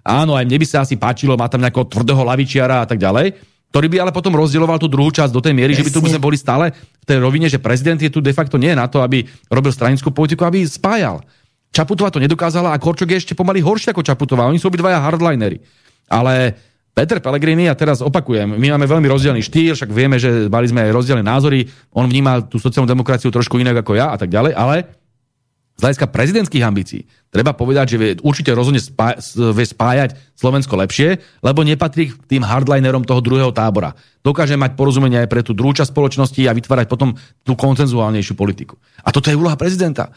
áno, 0.05 0.37
aj 0.37 0.45
mne 0.45 0.61
by 0.61 0.67
sa 0.69 0.85
asi 0.85 1.01
páčilo, 1.01 1.41
má 1.41 1.49
tam 1.49 1.65
nejakého 1.65 1.89
tvrdého 1.89 2.23
lavičiara 2.29 2.85
a 2.85 2.87
tak 2.87 3.01
ďalej, 3.01 3.33
ktorý 3.69 3.87
by 3.93 3.97
ale 4.01 4.13
potom 4.17 4.33
rozdieloval 4.33 4.81
tú 4.81 4.89
druhú 4.89 5.13
časť 5.13 5.33
do 5.33 5.45
tej 5.45 5.53
miery, 5.53 5.77
Presne. 5.77 5.85
že 5.85 5.87
by 5.89 5.93
tu 5.93 6.01
sme 6.09 6.21
boli 6.25 6.37
stále 6.41 6.73
v 6.73 7.05
tej 7.05 7.19
rovine, 7.21 7.49
že 7.53 7.61
prezident 7.61 8.01
je 8.01 8.09
tu 8.09 8.25
de 8.25 8.33
facto 8.33 8.57
nie 8.57 8.73
na 8.73 8.89
to, 8.89 9.05
aby 9.05 9.29
robil 9.53 9.73
stranickú 9.73 10.09
politiku, 10.09 10.49
aby 10.49 10.65
spájal. 10.65 11.21
Čaputová 11.73 12.09
to 12.11 12.23
nedokázala 12.23 12.73
a 12.73 12.81
Korčok 12.81 13.13
je 13.13 13.21
ešte 13.23 13.35
pomaly 13.39 13.61
horšie 13.63 13.93
ako 13.93 14.03
Čaputová. 14.03 14.49
Oni 14.49 14.59
sú 14.59 14.73
obidvaja 14.73 14.99
hardlinery. 15.05 15.61
Ale 16.09 16.57
Peter 16.99 17.23
Pellegrini, 17.23 17.71
a 17.71 17.79
teraz 17.79 18.03
opakujem, 18.03 18.59
my 18.59 18.75
máme 18.75 18.91
veľmi 18.91 19.07
rozdielný 19.07 19.39
štýl, 19.47 19.79
však 19.79 19.87
vieme, 19.95 20.19
že 20.19 20.51
mali 20.51 20.67
sme 20.67 20.83
aj 20.89 20.97
rozdielne 20.97 21.23
názory, 21.23 21.71
on 21.95 22.11
vníma 22.11 22.51
tú 22.51 22.59
sociálnu 22.59 22.91
demokraciu 22.91 23.31
trošku 23.31 23.55
inak 23.63 23.87
ako 23.87 23.95
ja 23.95 24.11
a 24.11 24.19
tak 24.19 24.35
ďalej, 24.35 24.53
ale 24.59 24.99
z 25.79 25.87
hľadiska 25.87 26.11
prezidentských 26.11 26.67
ambícií 26.67 27.07
treba 27.31 27.55
povedať, 27.55 27.95
že 27.95 27.97
vie 28.03 28.11
určite 28.27 28.51
rozhodne 28.51 28.83
spá- 28.83 29.15
vie 29.31 29.63
spájať 29.63 30.19
Slovensko 30.35 30.75
lepšie, 30.75 31.23
lebo 31.39 31.63
nepatrí 31.63 32.11
k 32.11 32.19
tým 32.27 32.43
hardlinerom 32.43 33.07
toho 33.07 33.23
druhého 33.23 33.55
tábora. 33.55 33.95
Dokáže 34.27 34.59
mať 34.59 34.75
porozumenie 34.75 35.23
aj 35.23 35.31
pre 35.31 35.47
tú 35.47 35.55
druhú 35.55 35.71
časť 35.71 35.95
spoločnosti 35.95 36.43
a 36.51 36.57
vytvárať 36.59 36.91
potom 36.91 37.15
tú 37.47 37.55
koncenzuálnejšiu 37.55 38.35
politiku. 38.35 38.75
A 39.07 39.15
toto 39.15 39.31
je 39.31 39.39
úloha 39.39 39.55
prezidenta. 39.55 40.11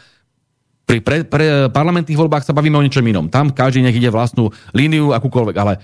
Pri 0.86 1.00
pre, 1.00 1.24
pre 1.24 1.70
parlamentných 1.72 2.20
voľbách 2.20 2.44
sa 2.44 2.56
bavíme 2.56 2.76
o 2.76 2.86
ničom 2.86 3.06
inom. 3.06 3.32
Tam 3.32 3.54
každý 3.54 3.82
nech 3.82 3.96
ide 3.96 4.12
vlastnú 4.12 4.52
líniu, 4.76 5.16
akúkoľvek, 5.16 5.56
ale 5.58 5.80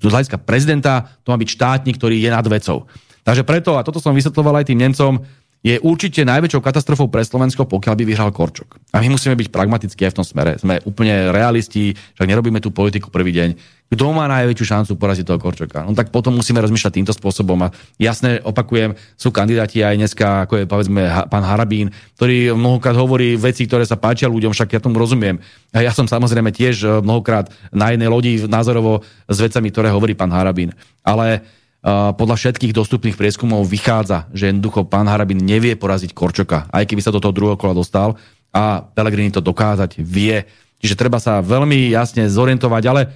Z 0.00 0.08
hľadiska 0.08 0.40
prezidenta 0.40 1.06
to 1.22 1.30
má 1.30 1.36
byť 1.36 1.48
štátnik, 1.54 2.00
ktorý 2.00 2.16
je 2.18 2.30
nad 2.32 2.46
vecou. 2.48 2.88
Takže 3.20 3.44
preto, 3.44 3.76
a 3.76 3.84
toto 3.84 4.00
som 4.00 4.16
vysvetloval 4.16 4.64
aj 4.64 4.72
tým 4.72 4.80
Nemcom, 4.80 5.20
je 5.60 5.76
určite 5.84 6.24
najväčšou 6.24 6.64
katastrofou 6.64 7.12
pre 7.12 7.20
Slovensko, 7.20 7.68
pokiaľ 7.68 7.94
by 8.00 8.04
vyhral 8.08 8.30
Korčok. 8.32 8.80
A 8.96 9.04
my 9.04 9.12
musíme 9.12 9.36
byť 9.36 9.52
pragmatickí 9.52 10.08
aj 10.08 10.12
v 10.16 10.18
tom 10.18 10.26
smere. 10.26 10.56
Sme 10.56 10.80
úplne 10.88 11.28
realisti, 11.28 11.92
však 12.16 12.24
nerobíme 12.24 12.64
tú 12.64 12.72
politiku 12.72 13.12
prvý 13.12 13.36
deň. 13.36 13.80
Kto 13.90 14.14
má 14.14 14.24
najväčšiu 14.30 14.64
šancu 14.64 14.92
poraziť 14.96 15.26
toho 15.26 15.42
Korčoka? 15.42 15.84
No 15.84 15.92
tak 15.92 16.14
potom 16.14 16.32
musíme 16.32 16.62
rozmýšľať 16.64 16.92
týmto 16.94 17.12
spôsobom. 17.12 17.58
A 17.66 17.74
jasne, 18.00 18.40
opakujem, 18.40 18.96
sú 19.20 19.34
kandidáti 19.34 19.84
aj 19.84 19.98
dneska, 20.00 20.26
ako 20.48 20.62
je 20.62 20.64
povedzme 20.64 21.02
pán 21.28 21.44
Harabín, 21.44 21.92
ktorý 22.16 22.56
mnohokrát 22.56 22.96
hovorí 22.96 23.36
veci, 23.36 23.68
ktoré 23.68 23.84
sa 23.84 24.00
páčia 24.00 24.30
ľuďom, 24.32 24.56
však 24.56 24.78
ja 24.78 24.80
tomu 24.80 24.96
rozumiem. 24.96 25.42
A 25.76 25.84
ja 25.84 25.92
som 25.92 26.08
samozrejme 26.08 26.54
tiež 26.54 26.76
eh, 26.86 26.88
mnohokrát 27.04 27.52
na 27.74 27.92
jednej 27.92 28.08
lodi 28.08 28.40
názorovo 28.48 29.04
s 29.28 29.36
vecami, 29.42 29.68
ktoré 29.68 29.92
hovorí 29.92 30.16
pán 30.16 30.32
Harabín. 30.32 30.72
Ale 31.04 31.59
podľa 31.80 32.36
všetkých 32.36 32.76
dostupných 32.76 33.16
prieskumov 33.16 33.64
vychádza, 33.64 34.28
že 34.36 34.52
jednoducho 34.52 34.84
pán 34.84 35.08
Harabin 35.08 35.40
nevie 35.40 35.80
poraziť 35.80 36.12
Korčoka, 36.12 36.68
aj 36.68 36.84
keby 36.84 37.00
sa 37.00 37.14
do 37.14 37.24
toho 37.24 37.32
druhého 37.32 37.56
kola 37.56 37.72
dostal 37.72 38.20
a 38.52 38.84
Pelegrini 38.84 39.32
to 39.32 39.40
dokázať 39.40 39.96
vie. 40.04 40.44
Čiže 40.80 40.98
treba 40.98 41.16
sa 41.16 41.40
veľmi 41.40 41.88
jasne 41.88 42.28
zorientovať, 42.28 42.82
ale 42.84 43.08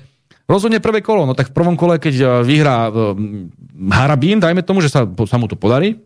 rozhodne 0.48 0.80
prvé 0.80 1.04
kolo, 1.04 1.28
no 1.28 1.36
tak 1.36 1.52
v 1.52 1.56
prvom 1.56 1.76
kole, 1.76 2.00
keď 2.00 2.14
e, 2.16 2.24
vyhrá 2.44 2.88
e, 2.88 2.92
Harabín, 3.92 4.40
dajme 4.40 4.64
tomu, 4.64 4.80
že 4.80 4.92
sa, 4.92 5.04
sa 5.04 5.36
mu 5.36 5.44
to 5.44 5.56
podarí, 5.56 6.00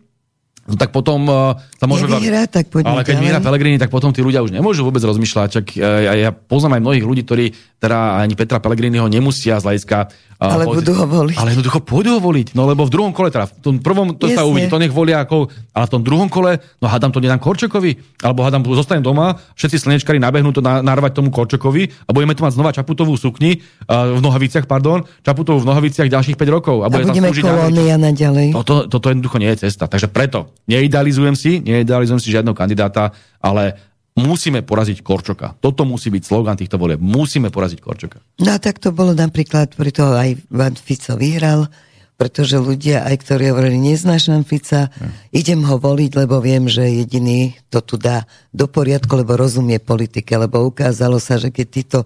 no 0.68 0.76
tak 0.76 0.92
potom 0.92 1.24
uh, 1.26 1.56
sa 1.80 1.88
môžeme... 1.88 2.20
Nevyhrá, 2.20 2.44
tak 2.44 2.68
ale 2.70 3.02
keď 3.02 3.16
vyhrá 3.16 3.40
Pelegrini, 3.40 3.80
tak 3.80 3.88
potom 3.88 4.12
tí 4.12 4.20
ľudia 4.20 4.44
už 4.44 4.52
nemôžu 4.52 4.84
vôbec 4.84 5.00
rozmýšľať. 5.00 5.48
Čak, 5.48 5.66
ja, 5.80 6.12
ja 6.14 6.30
poznám 6.30 6.78
aj 6.78 6.82
mnohých 6.84 7.04
ľudí, 7.08 7.22
ktorí 7.24 7.46
teda 7.80 8.20
ani 8.20 8.36
Petra 8.36 8.60
Pellegriniho 8.60 9.08
nemusia 9.08 9.56
z 9.58 9.64
hľadiska 9.64 9.98
ale 10.38 10.70
po, 10.70 10.78
budú 10.78 10.94
ho 10.94 11.02
voliť. 11.02 11.34
Ale 11.34 11.50
jednoducho 11.50 11.82
pôjdu 11.82 12.14
ho 12.14 12.20
voliť. 12.22 12.54
No 12.54 12.70
lebo 12.70 12.86
v 12.86 12.94
druhom 12.94 13.10
kole, 13.10 13.26
teda 13.34 13.50
v 13.50 13.52
tom 13.58 13.74
prvom 13.82 14.14
to 14.14 14.30
Jasne. 14.30 14.38
sa 14.38 14.46
uvidí, 14.46 14.70
to 14.70 14.78
nech 14.78 14.94
volia 14.94 15.26
ako, 15.26 15.50
ale 15.74 15.84
v 15.90 15.92
tom 15.98 16.02
druhom 16.06 16.30
kole, 16.30 16.62
no 16.78 16.86
hádam 16.86 17.10
to 17.10 17.18
nedám 17.18 17.42
Korčokovi, 17.42 18.22
alebo 18.22 18.46
hádam 18.46 18.62
zostanem 18.70 19.02
doma, 19.02 19.34
všetci 19.58 19.82
slnečkári 19.82 20.22
nabehnú 20.22 20.54
to 20.54 20.62
na, 20.62 20.78
narvať 20.78 21.18
tomu 21.18 21.34
Korčokovi 21.34 21.90
a 22.06 22.14
budeme 22.14 22.38
tu 22.38 22.46
mať 22.46 22.54
znova 22.54 22.70
Čaputovú 22.70 23.18
sukni 23.18 23.58
uh, 23.58 24.14
v 24.14 24.20
nohaviciach, 24.22 24.70
pardon, 24.70 25.02
Čaputovú 25.26 25.58
v 25.58 25.74
nohaviciach 25.74 26.06
ďalších 26.06 26.38
5 26.38 26.54
rokov. 26.54 26.86
A, 26.86 26.86
a 26.86 26.94
budeme 26.94 27.34
kolónia 27.34 27.98
naďalej. 27.98 28.54
Toto, 28.54 28.86
toto 28.86 29.10
jednoducho 29.10 29.42
nie 29.42 29.50
je 29.58 29.66
cesta. 29.66 29.90
Takže 29.90 30.06
preto 30.06 30.54
neidealizujem 30.66 31.36
si, 31.38 31.62
neidealizujem 31.62 32.18
si 32.18 32.34
žiadneho 32.34 32.56
kandidáta, 32.56 33.14
ale 33.38 33.78
musíme 34.18 34.66
poraziť 34.66 34.98
Korčoka. 35.04 35.54
Toto 35.62 35.86
musí 35.86 36.10
byť 36.10 36.22
slogan 36.26 36.58
týchto 36.58 36.74
volieb. 36.74 36.98
Musíme 36.98 37.54
poraziť 37.54 37.78
Korčoka. 37.78 38.18
No 38.42 38.50
a 38.50 38.58
tak 38.58 38.82
to 38.82 38.90
bolo 38.90 39.14
napríklad, 39.14 39.78
preto 39.78 40.10
aj 40.18 40.42
Van 40.50 40.74
Fico 40.74 41.14
vyhral, 41.14 41.70
pretože 42.18 42.58
ľudia, 42.58 43.06
aj 43.06 43.14
ktorí 43.22 43.54
hovorili, 43.54 43.78
neznášam 43.94 44.42
Fica, 44.42 44.90
ja. 44.90 45.08
idem 45.30 45.62
ho 45.62 45.78
voliť, 45.78 46.18
lebo 46.18 46.42
viem, 46.42 46.66
že 46.66 46.82
jediný 46.82 47.54
to 47.70 47.78
tu 47.78 47.94
dá 47.94 48.26
do 48.50 48.66
poriadku, 48.66 49.14
lebo 49.14 49.38
rozumie 49.38 49.78
politike, 49.78 50.34
lebo 50.34 50.66
ukázalo 50.66 51.22
sa, 51.22 51.38
že 51.38 51.54
keď 51.54 51.66
títo 51.70 51.98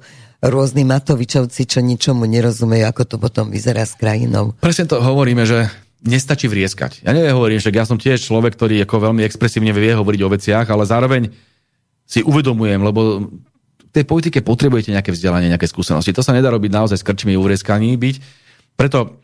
rôzni 0.45 0.85
Matovičovci, 0.85 1.65
čo 1.65 1.81
ničomu 1.81 2.29
nerozumejú, 2.29 2.85
ako 2.93 3.03
to 3.09 3.17
potom 3.17 3.49
vyzerá 3.49 3.89
s 3.89 3.97
krajinou. 3.97 4.53
Presne 4.61 4.85
to 4.85 5.01
hovoríme, 5.01 5.49
že 5.49 5.73
nestačí 6.03 6.51
vrieskať. 6.51 7.07
Ja 7.07 7.15
nehovorím, 7.15 7.63
že 7.63 7.71
ja 7.71 7.87
som 7.87 7.97
tiež 7.97 8.23
človek, 8.27 8.59
ktorý 8.59 8.83
ako 8.83 9.11
veľmi 9.11 9.23
expresívne 9.23 9.71
vie 9.71 9.95
hovoriť 9.95 10.21
o 10.27 10.33
veciach, 10.35 10.67
ale 10.67 10.83
zároveň 10.83 11.31
si 12.03 12.21
uvedomujem, 12.27 12.83
lebo 12.83 13.31
v 13.31 13.91
tej 13.95 14.05
politike 14.09 14.43
potrebujete 14.43 14.91
nejaké 14.91 15.15
vzdelanie, 15.15 15.53
nejaké 15.53 15.71
skúsenosti. 15.71 16.11
To 16.17 16.25
sa 16.25 16.35
nedá 16.35 16.51
robiť 16.51 16.73
naozaj 16.75 16.99
s 16.99 17.07
krčmi 17.07 17.39
uvrieskaní 17.39 17.95
byť. 17.95 18.17
Preto 18.75 19.23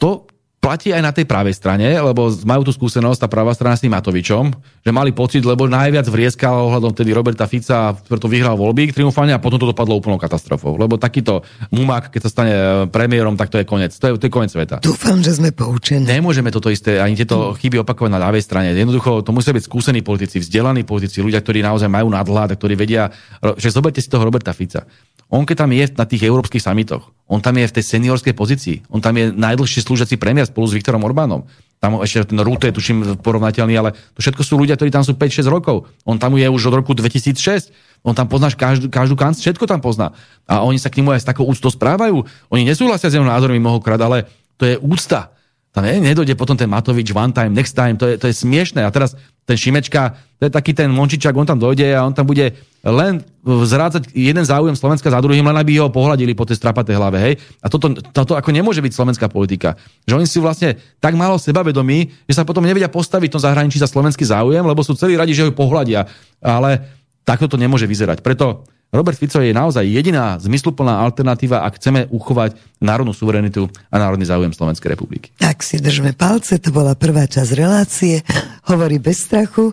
to 0.00 0.30
platí 0.68 0.92
aj 0.92 1.00
na 1.00 1.16
tej 1.16 1.24
pravej 1.24 1.56
strane, 1.56 1.96
lebo 1.96 2.28
majú 2.44 2.68
tú 2.68 2.76
skúsenosť, 2.76 3.24
tá 3.24 3.28
pravá 3.32 3.56
strana 3.56 3.72
s 3.72 3.80
tým 3.80 3.88
Matovičom, 3.88 4.52
že 4.84 4.90
mali 4.92 5.16
pocit, 5.16 5.40
lebo 5.40 5.64
najviac 5.64 6.04
vrieskal 6.12 6.68
ohľadom 6.68 6.92
tedy 6.92 7.16
Roberta 7.16 7.48
Fica, 7.48 7.96
preto 7.96 8.28
vyhral 8.28 8.52
voľby 8.60 8.92
triumfálne 8.92 9.32
a 9.32 9.40
potom 9.40 9.56
to 9.56 9.72
dopadlo 9.72 9.96
úplnou 9.96 10.20
katastrofou. 10.20 10.76
Lebo 10.76 11.00
takýto 11.00 11.40
mumák, 11.72 12.12
keď 12.12 12.20
sa 12.20 12.30
stane 12.30 12.52
e, 12.52 12.62
premiérom, 12.92 13.32
tak 13.40 13.48
to 13.48 13.56
je 13.56 13.64
koniec. 13.64 13.96
To 13.96 14.12
je, 14.12 14.12
to 14.20 14.28
je 14.28 14.32
koniec 14.32 14.52
sveta. 14.52 14.84
Dúfam, 14.84 15.24
že 15.24 15.40
sme 15.40 15.56
poučení. 15.56 16.04
Nemôžeme 16.04 16.52
toto 16.52 16.68
isté, 16.68 17.00
ani 17.00 17.16
tieto 17.16 17.56
chyby 17.56 17.80
opakovať 17.80 18.12
na 18.12 18.20
ľavej 18.28 18.44
strane. 18.44 18.76
Jednoducho, 18.76 19.24
to 19.24 19.32
musia 19.32 19.56
byť 19.56 19.64
skúsení 19.64 20.04
politici, 20.04 20.36
vzdelaní 20.36 20.84
politici, 20.84 21.24
ľudia, 21.24 21.40
ktorí 21.40 21.64
naozaj 21.64 21.88
majú 21.88 22.12
nadhľad, 22.12 22.60
ktorí 22.60 22.76
vedia, 22.76 23.08
že 23.56 23.72
zoberte 23.72 24.04
si 24.04 24.12
toho 24.12 24.20
Roberta 24.20 24.52
Fica. 24.52 24.84
On 25.28 25.44
keď 25.44 25.56
tam 25.60 25.70
je 25.76 25.84
na 25.92 26.08
tých 26.08 26.24
európskych 26.24 26.64
samitoch, 26.64 27.12
on 27.28 27.44
tam 27.44 27.60
je 27.60 27.68
v 27.68 27.74
tej 27.76 27.84
seniorskej 27.84 28.32
pozícii, 28.32 28.88
on 28.88 29.04
tam 29.04 29.12
je 29.12 29.28
najdlhšie 29.28 29.84
slúžiaci 29.84 30.16
premiér 30.16 30.48
spolu 30.58 30.66
s 30.66 30.74
Viktorom 30.74 31.06
Orbánom. 31.06 31.46
Tam 31.78 32.02
ešte 32.02 32.34
ten 32.34 32.42
Ruto 32.42 32.66
je 32.66 32.74
tuším 32.74 33.22
porovnateľný, 33.22 33.78
ale 33.78 33.94
to 33.94 34.18
všetko 34.18 34.42
sú 34.42 34.58
ľudia, 34.58 34.74
ktorí 34.74 34.90
tam 34.90 35.06
sú 35.06 35.14
5-6 35.14 35.46
rokov. 35.46 35.86
On 36.02 36.18
tam 36.18 36.34
je 36.34 36.50
už 36.50 36.74
od 36.74 36.82
roku 36.82 36.90
2006. 36.90 37.70
On 38.02 38.10
tam 38.10 38.26
poznáš 38.26 38.58
každú, 38.58 38.90
každú 38.90 39.14
kanc, 39.14 39.38
všetko 39.38 39.70
tam 39.70 39.78
pozná. 39.78 40.10
A 40.50 40.66
oni 40.66 40.82
sa 40.82 40.90
k 40.90 40.98
nemu 40.98 41.14
aj 41.14 41.22
s 41.22 41.30
takou 41.30 41.46
úctou 41.46 41.70
správajú. 41.70 42.26
Oni 42.50 42.66
nesúhlasia 42.66 43.06
s 43.06 43.14
jeho 43.14 43.22
názormi 43.22 43.62
mnohokrát, 43.62 44.02
ale 44.02 44.26
to 44.58 44.66
je 44.66 44.74
úcta. 44.82 45.30
Tam 45.70 45.86
ne, 45.86 46.02
nedojde 46.02 46.34
potom 46.34 46.58
ten 46.58 46.66
Matovič 46.66 47.14
one 47.14 47.30
time, 47.30 47.54
next 47.54 47.78
time, 47.78 47.94
to 47.94 48.10
je, 48.10 48.18
to 48.18 48.26
je 48.26 48.34
smiešné. 48.34 48.82
A 48.82 48.90
teraz 48.90 49.14
ten 49.48 49.56
Šimečka, 49.56 50.12
to 50.36 50.46
je 50.46 50.52
taký 50.52 50.76
ten 50.76 50.92
Mončičak, 50.92 51.32
on 51.32 51.48
tam 51.48 51.56
dojde 51.56 51.88
a 51.96 52.04
on 52.04 52.12
tam 52.12 52.28
bude 52.28 52.52
len 52.84 53.24
zrádzať 53.42 54.12
jeden 54.12 54.44
záujem 54.44 54.76
Slovenska 54.76 55.08
za 55.08 55.18
druhým, 55.24 55.40
len 55.40 55.56
aby 55.56 55.80
ho 55.80 55.88
pohľadili 55.88 56.36
po 56.36 56.44
tej 56.44 56.60
strapatej 56.60 56.94
hlave. 57.00 57.16
Hej? 57.16 57.32
A 57.64 57.72
toto, 57.72 57.96
toto 58.12 58.36
ako 58.36 58.52
nemôže 58.52 58.84
byť 58.84 58.92
slovenská 58.92 59.26
politika. 59.32 59.80
Že 60.04 60.20
oni 60.20 60.26
si 60.28 60.38
vlastne 60.38 60.76
tak 61.00 61.16
málo 61.16 61.40
sebavedomí, 61.40 62.28
že 62.28 62.36
sa 62.36 62.44
potom 62.44 62.62
nevedia 62.62 62.92
postaviť 62.92 63.28
v 63.32 63.34
tom 63.34 63.42
zahraničí 63.42 63.80
za 63.80 63.88
slovenský 63.88 64.28
záujem, 64.28 64.62
lebo 64.62 64.84
sú 64.84 64.92
celí 64.94 65.16
radi, 65.16 65.32
že 65.32 65.48
ho 65.48 65.50
pohľadia. 65.50 66.06
Ale 66.44 66.84
takto 67.24 67.48
to 67.48 67.56
nemôže 67.56 67.88
vyzerať. 67.88 68.20
Preto 68.20 68.68
Robert 68.88 69.20
Fico 69.20 69.36
je 69.44 69.52
naozaj 69.52 69.84
jediná 69.84 70.40
zmysluplná 70.40 71.04
alternatíva, 71.04 71.60
ak 71.60 71.76
chceme 71.76 72.08
uchovať 72.08 72.56
národnú 72.80 73.12
suverenitu 73.12 73.68
a 73.92 74.00
národný 74.00 74.24
záujem 74.24 74.48
Slovenskej 74.48 74.96
republiky. 74.96 75.28
Tak 75.36 75.60
si 75.60 75.76
držme 75.76 76.16
palce, 76.16 76.56
to 76.56 76.72
bola 76.72 76.96
prvá 76.96 77.28
časť 77.28 77.52
relácie. 77.52 78.24
Hovorí 78.68 79.00
bez 79.00 79.24
strachu 79.24 79.72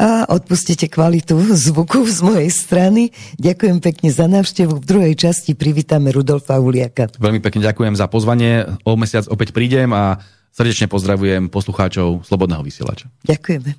a 0.00 0.24
odpustite 0.32 0.88
kvalitu 0.88 1.36
zvuku 1.36 2.08
z 2.08 2.24
mojej 2.24 2.48
strany. 2.48 3.12
Ďakujem 3.36 3.84
pekne 3.84 4.08
za 4.08 4.24
návštevu. 4.24 4.80
V 4.80 4.84
druhej 4.88 5.12
časti 5.12 5.52
privítame 5.52 6.08
Rudolfa 6.08 6.56
Uliaka. 6.56 7.12
Veľmi 7.20 7.44
pekne 7.44 7.68
ďakujem 7.68 8.00
za 8.00 8.08
pozvanie. 8.08 8.64
O 8.88 8.96
mesiac 8.96 9.28
opäť 9.28 9.52
prídem 9.52 9.92
a 9.92 10.24
srdečne 10.56 10.88
pozdravujem 10.88 11.52
poslucháčov 11.52 12.24
Slobodného 12.24 12.64
vysielača. 12.64 13.12
Ďakujeme. 13.28 13.76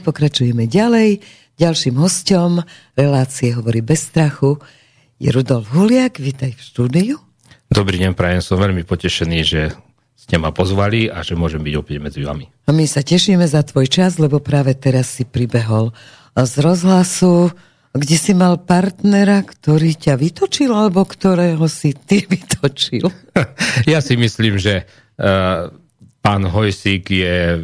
Pokračujeme 0.00 0.64
ďalej. 0.64 1.20
Ďalším 1.60 2.00
hostom 2.00 2.64
relácie 2.96 3.52
hovorí 3.52 3.84
bez 3.84 4.08
strachu 4.08 4.56
je 5.20 5.28
Rudolf 5.28 5.68
Huliak. 5.76 6.16
Vítaj 6.16 6.56
v 6.56 6.62
štúdiu. 6.64 7.14
Dobrý 7.68 8.00
deň, 8.00 8.16
prajem, 8.16 8.40
som 8.40 8.56
veľmi 8.56 8.88
potešený, 8.88 9.38
že 9.44 9.76
ste 10.16 10.40
ma 10.40 10.56
pozvali 10.56 11.12
a 11.12 11.20
že 11.20 11.36
môžem 11.36 11.60
byť 11.60 11.74
opäť 11.76 11.96
medzi 12.00 12.20
vami. 12.24 12.48
A 12.64 12.72
my 12.72 12.88
sa 12.88 13.04
tešíme 13.04 13.44
za 13.44 13.60
tvoj 13.60 13.86
čas, 13.92 14.16
lebo 14.16 14.40
práve 14.40 14.72
teraz 14.72 15.12
si 15.12 15.28
pribehol 15.28 15.92
z 16.32 16.54
rozhlasu, 16.64 17.52
kde 17.92 18.16
si 18.16 18.32
mal 18.32 18.56
partnera, 18.62 19.44
ktorý 19.44 19.92
ťa 19.98 20.16
vytočil, 20.16 20.72
alebo 20.72 21.04
ktorého 21.04 21.68
si 21.68 21.92
ty 21.92 22.24
vytočil. 22.32 23.12
Ja 23.84 24.00
si 24.00 24.16
myslím, 24.16 24.56
že 24.56 24.88
uh, 25.20 25.68
pán 26.20 26.44
Hojsík 26.44 27.04
je 27.08 27.56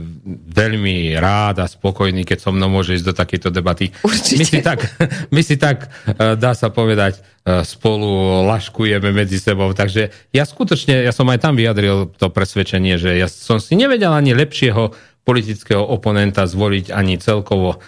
veľmi 0.49 1.13
rád 1.21 1.61
a 1.61 1.67
spokojný, 1.69 2.25
keď 2.25 2.39
so 2.41 2.51
mnou 2.57 2.73
môže 2.73 2.97
ísť 2.97 3.07
do 3.07 3.15
takéto 3.15 3.49
debaty. 3.53 3.93
Určite. 4.01 4.41
My 4.41 4.45
si 4.49 4.61
tak, 4.65 4.81
my 5.29 5.43
si 5.45 5.57
tak 5.61 5.79
uh, 5.87 6.35
dá 6.41 6.57
sa 6.57 6.73
povedať, 6.73 7.21
uh, 7.21 7.61
spolu 7.61 8.43
laškujeme 8.49 9.13
medzi 9.13 9.37
sebou. 9.37 9.77
Takže 9.77 10.09
ja 10.33 10.45
skutočne, 10.49 11.05
ja 11.05 11.13
som 11.13 11.29
aj 11.29 11.45
tam 11.45 11.55
vyjadril 11.55 12.09
to 12.17 12.33
presvedčenie, 12.33 12.97
že 12.97 13.21
ja 13.21 13.29
som 13.29 13.61
si 13.61 13.77
nevedel 13.77 14.11
ani 14.11 14.33
lepšieho 14.33 14.97
politického 15.27 15.83
oponenta 15.83 16.49
zvoliť, 16.49 16.97
ani 16.97 17.21
celkovo 17.21 17.77
uh, 17.77 17.81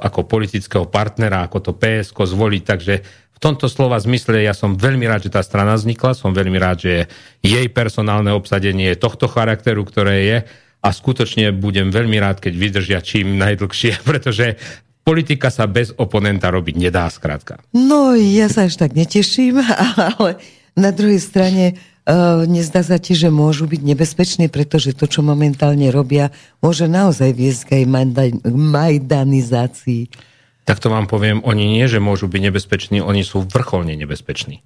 ako 0.00 0.24
politického 0.24 0.88
partnera, 0.88 1.44
ako 1.44 1.58
to 1.60 1.72
PSK 1.76 2.16
zvoliť. 2.16 2.62
Takže 2.64 2.94
v 3.38 3.40
tomto 3.46 3.70
slova 3.70 3.94
zmysle 4.02 4.42
ja 4.42 4.50
som 4.50 4.74
veľmi 4.74 5.06
rád, 5.06 5.30
že 5.30 5.34
tá 5.38 5.46
strana 5.46 5.78
vznikla, 5.78 6.18
som 6.18 6.34
veľmi 6.34 6.58
rád, 6.58 6.82
že 6.82 6.94
jej 7.38 7.70
personálne 7.70 8.34
obsadenie 8.34 8.90
je 8.90 8.98
tohto 8.98 9.30
charakteru, 9.30 9.86
ktoré 9.86 10.16
je 10.26 10.38
a 10.82 10.88
skutočne 10.90 11.54
budem 11.54 11.94
veľmi 11.94 12.18
rád, 12.18 12.42
keď 12.42 12.54
vydržia 12.58 12.98
čím 12.98 13.38
najdlhšie, 13.38 14.02
pretože 14.10 14.58
politika 15.06 15.54
sa 15.54 15.70
bez 15.70 15.94
oponenta 15.94 16.50
robiť 16.50 16.74
nedá 16.82 17.06
skrátka. 17.06 17.62
No, 17.70 18.18
ja 18.18 18.50
sa 18.50 18.66
až 18.66 18.74
tak 18.74 18.98
neteším, 18.98 19.62
ale 20.18 20.42
na 20.74 20.90
druhej 20.90 21.22
strane 21.22 21.78
uh, 22.10 22.42
nezdá 22.42 22.82
sa 22.82 22.98
ti, 22.98 23.14
že 23.14 23.30
môžu 23.30 23.70
byť 23.70 23.82
nebezpeční, 23.86 24.50
pretože 24.50 24.98
to, 24.98 25.06
čo 25.06 25.22
momentálne 25.22 25.86
robia, 25.94 26.34
môže 26.58 26.90
naozaj 26.90 27.30
viesť 27.38 27.70
aj 27.70 27.84
majda- 27.86 28.42
majdanizácii. 28.50 30.10
Tak 30.68 30.84
to 30.84 30.92
vám 30.92 31.08
poviem, 31.08 31.40
oni 31.48 31.64
nie, 31.64 31.88
že 31.88 31.96
môžu 31.96 32.28
byť 32.28 32.42
nebezpeční, 32.52 33.00
oni 33.00 33.24
sú 33.24 33.48
vrcholne 33.48 33.96
nebezpeční. 33.96 34.60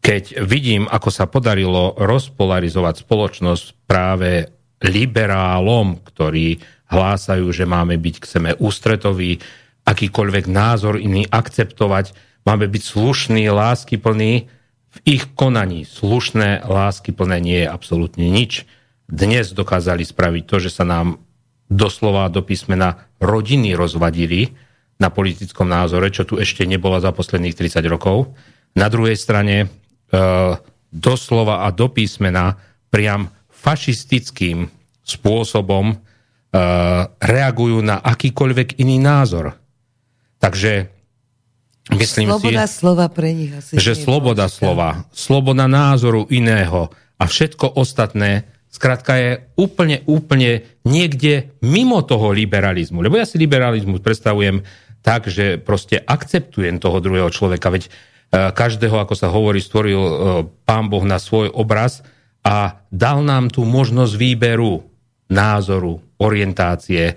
Keď 0.00 0.40
vidím, 0.40 0.88
ako 0.88 1.12
sa 1.12 1.28
podarilo 1.28 1.92
rozpolarizovať 2.00 3.04
spoločnosť 3.04 3.84
práve 3.84 4.48
liberálom, 4.80 6.00
ktorí 6.00 6.64
hlásajú, 6.88 7.44
že 7.52 7.68
máme 7.68 8.00
byť 8.00 8.14
k 8.20 8.24
seme 8.24 8.50
ústretoví, 8.56 9.44
akýkoľvek 9.84 10.48
názor 10.48 10.96
iný 10.96 11.28
akceptovať, 11.28 12.16
máme 12.48 12.64
byť 12.64 12.82
slušný, 12.84 13.44
láskyplný, 13.52 14.48
v 14.94 14.98
ich 15.04 15.28
konaní 15.36 15.84
slušné, 15.84 16.64
láskyplné 16.64 17.36
nie 17.44 17.58
je 17.64 17.68
absolútne 17.68 18.32
nič. 18.32 18.64
Dnes 19.12 19.52
dokázali 19.52 20.08
spraviť 20.08 20.42
to, 20.48 20.56
že 20.56 20.72
sa 20.72 20.88
nám 20.88 21.20
doslova 21.68 22.32
do 22.32 22.40
písmena 22.40 23.04
rodiny 23.20 23.76
rozvadili 23.76 24.56
na 24.98 25.08
politickom 25.10 25.66
názore, 25.66 26.10
čo 26.14 26.22
tu 26.22 26.38
ešte 26.38 26.62
nebolo 26.64 26.98
za 27.02 27.10
posledných 27.10 27.56
30 27.56 27.82
rokov. 27.90 28.34
Na 28.78 28.86
druhej 28.86 29.18
strane 29.18 29.56
e, 29.62 29.66
doslova 30.90 31.66
a 31.66 31.68
do 31.74 31.90
písmena 31.90 32.54
priam 32.90 33.26
fašistickým 33.50 34.70
spôsobom 35.02 35.92
e, 35.92 35.96
reagujú 37.18 37.82
na 37.82 37.98
akýkoľvek 37.98 38.78
iný 38.78 39.02
názor. 39.02 39.58
Takže 40.38 40.92
myslím 41.98 42.30
Sloboda 42.30 42.64
si, 42.68 42.74
slova 42.78 43.06
pre 43.10 43.34
nich 43.34 43.50
asi 43.50 43.80
že 43.80 43.98
sloboda 43.98 44.46
dôležitá. 44.46 44.58
slova, 44.62 44.90
sloboda 45.10 45.66
názoru 45.66 46.28
iného 46.30 46.92
a 47.18 47.24
všetko 47.24 47.80
ostatné, 47.80 48.46
skrátka 48.70 49.16
je 49.16 49.30
úplne, 49.54 50.02
úplne 50.04 50.66
niekde 50.82 51.54
mimo 51.62 52.02
toho 52.02 52.34
liberalizmu. 52.34 53.00
Lebo 53.00 53.16
ja 53.16 53.24
si 53.24 53.38
liberalizmus 53.38 54.02
predstavujem 54.02 54.66
tak, 55.04 55.28
že 55.28 55.60
proste 55.60 56.00
akceptujem 56.00 56.80
toho 56.80 56.96
druhého 57.04 57.28
človeka, 57.28 57.68
veď 57.68 57.86
e, 57.86 57.90
každého, 58.56 58.96
ako 58.96 59.12
sa 59.12 59.28
hovorí, 59.28 59.60
stvoril 59.60 60.00
e, 60.00 60.14
pán 60.64 60.88
Boh 60.88 61.04
na 61.04 61.20
svoj 61.20 61.52
obraz 61.52 62.00
a 62.40 62.80
dal 62.88 63.20
nám 63.20 63.52
tú 63.52 63.68
možnosť 63.68 64.16
výberu 64.16 64.80
názoru, 65.28 66.00
orientácie, 66.16 67.12
e, 67.12 67.14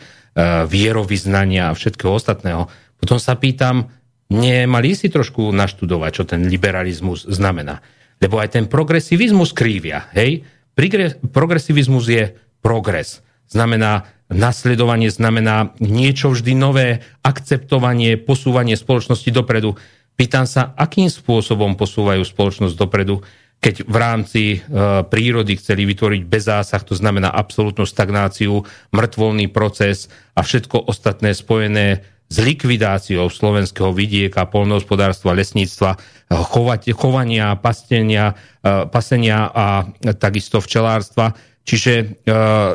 vierovýznania 0.68 1.72
a 1.72 1.78
všetkého 1.80 2.12
ostatného. 2.12 2.68
Potom 3.00 3.24
sa 3.24 3.40
pýtam, 3.40 3.88
nemali 4.28 4.92
si 4.92 5.08
trošku 5.08 5.56
naštudovať, 5.56 6.12
čo 6.12 6.24
ten 6.28 6.44
liberalizmus 6.44 7.24
znamená. 7.24 7.80
Lebo 8.20 8.44
aj 8.44 8.60
ten 8.60 8.66
progresivizmus 8.68 9.56
krívia. 9.56 10.12
Hej? 10.12 10.44
Progresivizmus 11.32 12.06
je 12.12 12.36
progres. 12.60 13.24
Znamená 13.48 14.17
nasledovanie, 14.28 15.08
znamená 15.08 15.72
niečo 15.80 16.36
vždy 16.36 16.52
nové, 16.56 17.04
akceptovanie, 17.24 18.20
posúvanie 18.20 18.76
spoločnosti 18.76 19.32
dopredu. 19.32 19.80
Pýtam 20.20 20.50
sa, 20.50 20.76
akým 20.76 21.08
spôsobom 21.08 21.80
posúvajú 21.80 22.26
spoločnosť 22.26 22.76
dopredu, 22.76 23.24
keď 23.58 23.90
v 23.90 23.96
rámci 23.98 24.44
e, 24.54 24.58
prírody 25.10 25.58
chceli 25.58 25.90
vytvoriť 25.90 26.22
bez 26.30 26.46
zásah, 26.46 26.82
to 26.86 26.94
znamená 26.94 27.34
absolútnu 27.34 27.90
stagnáciu, 27.90 28.62
mŕtvolný 28.94 29.50
proces 29.50 30.14
a 30.38 30.46
všetko 30.46 30.86
ostatné 30.86 31.34
spojené 31.34 32.06
s 32.28 32.38
likvidáciou 32.38 33.32
slovenského 33.32 33.90
vidieka, 33.96 34.52
polnohospodárstva, 34.52 35.34
lesníctva, 35.34 35.98
chovať, 36.30 36.92
chovania, 36.94 37.58
pastenia, 37.58 38.38
e, 38.62 38.86
pasenia 38.92 39.50
a 39.50 39.90
takisto 40.20 40.62
včelárstva. 40.62 41.34
Čiže 41.68 41.94
e, 42.00 42.06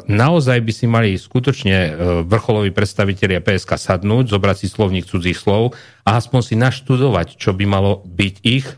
naozaj 0.04 0.58
by 0.60 0.72
si 0.76 0.84
mali 0.84 1.16
skutočne 1.16 1.76
e, 1.80 1.90
vrcholoví 2.28 2.76
predstavitelia 2.76 3.40
PSK 3.40 3.80
sadnúť, 3.80 4.28
zobrať 4.28 4.56
si 4.60 4.68
slovník 4.68 5.08
cudzích 5.08 5.40
slov 5.40 5.72
a 6.04 6.20
aspoň 6.20 6.40
si 6.44 6.54
naštudovať, 6.60 7.40
čo 7.40 7.56
by 7.56 7.64
malo 7.64 8.04
byť 8.04 8.34
ich 8.44 8.68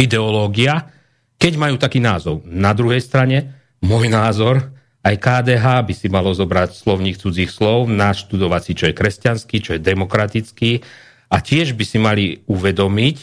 ideológia, 0.00 0.88
keď 1.36 1.52
majú 1.60 1.76
taký 1.76 2.00
názov. 2.00 2.40
Na 2.48 2.72
druhej 2.72 3.04
strane, 3.04 3.52
môj 3.84 4.08
názor, 4.08 4.72
aj 5.04 5.20
KDH 5.20 5.84
by 5.84 5.92
si 5.92 6.08
malo 6.08 6.32
zobrať 6.32 6.72
slovník 6.72 7.20
cudzích 7.20 7.52
slov, 7.52 7.92
naštudovať 7.92 8.62
si, 8.64 8.72
čo 8.72 8.84
je 8.88 8.96
kresťanský, 8.96 9.56
čo 9.60 9.70
je 9.76 9.84
demokratický 9.84 10.80
a 11.28 11.36
tiež 11.44 11.76
by 11.76 11.84
si 11.84 11.98
mali 12.00 12.24
uvedomiť, 12.48 13.16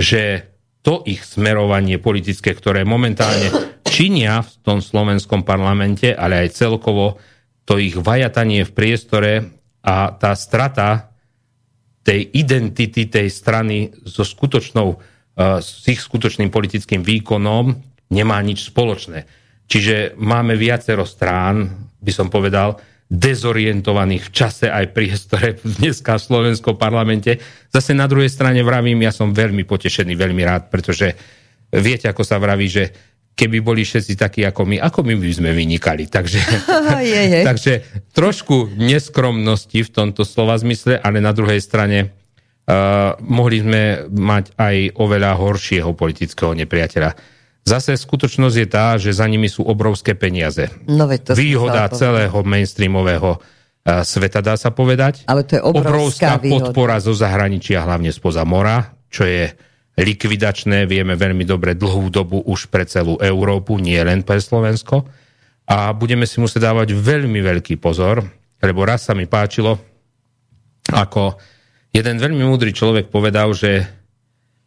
že 0.00 0.48
to 0.80 1.02
ich 1.04 1.26
smerovanie 1.26 1.98
politické, 1.98 2.54
ktoré 2.54 2.86
momentálne 2.86 3.75
činia 3.96 4.44
v 4.44 4.52
tom 4.60 4.84
slovenskom 4.84 5.40
parlamente, 5.40 6.12
ale 6.12 6.44
aj 6.44 6.52
celkovo 6.52 7.16
to 7.64 7.80
ich 7.80 7.96
vajatanie 7.96 8.68
v 8.68 8.74
priestore 8.76 9.32
a 9.80 10.12
tá 10.12 10.36
strata 10.36 11.08
tej 12.04 12.28
identity 12.36 13.08
tej 13.08 13.32
strany 13.32 13.88
so 14.04 14.20
skutočnou, 14.20 14.88
uh, 14.92 15.58
s 15.64 15.88
ich 15.88 15.98
skutočným 15.98 16.52
politickým 16.52 17.00
výkonom 17.00 17.72
nemá 18.12 18.36
nič 18.44 18.68
spoločné. 18.68 19.24
Čiže 19.66 20.14
máme 20.20 20.54
viacero 20.54 21.02
strán, 21.02 21.88
by 21.98 22.12
som 22.12 22.28
povedal, 22.30 22.78
dezorientovaných 23.10 24.30
v 24.30 24.34
čase 24.34 24.66
aj 24.70 24.94
priestore 24.94 25.58
dneska 25.78 26.20
v 26.20 26.26
slovenskom 26.26 26.78
parlamente. 26.78 27.38
Zase 27.72 27.96
na 27.96 28.06
druhej 28.06 28.30
strane 28.30 28.62
vravím, 28.62 29.02
ja 29.02 29.10
som 29.10 29.34
veľmi 29.34 29.66
potešený, 29.66 30.14
veľmi 30.14 30.42
rád, 30.46 30.70
pretože 30.70 31.14
viete, 31.74 32.06
ako 32.06 32.22
sa 32.22 32.38
vraví, 32.38 32.66
že 32.70 32.84
keby 33.36 33.60
boli 33.60 33.84
všetci 33.84 34.16
takí 34.16 34.40
ako 34.48 34.64
my, 34.64 34.76
ako 34.80 35.04
my 35.04 35.14
by 35.20 35.32
sme 35.36 35.50
vynikali. 35.52 36.08
Takže, 36.08 36.40
je, 37.04 37.22
je. 37.36 37.40
takže 37.44 37.72
trošku 38.16 38.72
neskromnosti 38.80 39.84
v 39.84 39.90
tomto 39.92 40.24
slova 40.24 40.56
zmysle, 40.56 40.96
ale 40.96 41.20
na 41.20 41.36
druhej 41.36 41.60
strane 41.60 41.98
uh, 42.08 43.12
mohli 43.20 43.60
sme 43.60 44.08
mať 44.08 44.56
aj 44.56 44.76
oveľa 44.96 45.36
horšieho 45.36 45.92
politického 45.92 46.56
nepriateľa 46.56 47.36
Zase 47.66 47.98
skutočnosť 47.98 48.56
je 48.62 48.68
tá, 48.70 48.94
že 48.94 49.10
za 49.10 49.26
nimi 49.26 49.50
sú 49.50 49.66
obrovské 49.66 50.14
peniaze. 50.14 50.70
No, 50.86 51.10
to 51.18 51.34
Výhoda 51.34 51.90
celého 51.90 52.46
mainstreamového 52.46 53.42
uh, 53.42 54.06
sveta, 54.06 54.38
dá 54.38 54.54
sa 54.54 54.70
povedať. 54.70 55.26
Ale 55.26 55.42
to 55.42 55.58
je 55.58 55.62
obrovská, 55.66 56.38
obrovská 56.38 56.46
podpora 56.46 57.02
zo 57.02 57.10
zahraničia, 57.10 57.82
hlavne 57.82 58.14
spoza 58.14 58.46
mora, 58.46 58.94
čo 59.10 59.26
je 59.26 59.50
likvidačné, 59.96 60.84
vieme 60.84 61.16
veľmi 61.16 61.42
dobre 61.48 61.72
dlhú 61.72 62.12
dobu 62.12 62.44
už 62.44 62.68
pre 62.68 62.84
celú 62.84 63.16
Európu, 63.16 63.80
nie 63.80 63.96
len 64.00 64.20
pre 64.22 64.38
Slovensko. 64.38 65.08
A 65.66 65.90
budeme 65.96 66.28
si 66.28 66.38
musieť 66.38 66.70
dávať 66.70 66.94
veľmi 66.94 67.42
veľký 67.42 67.80
pozor, 67.80 68.22
lebo 68.62 68.86
raz 68.86 69.08
sa 69.08 69.16
mi 69.16 69.26
páčilo, 69.26 69.80
ako 70.92 71.40
jeden 71.90 72.22
veľmi 72.22 72.44
múdry 72.46 72.70
človek 72.70 73.10
povedal, 73.10 73.50
že 73.56 73.96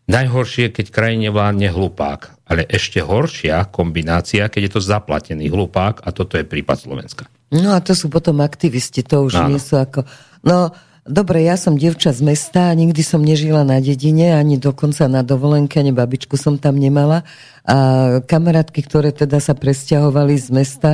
Najhoršie, 0.10 0.74
keď 0.74 0.90
krajine 0.90 1.30
vládne 1.30 1.70
hlupák, 1.70 2.50
ale 2.50 2.66
ešte 2.66 2.98
horšia 2.98 3.70
kombinácia, 3.70 4.50
keď 4.50 4.62
je 4.66 4.72
to 4.74 4.82
zaplatený 4.82 5.54
hlupák 5.54 6.02
a 6.02 6.10
toto 6.10 6.34
je 6.34 6.50
prípad 6.50 6.82
Slovenska. 6.82 7.24
No 7.54 7.78
a 7.78 7.80
to 7.86 7.94
sú 7.94 8.10
potom 8.10 8.42
aktivisti, 8.42 9.06
to 9.06 9.30
už 9.30 9.38
Áno. 9.38 9.54
nie 9.54 9.62
sú 9.62 9.78
ako... 9.78 10.10
No, 10.50 10.74
dobre, 11.10 11.42
ja 11.42 11.58
som 11.58 11.74
devča 11.74 12.14
z 12.14 12.22
mesta 12.22 12.70
a 12.70 12.78
nikdy 12.78 13.02
som 13.02 13.26
nežila 13.26 13.66
na 13.66 13.82
dedine, 13.82 14.38
ani 14.38 14.62
dokonca 14.62 15.10
na 15.10 15.26
dovolenke, 15.26 15.82
ani 15.82 15.90
babičku 15.90 16.38
som 16.38 16.62
tam 16.62 16.78
nemala. 16.78 17.26
A 17.66 18.22
kamarátky, 18.22 18.80
ktoré 18.86 19.10
teda 19.10 19.42
sa 19.42 19.58
presťahovali 19.58 20.38
z 20.38 20.50
mesta, 20.54 20.92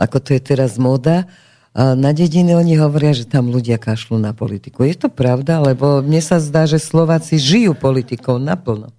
ako 0.00 0.24
to 0.24 0.32
je 0.34 0.40
teraz 0.40 0.80
móda, 0.80 1.28
na 1.76 2.10
dediny 2.16 2.58
oni 2.58 2.74
hovoria, 2.80 3.14
že 3.14 3.28
tam 3.28 3.52
ľudia 3.54 3.78
kašľú 3.78 4.18
na 4.18 4.34
politiku. 4.34 4.82
Je 4.82 4.98
to 4.98 5.12
pravda? 5.12 5.62
Lebo 5.62 6.02
mne 6.02 6.18
sa 6.18 6.42
zdá, 6.42 6.66
že 6.66 6.82
Slováci 6.82 7.38
žijú 7.38 7.76
politikou 7.76 8.40
naplno. 8.40 8.90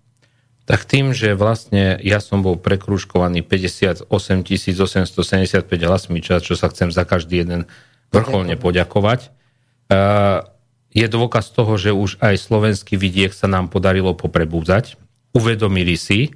Tak 0.63 0.85
tým, 0.85 1.11
že 1.17 1.33
vlastne 1.33 1.97
ja 1.99 2.21
som 2.21 2.45
bol 2.45 2.55
prekrúžkovaný 2.55 3.41
58 3.41 4.05
875 4.07 5.65
hlasmi, 5.65 6.21
čo 6.21 6.53
sa 6.53 6.69
chcem 6.69 6.93
za 6.93 7.03
každý 7.09 7.41
jeden 7.41 7.65
vrcholne 8.13 8.53
poďakovať, 8.53 9.33
je 10.89 11.05
dôkaz 11.05 11.53
toho, 11.53 11.77
že 11.77 11.93
už 11.93 12.17
aj 12.17 12.35
slovenský 12.37 12.97
vidiek 12.97 13.29
sa 13.29 13.45
nám 13.45 13.69
podarilo 13.69 14.17
poprebúzať. 14.17 14.97
Uvedomili 15.37 15.93
si, 15.93 16.33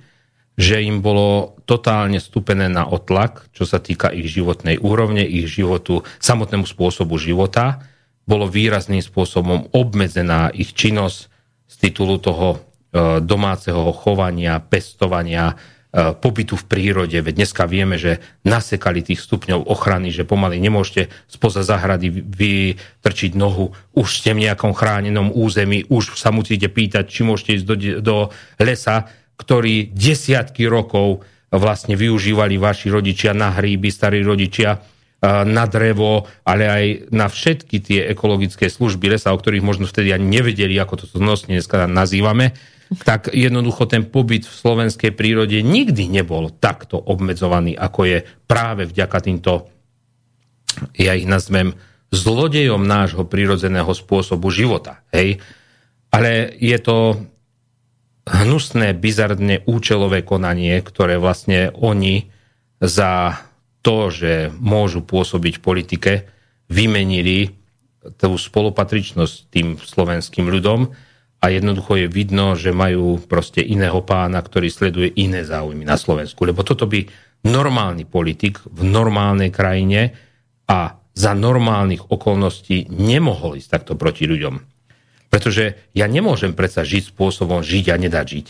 že 0.53 0.85
im 0.85 1.01
bolo 1.01 1.57
totálne 1.65 2.21
stupené 2.21 2.69
na 2.69 2.85
otlak, 2.85 3.49
čo 3.57 3.65
sa 3.65 3.81
týka 3.81 4.13
ich 4.13 4.29
životnej 4.29 4.77
úrovne, 4.77 5.25
ich 5.25 5.49
životu, 5.49 6.05
samotnému 6.21 6.69
spôsobu 6.69 7.17
života. 7.17 7.81
Bolo 8.29 8.45
výrazným 8.45 9.01
spôsobom 9.01 9.73
obmedzená 9.73 10.53
ich 10.53 10.77
činnosť 10.77 11.19
z 11.65 11.75
titulu 11.89 12.21
toho 12.21 12.47
e, 12.53 12.57
domáceho 13.25 13.89
chovania, 13.97 14.61
pestovania, 14.61 15.57
pobytu 15.93 16.57
v 16.57 16.65
prírode. 16.65 17.21
Veď 17.21 17.45
dneska 17.45 17.69
vieme, 17.69 18.01
že 18.01 18.17
nasekali 18.41 19.05
tých 19.05 19.21
stupňov 19.21 19.69
ochrany, 19.69 20.09
že 20.09 20.25
pomaly 20.25 20.57
nemôžete 20.57 21.13
spoza 21.29 21.61
zahrady 21.61 22.09
vytrčiť 22.09 23.37
nohu, 23.37 23.77
už 23.93 24.07
ste 24.09 24.33
v 24.33 24.49
nejakom 24.49 24.73
chránenom 24.73 25.29
území, 25.29 25.85
už 25.93 26.17
sa 26.17 26.33
musíte 26.33 26.65
pýtať, 26.65 27.05
či 27.05 27.21
môžete 27.21 27.61
ísť 27.61 27.65
do, 27.69 27.75
do 28.01 28.17
lesa, 28.57 29.05
ktorý 29.37 29.93
desiatky 29.93 30.65
rokov 30.65 31.21
vlastne 31.53 31.93
využívali 31.93 32.57
vaši 32.57 32.89
rodičia 32.89 33.37
na 33.37 33.53
hríby, 33.53 33.93
starí 33.93 34.25
rodičia, 34.25 34.81
na 35.23 35.63
drevo, 35.71 36.27
ale 36.43 36.63
aj 36.67 36.85
na 37.15 37.31
všetky 37.31 37.79
tie 37.79 37.99
ekologické 38.11 38.67
služby 38.67 39.07
lesa, 39.07 39.31
o 39.31 39.39
ktorých 39.39 39.63
možno 39.63 39.87
vtedy 39.87 40.11
ani 40.11 40.27
nevedeli, 40.27 40.75
ako 40.75 40.99
to 40.99 41.05
znosne 41.15 41.55
dneska 41.55 41.87
nazývame, 41.87 42.51
tak 43.01 43.33
jednoducho 43.33 43.89
ten 43.89 44.05
pobyt 44.05 44.45
v 44.45 44.53
slovenskej 44.53 45.11
prírode 45.15 45.59
nikdy 45.65 46.09
nebol 46.11 46.51
takto 46.51 46.99
obmedzovaný, 46.99 47.73
ako 47.73 48.01
je 48.05 48.17
práve 48.45 48.85
vďaka 48.85 49.17
týmto, 49.23 49.71
ja 50.97 51.17
ich 51.17 51.25
nazvem, 51.25 51.73
zlodejom 52.13 52.85
nášho 52.85 53.25
prírodzeného 53.25 53.89
spôsobu 53.89 54.53
života. 54.53 55.01
Hej? 55.09 55.41
Ale 56.13 56.53
je 56.61 56.77
to 56.77 56.97
hnusné, 58.29 58.93
bizardne 58.93 59.65
účelové 59.65 60.21
konanie, 60.21 60.77
ktoré 60.79 61.17
vlastne 61.17 61.73
oni 61.73 62.29
za 62.77 63.41
to, 63.83 64.13
že 64.13 64.53
môžu 64.61 65.03
pôsobiť 65.03 65.59
v 65.59 65.63
politike, 65.65 66.11
vymenili 66.71 67.51
tú 68.19 68.35
spolupatričnosť 68.35 69.35
tým 69.51 69.67
slovenským 69.79 70.47
ľudom 70.47 70.91
a 71.43 71.51
jednoducho 71.51 71.99
je 71.99 72.07
vidno, 72.07 72.55
že 72.55 72.71
majú 72.71 73.19
proste 73.19 73.59
iného 73.59 73.99
pána, 73.99 74.39
ktorý 74.39 74.71
sleduje 74.71 75.11
iné 75.19 75.43
záujmy 75.43 75.83
na 75.83 75.99
Slovensku. 75.99 76.47
Lebo 76.47 76.63
toto 76.63 76.87
by 76.87 77.03
normálny 77.43 78.07
politik 78.07 78.63
v 78.63 78.87
normálnej 78.87 79.51
krajine 79.51 80.15
a 80.71 80.95
za 81.11 81.35
normálnych 81.35 82.07
okolností 82.07 82.87
nemohol 82.87 83.59
ísť 83.59 83.69
takto 83.69 83.93
proti 83.99 84.23
ľuďom. 84.23 84.55
Pretože 85.27 85.91
ja 85.91 86.07
nemôžem 86.07 86.55
predsa 86.55 86.87
žiť 86.87 87.11
spôsobom 87.11 87.59
žiť 87.59 87.91
a 87.91 87.95
nedať 87.99 88.25
žiť. 88.25 88.47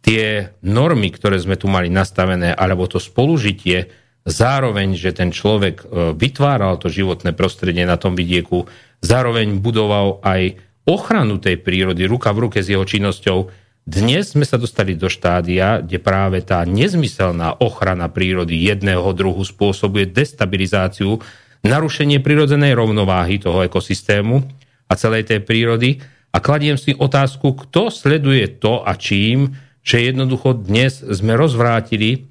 Tie 0.00 0.50
normy, 0.66 1.14
ktoré 1.14 1.38
sme 1.38 1.54
tu 1.54 1.70
mali 1.70 1.92
nastavené, 1.92 2.50
alebo 2.50 2.90
to 2.90 2.98
spolužitie, 2.98 3.92
zároveň, 4.26 4.98
že 4.98 5.14
ten 5.14 5.30
človek 5.30 5.76
e, 5.80 5.84
vytváral 6.16 6.76
to 6.80 6.92
životné 6.92 7.36
prostredie 7.36 7.84
na 7.84 8.00
tom 8.00 8.16
vidieku, 8.16 8.68
zároveň 9.00 9.60
budoval 9.60 10.20
aj 10.24 10.69
ochranu 10.90 11.38
tej 11.38 11.62
prírody 11.62 12.10
ruka 12.10 12.34
v 12.34 12.50
ruke 12.50 12.58
s 12.58 12.66
jeho 12.66 12.82
činnosťou. 12.82 13.46
Dnes 13.86 14.34
sme 14.34 14.42
sa 14.42 14.58
dostali 14.58 14.98
do 14.98 15.06
štádia, 15.06 15.78
kde 15.78 16.02
práve 16.02 16.42
tá 16.42 16.66
nezmyselná 16.66 17.62
ochrana 17.62 18.10
prírody 18.10 18.58
jedného 18.58 19.06
druhu 19.14 19.40
spôsobuje 19.46 20.10
destabilizáciu, 20.10 21.22
narušenie 21.62 22.18
prirodzenej 22.18 22.74
rovnováhy 22.74 23.38
toho 23.38 23.62
ekosystému 23.62 24.42
a 24.90 24.92
celej 24.98 25.30
tej 25.30 25.40
prírody. 25.46 26.02
A 26.34 26.38
kladiem 26.42 26.78
si 26.78 26.94
otázku, 26.94 27.54
kto 27.54 27.90
sleduje 27.90 28.46
to 28.58 28.82
a 28.82 28.94
čím, 28.98 29.54
že 29.80 30.02
jednoducho 30.02 30.58
dnes 30.58 31.00
sme 31.00 31.34
rozvrátili 31.38 32.28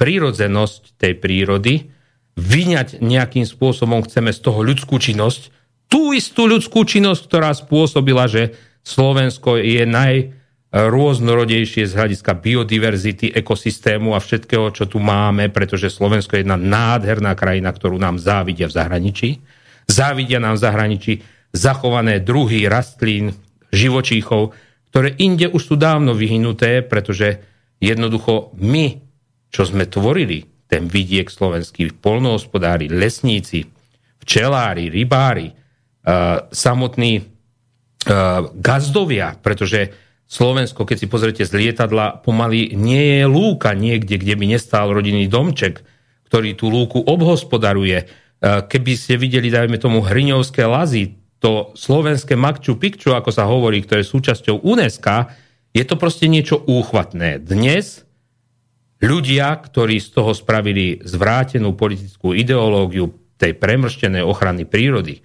prírodzenosť 0.00 0.96
tej 0.96 1.12
prírody, 1.18 1.92
vyňať 2.36 3.00
nejakým 3.00 3.48
spôsobom 3.48 4.04
chceme 4.04 4.28
z 4.28 4.40
toho 4.44 4.60
ľudskú 4.60 5.00
činnosť, 5.00 5.55
tú 5.86 6.12
istú 6.12 6.50
ľudskú 6.50 6.82
činnosť, 6.82 7.22
ktorá 7.26 7.50
spôsobila, 7.54 8.26
že 8.26 8.54
Slovensko 8.86 9.58
je 9.58 9.84
naj, 9.86 10.36
rôznorodejšie 10.76 11.88
z 11.88 11.96
hľadiska 11.96 12.36
biodiverzity, 12.36 13.32
ekosystému 13.32 14.12
a 14.12 14.20
všetkého, 14.20 14.68
čo 14.76 14.84
tu 14.84 15.00
máme, 15.00 15.48
pretože 15.48 15.88
Slovensko 15.88 16.36
je 16.36 16.44
jedna 16.44 16.60
nádherná 16.60 17.32
krajina, 17.32 17.72
ktorú 17.72 17.96
nám 17.96 18.20
závidia 18.20 18.68
v 18.68 18.76
zahraničí. 18.76 19.28
Závidia 19.88 20.42
nám 20.42 20.60
v 20.60 20.64
zahraničí 20.66 21.12
zachované 21.54 22.20
druhy 22.20 22.68
rastlín, 22.68 23.32
živočíchov, 23.72 24.52
ktoré 24.92 25.16
inde 25.16 25.48
už 25.48 25.62
sú 25.62 25.74
dávno 25.78 26.12
vyhnuté, 26.12 26.84
pretože 26.84 27.40
jednoducho 27.80 28.52
my, 28.60 29.00
čo 29.48 29.64
sme 29.64 29.88
tvorili, 29.88 30.44
ten 30.66 30.90
vidiek 30.90 31.30
slovenský, 31.30 31.94
polnohospodári, 31.94 32.90
lesníci, 32.90 33.64
včelári, 34.18 34.90
rybári, 34.90 35.54
samotní 36.54 37.12
uh, 37.18 37.26
gazdovia, 38.54 39.34
pretože 39.42 39.90
Slovensko, 40.26 40.82
keď 40.82 40.96
si 40.98 41.06
pozrite 41.06 41.42
z 41.46 41.54
lietadla, 41.54 42.22
pomaly 42.22 42.74
nie 42.74 43.22
je 43.22 43.24
lúka 43.30 43.74
niekde, 43.78 44.18
kde 44.18 44.34
by 44.34 44.44
nestál 44.58 44.90
rodinný 44.90 45.30
domček, 45.30 45.86
ktorý 46.26 46.58
tú 46.58 46.66
lúku 46.66 46.98
obhospodaruje. 46.98 48.10
Keby 48.42 48.92
ste 48.98 49.22
videli, 49.22 49.54
dajme 49.54 49.78
tomu, 49.78 50.02
hriňovské 50.02 50.66
lazy, 50.66 51.14
to 51.38 51.70
slovenské 51.78 52.34
Makču 52.34 52.74
Pikču, 52.74 53.14
ako 53.14 53.30
sa 53.30 53.46
hovorí, 53.46 53.86
ktoré 53.86 54.02
je 54.02 54.10
súčasťou 54.10 54.66
UNESCO, 54.66 55.30
je 55.70 55.84
to 55.86 55.94
proste 55.94 56.26
niečo 56.26 56.58
úchvatné. 56.58 57.38
Dnes 57.38 58.02
ľudia, 58.98 59.54
ktorí 59.62 60.02
z 60.02 60.10
toho 60.10 60.34
spravili 60.34 61.06
zvrátenú 61.06 61.78
politickú 61.78 62.34
ideológiu 62.34 63.14
tej 63.38 63.54
premrštenej 63.54 64.26
ochrany 64.26 64.66
prírody, 64.66 65.22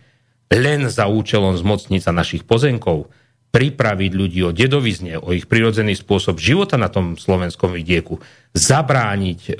len 0.52 0.91
za 0.91 1.07
účelom 1.07 1.56
zmocniť 1.56 2.02
sa 2.03 2.11
našich 2.11 2.44
pozemkov, 2.44 3.07
pripraviť 3.52 4.11
ľudí 4.15 4.40
o 4.48 4.56
dedovizne, 4.56 5.19
o 5.19 5.36
ich 5.36 5.48
prirodzený 5.48 5.95
spôsob 5.99 6.40
života 6.40 6.80
na 6.80 6.88
tom 6.88 7.19
slovenskom 7.19 7.76
vidieku, 7.76 8.19
zabrániť 8.56 9.40
e, 9.48 9.52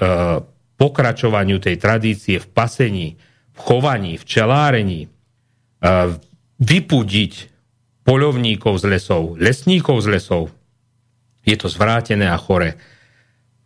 pokračovaniu 0.80 1.60
tej 1.60 1.76
tradície 1.76 2.40
v 2.40 2.48
pasení, 2.48 3.20
v 3.52 3.60
chovaní, 3.60 4.16
v 4.16 4.24
čelárení, 4.24 5.02
e, 5.04 5.10
vypudiť 6.60 7.34
poľovníkov 8.08 8.80
z 8.80 8.84
lesov, 8.88 9.36
lesníkov 9.36 10.00
z 10.04 10.08
lesov, 10.08 10.44
je 11.44 11.56
to 11.58 11.68
zvrátené 11.68 12.32
a 12.32 12.38
chore. 12.40 12.78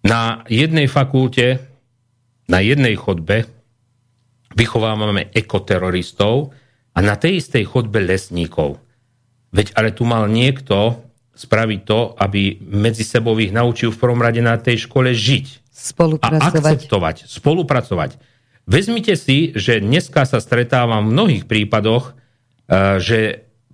Na 0.01 0.41
jednej 0.49 0.89
fakulte, 0.89 1.61
na 2.49 2.61
jednej 2.65 2.95
chodbe 2.97 3.45
vychovávame 4.55 5.29
ekoteroristov 5.33 6.55
a 6.95 6.99
na 7.03 7.19
tej 7.19 7.43
istej 7.43 7.67
chodbe 7.67 7.99
lesníkov. 7.99 8.79
Veď 9.51 9.75
ale 9.75 9.91
tu 9.91 10.07
mal 10.07 10.31
niekto 10.31 11.03
spraviť 11.35 11.79
to, 11.83 12.15
aby 12.15 12.63
medzi 12.63 13.03
sebou 13.03 13.35
ich 13.35 13.51
naučil 13.51 13.91
v 13.91 13.99
prvom 13.99 14.23
rade 14.23 14.39
na 14.39 14.55
tej 14.55 14.87
škole 14.87 15.11
žiť. 15.11 15.67
Spolupracovať. 15.75 16.39
A 16.39 16.71
akceptovať, 16.71 17.15
spolupracovať. 17.27 18.11
Vezmite 18.65 19.19
si, 19.19 19.51
že 19.53 19.83
dneska 19.83 20.23
sa 20.23 20.39
stretávam 20.39 21.05
v 21.05 21.13
mnohých 21.13 21.43
prípadoch, 21.45 22.11
e, 22.11 22.97
že 23.03 23.19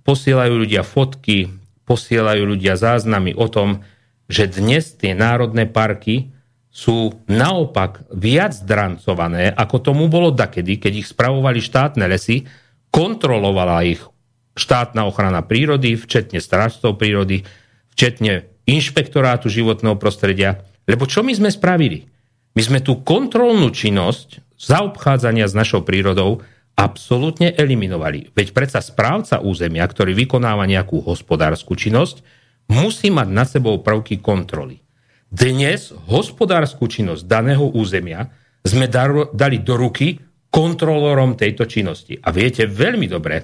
posielajú 0.02 0.66
ľudia 0.66 0.82
fotky, 0.82 1.48
posielajú 1.86 2.42
ľudia 2.42 2.74
záznamy 2.74 3.38
o 3.38 3.46
tom, 3.46 3.86
že 4.26 4.50
dnes 4.50 4.92
tie 4.98 5.14
národné 5.14 5.70
parky 5.70 6.34
sú 6.72 7.14
naopak 7.28 8.08
viac 8.10 8.56
drancované, 8.64 9.52
ako 9.52 9.76
tomu 9.92 10.08
bolo 10.08 10.32
dakedy, 10.32 10.80
keď 10.80 10.92
ich 11.04 11.08
spravovali 11.12 11.60
štátne 11.60 12.08
lesy, 12.08 12.48
kontrolovala 12.92 13.88
ich 13.88 14.04
štátna 14.52 15.08
ochrana 15.08 15.40
prírody, 15.40 15.96
včetne 15.96 16.38
strážcov 16.38 17.00
prírody, 17.00 17.48
včetne 17.96 18.46
inšpektorátu 18.68 19.48
životného 19.48 19.96
prostredia. 19.96 20.62
Lebo 20.84 21.08
čo 21.08 21.24
my 21.24 21.32
sme 21.32 21.50
spravili? 21.50 22.06
My 22.52 22.60
sme 22.60 22.78
tú 22.84 23.00
kontrolnú 23.00 23.72
činnosť 23.72 24.44
zaobchádzania 24.60 25.48
s 25.48 25.56
našou 25.56 25.82
prírodou 25.82 26.44
absolútne 26.76 27.52
eliminovali. 27.56 28.32
Veď 28.36 28.52
predsa 28.52 28.84
správca 28.84 29.40
územia, 29.40 29.88
ktorý 29.88 30.12
vykonáva 30.12 30.68
nejakú 30.68 31.00
hospodárskú 31.00 31.76
činnosť, 31.76 32.20
musí 32.68 33.08
mať 33.08 33.28
nad 33.28 33.48
sebou 33.48 33.80
prvky 33.80 34.20
kontroly. 34.20 34.84
Dnes 35.32 35.96
hospodárskú 36.12 36.92
činnosť 36.92 37.24
daného 37.24 37.72
územia 37.72 38.28
sme 38.62 38.84
dali 39.32 39.58
do 39.64 39.74
ruky 39.80 40.20
kontrolorom 40.52 41.32
tejto 41.34 41.64
činnosti. 41.64 42.20
A 42.20 42.28
viete 42.28 42.68
veľmi 42.68 43.08
dobre, 43.08 43.40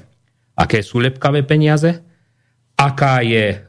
aké 0.61 0.85
sú 0.85 1.01
lepkavé 1.01 1.41
peniaze, 1.49 2.05
aká 2.77 3.25
je, 3.25 3.57
eh, 3.57 3.63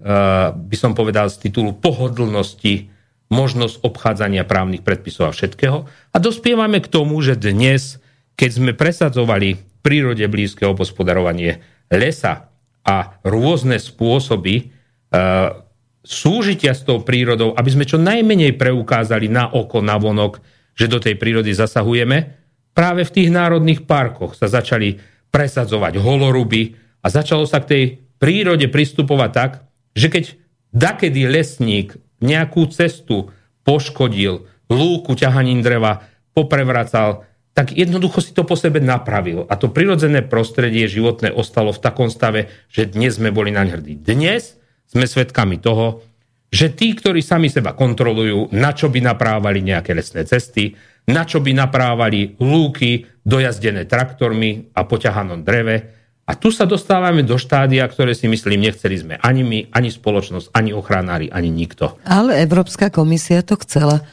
by 0.52 0.76
som 0.76 0.92
povedal 0.92 1.32
z 1.32 1.48
titulu 1.48 1.80
pohodlnosti, 1.80 2.92
možnosť 3.30 3.86
obchádzania 3.86 4.44
právnych 4.44 4.84
predpisov 4.84 5.32
a 5.32 5.36
všetkého. 5.36 5.86
A 5.86 6.18
dospievame 6.18 6.82
k 6.82 6.92
tomu, 6.92 7.22
že 7.22 7.38
dnes, 7.38 8.02
keď 8.34 8.50
sme 8.50 8.72
presadzovali 8.74 9.70
prírode 9.86 10.26
blízke 10.26 10.66
obospodarovanie 10.66 11.62
lesa 11.94 12.50
a 12.84 13.22
rôzne 13.22 13.78
spôsoby 13.78 14.74
uh, 15.14 15.62
súžitia 16.02 16.74
s 16.74 16.82
tou 16.82 17.06
prírodou, 17.06 17.54
aby 17.54 17.70
sme 17.70 17.86
čo 17.86 18.02
najmenej 18.02 18.58
preukázali 18.58 19.30
na 19.30 19.46
oko, 19.54 19.80
na 19.86 19.96
vonok, 20.02 20.42
že 20.74 20.90
do 20.90 20.98
tej 20.98 21.16
prírody 21.22 21.54
zasahujeme, 21.54 22.39
práve 22.80 23.04
v 23.04 23.12
tých 23.12 23.30
národných 23.36 23.84
parkoch 23.84 24.40
sa 24.40 24.48
začali 24.48 24.96
presadzovať 25.36 26.00
holoruby 26.00 26.80
a 27.04 27.12
začalo 27.12 27.44
sa 27.44 27.60
k 27.60 27.68
tej 27.68 27.84
prírode 28.24 28.72
pristupovať 28.72 29.32
tak, 29.36 29.52
že 30.00 30.08
keď 30.08 30.24
dakedy 30.72 31.28
lesník 31.28 32.00
nejakú 32.24 32.72
cestu 32.72 33.36
poškodil, 33.68 34.48
lúku 34.72 35.12
ťahaním 35.12 35.60
dreva, 35.60 36.08
poprevracal, 36.32 37.28
tak 37.52 37.76
jednoducho 37.76 38.24
si 38.24 38.32
to 38.32 38.48
po 38.48 38.56
sebe 38.56 38.80
napravil. 38.80 39.44
A 39.52 39.60
to 39.60 39.68
prirodzené 39.68 40.24
prostredie 40.24 40.88
životné 40.88 41.36
ostalo 41.36 41.76
v 41.76 41.84
takom 41.84 42.08
stave, 42.08 42.48
že 42.72 42.88
dnes 42.88 43.20
sme 43.20 43.36
boli 43.36 43.52
na 43.52 43.68
hrdí. 43.68 44.00
Dnes 44.00 44.56
sme 44.88 45.04
svedkami 45.04 45.60
toho, 45.60 46.00
že 46.48 46.72
tí, 46.72 46.96
ktorí 46.96 47.20
sami 47.20 47.52
seba 47.52 47.76
kontrolujú, 47.76 48.56
na 48.56 48.72
čo 48.72 48.88
by 48.88 49.04
naprávali 49.04 49.60
nejaké 49.68 49.92
lesné 49.92 50.24
cesty, 50.24 50.74
na 51.10 51.26
čo 51.26 51.42
by 51.42 51.58
naprávali 51.58 52.38
lúky 52.38 53.10
dojazdené 53.26 53.90
traktormi 53.90 54.70
a 54.78 54.86
poťahanom 54.86 55.42
dreve. 55.42 55.98
A 56.30 56.38
tu 56.38 56.54
sa 56.54 56.70
dostávame 56.70 57.26
do 57.26 57.42
štádia, 57.42 57.82
ktoré 57.90 58.14
si 58.14 58.30
myslím, 58.30 58.70
nechceli 58.70 59.02
sme 59.02 59.16
ani 59.18 59.42
my, 59.42 59.60
ani 59.74 59.90
spoločnosť, 59.90 60.54
ani 60.54 60.78
ochranári, 60.78 61.34
ani 61.34 61.50
nikto. 61.50 61.98
Ale 62.06 62.38
Európska 62.38 62.94
komisia 62.94 63.42
to 63.42 63.58
chcela. 63.66 64.06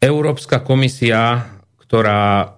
Európska 0.00 0.64
komisia, 0.64 1.44
ktorá, 1.84 2.56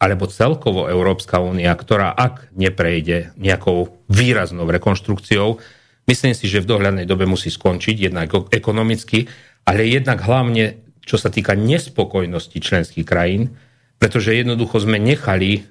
alebo 0.00 0.24
celkovo 0.24 0.88
Európska 0.88 1.44
únia, 1.44 1.76
ktorá 1.76 2.16
ak 2.16 2.48
neprejde 2.56 3.36
nejakou 3.36 4.00
výraznou 4.08 4.64
rekonštrukciou, 4.64 5.60
myslím 6.08 6.32
si, 6.32 6.48
že 6.48 6.64
v 6.64 6.70
dohľadnej 6.72 7.04
dobe 7.04 7.28
musí 7.28 7.52
skončiť, 7.52 8.08
jednak 8.08 8.32
ekonomicky, 8.48 9.28
ale 9.68 9.84
jednak 9.84 10.24
hlavne 10.24 10.89
čo 11.04 11.16
sa 11.16 11.32
týka 11.32 11.56
nespokojnosti 11.56 12.56
členských 12.56 13.06
krajín, 13.06 13.56
pretože 14.00 14.32
jednoducho 14.32 14.80
sme 14.80 14.96
nechali 14.96 15.60
e, 15.60 15.62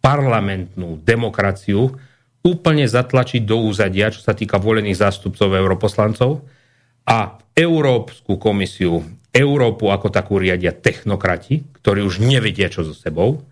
parlamentnú 0.00 0.96
demokraciu 1.04 1.92
úplne 2.40 2.88
zatlačiť 2.88 3.44
do 3.44 3.68
úzadia, 3.68 4.08
čo 4.08 4.24
sa 4.24 4.32
týka 4.32 4.56
volených 4.56 4.96
zástupcov 4.96 5.52
europoslancov 5.52 6.40
a 7.04 7.36
Európsku 7.52 8.40
komisiu, 8.40 9.04
Európu 9.30 9.92
ako 9.92 10.08
takú 10.08 10.40
riadia 10.40 10.72
technokrati, 10.72 11.68
ktorí 11.84 12.00
už 12.00 12.24
nevedia, 12.24 12.72
čo 12.72 12.82
so 12.82 12.96
sebou. 12.96 13.44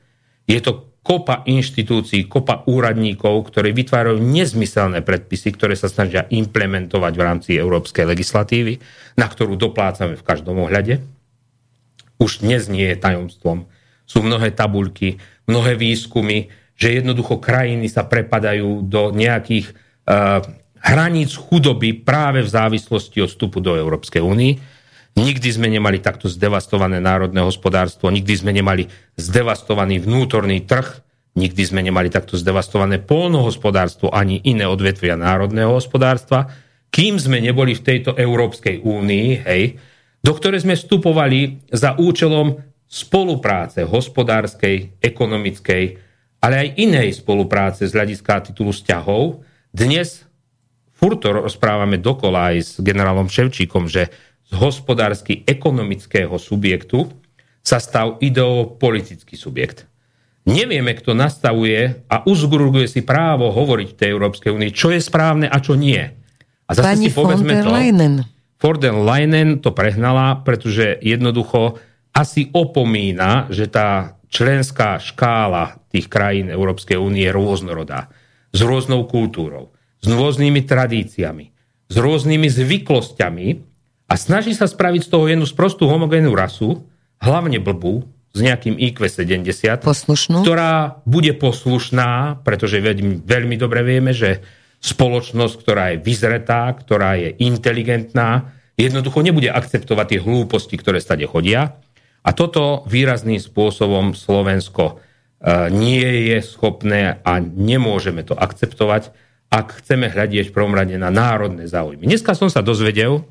Je 0.48 0.56
to 0.64 0.87
kopa 1.08 1.40
inštitúcií, 1.48 2.28
kopa 2.28 2.68
úradníkov, 2.68 3.48
ktorí 3.48 3.72
vytvárajú 3.72 4.20
nezmyselné 4.20 5.00
predpisy, 5.00 5.56
ktoré 5.56 5.72
sa 5.72 5.88
snažia 5.88 6.28
implementovať 6.28 7.12
v 7.16 7.24
rámci 7.24 7.50
európskej 7.56 8.04
legislatívy, 8.04 8.76
na 9.16 9.24
ktorú 9.24 9.56
doplácame 9.56 10.20
v 10.20 10.26
každom 10.28 10.68
ohľade. 10.68 11.00
Už 12.20 12.44
dnes 12.44 12.68
nie 12.68 12.92
je 12.92 13.00
tajomstvom. 13.00 13.64
Sú 14.04 14.20
mnohé 14.20 14.52
tabuľky, 14.52 15.16
mnohé 15.48 15.80
výskumy, 15.80 16.52
že 16.76 17.00
jednoducho 17.00 17.40
krajiny 17.40 17.88
sa 17.88 18.04
prepadajú 18.04 18.84
do 18.84 19.08
nejakých 19.08 19.72
uh, 20.04 20.44
hraníc 20.84 21.40
chudoby 21.40 22.04
práve 22.04 22.44
v 22.44 22.52
závislosti 22.52 23.24
od 23.24 23.32
vstupu 23.32 23.64
do 23.64 23.80
Európskej 23.80 24.20
únie. 24.20 24.60
Nikdy 25.18 25.50
sme 25.50 25.66
nemali 25.66 25.98
takto 25.98 26.30
zdevastované 26.30 27.02
národné 27.02 27.42
hospodárstvo, 27.42 28.06
nikdy 28.06 28.38
sme 28.38 28.54
nemali 28.54 28.86
zdevastovaný 29.18 29.98
vnútorný 30.06 30.62
trh, 30.62 31.02
nikdy 31.34 31.62
sme 31.66 31.82
nemali 31.82 32.06
takto 32.06 32.38
zdevastované 32.38 33.02
polnohospodárstvo 33.02 34.14
ani 34.14 34.38
iné 34.46 34.70
odvetvia 34.70 35.18
národného 35.18 35.74
hospodárstva, 35.74 36.46
kým 36.94 37.18
sme 37.18 37.42
neboli 37.42 37.74
v 37.74 37.82
tejto 37.82 38.14
Európskej 38.14 38.86
únii, 38.86 39.28
hej, 39.42 39.82
do 40.22 40.32
ktorej 40.38 40.62
sme 40.62 40.78
vstupovali 40.78 41.66
za 41.66 41.98
účelom 41.98 42.54
spolupráce 42.86 43.82
hospodárskej, 43.82 45.02
ekonomickej, 45.02 45.84
ale 46.38 46.54
aj 46.62 46.68
inej 46.78 47.18
spolupráce 47.18 47.90
z 47.90 47.92
hľadiska 47.92 48.54
titulu 48.54 48.70
vzťahov. 48.70 49.42
Dnes 49.74 50.22
v 50.22 50.94
furt 50.94 51.18
to 51.18 51.42
rozprávame 51.42 51.98
dokola 51.98 52.54
aj 52.54 52.56
s 52.62 52.72
generálom 52.78 53.26
Ševčíkom, 53.26 53.90
že 53.90 54.10
z 54.48 54.52
hospodársky 54.56 55.44
ekonomického 55.44 56.34
subjektu 56.40 57.12
sa 57.60 57.76
stal 57.76 58.16
ideopolitický 58.24 59.36
subjekt. 59.36 59.84
Nevieme, 60.48 60.96
kto 60.96 61.12
nastavuje 61.12 62.08
a 62.08 62.24
uzgurguje 62.24 62.88
si 62.88 63.04
právo 63.04 63.52
hovoriť 63.52 63.88
v 63.92 63.98
tej 64.00 64.08
Európskej 64.16 64.50
únii, 64.56 64.72
čo 64.72 64.88
je 64.88 65.04
správne 65.04 65.44
a 65.44 65.60
čo 65.60 65.76
nie. 65.76 66.00
A 66.64 66.70
zase 66.72 66.96
Pani 66.96 67.06
si 67.08 67.12
povedzme 67.12 67.52
to. 67.60 67.72
Der 68.80 68.96
Leinen 68.96 69.60
to 69.60 69.76
prehnala, 69.76 70.40
pretože 70.40 70.96
jednoducho 71.04 71.76
asi 72.16 72.48
opomína, 72.50 73.46
že 73.52 73.68
tá 73.68 74.18
členská 74.32 74.96
škála 74.96 75.84
tých 75.92 76.08
krajín 76.08 76.48
Európskej 76.48 76.96
únie 76.96 77.28
je 77.28 77.36
rôznorodá. 77.36 78.08
S 78.48 78.64
rôznou 78.64 79.04
kultúrou, 79.04 79.76
s 80.00 80.08
rôznymi 80.08 80.64
tradíciami, 80.64 81.52
s 81.92 81.94
rôznymi 82.00 82.48
zvyklosťami 82.48 83.67
a 84.08 84.14
snaží 84.16 84.56
sa 84.56 84.64
spraviť 84.64 85.04
z 85.04 85.10
toho 85.12 85.28
jednu 85.28 85.44
sprostú 85.44 85.84
homogénnu 85.84 86.32
rasu, 86.32 86.82
hlavne 87.20 87.60
blbú, 87.60 88.08
s 88.32 88.40
nejakým 88.44 88.76
IQ 88.76 89.08
70, 89.08 89.84
Poslušnú. 89.84 90.44
ktorá 90.44 91.00
bude 91.08 91.32
poslušná, 91.36 92.40
pretože 92.44 92.80
veľmi, 92.80 93.24
veľmi 93.24 93.56
dobre 93.56 93.80
vieme, 93.84 94.12
že 94.12 94.44
spoločnosť, 94.78 95.54
ktorá 95.58 95.84
je 95.92 95.98
vyzretá, 96.04 96.70
ktorá 96.70 97.18
je 97.18 97.34
inteligentná, 97.42 98.54
jednoducho 98.78 99.26
nebude 99.26 99.50
akceptovať 99.50 100.06
tie 100.06 100.20
hlúposti, 100.22 100.78
ktoré 100.78 101.02
stade 101.02 101.26
chodia. 101.26 101.82
A 102.22 102.30
toto 102.30 102.86
výrazným 102.86 103.42
spôsobom 103.42 104.14
Slovensko 104.14 104.84
e, 104.86 104.94
nie 105.74 106.30
je 106.30 106.38
schopné 106.44 107.18
a 107.24 107.42
nemôžeme 107.42 108.22
to 108.22 108.38
akceptovať, 108.38 109.10
ak 109.48 109.82
chceme 109.82 110.12
hľadieť 110.12 110.52
v 110.52 110.54
prvom 110.54 110.76
rade 110.76 110.94
na 111.00 111.08
národné 111.08 111.64
záujmy. 111.66 112.04
Dneska 112.04 112.36
som 112.36 112.52
sa 112.52 112.60
dozvedel, 112.60 113.24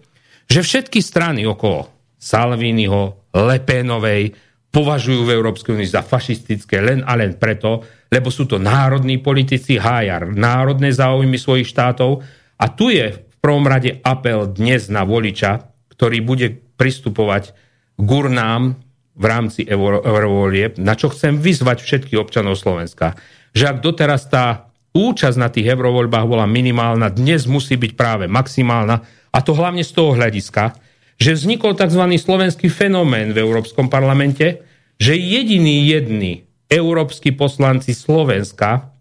že 0.48 0.64
všetky 0.64 1.04
strany 1.04 1.44
okolo 1.44 1.92
Salviniho, 2.18 3.30
Lepénovej, 3.36 4.34
považujú 4.74 5.28
v 5.28 5.34
Európskej 5.36 5.74
únii 5.78 5.90
za 5.90 6.04
fašistické 6.04 6.84
len 6.84 7.02
a 7.06 7.16
len 7.16 7.40
preto, 7.40 7.84
lebo 8.12 8.32
sú 8.32 8.48
to 8.48 8.60
národní 8.60 9.20
politici, 9.20 9.80
hája 9.80 10.24
národné 10.28 10.92
záujmy 10.92 11.36
svojich 11.40 11.68
štátov. 11.68 12.24
A 12.58 12.66
tu 12.72 12.90
je 12.94 13.16
v 13.16 13.38
prvom 13.42 13.64
rade 13.66 14.00
apel 14.02 14.50
dnes 14.50 14.90
na 14.90 15.06
voliča, 15.06 15.72
ktorý 15.94 16.22
bude 16.22 16.48
pristupovať 16.78 17.54
k 17.98 18.10
urnám 18.10 18.78
v 19.18 19.26
rámci 19.26 19.66
eurovolieb, 19.66 20.78
na 20.78 20.94
čo 20.94 21.10
chcem 21.10 21.42
vyzvať 21.42 21.82
všetkých 21.82 22.22
občanov 22.22 22.62
Slovenska. 22.62 23.18
Že 23.58 23.66
ak 23.74 23.78
doteraz 23.82 24.30
tá 24.30 24.70
účasť 24.94 25.38
na 25.42 25.50
tých 25.50 25.74
eurovoľbách 25.74 26.26
bola 26.30 26.46
minimálna, 26.46 27.10
dnes 27.10 27.50
musí 27.50 27.82
byť 27.82 27.98
práve 27.98 28.26
maximálna, 28.30 29.02
a 29.32 29.38
to 29.44 29.52
hlavne 29.54 29.84
z 29.84 29.92
toho 29.92 30.16
hľadiska, 30.16 30.78
že 31.18 31.34
vznikol 31.34 31.74
tzv. 31.74 32.04
slovenský 32.18 32.70
fenomén 32.70 33.34
v 33.34 33.42
Európskom 33.42 33.90
parlamente, 33.90 34.62
že 34.98 35.18
jediní 35.18 35.90
jedni 35.90 36.46
európsky 36.68 37.34
poslanci 37.34 37.96
Slovenska 37.96 38.94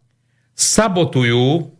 sabotujú 0.57 1.77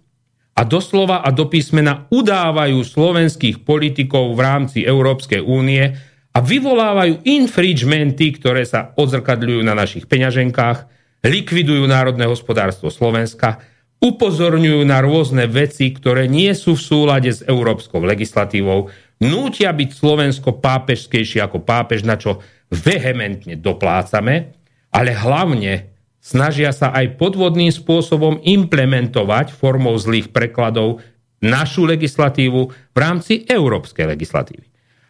a 0.57 0.63
doslova 0.65 1.21
a 1.21 1.29
do 1.33 1.49
písmena 1.49 2.09
udávajú 2.09 2.81
slovenských 2.81 3.65
politikov 3.65 4.33
v 4.37 4.41
rámci 4.41 4.79
Európskej 4.85 5.45
únie 5.45 5.85
a 6.33 6.39
vyvolávajú 6.41 7.25
infringementy, 7.25 8.37
ktoré 8.37 8.65
sa 8.65 8.93
odzrkadľujú 8.97 9.61
na 9.65 9.77
našich 9.77 10.05
peňaženkách, 10.05 10.89
likvidujú 11.25 11.85
národné 11.89 12.29
hospodárstvo 12.29 12.93
Slovenska, 12.93 13.61
upozorňujú 14.07 14.87
na 14.87 15.03
rôzne 15.03 15.51
veci, 15.51 15.91
ktoré 15.91 16.31
nie 16.31 16.55
sú 16.55 16.79
v 16.79 16.85
súlade 16.87 17.31
s 17.35 17.43
európskou 17.43 17.99
legislatívou, 18.07 18.93
nútia 19.19 19.75
byť 19.75 19.91
Slovensko 19.91 20.63
pápežskejšie 20.63 21.43
ako 21.43 21.67
pápež, 21.67 22.07
na 22.07 22.15
čo 22.15 22.39
vehementne 22.71 23.59
doplácame, 23.59 24.55
ale 24.95 25.11
hlavne 25.15 25.91
snažia 26.23 26.71
sa 26.71 26.95
aj 26.95 27.19
podvodným 27.19 27.71
spôsobom 27.71 28.43
implementovať 28.43 29.55
formou 29.55 29.95
zlých 29.99 30.31
prekladov 30.31 31.03
našu 31.43 31.85
legislatívu 31.87 32.61
v 32.71 32.99
rámci 32.99 33.45
európskej 33.47 34.09
legislatívy. 34.09 34.67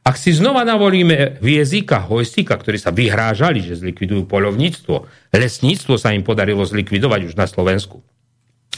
Ak 0.06 0.14
si 0.14 0.31
znova 0.31 0.62
navolíme 0.62 1.43
v 1.43 1.59
jazyka 1.59 2.06
Hojsika, 2.06 2.55
ktorí 2.55 2.78
sa 2.78 2.94
vyhrážali, 2.94 3.59
že 3.59 3.74
zlikvidujú 3.74 4.31
polovníctvo, 4.31 5.02
lesníctvo 5.35 5.98
sa 5.98 6.14
im 6.14 6.23
podarilo 6.23 6.62
zlikvidovať 6.62 7.20
už 7.27 7.35
na 7.35 7.51
Slovensku. 7.51 8.06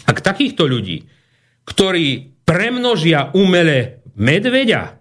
Ak 0.08 0.24
takýchto 0.24 0.64
ľudí, 0.64 1.04
ktorí 1.68 2.40
premnožia 2.48 3.28
umele 3.36 4.00
medveďa, 4.16 4.96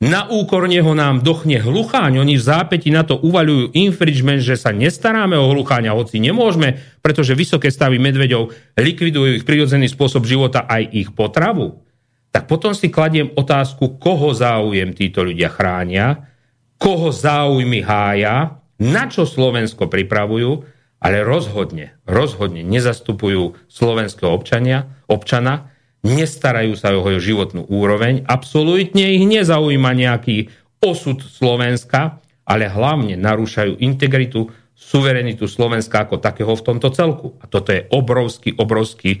na 0.00 0.24
úkor 0.32 0.64
neho 0.64 0.96
nám 0.96 1.20
dochne 1.20 1.60
hlucháň, 1.60 2.24
oni 2.24 2.40
v 2.40 2.46
zápäti 2.48 2.88
na 2.88 3.04
to 3.04 3.20
uvaľujú 3.20 3.76
infringement, 3.76 4.40
že 4.40 4.56
sa 4.56 4.72
nestaráme 4.72 5.36
o 5.36 5.52
hlucháňa, 5.52 5.92
hoci 5.92 6.16
nemôžeme, 6.24 6.80
pretože 7.04 7.36
vysoké 7.36 7.68
stavy 7.68 8.00
medveďov 8.00 8.48
likvidujú 8.80 9.36
ich 9.36 9.44
prirodzený 9.44 9.92
spôsob 9.92 10.24
života 10.24 10.64
aj 10.64 10.88
ich 10.96 11.12
potravu, 11.12 11.84
tak 12.32 12.48
potom 12.48 12.72
si 12.72 12.88
kladiem 12.88 13.28
otázku, 13.36 14.00
koho 14.00 14.32
záujem 14.32 14.96
títo 14.96 15.20
ľudia 15.20 15.52
chránia, 15.52 16.32
koho 16.80 17.12
záujmy 17.12 17.84
hája, 17.84 18.56
na 18.80 19.04
čo 19.04 19.28
Slovensko 19.28 19.84
pripravujú, 19.92 20.64
ale 21.00 21.24
rozhodne, 21.24 21.96
rozhodne 22.04 22.60
nezastupujú 22.60 23.56
slovenského 23.72 24.28
občania, 24.28 24.92
občana, 25.08 25.72
nestarajú 26.04 26.76
sa 26.76 26.92
o 26.92 27.04
jeho 27.08 27.20
životnú 27.20 27.64
úroveň, 27.68 28.24
absolútne 28.28 29.16
ich 29.16 29.24
nezaujíma 29.24 29.96
nejaký 29.96 30.52
osud 30.80 31.20
Slovenska, 31.24 32.20
ale 32.44 32.68
hlavne 32.68 33.16
narúšajú 33.20 33.80
integritu, 33.80 34.48
suverenitu 34.76 35.44
Slovenska 35.44 36.08
ako 36.08 36.20
takého 36.20 36.56
v 36.56 36.64
tomto 36.64 36.88
celku. 36.92 37.36
A 37.40 37.48
toto 37.48 37.68
je 37.70 37.84
obrovský, 37.92 38.56
obrovský 38.56 39.20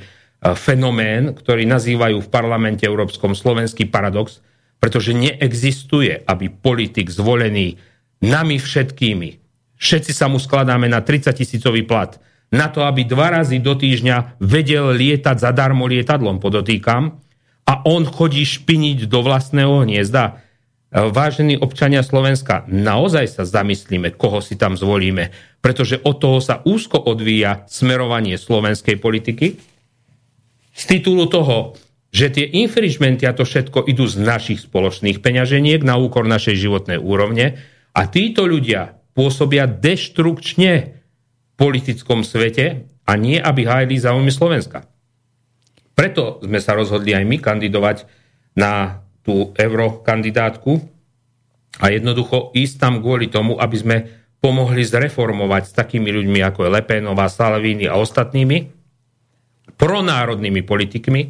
fenomén, 0.56 1.36
ktorý 1.36 1.68
nazývajú 1.68 2.16
v 2.24 2.32
parlamente 2.32 2.88
Európskom 2.88 3.36
slovenský 3.36 3.92
paradox, 3.92 4.40
pretože 4.80 5.12
neexistuje, 5.12 6.24
aby 6.24 6.48
politik 6.48 7.12
zvolený 7.12 7.76
nami 8.24 8.56
všetkými, 8.56 9.39
všetci 9.80 10.12
sa 10.12 10.28
mu 10.28 10.36
skladáme 10.36 10.86
na 10.86 11.00
30 11.00 11.32
tisícový 11.32 11.88
plat, 11.88 12.20
na 12.52 12.68
to, 12.68 12.84
aby 12.84 13.08
dva 13.08 13.40
razy 13.40 13.62
do 13.62 13.78
týždňa 13.78 14.42
vedel 14.42 14.92
lietať 14.92 15.40
zadarmo 15.40 15.88
lietadlom, 15.88 16.42
podotýkam, 16.42 17.16
a 17.64 17.72
on 17.86 18.02
chodí 18.02 18.42
špiniť 18.42 19.06
do 19.06 19.22
vlastného 19.22 19.86
hniezda. 19.86 20.42
Vážení 20.90 21.54
občania 21.54 22.02
Slovenska, 22.02 22.66
naozaj 22.66 23.38
sa 23.38 23.42
zamyslíme, 23.46 24.10
koho 24.18 24.42
si 24.42 24.58
tam 24.58 24.74
zvolíme, 24.74 25.30
pretože 25.62 26.02
od 26.02 26.18
toho 26.18 26.42
sa 26.42 26.66
úzko 26.66 26.98
odvíja 26.98 27.62
smerovanie 27.70 28.34
slovenskej 28.34 28.98
politiky. 28.98 29.54
Z 30.74 30.82
titulu 30.90 31.30
toho, 31.30 31.78
že 32.10 32.34
tie 32.34 32.42
infringementy 32.42 33.22
a 33.22 33.36
to 33.38 33.46
všetko 33.46 33.86
idú 33.86 34.02
z 34.10 34.18
našich 34.18 34.66
spoločných 34.66 35.22
peňaženiek 35.22 35.86
na 35.86 35.94
úkor 35.94 36.26
našej 36.26 36.58
životnej 36.58 36.98
úrovne 36.98 37.62
a 37.94 38.10
títo 38.10 38.50
ľudia 38.50 38.99
pôsobia 39.12 39.66
deštrukčne 39.66 41.02
politickom 41.58 42.24
svete 42.24 42.88
a 43.04 43.12
nie, 43.18 43.36
aby 43.36 43.66
hájili 43.66 44.00
záujmy 44.00 44.32
Slovenska. 44.32 44.86
Preto 45.92 46.40
sme 46.40 46.56
sa 46.62 46.72
rozhodli 46.72 47.12
aj 47.12 47.24
my 47.28 47.36
kandidovať 47.36 48.08
na 48.56 49.04
tú 49.20 49.52
eurokandidátku 49.52 50.80
a 51.78 51.92
jednoducho 51.92 52.56
ísť 52.56 52.74
tam 52.80 52.94
kvôli 53.04 53.28
tomu, 53.28 53.60
aby 53.60 53.76
sme 53.76 53.96
pomohli 54.40 54.80
zreformovať 54.80 55.62
s 55.68 55.76
takými 55.76 56.08
ľuďmi 56.08 56.40
ako 56.40 56.64
je 56.64 56.70
Lepénová, 56.72 57.28
Salvini 57.28 57.84
a 57.84 58.00
ostatnými 58.00 58.72
pronárodnými 59.76 60.64
politikmi, 60.64 61.22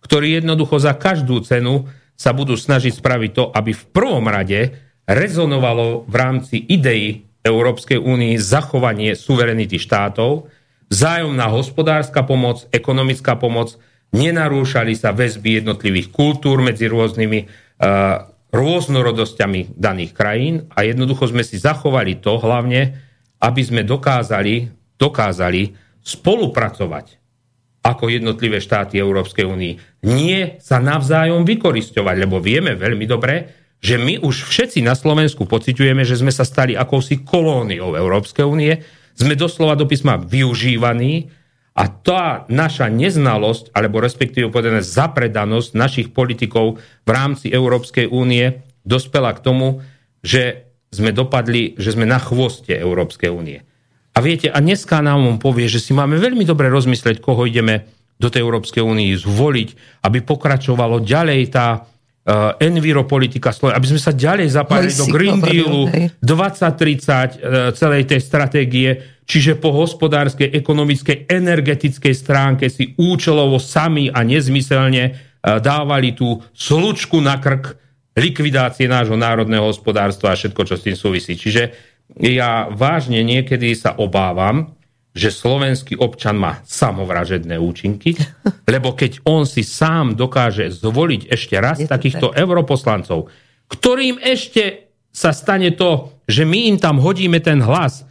ktorí 0.00 0.40
jednoducho 0.40 0.80
za 0.80 0.96
každú 0.96 1.44
cenu 1.44 1.84
sa 2.16 2.32
budú 2.32 2.56
snažiť 2.56 2.96
spraviť 2.96 3.30
to, 3.32 3.44
aby 3.52 3.72
v 3.76 3.84
prvom 3.92 4.24
rade 4.28 4.72
rezonovalo 5.04 6.08
v 6.08 6.14
rámci 6.14 6.56
idei 6.60 7.24
Európskej 7.44 8.00
únii 8.00 8.40
zachovanie 8.40 9.12
suverenity 9.12 9.76
štátov, 9.76 10.48
vzájomná 10.88 11.52
hospodárska 11.52 12.24
pomoc, 12.24 12.64
ekonomická 12.72 13.36
pomoc, 13.36 13.76
nenarúšali 14.16 14.96
sa 14.96 15.12
väzby 15.12 15.60
jednotlivých 15.60 16.08
kultúr 16.08 16.64
medzi 16.64 16.88
rôznymi 16.88 17.40
uh, 17.44 18.32
rôznorodosťami 18.54 19.74
daných 19.74 20.12
krajín 20.14 20.54
a 20.72 20.86
jednoducho 20.86 21.28
sme 21.28 21.42
si 21.42 21.58
zachovali 21.58 22.22
to 22.22 22.38
hlavne, 22.38 22.94
aby 23.42 23.62
sme 23.66 23.82
dokázali, 23.82 24.70
dokázali 24.94 25.74
spolupracovať 26.00 27.20
ako 27.84 28.08
jednotlivé 28.08 28.62
štáty 28.64 28.96
Európskej 28.96 29.44
únii. 29.44 30.06
Nie 30.08 30.56
sa 30.62 30.80
navzájom 30.80 31.44
vykoristovať, 31.44 32.16
lebo 32.16 32.40
vieme 32.40 32.72
veľmi 32.72 33.04
dobre, 33.04 33.63
že 33.84 34.00
my 34.00 34.16
už 34.24 34.48
všetci 34.48 34.80
na 34.80 34.96
Slovensku 34.96 35.44
pociťujeme, 35.44 36.08
že 36.08 36.16
sme 36.16 36.32
sa 36.32 36.48
stali 36.48 36.72
akousi 36.72 37.20
kolóniou 37.20 37.92
Európskej 37.92 38.48
únie, 38.48 38.80
sme 39.12 39.36
doslova 39.36 39.76
do 39.76 39.84
písma 39.84 40.16
využívaní 40.16 41.28
A 41.74 41.90
tá 41.90 42.46
naša 42.46 42.86
neznalosť, 42.86 43.74
alebo 43.74 43.98
respektíve 43.98 44.46
povedané 44.54 44.78
zapredanosť 44.78 45.74
našich 45.74 46.08
politikov 46.14 46.78
v 47.02 47.10
rámci 47.10 47.50
Európskej 47.50 48.06
únie 48.06 48.62
dospela 48.86 49.34
k 49.34 49.42
tomu, 49.42 49.82
že 50.22 50.70
sme 50.94 51.10
dopadli, 51.10 51.74
že 51.74 51.98
sme 51.98 52.06
na 52.06 52.22
chvoste 52.22 52.70
Európskej 52.70 53.26
únie. 53.26 53.66
A 54.14 54.22
viete, 54.22 54.46
a 54.54 54.62
dneska 54.62 55.02
nám 55.02 55.26
on 55.26 55.42
povie, 55.42 55.66
že 55.66 55.82
si 55.82 55.90
máme 55.90 56.14
veľmi 56.14 56.46
dobre 56.46 56.70
rozmyslieť, 56.70 57.18
koho 57.18 57.42
ideme 57.42 57.90
do 58.22 58.30
tej 58.30 58.46
Európskej 58.46 58.78
únie 58.78 59.10
zvoliť, 59.18 60.00
aby 60.06 60.18
pokračovalo 60.22 61.02
ďalej 61.02 61.50
tá 61.50 61.90
uh, 62.24 62.56
enviropolitika 62.58 63.52
Slovenska, 63.52 63.78
aby 63.78 63.90
sme 63.94 64.00
sa 64.00 64.12
ďalej 64.12 64.48
zapájali 64.56 64.92
do 64.96 65.06
Green 65.12 65.38
Dealu 65.40 65.82
2030 66.20 66.24
uh, 66.24 67.70
celej 67.76 68.02
tej 68.08 68.20
stratégie, 68.20 68.90
čiže 69.28 69.60
po 69.60 69.72
hospodárskej, 69.72 70.52
ekonomickej, 70.56 71.28
energetickej 71.28 72.14
stránke 72.16 72.66
si 72.72 72.96
účelovo 72.96 73.60
sami 73.60 74.08
a 74.08 74.24
nezmyselne 74.24 75.04
uh, 75.12 75.60
dávali 75.60 76.16
tú 76.16 76.40
slučku 76.56 77.20
na 77.20 77.36
krk 77.38 77.84
likvidácie 78.14 78.86
nášho 78.86 79.18
národného 79.18 79.66
hospodárstva 79.66 80.32
a 80.32 80.38
všetko, 80.38 80.62
čo 80.62 80.74
s 80.78 80.86
tým 80.86 80.94
súvisí. 80.94 81.34
Čiže 81.34 81.74
ja 82.22 82.70
vážne 82.70 83.26
niekedy 83.26 83.74
sa 83.74 83.98
obávam, 83.98 84.70
že 85.14 85.30
slovenský 85.30 85.94
občan 85.94 86.34
má 86.34 86.58
samovražedné 86.66 87.54
účinky, 87.56 88.18
lebo 88.74 88.98
keď 88.98 89.22
on 89.22 89.46
si 89.46 89.62
sám 89.62 90.18
dokáže 90.18 90.68
zvoliť 90.74 91.30
ešte 91.30 91.56
raz 91.62 91.78
takýchto 91.86 92.34
tak. 92.34 92.38
europoslancov, 92.42 93.30
ktorým 93.70 94.18
ešte 94.18 94.90
sa 95.14 95.30
stane 95.30 95.70
to, 95.78 96.10
že 96.26 96.42
my 96.42 96.74
im 96.74 96.76
tam 96.82 96.98
hodíme 96.98 97.38
ten 97.38 97.62
hlas, 97.62 98.02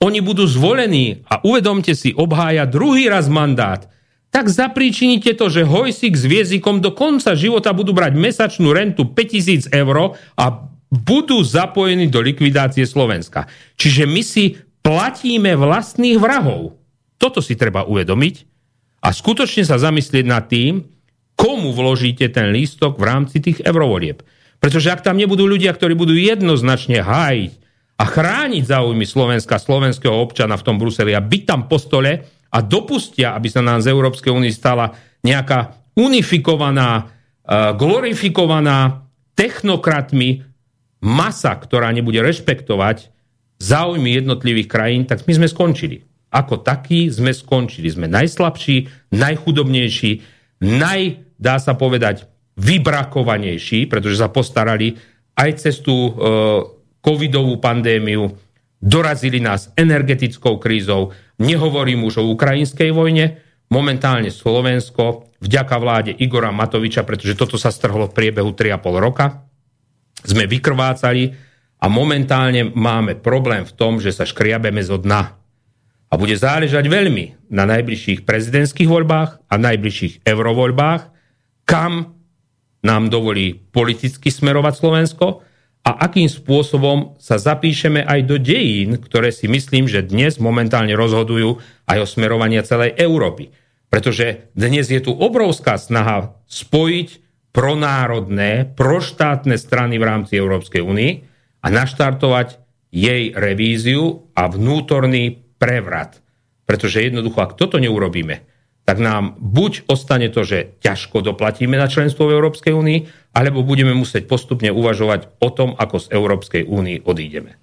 oni 0.00 0.24
budú 0.24 0.48
zvolení 0.48 1.24
a 1.28 1.44
uvedomte 1.44 1.92
si, 1.92 2.16
obhája 2.16 2.64
druhý 2.64 3.08
raz 3.12 3.28
mandát, 3.28 3.84
tak 4.32 4.52
zapríčinite 4.52 5.32
to, 5.32 5.48
že 5.48 5.64
Hojsik 5.64 6.12
s 6.12 6.28
Viezikom 6.28 6.84
do 6.84 6.92
konca 6.92 7.32
života 7.32 7.72
budú 7.72 7.96
brať 7.96 8.12
mesačnú 8.16 8.72
rentu 8.72 9.08
5000 9.08 9.72
eur 9.72 10.16
a 10.36 10.68
budú 10.92 11.40
zapojení 11.40 12.12
do 12.12 12.20
likvidácie 12.20 12.84
Slovenska. 12.84 13.48
Čiže 13.80 14.04
my 14.04 14.22
si 14.22 14.60
platíme 14.86 15.58
vlastných 15.58 16.14
vrahov. 16.22 16.78
Toto 17.18 17.42
si 17.42 17.58
treba 17.58 17.82
uvedomiť 17.82 18.34
a 19.02 19.10
skutočne 19.10 19.66
sa 19.66 19.82
zamyslieť 19.82 20.24
nad 20.30 20.46
tým, 20.46 20.86
komu 21.34 21.74
vložíte 21.74 22.30
ten 22.30 22.54
lístok 22.54 22.94
v 22.94 23.04
rámci 23.04 23.42
tých 23.42 23.66
eurovolieb. 23.66 24.22
Pretože 24.62 24.94
ak 24.94 25.02
tam 25.02 25.18
nebudú 25.18 25.42
ľudia, 25.42 25.74
ktorí 25.74 25.98
budú 25.98 26.14
jednoznačne 26.14 27.02
hájiť 27.02 27.52
a 27.98 28.04
chrániť 28.06 28.62
záujmy 28.62 29.02
Slovenska, 29.02 29.58
slovenského 29.58 30.14
občana 30.14 30.54
v 30.54 30.64
tom 30.64 30.78
Bruseli 30.78 31.18
a 31.18 31.20
byť 31.20 31.42
tam 31.42 31.66
po 31.66 31.82
stole 31.82 32.22
a 32.46 32.58
dopustia, 32.62 33.34
aby 33.34 33.50
sa 33.50 33.66
nám 33.66 33.82
z 33.82 33.90
Európskej 33.90 34.30
únie 34.30 34.54
stala 34.54 34.94
nejaká 35.26 35.74
unifikovaná, 35.98 37.10
eh, 37.42 37.74
glorifikovaná 37.74 39.02
technokratmi 39.34 40.46
masa, 41.02 41.58
ktorá 41.58 41.90
nebude 41.90 42.22
rešpektovať 42.22 43.15
záujmy 43.56 44.20
jednotlivých 44.20 44.68
krajín, 44.68 45.02
tak 45.08 45.24
my 45.24 45.32
sme 45.32 45.48
skončili. 45.48 46.04
Ako 46.32 46.60
takí 46.60 47.08
sme 47.08 47.32
skončili. 47.32 47.88
Sme 47.88 48.06
najslabší, 48.10 49.08
najchudobnejší, 49.14 50.10
naj, 50.60 51.00
dá 51.40 51.56
sa 51.56 51.72
povedať, 51.76 52.28
vybrakovanejší, 52.56 53.88
pretože 53.88 54.20
sa 54.20 54.32
postarali 54.32 54.96
aj 55.36 55.50
cez 55.60 55.84
tú 55.84 55.92
e, 55.92 56.12
covidovú 57.04 57.60
pandémiu, 57.60 58.32
dorazili 58.80 59.40
nás 59.40 59.72
energetickou 59.76 60.56
krízou, 60.56 61.12
nehovorím 61.36 62.08
už 62.08 62.24
o 62.24 62.28
ukrajinskej 62.32 62.92
vojne, 62.92 63.40
momentálne 63.68 64.32
Slovensko, 64.32 65.28
vďaka 65.44 65.76
vláde 65.76 66.12
Igora 66.16 66.48
Matoviča, 66.52 67.04
pretože 67.04 67.36
toto 67.36 67.60
sa 67.60 67.68
strhlo 67.68 68.08
v 68.08 68.16
priebehu 68.16 68.56
3,5 68.56 69.04
roka, 69.04 69.44
sme 70.24 70.48
vykrvácali 70.48 71.45
a 71.76 71.86
momentálne 71.92 72.72
máme 72.72 73.20
problém 73.20 73.62
v 73.68 73.72
tom, 73.76 74.00
že 74.00 74.12
sa 74.12 74.24
škriabeme 74.24 74.80
zo 74.80 74.96
dna. 74.96 75.36
A 76.06 76.14
bude 76.14 76.38
záležať 76.38 76.86
veľmi 76.86 77.50
na 77.50 77.66
najbližších 77.66 78.22
prezidentských 78.24 78.88
voľbách 78.88 79.42
a 79.50 79.54
najbližších 79.58 80.24
eurovoľbách, 80.24 81.02
kam 81.66 82.16
nám 82.86 83.10
dovolí 83.10 83.58
politicky 83.74 84.30
smerovať 84.30 84.74
Slovensko 84.78 85.42
a 85.82 85.90
akým 86.06 86.30
spôsobom 86.30 87.18
sa 87.18 87.38
zapíšeme 87.38 88.06
aj 88.06 88.20
do 88.26 88.38
dejín, 88.38 88.98
ktoré 89.02 89.34
si 89.34 89.50
myslím, 89.50 89.90
že 89.90 90.06
dnes 90.06 90.38
momentálne 90.38 90.94
rozhodujú 90.94 91.58
aj 91.90 91.98
o 92.02 92.06
smerovania 92.06 92.66
celej 92.66 92.94
Európy. 92.98 93.50
Pretože 93.86 94.50
dnes 94.54 94.90
je 94.90 94.98
tu 94.98 95.14
obrovská 95.14 95.78
snaha 95.78 96.38
spojiť 96.50 97.22
pronárodné, 97.54 98.66
proštátne 98.74 99.54
strany 99.58 99.98
v 99.98 100.06
rámci 100.06 100.38
Európskej 100.38 100.82
únie 100.82 101.26
a 101.66 101.68
naštartovať 101.68 102.62
jej 102.94 103.34
revíziu 103.34 104.30
a 104.38 104.46
vnútorný 104.46 105.42
prevrat. 105.58 106.22
Pretože 106.62 107.02
jednoducho, 107.02 107.42
ak 107.42 107.58
toto 107.58 107.82
neurobíme, 107.82 108.46
tak 108.86 109.02
nám 109.02 109.34
buď 109.42 109.90
ostane 109.90 110.30
to, 110.30 110.46
že 110.46 110.78
ťažko 110.78 111.26
doplatíme 111.26 111.74
na 111.74 111.90
členstvo 111.90 112.30
v 112.30 112.38
Európskej 112.38 112.70
únii, 112.70 112.98
alebo 113.34 113.66
budeme 113.66 113.90
musieť 113.98 114.30
postupne 114.30 114.70
uvažovať 114.70 115.42
o 115.42 115.50
tom, 115.50 115.74
ako 115.74 116.06
z 116.06 116.06
Európskej 116.14 116.62
únii 116.70 117.02
odídeme. 117.02 117.58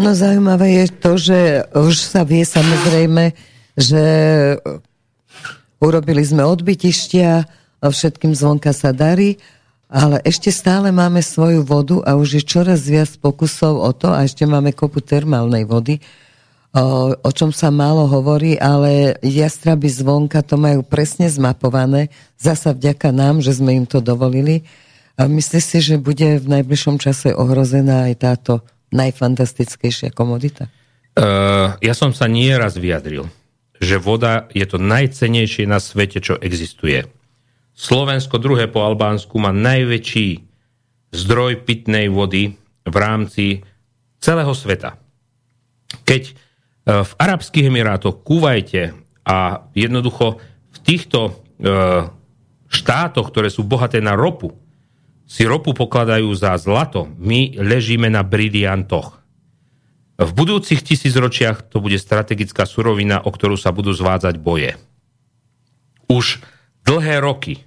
No 0.00 0.16
zaujímavé 0.16 0.84
je 0.84 0.86
to, 0.96 1.12
že 1.20 1.38
už 1.76 1.96
sa 2.00 2.24
vie 2.24 2.44
samozrejme, 2.44 3.36
že 3.76 4.04
urobili 5.80 6.24
sme 6.24 6.44
odbytištia, 6.48 7.44
všetkým 7.84 8.32
zvonka 8.32 8.72
sa 8.72 8.96
darí, 8.96 9.36
ale 9.86 10.18
ešte 10.26 10.50
stále 10.50 10.90
máme 10.90 11.22
svoju 11.22 11.62
vodu 11.62 12.02
a 12.02 12.18
už 12.18 12.40
je 12.40 12.42
čoraz 12.42 12.90
viac 12.90 13.10
pokusov 13.22 13.78
o 13.78 13.90
to 13.94 14.10
a 14.10 14.26
ešte 14.26 14.42
máme 14.42 14.74
kopu 14.74 14.98
termálnej 14.98 15.62
vody, 15.62 16.02
o, 16.74 17.14
o 17.14 17.30
čom 17.30 17.54
sa 17.54 17.70
málo 17.70 18.10
hovorí, 18.10 18.58
ale 18.58 19.14
jastraby 19.22 19.86
zvonka 19.86 20.42
to 20.42 20.58
majú 20.58 20.82
presne 20.82 21.30
zmapované, 21.30 22.10
zasa 22.34 22.74
vďaka 22.74 23.14
nám, 23.14 23.38
že 23.38 23.54
sme 23.54 23.78
im 23.78 23.86
to 23.86 24.02
dovolili. 24.02 24.66
A 25.16 25.30
myslíš 25.30 25.64
si, 25.64 25.78
že 25.80 25.96
bude 25.96 26.36
v 26.36 26.46
najbližšom 26.60 27.00
čase 27.00 27.32
ohrozená 27.32 28.12
aj 28.12 28.14
táto 28.20 28.52
najfantastickejšia 28.92 30.12
komodita? 30.12 30.68
Uh, 31.16 31.72
ja 31.80 31.96
som 31.96 32.12
sa 32.12 32.28
nieraz 32.28 32.76
vyjadril, 32.76 33.24
že 33.80 33.96
voda 33.96 34.44
je 34.52 34.68
to 34.68 34.76
najcenejšie 34.76 35.64
na 35.64 35.80
svete, 35.80 36.20
čo 36.20 36.36
existuje. 36.36 37.08
Slovensko 37.76 38.40
druhé 38.40 38.72
po 38.72 38.80
Albánsku 38.88 39.36
má 39.36 39.52
najväčší 39.52 40.40
zdroj 41.12 41.60
pitnej 41.68 42.08
vody 42.08 42.56
v 42.88 42.96
rámci 42.96 43.60
celého 44.16 44.56
sveta. 44.56 44.96
Keď 46.08 46.22
e, 46.24 46.32
v 47.04 47.12
Arabských 47.20 47.68
Emirátoch, 47.68 48.24
Kuvajte 48.24 48.96
a 49.28 49.68
jednoducho 49.76 50.40
v 50.72 50.78
týchto 50.80 51.20
e, 51.28 51.32
štátoch, 52.72 53.28
ktoré 53.28 53.52
sú 53.52 53.68
bohaté 53.68 54.00
na 54.00 54.16
ropu, 54.16 54.56
si 55.28 55.44
ropu 55.44 55.76
pokladajú 55.76 56.32
za 56.32 56.56
zlato, 56.56 57.12
my 57.20 57.60
ležíme 57.60 58.08
na 58.08 58.24
briliantoch. 58.24 59.20
V 60.16 60.30
budúcich 60.32 60.80
tisícročiach 60.80 61.68
to 61.68 61.84
bude 61.84 62.00
strategická 62.00 62.64
surovina, 62.64 63.20
o 63.20 63.28
ktorú 63.28 63.60
sa 63.60 63.68
budú 63.68 63.92
zvádzať 63.92 64.40
boje. 64.40 64.80
Už 66.08 66.40
dlhé 66.88 67.20
roky 67.20 67.65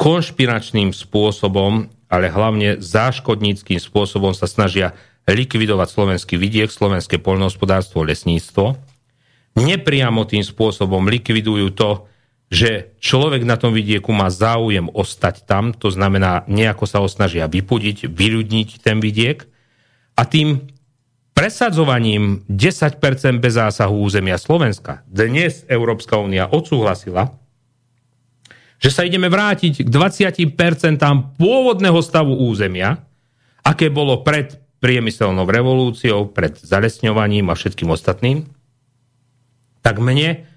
konšpiračným 0.00 0.96
spôsobom, 0.96 1.92
ale 2.08 2.32
hlavne 2.32 2.80
záškodníckým 2.80 3.76
spôsobom 3.76 4.32
sa 4.32 4.48
snažia 4.48 4.96
likvidovať 5.28 5.88
slovenský 5.92 6.40
vidiek, 6.40 6.72
slovenské 6.72 7.20
poľnohospodárstvo, 7.20 8.08
lesníctvo. 8.08 8.80
Nepriamo 9.60 10.24
tým 10.24 10.40
spôsobom 10.40 11.04
likvidujú 11.04 11.68
to, 11.76 12.08
že 12.50 12.96
človek 12.98 13.46
na 13.46 13.60
tom 13.60 13.76
vidieku 13.76 14.10
má 14.10 14.26
záujem 14.32 14.88
ostať 14.90 15.46
tam, 15.46 15.70
to 15.70 15.92
znamená, 15.92 16.48
nejako 16.50 16.88
sa 16.88 16.98
ho 16.98 17.06
snažia 17.06 17.46
vypudiť, 17.46 18.10
vyľudniť 18.10 18.68
ten 18.82 18.98
vidiek 18.98 19.46
a 20.18 20.26
tým 20.26 20.66
presadzovaním 21.30 22.42
10% 22.50 22.98
bez 23.38 23.54
zásahu 23.54 24.02
územia 24.02 24.34
Slovenska 24.34 25.06
dnes 25.06 25.62
Európska 25.70 26.18
únia 26.18 26.50
odsúhlasila, 26.50 27.39
že 28.80 28.88
sa 28.88 29.04
ideme 29.04 29.28
vrátiť 29.28 29.84
k 29.84 29.88
20% 29.92 30.56
pôvodného 31.36 32.00
stavu 32.00 32.32
územia, 32.48 33.04
aké 33.60 33.92
bolo 33.92 34.24
pred 34.24 34.56
priemyselnou 34.80 35.44
revolúciou, 35.44 36.32
pred 36.32 36.56
zalesňovaním 36.56 37.52
a 37.52 37.54
všetkým 37.54 37.92
ostatným, 37.92 38.48
tak 39.84 40.00
mne 40.00 40.48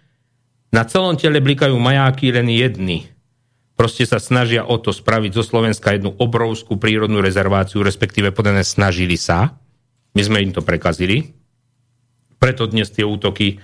na 0.72 0.84
celom 0.88 1.20
tele 1.20 1.44
blikajú 1.44 1.76
majáky 1.76 2.32
len 2.32 2.48
jedny. 2.48 3.12
Proste 3.76 4.08
sa 4.08 4.24
snažia 4.24 4.64
o 4.64 4.80
to 4.80 4.96
spraviť 4.96 5.36
zo 5.36 5.44
Slovenska 5.44 5.92
jednu 5.92 6.16
obrovskú 6.16 6.80
prírodnú 6.80 7.20
rezerváciu, 7.20 7.84
respektíve 7.84 8.32
podané 8.32 8.64
snažili 8.64 9.20
sa. 9.20 9.60
My 10.16 10.22
sme 10.24 10.40
im 10.40 10.56
to 10.56 10.64
prekazili. 10.64 11.36
Preto 12.40 12.72
dnes 12.72 12.88
tie 12.96 13.04
útoky 13.04 13.60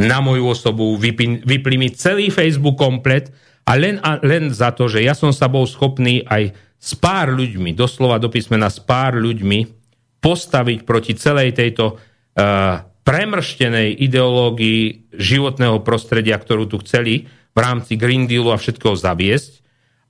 na 0.00 0.18
moju 0.18 0.50
osobu, 0.50 0.96
vypli 0.98 1.76
mi 1.78 1.92
celý 1.92 2.32
Facebook 2.32 2.80
komplet 2.80 3.30
a 3.64 3.72
len, 3.76 4.00
a 4.02 4.18
len 4.20 4.50
za 4.50 4.72
to, 4.74 4.90
že 4.90 5.04
ja 5.04 5.14
som 5.14 5.30
sa 5.30 5.46
bol 5.46 5.68
schopný 5.68 6.24
aj 6.26 6.52
s 6.80 6.96
pár 6.96 7.32
ľuďmi, 7.36 7.76
doslova 7.76 8.16
do 8.16 8.32
písmena 8.32 8.72
s 8.72 8.80
pár 8.80 9.20
ľuďmi, 9.20 9.78
postaviť 10.20 10.78
proti 10.84 11.12
celej 11.16 11.56
tejto 11.56 11.96
uh, 11.96 12.84
premrštenej 13.04 13.96
ideológii 14.00 15.12
životného 15.16 15.80
prostredia, 15.80 16.36
ktorú 16.36 16.68
tu 16.68 16.76
chceli 16.84 17.28
v 17.52 17.58
rámci 17.58 17.96
Green 17.96 18.28
Dealu 18.28 18.52
a 18.52 18.60
všetkého 18.60 18.96
zaviesť 18.96 19.60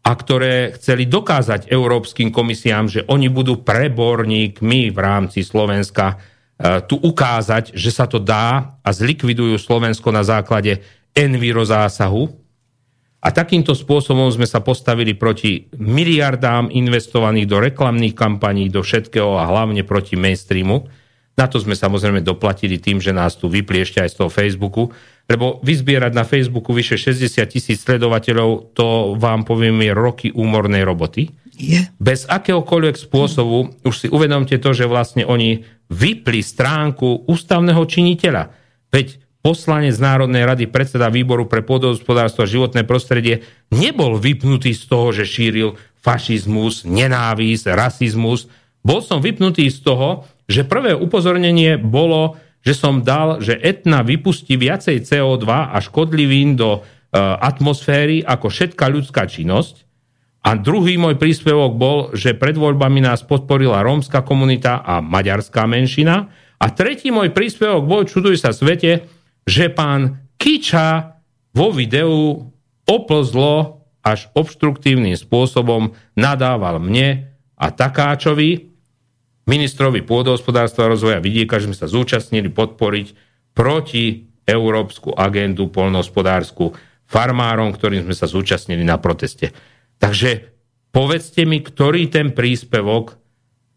a 0.07 0.17
ktoré 0.17 0.75
chceli 0.81 1.07
dokázať 1.07 1.71
európskym 1.71 2.35
komisiám, 2.35 2.91
že 2.91 3.05
oni 3.07 3.29
budú 3.29 3.63
preborníkmi 3.63 4.91
v 4.91 4.99
rámci 4.99 5.45
Slovenska 5.45 6.19
E, 6.61 6.85
tu 6.85 7.01
ukázať, 7.01 7.73
že 7.73 7.89
sa 7.89 8.05
to 8.05 8.21
dá 8.21 8.77
a 8.85 8.89
zlikvidujú 8.93 9.57
Slovensko 9.57 10.13
na 10.13 10.21
základe 10.21 10.85
enviro 11.17 11.65
zásahu. 11.65 12.29
A 13.21 13.29
takýmto 13.37 13.77
spôsobom 13.77 14.33
sme 14.33 14.49
sa 14.49 14.65
postavili 14.65 15.13
proti 15.13 15.69
miliardám 15.77 16.73
investovaných 16.73 17.47
do 17.47 17.61
reklamných 17.61 18.17
kampaní, 18.17 18.73
do 18.73 18.81
všetkého 18.81 19.37
a 19.37 19.45
hlavne 19.45 19.85
proti 19.85 20.17
mainstreamu. 20.17 20.89
Na 21.37 21.45
to 21.45 21.61
sme 21.61 21.77
samozrejme 21.77 22.25
doplatili 22.25 22.81
tým, 22.81 22.97
že 22.97 23.13
nás 23.13 23.37
tu 23.37 23.53
vypli 23.53 23.85
ešte 23.85 24.01
aj 24.01 24.11
z 24.13 24.17
toho 24.25 24.31
Facebooku, 24.33 24.89
lebo 25.29 25.61
vyzbierať 25.61 26.13
na 26.17 26.25
Facebooku 26.25 26.73
vyše 26.73 26.97
60 26.97 27.45
tisíc 27.45 27.85
sledovateľov, 27.85 28.73
to 28.73 29.15
vám 29.21 29.45
poviem 29.45 29.85
je 29.85 29.93
roky 29.93 30.29
úmornej 30.33 30.85
roboty. 30.85 31.29
Je. 31.61 31.81
Bez 32.01 32.25
akéhokoľvek 32.25 32.97
spôsobu, 32.97 33.85
už 33.85 33.95
si 33.95 34.09
uvedomte 34.09 34.57
to, 34.57 34.73
že 34.73 34.89
vlastne 34.89 35.29
oni 35.29 35.61
vypli 35.93 36.41
stránku 36.41 37.29
ústavného 37.29 37.85
činiteľa. 37.85 38.49
Veď 38.89 39.21
poslanec 39.41 39.97
Národnej 39.97 40.45
rady, 40.45 40.65
predseda 40.69 41.09
výboru 41.09 41.49
pre 41.49 41.65
pôdohospodárstvo 41.65 42.45
a 42.45 42.51
životné 42.51 42.85
prostredie 42.85 43.45
nebol 43.73 44.21
vypnutý 44.21 44.77
z 44.77 44.83
toho, 44.85 45.13
že 45.13 45.25
šíril 45.25 45.81
fašizmus, 46.01 46.85
nenávisť, 46.89 47.73
rasizmus. 47.73 48.49
Bol 48.81 49.05
som 49.05 49.21
vypnutý 49.21 49.69
z 49.69 49.85
toho, 49.85 50.29
že 50.49 50.65
prvé 50.65 50.97
upozornenie 50.97 51.77
bolo, 51.81 52.41
že 52.61 52.77
som 52.77 53.01
dal, 53.01 53.41
že 53.41 53.57
etna 53.57 54.05
vypustí 54.05 54.57
viacej 54.61 55.05
CO2 55.05 55.49
a 55.49 55.77
škodlivín 55.81 56.57
do 56.61 56.81
e, 56.81 56.81
atmosféry 57.21 58.21
ako 58.25 58.53
všetká 58.53 58.85
ľudská 58.93 59.25
činnosť 59.25 59.89
a 60.41 60.57
druhý 60.57 60.97
môj 60.97 61.21
príspevok 61.21 61.77
bol, 61.77 61.99
že 62.17 62.33
pred 62.33 62.57
voľbami 62.57 63.05
nás 63.05 63.21
podporila 63.21 63.85
rómska 63.85 64.25
komunita 64.25 64.81
a 64.81 65.05
maďarská 65.05 65.69
menšina. 65.69 66.33
A 66.57 66.67
tretí 66.73 67.13
môj 67.13 67.33
príspevok 67.33 67.85
bol, 67.85 68.01
čuduj 68.09 68.41
sa 68.41 68.57
svete, 68.57 69.05
že 69.45 69.73
pán 69.73 70.27
Kiča 70.41 71.21
vo 71.53 71.69
videu 71.75 72.49
oplzlo 72.89 73.85
až 74.01 74.33
obštruktívnym 74.33 75.13
spôsobom 75.15 75.93
nadával 76.17 76.81
mne 76.81 77.37
a 77.61 77.67
Takáčovi, 77.69 78.73
ministrovi 79.45 80.01
pôdohospodárstva 80.01 80.89
a 80.89 80.93
rozvoja 80.97 81.21
vidieka, 81.21 81.61
že 81.61 81.69
sme 81.69 81.77
sa 81.77 81.91
zúčastnili 81.91 82.49
podporiť 82.49 83.07
proti 83.53 84.31
európsku 84.49 85.13
agendu 85.13 85.69
polnohospodársku 85.69 86.73
farmárom, 87.05 87.75
ktorým 87.75 88.09
sme 88.09 88.17
sa 88.17 88.31
zúčastnili 88.31 88.81
na 88.87 88.97
proteste. 88.97 89.53
Takže 90.01 90.49
povedzte 90.95 91.45
mi, 91.45 91.61
ktorý 91.61 92.09
ten 92.09 92.33
príspevok 92.33 93.21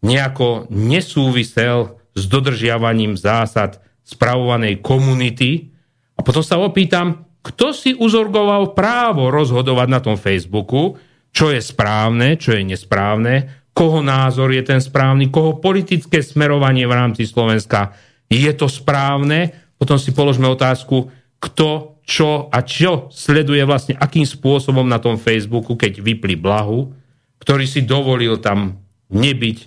nejako 0.00 0.70
nesúvisel 0.72 2.00
s 2.14 2.22
dodržiavaním 2.30 3.18
zásad 3.18 3.82
spravovanej 4.04 4.84
komunity. 4.84 5.72
A 6.14 6.20
potom 6.20 6.44
sa 6.44 6.60
opýtam, 6.60 7.24
kto 7.44 7.72
si 7.72 7.90
uzorgoval 7.96 8.76
právo 8.76 9.28
rozhodovať 9.28 9.88
na 9.90 10.00
tom 10.00 10.16
Facebooku, 10.16 10.96
čo 11.34 11.50
je 11.50 11.58
správne, 11.58 12.38
čo 12.38 12.54
je 12.54 12.62
nesprávne, 12.62 13.66
koho 13.74 14.00
názor 14.00 14.54
je 14.54 14.62
ten 14.62 14.78
správny, 14.78 15.34
koho 15.34 15.58
politické 15.58 16.22
smerovanie 16.22 16.86
v 16.86 16.94
rámci 16.94 17.26
Slovenska 17.26 17.90
je 18.30 18.48
to 18.54 18.70
správne. 18.70 19.50
Potom 19.74 19.98
si 19.98 20.14
položme 20.14 20.46
otázku, 20.46 21.10
kto 21.42 21.98
čo 22.04 22.52
a 22.52 22.60
čo 22.62 23.08
sleduje 23.10 23.64
vlastne, 23.64 23.96
akým 23.96 24.28
spôsobom 24.28 24.84
na 24.84 25.00
tom 25.00 25.16
Facebooku, 25.16 25.74
keď 25.74 26.04
vypli 26.04 26.36
Blahu, 26.36 26.92
ktorý 27.40 27.64
si 27.64 27.82
dovolil 27.82 28.38
tam 28.38 28.78
nebyť 29.08 29.58
uh, 29.58 29.66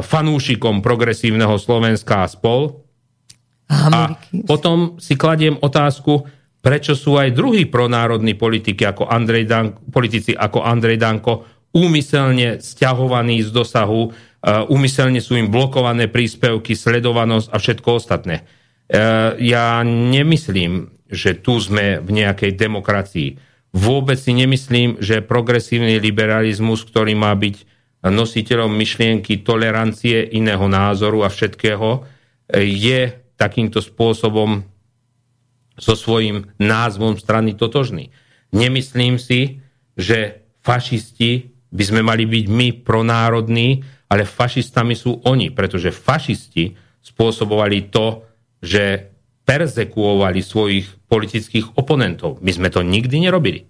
fanúšikom 0.00 0.80
progresívneho 0.80 1.58
Slovenska 1.58 2.24
a 2.24 2.30
spol. 2.30 2.85
A 3.66 4.14
potom 4.46 4.94
si 5.02 5.18
kladiem 5.18 5.58
otázku, 5.58 6.22
prečo 6.62 6.94
sú 6.94 7.18
aj 7.18 7.34
druhí 7.34 7.66
pronárodní 7.66 8.38
politiky 8.38 8.86
ako 8.86 9.10
Andrej 9.10 9.46
Danko, 9.46 9.78
politici 9.90 10.34
ako 10.34 10.62
Andrej 10.62 10.98
Danko 10.98 11.32
úmyselne 11.74 12.62
stiahovaní 12.62 13.42
z 13.44 13.50
dosahu, 13.52 14.10
uh, 14.10 14.64
úmyselne 14.70 15.20
sú 15.20 15.36
im 15.36 15.52
blokované 15.52 16.08
príspevky, 16.08 16.72
sledovanosť 16.72 17.48
a 17.52 17.56
všetko 17.60 17.88
ostatné. 17.90 18.36
Uh, 18.86 19.34
ja 19.42 19.82
nemyslím, 19.84 20.94
že 21.10 21.38
tu 21.38 21.58
sme 21.58 22.00
v 22.00 22.10
nejakej 22.22 22.54
demokracii. 22.54 23.28
Vôbec 23.76 24.16
si 24.16 24.32
nemyslím, 24.32 25.02
že 25.02 25.20
progresívny 25.20 26.00
liberalizmus, 26.00 26.86
ktorý 26.86 27.12
má 27.12 27.34
byť 27.36 27.76
nositeľom 28.06 28.70
myšlienky 28.72 29.42
tolerancie 29.42 30.22
iného 30.22 30.64
názoru 30.70 31.26
a 31.26 31.28
všetkého, 31.28 32.06
je 32.56 33.25
takýmto 33.36 33.84
spôsobom 33.84 34.64
so 35.76 35.92
svojím 35.92 36.48
názvom 36.56 37.20
strany 37.20 37.52
totožný. 37.52 38.08
Nemyslím 38.52 39.20
si, 39.20 39.60
že 39.96 40.48
fašisti 40.64 41.52
by 41.68 41.84
sme 41.84 42.00
mali 42.00 42.24
byť 42.24 42.44
my 42.48 42.68
pronárodní, 42.80 43.84
ale 44.08 44.24
fašistami 44.24 44.96
sú 44.96 45.20
oni, 45.28 45.52
pretože 45.52 45.92
fašisti 45.92 46.72
spôsobovali 47.04 47.92
to, 47.92 48.24
že 48.64 49.12
persekuovali 49.46 50.40
svojich 50.42 51.06
politických 51.06 51.78
oponentov. 51.78 52.42
My 52.42 52.50
sme 52.50 52.68
to 52.72 52.82
nikdy 52.82 53.22
nerobili. 53.22 53.68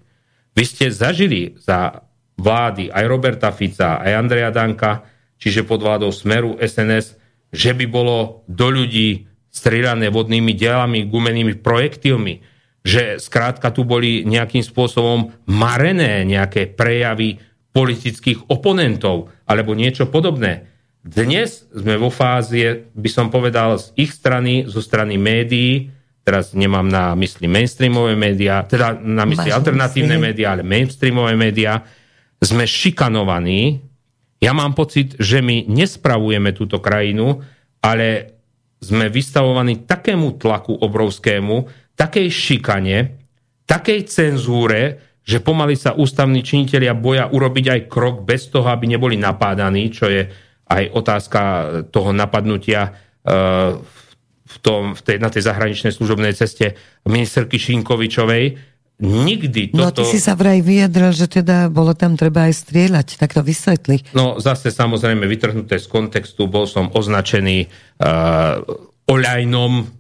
Vy 0.57 0.65
ste 0.65 0.87
zažili 0.89 1.53
za 1.61 2.01
vlády 2.41 2.89
aj 2.89 3.05
Roberta 3.05 3.53
Fica, 3.53 4.01
aj 4.01 4.13
Andreja 4.17 4.49
Danka, 4.49 5.05
čiže 5.37 5.69
pod 5.69 5.85
vládou 5.85 6.09
Smeru 6.13 6.57
SNS, 6.57 7.21
že 7.53 7.77
by 7.77 7.85
bolo 7.89 8.45
do 8.49 8.73
ľudí 8.73 9.29
strieľané 9.57 10.13
vodnými 10.13 10.53
dielami, 10.53 11.09
gumenými 11.09 11.57
projektilmi, 11.65 12.45
že 12.85 13.17
skrátka 13.17 13.73
tu 13.73 13.89
boli 13.89 14.29
nejakým 14.29 14.61
spôsobom 14.61 15.33
marené 15.49 16.29
nejaké 16.29 16.69
prejavy 16.77 17.41
politických 17.73 18.53
oponentov 18.53 19.33
alebo 19.49 19.73
niečo 19.73 20.13
podobné. 20.13 20.69
Dnes 21.01 21.65
sme 21.73 21.97
vo 21.97 22.13
fáze, 22.13 22.85
by 22.93 23.11
som 23.11 23.33
povedal, 23.33 23.81
z 23.81 23.97
ich 23.97 24.13
strany, 24.13 24.69
zo 24.69 24.85
strany 24.85 25.17
médií, 25.17 25.89
teraz 26.27 26.53
nemám 26.53 26.87
na 26.87 27.15
mysli 27.15 27.47
mainstreamové 27.47 28.19
médiá, 28.19 28.67
teda 28.67 28.99
na 28.99 29.23
mysli 29.23 29.55
Máš 29.55 29.59
alternatívne 29.63 30.19
médiá, 30.19 30.59
ale 30.59 30.67
mainstreamové 30.67 31.39
médiá, 31.39 31.87
sme 32.43 32.67
šikanovaní. 32.67 33.81
Ja 34.43 34.53
mám 34.53 34.75
pocit, 34.77 35.17
že 35.17 35.41
my 35.41 35.71
nespravujeme 35.71 36.53
túto 36.53 36.83
krajinu, 36.83 37.41
ale 37.81 38.36
sme 38.81 39.09
vystavovaní 39.09 39.89
takému 39.89 40.37
tlaku 40.37 40.77
obrovskému, 40.77 41.57
takej 41.97 42.29
šikane, 42.29 42.99
takej 43.65 44.01
cenzúre, 44.07 44.81
že 45.27 45.43
pomaly 45.43 45.75
sa 45.75 45.97
ústavní 45.97 46.45
činitelia 46.47 46.95
boja 46.95 47.27
urobiť 47.27 47.67
aj 47.67 47.81
krok 47.91 48.23
bez 48.23 48.47
toho, 48.47 48.71
aby 48.71 48.87
neboli 48.87 49.19
napádaní, 49.19 49.91
čo 49.91 50.07
je 50.07 50.23
aj 50.71 50.85
otázka 50.95 51.41
toho 51.91 52.15
napadnutia 52.15 52.95
uh, 52.95 53.75
v 54.47 54.57
tom, 54.63 54.95
v 54.95 55.01
tej, 55.03 55.17
na 55.19 55.27
tej 55.27 55.43
zahraničnej 55.51 55.91
služobnej 55.91 56.31
ceste 56.39 56.79
ministerky 57.11 57.59
Šinkovičovej. 57.59 58.45
Nikdy 58.97 59.77
toto... 59.77 59.81
No 59.81 59.93
ty 59.93 60.05
si 60.09 60.17
sa 60.17 60.33
vraj 60.33 60.65
vyjadril, 60.65 61.13
že 61.13 61.29
teda 61.29 61.69
bolo 61.69 61.93
tam 61.93 62.17
treba 62.17 62.49
aj 62.49 62.65
strieľať, 62.65 63.21
tak 63.21 63.37
to 63.37 63.45
vysvetli. 63.45 64.01
No 64.17 64.41
zase 64.41 64.73
samozrejme 64.73 65.29
vytrhnuté 65.29 65.77
z 65.77 65.85
kontextu, 65.85 66.49
bol 66.49 66.65
som 66.65 66.89
označený 66.89 67.69
uh, 68.01 68.65
oľajnom, 69.05 69.97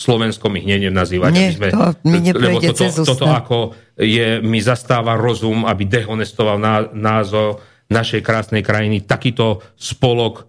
Slovenskom 0.00 0.56
ich 0.56 0.64
hneď 0.64 0.88
nazývať. 0.88 1.32
Nie, 1.36 1.52
sme, 1.52 1.68
to 1.76 1.92
mi 2.08 2.24
lebo 2.32 2.56
toto, 2.56 2.88
cez 2.88 2.96
toto 3.04 3.28
ako 3.28 3.76
je, 4.00 4.40
mi 4.40 4.56
zastáva 4.64 5.12
rozum, 5.20 5.68
aby 5.68 5.84
dehonestoval 5.84 6.56
názor 6.96 7.60
našej 7.92 8.24
krásnej 8.24 8.64
krajiny 8.64 9.04
takýto 9.04 9.60
spolok 9.76 10.40
e, 10.40 10.42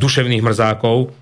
duševných 0.00 0.40
mrzákov, 0.40 1.12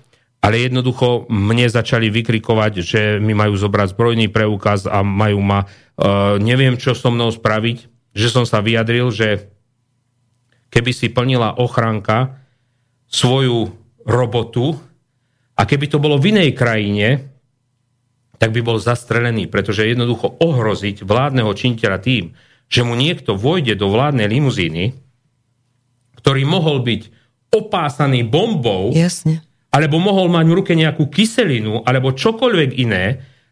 ale 0.41 0.65
jednoducho 0.65 1.29
mne 1.29 1.69
začali 1.69 2.09
vykrikovať, 2.09 2.73
že 2.81 3.01
mi 3.21 3.37
majú 3.37 3.53
zobrať 3.53 3.93
zbrojný 3.93 4.27
preukaz 4.33 4.89
a 4.89 5.05
majú 5.05 5.37
ma, 5.37 5.63
e, 5.63 5.67
neviem 6.41 6.81
čo 6.81 6.97
so 6.97 7.13
mnou 7.13 7.29
spraviť, 7.29 7.77
že 8.17 8.27
som 8.27 8.43
sa 8.43 8.59
vyjadril, 8.65 9.13
že 9.13 9.53
keby 10.73 10.91
si 10.91 11.13
plnila 11.13 11.61
ochranka 11.61 12.41
svoju 13.05 13.69
robotu 14.01 14.81
a 15.53 15.61
keby 15.69 15.85
to 15.85 16.01
bolo 16.01 16.17
v 16.17 16.33
inej 16.33 16.57
krajine, 16.57 17.29
tak 18.41 18.49
by 18.49 18.65
bol 18.65 18.81
zastrelený, 18.81 19.45
pretože 19.45 19.85
jednoducho 19.85 20.41
ohroziť 20.41 21.05
vládneho 21.05 21.53
činiteľa 21.53 21.99
tým, 22.01 22.33
že 22.65 22.81
mu 22.81 22.97
niekto 22.97 23.37
vojde 23.37 23.77
do 23.77 23.93
vládnej 23.93 24.25
limuzíny, 24.25 24.97
ktorý 26.17 26.41
mohol 26.49 26.81
byť 26.81 27.01
opásaný 27.53 28.25
bombou, 28.25 28.89
Jasne. 28.89 29.45
Alebo 29.71 29.97
mohol 30.03 30.27
mať 30.27 30.45
v 30.51 30.57
ruke 30.59 30.73
nejakú 30.75 31.07
kyselinu, 31.07 31.87
alebo 31.87 32.11
čokoľvek 32.11 32.71
iné, 32.75 33.05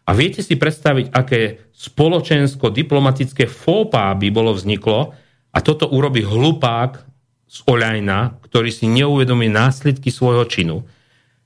a 0.10 0.18
viete 0.18 0.41
si 0.41 0.58
predstaviť, 0.58 1.14
aké 1.14 1.70
spoločensko-diplomatické 1.70 3.46
fópa 3.46 4.10
by 4.18 4.28
bolo 4.34 4.58
vzniklo 4.58 5.14
a 5.54 5.58
toto 5.62 5.86
urobí 5.86 6.26
hlupák 6.26 7.06
z 7.46 7.58
Oľajna, 7.70 8.41
ktorý 8.41 8.74
si 8.74 8.90
neuvedomí 8.90 9.54
následky 9.54 10.10
svojho 10.10 10.50
činu. 10.50 10.82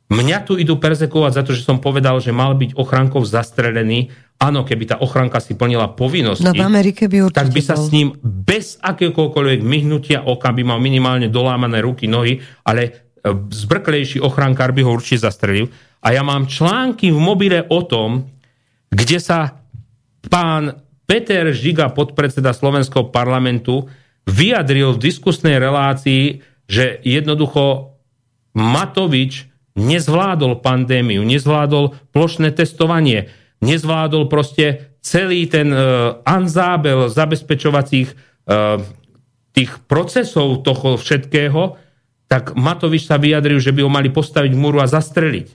Mňa 0.07 0.47
tu 0.47 0.55
idú 0.55 0.79
perzekovať 0.79 1.31
za 1.35 1.43
to, 1.43 1.51
že 1.51 1.67
som 1.67 1.83
povedal, 1.83 2.23
že 2.23 2.31
mal 2.31 2.55
byť 2.55 2.79
ochrankov 2.79 3.27
zastrelený. 3.27 4.15
Áno, 4.39 4.63
keby 4.63 4.83
tá 4.83 4.95
ochranka 4.99 5.43
si 5.43 5.55
plnila 5.59 5.91
povinnosti, 5.95 6.47
No 6.47 6.55
v 6.55 6.63
Amerike 6.63 7.11
by 7.11 7.31
tak 7.35 7.51
by 7.51 7.61
sa 7.63 7.75
bol. 7.75 7.83
s 7.83 7.87
ním 7.91 8.15
bez 8.23 8.79
akéhokoľvek 8.79 9.59
myhnutia 9.63 10.23
oka 10.23 10.51
by 10.51 10.63
mal 10.63 10.79
minimálne 10.79 11.27
dolámané 11.27 11.83
ruky, 11.83 12.07
nohy, 12.07 12.39
ale 12.63 13.02
zbrklejší 13.49 14.19
ochrankár 14.19 14.75
by 14.75 14.83
ho 14.83 14.91
určite 14.99 15.23
zastrelil. 15.23 15.71
A 16.03 16.11
ja 16.11 16.21
mám 16.21 16.51
články 16.51 17.07
v 17.07 17.19
mobile 17.19 17.63
o 17.71 17.79
tom, 17.87 18.27
kde 18.91 19.17
sa 19.23 19.63
pán 20.27 20.83
Peter 21.07 21.55
Žiga, 21.55 21.91
podpredseda 21.95 22.51
Slovenského 22.51 23.07
parlamentu, 23.07 23.87
vyjadril 24.27 24.95
v 24.95 25.03
diskusnej 25.11 25.59
relácii, 25.59 26.43
že 26.67 26.99
jednoducho 27.03 27.95
Matovič 28.55 29.47
nezvládol 29.73 30.61
pandémiu, 30.61 31.25
nezvládol 31.25 32.13
plošné 32.13 32.53
testovanie, 32.53 33.31
nezvládol 33.59 34.29
proste 34.29 34.95
celý 35.03 35.49
ten 35.51 35.73
uh, 35.73 36.21
anzábel 36.23 37.11
zabezpečovacích 37.11 38.13
uh, 38.13 38.79
tých 39.51 39.71
procesov 39.89 40.63
toho 40.63 40.95
všetkého, 40.95 41.75
tak 42.33 42.57
Matovič 42.57 43.05
sa 43.05 43.21
vyjadril, 43.21 43.61
že 43.61 43.69
by 43.69 43.85
ho 43.85 43.91
mali 43.93 44.09
postaviť 44.09 44.57
múru 44.57 44.81
a 44.81 44.89
zastreliť. 44.89 45.53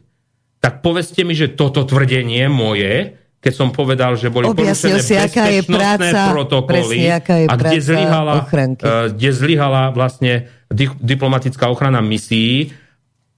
Tak 0.62 0.78
povedzte 0.78 1.26
mi, 1.26 1.34
že 1.34 1.50
toto 1.50 1.82
tvrdenie 1.82 2.46
moje, 2.46 3.18
keď 3.42 3.52
som 3.54 3.74
povedal, 3.74 4.14
že 4.14 4.30
boli 4.30 4.46
Objasnil 4.46 5.02
porušené 5.02 5.02
si, 5.02 5.14
aká 5.18 5.50
je 5.50 5.62
práca, 5.66 6.18
protokoly 6.30 7.02
presne, 7.02 7.18
aká 7.18 7.34
je 7.42 7.46
a 7.50 7.54
kde 7.58 7.78
zlyhala, 7.82 8.34
eh, 8.38 9.06
kde 9.10 9.30
zlyhala 9.34 9.82
vlastne 9.90 10.46
di- 10.70 10.94
diplomatická 11.02 11.66
ochrana 11.66 11.98
misií 11.98 12.70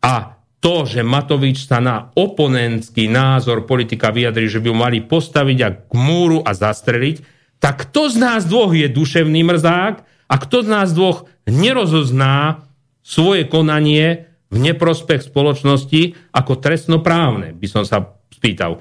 a 0.04 0.36
to, 0.60 0.84
že 0.84 1.00
Matovič 1.00 1.64
sa 1.64 1.80
na 1.80 2.12
oponentský 2.12 3.08
názor 3.08 3.64
politika 3.64 4.12
vyjadrí, 4.12 4.52
že 4.52 4.60
by 4.60 4.68
ho 4.68 4.76
mali 4.76 5.00
postaviť 5.00 5.58
a 5.64 5.68
k 5.72 5.92
múru 5.96 6.44
a 6.44 6.52
zastreliť, 6.52 7.24
tak 7.56 7.88
kto 7.88 8.12
z 8.12 8.16
nás 8.20 8.44
dvoch 8.44 8.76
je 8.76 8.84
duševný 8.84 9.48
mrzák 9.48 9.94
a 10.28 10.34
kto 10.36 10.56
z 10.60 10.68
nás 10.68 10.92
dvoch 10.92 11.24
nerozozná 11.48 12.68
svoje 13.10 13.50
konanie 13.50 14.30
v 14.54 14.56
neprospech 14.70 15.26
spoločnosti 15.26 16.30
ako 16.30 16.62
trestnoprávne, 16.62 17.58
by 17.58 17.66
som 17.66 17.82
sa 17.82 18.14
spýtal. 18.30 18.78
E, 18.78 18.80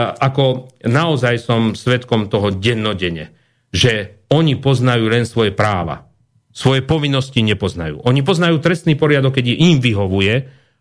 Ako 0.00 0.72
naozaj 0.88 1.36
som 1.36 1.76
svetkom 1.76 2.32
toho 2.32 2.56
dennodenne, 2.56 3.36
že 3.68 4.24
oni 4.32 4.56
poznajú 4.56 5.12
len 5.12 5.28
svoje 5.28 5.52
práva. 5.52 6.08
Svoje 6.56 6.80
povinnosti 6.80 7.44
nepoznajú. 7.44 8.00
Oni 8.08 8.24
poznajú 8.24 8.64
trestný 8.64 8.96
poriadok, 8.96 9.44
keď 9.44 9.60
im 9.60 9.76
vyhovuje, 9.84 10.34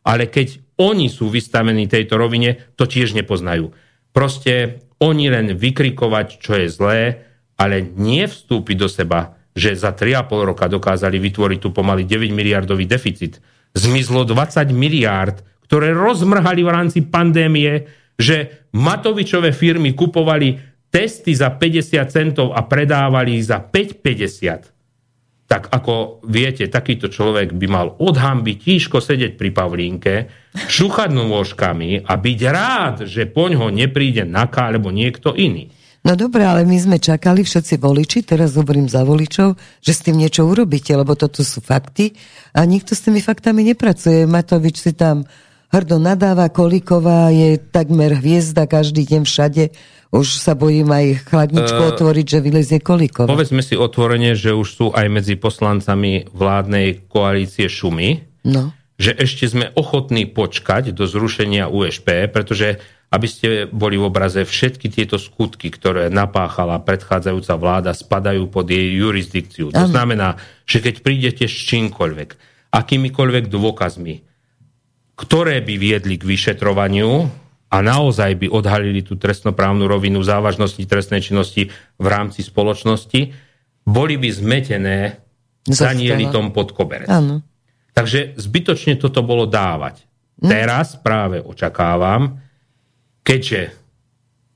ale 0.08 0.32
keď 0.32 0.80
oni 0.80 1.12
sú 1.12 1.28
vystavení 1.28 1.92
tejto 1.92 2.16
rovine, 2.16 2.72
to 2.80 2.88
tiež 2.88 3.12
nepoznajú. 3.12 3.76
Proste 4.16 4.88
oni 5.04 5.28
len 5.28 5.52
vykrikovať, 5.52 6.40
čo 6.40 6.56
je 6.56 6.68
zlé, 6.72 7.00
ale 7.60 7.84
nie 7.84 8.24
vstúpiť 8.24 8.76
do 8.80 8.88
seba, 8.88 9.36
že 9.56 9.72
za 9.74 9.96
3,5 9.96 10.52
roka 10.52 10.68
dokázali 10.68 11.16
vytvoriť 11.18 11.60
tu 11.64 11.72
pomaly 11.72 12.04
9 12.04 12.30
miliardový 12.36 12.84
deficit. 12.84 13.40
Zmizlo 13.72 14.28
20 14.28 14.76
miliárd, 14.76 15.40
ktoré 15.66 15.96
rozmrhali 15.96 16.62
v 16.62 16.70
rámci 16.70 17.00
pandémie, 17.08 17.88
že 18.20 18.68
Matovičové 18.76 19.56
firmy 19.56 19.96
kupovali 19.96 20.60
testy 20.92 21.32
za 21.32 21.56
50 21.56 22.04
centov 22.12 22.52
a 22.52 22.68
predávali 22.68 23.40
ich 23.40 23.48
za 23.48 23.64
5,50 23.64 24.76
tak 25.46 25.70
ako 25.70 26.26
viete, 26.26 26.66
takýto 26.66 27.06
človek 27.06 27.54
by 27.54 27.68
mal 27.70 27.88
od 28.02 28.18
hamby 28.18 28.58
tížko 28.58 28.98
sedieť 28.98 29.38
pri 29.38 29.50
Pavlínke, 29.54 30.14
šuchať 30.58 31.14
nôžkami 31.14 32.02
a 32.02 32.14
byť 32.18 32.40
rád, 32.50 32.96
že 33.06 33.30
poň 33.30 33.52
ho 33.62 33.68
nepríde 33.70 34.26
Naka 34.26 34.74
alebo 34.74 34.90
niekto 34.90 35.38
iný. 35.38 35.70
No 36.06 36.14
dobre, 36.14 36.46
ale 36.46 36.70
my 36.70 36.78
sme 36.78 36.98
čakali 37.02 37.42
všetci 37.42 37.82
voliči, 37.82 38.22
teraz 38.22 38.54
hovorím 38.54 38.86
za 38.86 39.02
voličov, 39.02 39.58
že 39.82 39.92
s 39.92 40.06
tým 40.06 40.22
niečo 40.22 40.46
urobíte, 40.46 40.94
lebo 40.94 41.18
toto 41.18 41.42
sú 41.42 41.66
fakty 41.66 42.14
a 42.54 42.62
nikto 42.62 42.94
s 42.94 43.10
tými 43.10 43.26
faktami 43.26 43.66
nepracuje. 43.66 44.30
Matovič 44.30 44.86
si 44.86 44.94
tam 44.94 45.26
hrdo 45.74 45.98
nadáva, 45.98 46.54
Kolíková 46.54 47.34
je 47.34 47.58
takmer 47.58 48.22
hviezda 48.22 48.70
každý 48.70 49.02
deň 49.02 49.22
všade. 49.26 49.74
Už 50.14 50.38
sa 50.38 50.54
bojím 50.54 50.94
aj 50.94 51.26
chladničku 51.26 51.82
uh, 51.82 51.90
otvoriť, 51.98 52.26
že 52.38 52.40
vylezie 52.40 52.80
Kolíková. 52.86 53.26
Povedzme 53.26 53.66
si 53.66 53.74
otvorene, 53.74 54.38
že 54.38 54.54
už 54.54 54.68
sú 54.70 54.86
aj 54.94 55.10
medzi 55.10 55.36
poslancami 55.36 56.30
vládnej 56.30 57.10
koalície 57.10 57.66
šumy, 57.66 58.36
No. 58.46 58.70
Že 58.96 59.12
ešte 59.12 59.46
sme 59.48 59.76
ochotní 59.76 60.24
počkať 60.24 60.96
do 60.96 61.04
zrušenia 61.04 61.68
USP, 61.68 62.32
pretože 62.32 62.80
aby 63.14 63.28
ste 63.30 63.48
boli 63.70 63.96
v 63.96 64.10
obraze, 64.12 64.44
všetky 64.44 64.92
tieto 64.92 65.16
skutky, 65.16 65.72
ktoré 65.72 66.12
napáchala 66.12 66.82
predchádzajúca 66.84 67.54
vláda, 67.56 67.92
spadajú 67.96 68.50
pod 68.52 68.68
jej 68.68 68.98
jurisdikciu. 68.98 69.72
To 69.72 69.86
znamená, 69.88 70.36
že 70.68 70.84
keď 70.84 71.06
prídete 71.06 71.46
s 71.48 71.56
čímkoľvek, 71.70 72.30
akýmikoľvek 72.76 73.46
dôkazmi, 73.48 74.26
ktoré 75.16 75.64
by 75.64 75.76
viedli 75.80 76.20
k 76.20 76.28
vyšetrovaniu 76.28 77.30
a 77.72 77.78
naozaj 77.80 78.36
by 78.36 78.48
odhalili 78.52 79.00
tú 79.00 79.16
trestnoprávnu 79.16 79.88
rovinu 79.88 80.20
závažnosti 80.20 80.84
trestnej 80.84 81.24
činnosti 81.24 81.72
v 81.96 82.08
rámci 82.10 82.44
spoločnosti, 82.44 83.32
boli 83.86 84.16
by 84.20 84.30
zmetené 84.34 85.24
Zo 85.64 85.88
zanielitom 85.88 86.52
pod 86.52 86.76
koberec. 86.76 87.08
Áno. 87.08 87.55
Takže 87.96 88.36
zbytočne 88.36 89.00
toto 89.00 89.24
bolo 89.24 89.48
dávať. 89.48 90.04
Hm? 90.44 90.52
Teraz 90.52 91.00
práve 91.00 91.40
očakávam, 91.40 92.44
keďže 93.24 93.72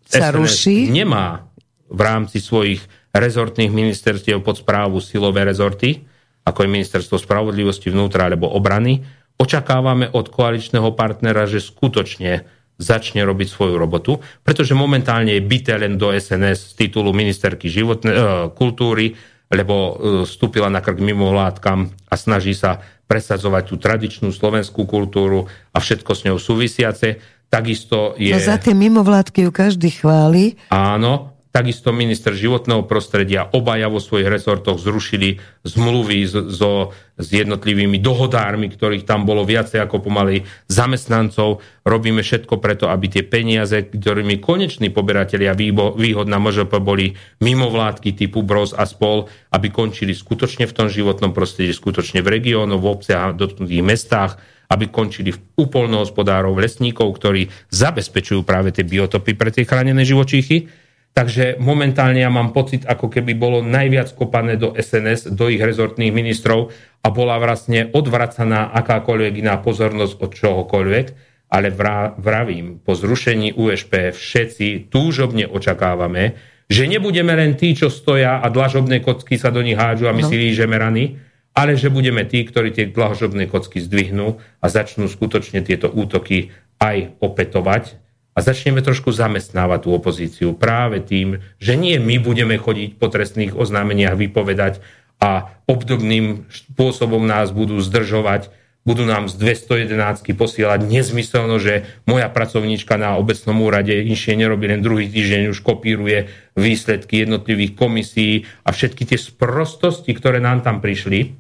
Sa 0.04 0.36
ruší? 0.36 0.92
nemá 0.92 1.48
v 1.88 2.02
rámci 2.04 2.44
svojich 2.44 2.84
rezortných 3.16 3.72
ministerstiev 3.72 4.44
pod 4.44 4.62
správu 4.62 5.02
silové 5.02 5.48
rezorty, 5.48 6.06
ako 6.46 6.66
je 6.66 6.70
ministerstvo 6.70 7.18
spravodlivosti 7.18 7.90
vnútra 7.90 8.28
alebo 8.28 8.52
obrany, 8.52 9.02
očakávame 9.40 10.12
od 10.12 10.28
koaličného 10.30 10.94
partnera, 10.94 11.48
že 11.48 11.64
skutočne 11.64 12.46
začne 12.80 13.28
robiť 13.28 13.48
svoju 13.52 13.76
robotu, 13.76 14.24
pretože 14.44 14.72
momentálne 14.72 15.36
je 15.36 15.44
byté 15.44 15.76
len 15.76 16.00
do 16.00 16.16
SNS 16.16 16.74
z 16.74 16.88
titulu 16.88 17.12
ministerky 17.12 17.68
životne, 17.68 18.12
e, 18.12 18.20
kultúry, 18.56 19.20
lebo 19.50 19.76
e, 19.76 19.94
vstúpila 20.30 20.70
na 20.70 20.80
krk 20.80 21.02
mimovládkam 21.02 21.90
a 22.10 22.16
snaží 22.16 22.54
sa 22.54 22.82
presadzovať 23.10 23.64
tú 23.66 23.76
tradičnú 23.82 24.30
slovenskú 24.30 24.86
kultúru 24.86 25.50
a 25.74 25.78
všetko 25.82 26.12
s 26.14 26.22
ňou 26.30 26.38
súvisiace. 26.38 27.18
Takisto 27.50 28.14
je... 28.14 28.30
No 28.30 28.38
za 28.38 28.62
tie 28.62 28.78
mimovládky 28.78 29.50
ju 29.50 29.52
každý 29.52 29.90
chváli. 29.90 30.54
Áno, 30.70 31.39
takisto 31.50 31.90
minister 31.90 32.38
životného 32.38 32.86
prostredia, 32.86 33.50
obaja 33.50 33.90
vo 33.90 33.98
svojich 33.98 34.30
resortoch 34.30 34.78
zrušili 34.78 35.42
zmluvy 35.66 36.30
so, 36.30 36.94
s 37.18 37.28
jednotlivými 37.34 37.98
dohodármi, 37.98 38.70
ktorých 38.70 39.04
tam 39.04 39.26
bolo 39.26 39.42
viacej 39.42 39.82
ako 39.82 40.06
pomaly 40.06 40.46
zamestnancov. 40.70 41.66
Robíme 41.82 42.22
všetko 42.22 42.62
preto, 42.62 42.86
aby 42.94 43.10
tie 43.10 43.24
peniaze, 43.26 43.90
ktorými 43.90 44.38
koneční 44.38 44.94
poberatelia 44.94 45.58
výhod 45.58 46.30
na 46.30 46.38
MŽP 46.38 46.70
boli 46.78 47.18
mimovládky 47.42 48.14
typu 48.14 48.46
BROS 48.46 48.78
a 48.78 48.86
spol, 48.86 49.26
aby 49.50 49.74
končili 49.74 50.14
skutočne 50.14 50.70
v 50.70 50.76
tom 50.76 50.88
životnom 50.88 51.34
prostredí, 51.34 51.74
skutočne 51.74 52.22
v 52.22 52.40
regiónoch, 52.40 52.78
v 52.78 52.92
obciach, 52.94 53.34
v 53.34 53.40
dotknutých 53.42 53.84
mestách, 53.84 54.38
aby 54.70 54.86
končili 54.86 55.34
v 55.34 55.42
upolnohospodárov, 55.58 56.54
lesníkov, 56.62 57.18
ktorí 57.18 57.50
zabezpečujú 57.74 58.46
práve 58.46 58.70
tie 58.70 58.86
biotopy 58.86 59.34
pre 59.34 59.50
tie 59.50 59.66
chránené 59.66 60.06
živočíchy. 60.06 60.70
Takže 61.10 61.60
momentálne 61.60 62.22
ja 62.24 62.32
mám 62.32 62.56
pocit, 62.56 62.88
ako 62.88 63.12
keby 63.12 63.36
bolo 63.36 63.60
najviac 63.60 64.14
kopané 64.16 64.56
do 64.56 64.72
SNS, 64.72 65.36
do 65.36 65.52
ich 65.52 65.60
rezortných 65.60 66.16
ministrov 66.16 66.72
a 67.04 67.08
bola 67.12 67.36
vlastne 67.42 67.92
odvracaná 67.92 68.72
akákoľvek 68.72 69.44
iná 69.44 69.60
pozornosť 69.60 70.14
od 70.22 70.32
čohokoľvek, 70.32 71.06
ale 71.50 71.68
vra, 71.74 72.14
vravím, 72.16 72.78
po 72.80 72.94
zrušení 72.94 73.58
USP 73.58 74.14
všetci 74.14 74.88
túžobne 74.94 75.50
očakávame, 75.50 76.38
že 76.70 76.86
nebudeme 76.86 77.34
len 77.34 77.58
tí, 77.58 77.74
čo 77.74 77.90
stoja 77.90 78.40
a 78.40 78.48
dlažobné 78.48 79.02
kocky 79.02 79.42
sa 79.42 79.50
do 79.50 79.66
nich 79.66 79.76
hádžu 79.76 80.06
a 80.06 80.14
my 80.14 80.22
No. 80.22 80.30
si 80.30 80.38
lížeme 80.38 80.78
rany, 80.78 81.18
ale 81.58 81.74
že 81.74 81.90
budeme 81.90 82.24
tí, 82.30 82.46
ktorí 82.46 82.70
tie 82.72 82.86
dlažobné 82.94 83.50
kocky 83.50 83.82
zdvihnú 83.82 84.38
a 84.62 84.66
začnú 84.70 85.10
skutočne 85.10 85.66
tieto 85.66 85.90
útoky 85.90 86.54
aj 86.78 87.18
opetovať 87.20 87.98
a 88.40 88.46
začneme 88.48 88.80
trošku 88.80 89.12
zamestnávať 89.12 89.84
tú 89.84 89.90
opozíciu 89.92 90.56
práve 90.56 91.04
tým, 91.04 91.44
že 91.60 91.76
nie 91.76 92.00
my 92.00 92.24
budeme 92.24 92.56
chodiť 92.56 92.96
po 92.96 93.12
trestných 93.12 93.52
oznámeniach 93.52 94.16
vypovedať 94.16 94.80
a 95.20 95.60
obdobným 95.68 96.48
spôsobom 96.48 97.20
nás 97.28 97.52
budú 97.52 97.84
zdržovať, 97.84 98.48
budú 98.88 99.04
nám 99.04 99.28
z 99.28 99.36
211 99.60 100.24
posielať. 100.40 100.88
Nezmyselno, 100.88 101.60
že 101.60 101.84
moja 102.08 102.32
pracovníčka 102.32 102.96
na 102.96 103.20
obecnom 103.20 103.60
úrade 103.60 103.92
inšie 103.92 104.40
nerobí, 104.40 104.72
len 104.72 104.80
druhý 104.80 105.12
týždeň 105.12 105.52
už 105.52 105.60
kopíruje 105.60 106.32
výsledky 106.56 107.28
jednotlivých 107.28 107.76
komisí 107.76 108.48
a 108.64 108.72
všetky 108.72 109.04
tie 109.04 109.20
sprostosti, 109.20 110.16
ktoré 110.16 110.40
nám 110.40 110.64
tam 110.64 110.80
prišli, 110.80 111.36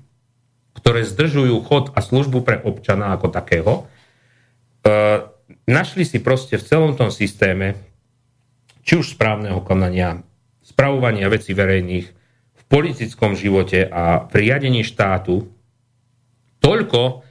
ktoré 0.76 1.08
zdržujú 1.08 1.64
chod 1.64 1.96
a 1.96 2.04
službu 2.04 2.44
pre 2.44 2.60
občana 2.60 3.16
ako 3.16 3.32
takého, 3.32 3.88
e, 4.84 5.39
našli 5.70 6.04
si 6.04 6.18
proste 6.18 6.58
v 6.58 6.66
celom 6.66 6.98
tom 6.98 7.14
systéme, 7.14 7.78
či 8.82 8.98
už 8.98 9.14
správneho 9.14 9.62
konania, 9.62 10.26
spravovania 10.66 11.30
veci 11.30 11.54
verejných, 11.54 12.08
v 12.58 12.62
politickom 12.66 13.38
živote 13.38 13.86
a 13.86 14.26
pri 14.26 14.50
riadení 14.50 14.82
štátu, 14.82 15.46
toľko 16.60 17.22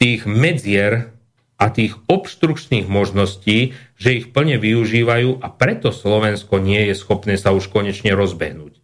tých 0.00 0.24
medzier 0.24 1.14
a 1.54 1.70
tých 1.70 1.94
obštrukčných 2.10 2.90
možností, 2.90 3.76
že 3.94 4.16
ich 4.16 4.34
plne 4.34 4.58
využívajú 4.58 5.38
a 5.38 5.48
preto 5.54 5.94
Slovensko 5.94 6.58
nie 6.58 6.90
je 6.90 6.94
schopné 6.98 7.38
sa 7.38 7.54
už 7.54 7.70
konečne 7.70 8.12
rozbehnúť. 8.12 8.82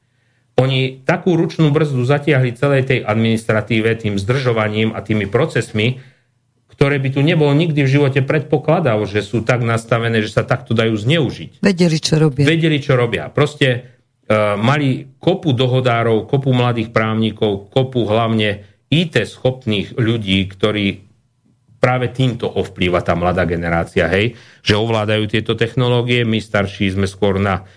Oni 0.60 1.00
takú 1.02 1.40
ručnú 1.40 1.72
brzdu 1.72 2.04
zatiahli 2.04 2.52
celej 2.52 2.82
tej 2.84 3.00
administratíve 3.02 3.96
tým 3.96 4.20
zdržovaním 4.20 4.92
a 4.92 5.00
tými 5.00 5.24
procesmi, 5.24 6.04
ktoré 6.80 6.96
by 6.96 7.12
tu 7.12 7.20
nebolo 7.20 7.52
nikdy 7.52 7.84
v 7.84 7.92
živote 7.92 8.24
predpokladal, 8.24 9.04
že 9.04 9.20
sú 9.20 9.44
tak 9.44 9.60
nastavené, 9.60 10.24
že 10.24 10.32
sa 10.32 10.48
takto 10.48 10.72
dajú 10.72 10.96
zneužiť. 10.96 11.60
Vedeli, 11.60 12.00
čo 12.00 12.16
robia. 12.16 12.48
Vedeli, 12.48 12.80
čo 12.80 12.96
robia. 12.96 13.28
Proste 13.28 13.68
uh, 14.24 14.56
mali 14.56 15.12
kopu 15.20 15.52
dohodárov, 15.52 16.24
kopu 16.24 16.48
mladých 16.56 16.88
právnikov, 16.88 17.68
kopu 17.68 18.08
hlavne 18.08 18.64
IT 18.88 19.12
schopných 19.12 20.00
ľudí, 20.00 20.48
ktorí 20.48 21.04
práve 21.84 22.16
týmto 22.16 22.48
ovplýva 22.48 23.04
tá 23.04 23.12
mladá 23.12 23.44
generácia, 23.44 24.08
hej, 24.08 24.40
že 24.64 24.72
ovládajú 24.72 25.28
tieto 25.28 25.52
technológie, 25.60 26.24
my 26.24 26.40
starší 26.40 26.96
sme 26.96 27.04
skôr 27.04 27.36
na 27.36 27.68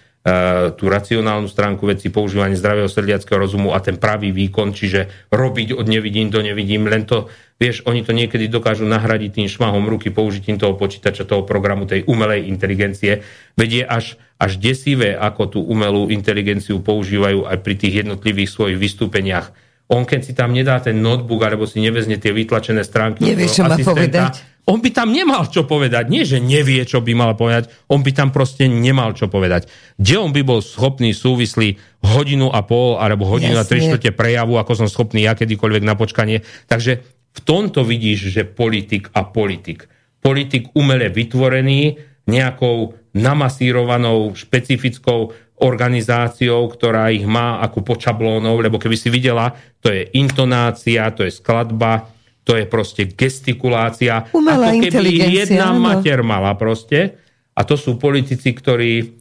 tú 0.79 0.87
racionálnu 0.87 1.51
stránku 1.51 1.83
veci, 1.83 2.07
používanie 2.07 2.55
zdravého 2.55 2.87
srdiackého 2.87 3.35
rozumu 3.35 3.75
a 3.75 3.83
ten 3.83 3.99
pravý 3.99 4.31
výkon, 4.31 4.71
čiže 4.71 5.27
robiť 5.27 5.75
od 5.75 5.83
nevidím 5.83 6.31
do 6.31 6.39
nevidím, 6.39 6.87
len 6.87 7.03
to, 7.03 7.27
vieš, 7.59 7.83
oni 7.83 8.07
to 8.07 8.15
niekedy 8.15 8.47
dokážu 8.47 8.87
nahradiť 8.87 9.43
tým 9.43 9.51
šmahom 9.51 9.83
ruky, 9.83 10.15
použitím 10.15 10.55
toho 10.55 10.79
počítača, 10.79 11.27
toho 11.27 11.43
programu, 11.43 11.83
tej 11.83 12.07
umelej 12.07 12.47
inteligencie. 12.47 13.19
Vedie 13.59 13.83
až, 13.83 14.15
až 14.39 14.63
desivé, 14.63 15.11
ako 15.19 15.43
tú 15.51 15.59
umelú 15.59 16.07
inteligenciu 16.07 16.79
používajú 16.79 17.43
aj 17.43 17.59
pri 17.59 17.75
tých 17.75 18.07
jednotlivých 18.07 18.47
svojich 18.47 18.79
vystúpeniach 18.79 19.51
on 19.91 20.07
keď 20.07 20.21
si 20.23 20.31
tam 20.31 20.55
nedá 20.55 20.79
ten 20.79 20.99
notebook 21.03 21.43
alebo 21.43 21.67
si 21.67 21.83
nevezne 21.83 22.15
tie 22.15 22.31
vytlačené 22.31 22.81
stránky 22.87 23.27
nevie, 23.27 23.51
čo 23.51 23.67
má 23.67 23.75
povedať. 23.75 24.43
on 24.63 24.79
by 24.79 24.89
tam 24.95 25.11
nemal 25.11 25.43
čo 25.51 25.67
povedať. 25.67 26.07
Nie, 26.07 26.23
že 26.23 26.39
nevie, 26.39 26.87
čo 26.87 27.03
by 27.03 27.11
mal 27.11 27.35
povedať, 27.35 27.67
on 27.91 27.99
by 27.99 28.11
tam 28.15 28.31
proste 28.31 28.71
nemal 28.71 29.11
čo 29.11 29.27
povedať. 29.27 29.67
Kde 29.99 30.15
on 30.23 30.31
by 30.31 30.41
bol 30.47 30.63
schopný 30.63 31.11
súvislý 31.11 31.75
hodinu 32.03 32.47
a 32.47 32.63
pol 32.63 32.95
alebo 32.95 33.27
hodinu 33.27 33.59
Jasne. 33.59 33.67
a 33.67 33.69
tri 33.69 33.79
štvrte 33.83 34.11
prejavu, 34.15 34.55
ako 34.55 34.71
som 34.83 34.87
schopný 34.87 35.27
ja 35.27 35.35
kedykoľvek 35.35 35.83
na 35.83 35.99
počkanie. 35.99 36.47
Takže 36.71 37.03
v 37.33 37.39
tomto 37.43 37.83
vidíš, 37.83 38.31
že 38.31 38.41
politik 38.47 39.11
a 39.11 39.27
politik. 39.27 39.89
Politik 40.23 40.71
umele 40.77 41.11
vytvorený, 41.11 41.99
nejakou 42.23 42.95
namasírovanou, 43.13 44.31
špecifickou 44.33 45.35
organizáciou, 45.63 46.67
ktorá 46.67 47.07
ich 47.09 47.23
má 47.23 47.63
ako 47.63 47.95
počablónov, 47.95 48.59
lebo 48.59 48.75
keby 48.75 48.99
si 48.99 49.07
videla, 49.07 49.55
to 49.79 49.87
je 49.87 50.11
intonácia, 50.19 51.07
to 51.15 51.23
je 51.23 51.31
skladba, 51.31 52.11
to 52.43 52.59
je 52.59 52.67
proste 52.67 53.07
gestikulácia. 53.15 54.27
Umelá 54.35 54.75
ako 54.75 54.91
keby 54.91 55.11
jedna 55.31 55.71
áno. 55.71 55.79
mater 55.79 56.19
mala 56.19 56.51
proste. 56.59 57.15
A 57.55 57.63
to 57.63 57.79
sú 57.79 57.95
politici, 57.95 58.51
ktorí, 58.51 59.15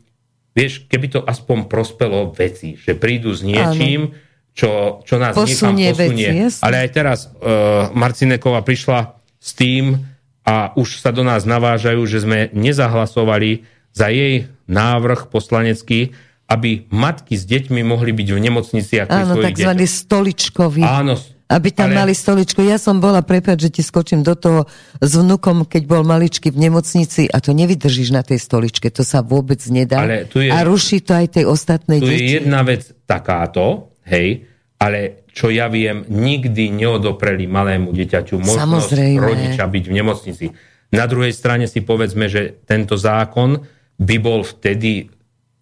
vieš, 0.50 0.90
keby 0.90 1.06
to 1.06 1.20
aspoň 1.22 1.70
prospelo 1.70 2.34
veci, 2.34 2.74
že 2.74 2.98
prídu 2.98 3.30
s 3.30 3.46
niečím, 3.46 4.10
čo, 4.52 5.00
čo 5.06 5.16
nás 5.16 5.32
posunie 5.32 5.94
niekam 5.94 6.10
posunie. 6.10 6.28
Veci, 6.50 6.60
Ale 6.60 6.76
aj 6.82 6.90
teraz 6.90 7.18
uh, 7.28 7.88
Marcinekova 7.94 8.60
prišla 8.66 9.14
s 9.38 9.50
tým 9.54 9.96
a 10.42 10.74
už 10.74 10.98
sa 10.98 11.14
do 11.14 11.22
nás 11.22 11.46
navážajú, 11.46 12.02
že 12.04 12.26
sme 12.26 12.50
nezahlasovali 12.50 13.62
za 13.94 14.10
jej 14.10 14.50
návrh 14.66 15.30
poslanecký, 15.30 16.16
aby 16.52 16.84
matky 16.92 17.32
s 17.40 17.48
deťmi 17.48 17.80
mohli 17.80 18.12
byť 18.12 18.28
v 18.28 18.40
nemocnici 18.44 19.00
ako 19.00 19.12
Áno, 19.16 19.34
takzvaný 19.40 19.88
stoličkový. 19.88 20.84
Áno, 20.84 21.16
aby 21.48 21.68
tam 21.72 21.92
ale... 21.92 21.96
mali 22.04 22.12
stoličku. 22.16 22.60
Ja 22.64 22.76
som 22.76 23.00
bola, 23.00 23.24
prepáč, 23.24 23.68
že 23.68 23.70
ti 23.80 23.82
skočím 23.84 24.24
do 24.24 24.36
toho 24.36 24.68
s 25.00 25.12
vnukom, 25.16 25.68
keď 25.68 25.82
bol 25.84 26.04
maličky 26.04 26.48
v 26.48 26.68
nemocnici 26.68 27.28
a 27.28 27.40
to 27.40 27.52
nevydržíš 27.52 28.12
na 28.12 28.24
tej 28.24 28.40
stoličke, 28.40 28.88
to 28.88 29.04
sa 29.04 29.20
vôbec 29.20 29.60
nedá. 29.68 30.04
Ale 30.04 30.28
tu 30.28 30.40
je, 30.40 30.48
a 30.48 30.60
ruší 30.64 31.04
to 31.04 31.12
aj 31.16 31.40
tej 31.40 31.44
ostatnej 31.48 32.00
tu 32.00 32.08
deti. 32.08 32.20
je 32.20 32.40
jedna 32.40 32.64
vec 32.64 32.88
takáto, 33.04 33.96
hej, 34.08 34.48
ale 34.80 35.28
čo 35.32 35.48
ja 35.48 35.68
viem, 35.72 36.04
nikdy 36.08 36.72
neodopreli 36.72 37.48
malému 37.48 37.92
dieťaťu 37.92 38.36
možnosť 38.36 38.60
Samozrejme. 38.60 39.24
rodiča 39.24 39.64
byť 39.64 39.84
v 39.88 39.92
nemocnici. 39.92 40.46
Na 40.92 41.08
druhej 41.08 41.32
strane 41.32 41.64
si 41.64 41.80
povedzme, 41.80 42.28
že 42.28 42.60
tento 42.68 43.00
zákon 43.00 43.64
by 43.96 44.16
bol 44.20 44.44
vtedy 44.44 45.08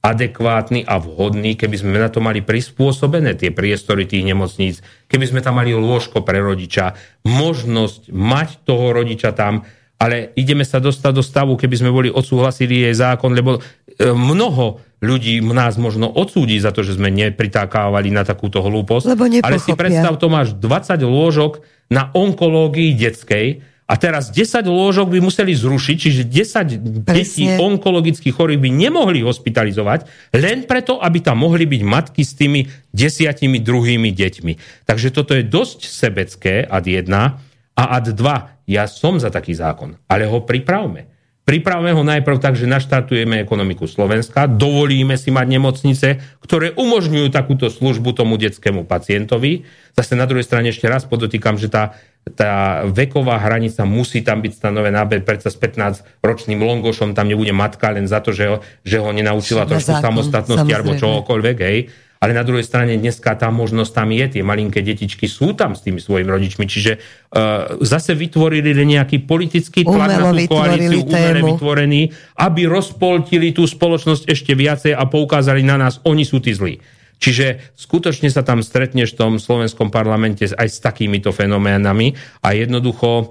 adekvátny 0.01 0.89
a 0.89 0.97
vhodný, 0.97 1.61
keby 1.61 1.77
sme 1.77 2.01
na 2.01 2.09
to 2.09 2.25
mali 2.25 2.41
prispôsobené 2.41 3.37
tie 3.37 3.53
priestory 3.53 4.09
tých 4.09 4.25
nemocníc, 4.25 4.81
keby 5.13 5.29
sme 5.29 5.41
tam 5.45 5.61
mali 5.61 5.77
lôžko 5.77 6.25
pre 6.25 6.41
rodiča, 6.41 6.97
možnosť 7.29 8.09
mať 8.09 8.65
toho 8.65 8.97
rodiča 8.97 9.37
tam, 9.37 9.69
ale 10.01 10.33
ideme 10.41 10.65
sa 10.65 10.81
dostať 10.81 11.13
do 11.13 11.21
stavu, 11.21 11.53
keby 11.61 11.77
sme 11.77 11.93
boli 11.93 12.09
odsúhlasili 12.09 12.89
jej 12.89 12.97
zákon, 12.97 13.37
lebo 13.37 13.61
e, 13.61 14.09
mnoho 14.09 14.81
ľudí 15.05 15.45
nás 15.45 15.77
možno 15.77 16.09
odsúdi 16.09 16.57
za 16.57 16.73
to, 16.73 16.81
že 16.81 16.97
sme 16.97 17.13
nepritákávali 17.13 18.09
na 18.09 18.25
takúto 18.25 18.65
hlúposť. 18.65 19.13
Lebo 19.13 19.29
ale 19.29 19.61
si 19.61 19.77
predstav, 19.77 20.17
to 20.17 20.33
máš 20.33 20.57
20 20.57 21.05
lôžok 21.05 21.61
na 21.93 22.09
onkológii 22.17 22.97
detskej, 22.97 23.61
a 23.91 23.99
teraz 23.99 24.31
10 24.31 24.71
lôžok 24.71 25.11
by 25.11 25.19
museli 25.19 25.51
zrušiť, 25.51 25.97
čiže 25.99 26.23
10 26.31 27.03
Presne. 27.03 27.11
detí 27.11 27.45
onkologicky 27.59 28.31
chorých 28.31 28.63
by 28.63 28.71
nemohli 28.71 29.27
hospitalizovať, 29.27 30.07
len 30.39 30.63
preto, 30.63 31.03
aby 31.03 31.19
tam 31.19 31.43
mohli 31.43 31.67
byť 31.67 31.83
matky 31.83 32.23
s 32.23 32.39
tými 32.39 32.71
desiatimi 32.95 33.59
druhými 33.59 34.15
deťmi. 34.15 34.87
Takže 34.87 35.11
toto 35.11 35.35
je 35.35 35.43
dosť 35.43 35.91
sebecké, 35.91 36.63
ad 36.63 36.87
1. 36.87 37.11
A 37.11 37.83
ad 37.83 38.07
2, 38.15 38.71
ja 38.71 38.87
som 38.87 39.19
za 39.19 39.35
taký 39.35 39.59
zákon, 39.59 39.99
ale 40.07 40.31
ho 40.31 40.39
pripravme. 40.47 41.10
Pripravme 41.51 41.91
ho 41.91 42.07
najprv 42.07 42.39
tak, 42.39 42.55
že 42.55 42.71
naštartujeme 42.71 43.43
ekonomiku 43.43 43.91
Slovenska, 43.91 44.47
dovolíme 44.47 45.19
si 45.19 45.35
mať 45.35 45.47
nemocnice, 45.51 46.09
ktoré 46.39 46.71
umožňujú 46.79 47.27
takúto 47.35 47.67
službu 47.67 48.15
tomu 48.15 48.39
detskému 48.39 48.87
pacientovi. 48.87 49.67
Zase 49.99 50.15
na 50.15 50.31
druhej 50.31 50.47
strane 50.47 50.71
ešte 50.71 50.87
raz 50.87 51.03
podotýkam, 51.11 51.59
že 51.59 51.67
tá 51.67 51.99
tá 52.21 52.85
veková 52.85 53.41
hranica 53.41 53.83
musí 53.89 54.21
tam 54.21 54.45
byť 54.45 54.53
stanovená, 54.53 55.09
predsa 55.09 55.49
s 55.49 55.57
15-ročným 55.57 56.61
longošom 56.61 57.17
tam 57.17 57.27
nebude 57.27 57.51
matka 57.51 57.91
len 57.91 58.05
za 58.05 58.21
to, 58.21 58.31
že 58.31 58.45
ho, 58.47 58.57
že 58.85 59.01
ho 59.01 59.09
nenaučila 59.11 59.65
trošku 59.65 59.89
zákon, 59.89 60.05
samostatnosti 60.05 60.69
samozrejme. 60.69 60.77
alebo 60.77 60.93
čokoľvek, 61.01 61.57
hej. 61.65 61.79
Ale 62.21 62.37
na 62.37 62.45
druhej 62.45 62.69
strane 62.69 63.01
dneska 63.01 63.33
tá 63.33 63.49
možnosť 63.49 63.93
tam 63.97 64.13
je, 64.13 64.37
tie 64.37 64.43
malinké 64.45 64.85
detičky 64.85 65.25
sú 65.25 65.57
tam 65.57 65.73
s 65.73 65.81
tými 65.81 66.05
svojimi 66.05 66.29
rodičmi, 66.29 66.69
čiže 66.69 67.01
uh, 67.01 67.81
zase 67.81 68.13
vytvorili 68.13 68.77
nejaký 68.77 69.25
politický 69.25 69.89
tlak 69.89 70.21
na 70.21 70.29
tú 70.29 70.45
koalíciu, 70.53 71.09
umele 71.09 71.41
vytvorený, 71.41 72.13
aby 72.45 72.69
rozpoltili 72.69 73.57
tú 73.57 73.65
spoločnosť 73.65 74.29
ešte 74.29 74.53
viacej 74.53 74.93
a 74.93 75.09
poukázali 75.09 75.65
na 75.65 75.81
nás, 75.81 76.05
oni 76.05 76.29
sú 76.29 76.45
tí 76.45 76.53
zlí. 76.53 76.77
Čiže 77.21 77.77
skutočne 77.77 78.29
sa 78.29 78.45
tam 78.45 78.61
stretneš 78.61 79.17
v 79.17 79.19
tom 79.21 79.33
slovenskom 79.41 79.89
parlamente 79.89 80.45
aj 80.45 80.69
s 80.69 80.81
takýmito 80.81 81.33
fenoménami 81.33 82.17
a 82.45 82.57
jednoducho 82.57 83.09
e, 83.21 83.25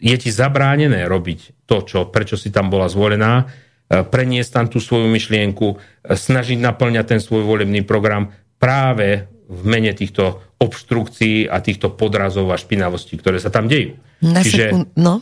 je 0.00 0.16
ti 0.16 0.30
zabránené 0.32 1.04
robiť 1.04 1.68
to, 1.68 1.84
čo, 1.84 1.98
prečo 2.08 2.40
si 2.40 2.48
tam 2.48 2.72
bola 2.72 2.88
zvolená, 2.88 3.48
preniesť 4.00 4.50
tam 4.56 4.66
tú 4.72 4.80
svoju 4.80 5.12
myšlienku, 5.12 5.66
e, 5.68 5.76
snažiť 6.16 6.56
naplňať 6.56 7.04
ten 7.16 7.20
svoj 7.20 7.44
volebný 7.44 7.84
program 7.84 8.32
práve 8.56 9.28
v 9.52 9.62
mene 9.68 9.92
týchto 9.92 10.40
obštrukcií 10.56 11.50
a 11.50 11.60
týchto 11.60 11.92
podrazov 11.92 12.48
a 12.48 12.56
špinavostí, 12.56 13.20
ktoré 13.20 13.36
sa 13.36 13.52
tam 13.52 13.68
dejú. 13.68 14.00
Na 14.24 14.40
Čiže 14.40 14.64
sekund, 14.72 14.88
no, 14.96 15.20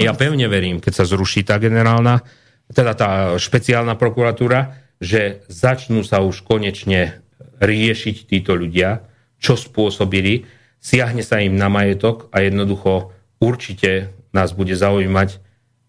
ja 0.00 0.16
pevne 0.16 0.48
verím, 0.48 0.80
keď 0.80 0.92
sa 0.96 1.04
zruší 1.04 1.44
tá 1.44 1.60
generálna, 1.60 2.24
teda 2.72 2.96
tá 2.96 3.10
špeciálna 3.36 4.00
prokuratúra, 4.00 4.80
že 4.96 5.44
začnú 5.52 6.00
sa 6.00 6.24
už 6.24 6.40
konečne 6.48 7.20
riešiť 7.60 8.16
títo 8.24 8.56
ľudia, 8.56 9.04
čo 9.36 9.60
spôsobili, 9.60 10.48
siahne 10.80 11.20
sa 11.20 11.44
im 11.44 11.60
na 11.60 11.68
majetok 11.68 12.32
a 12.32 12.40
jednoducho 12.40 13.12
určite 13.44 14.16
nás 14.32 14.56
bude 14.56 14.72
zaujímať, 14.72 15.43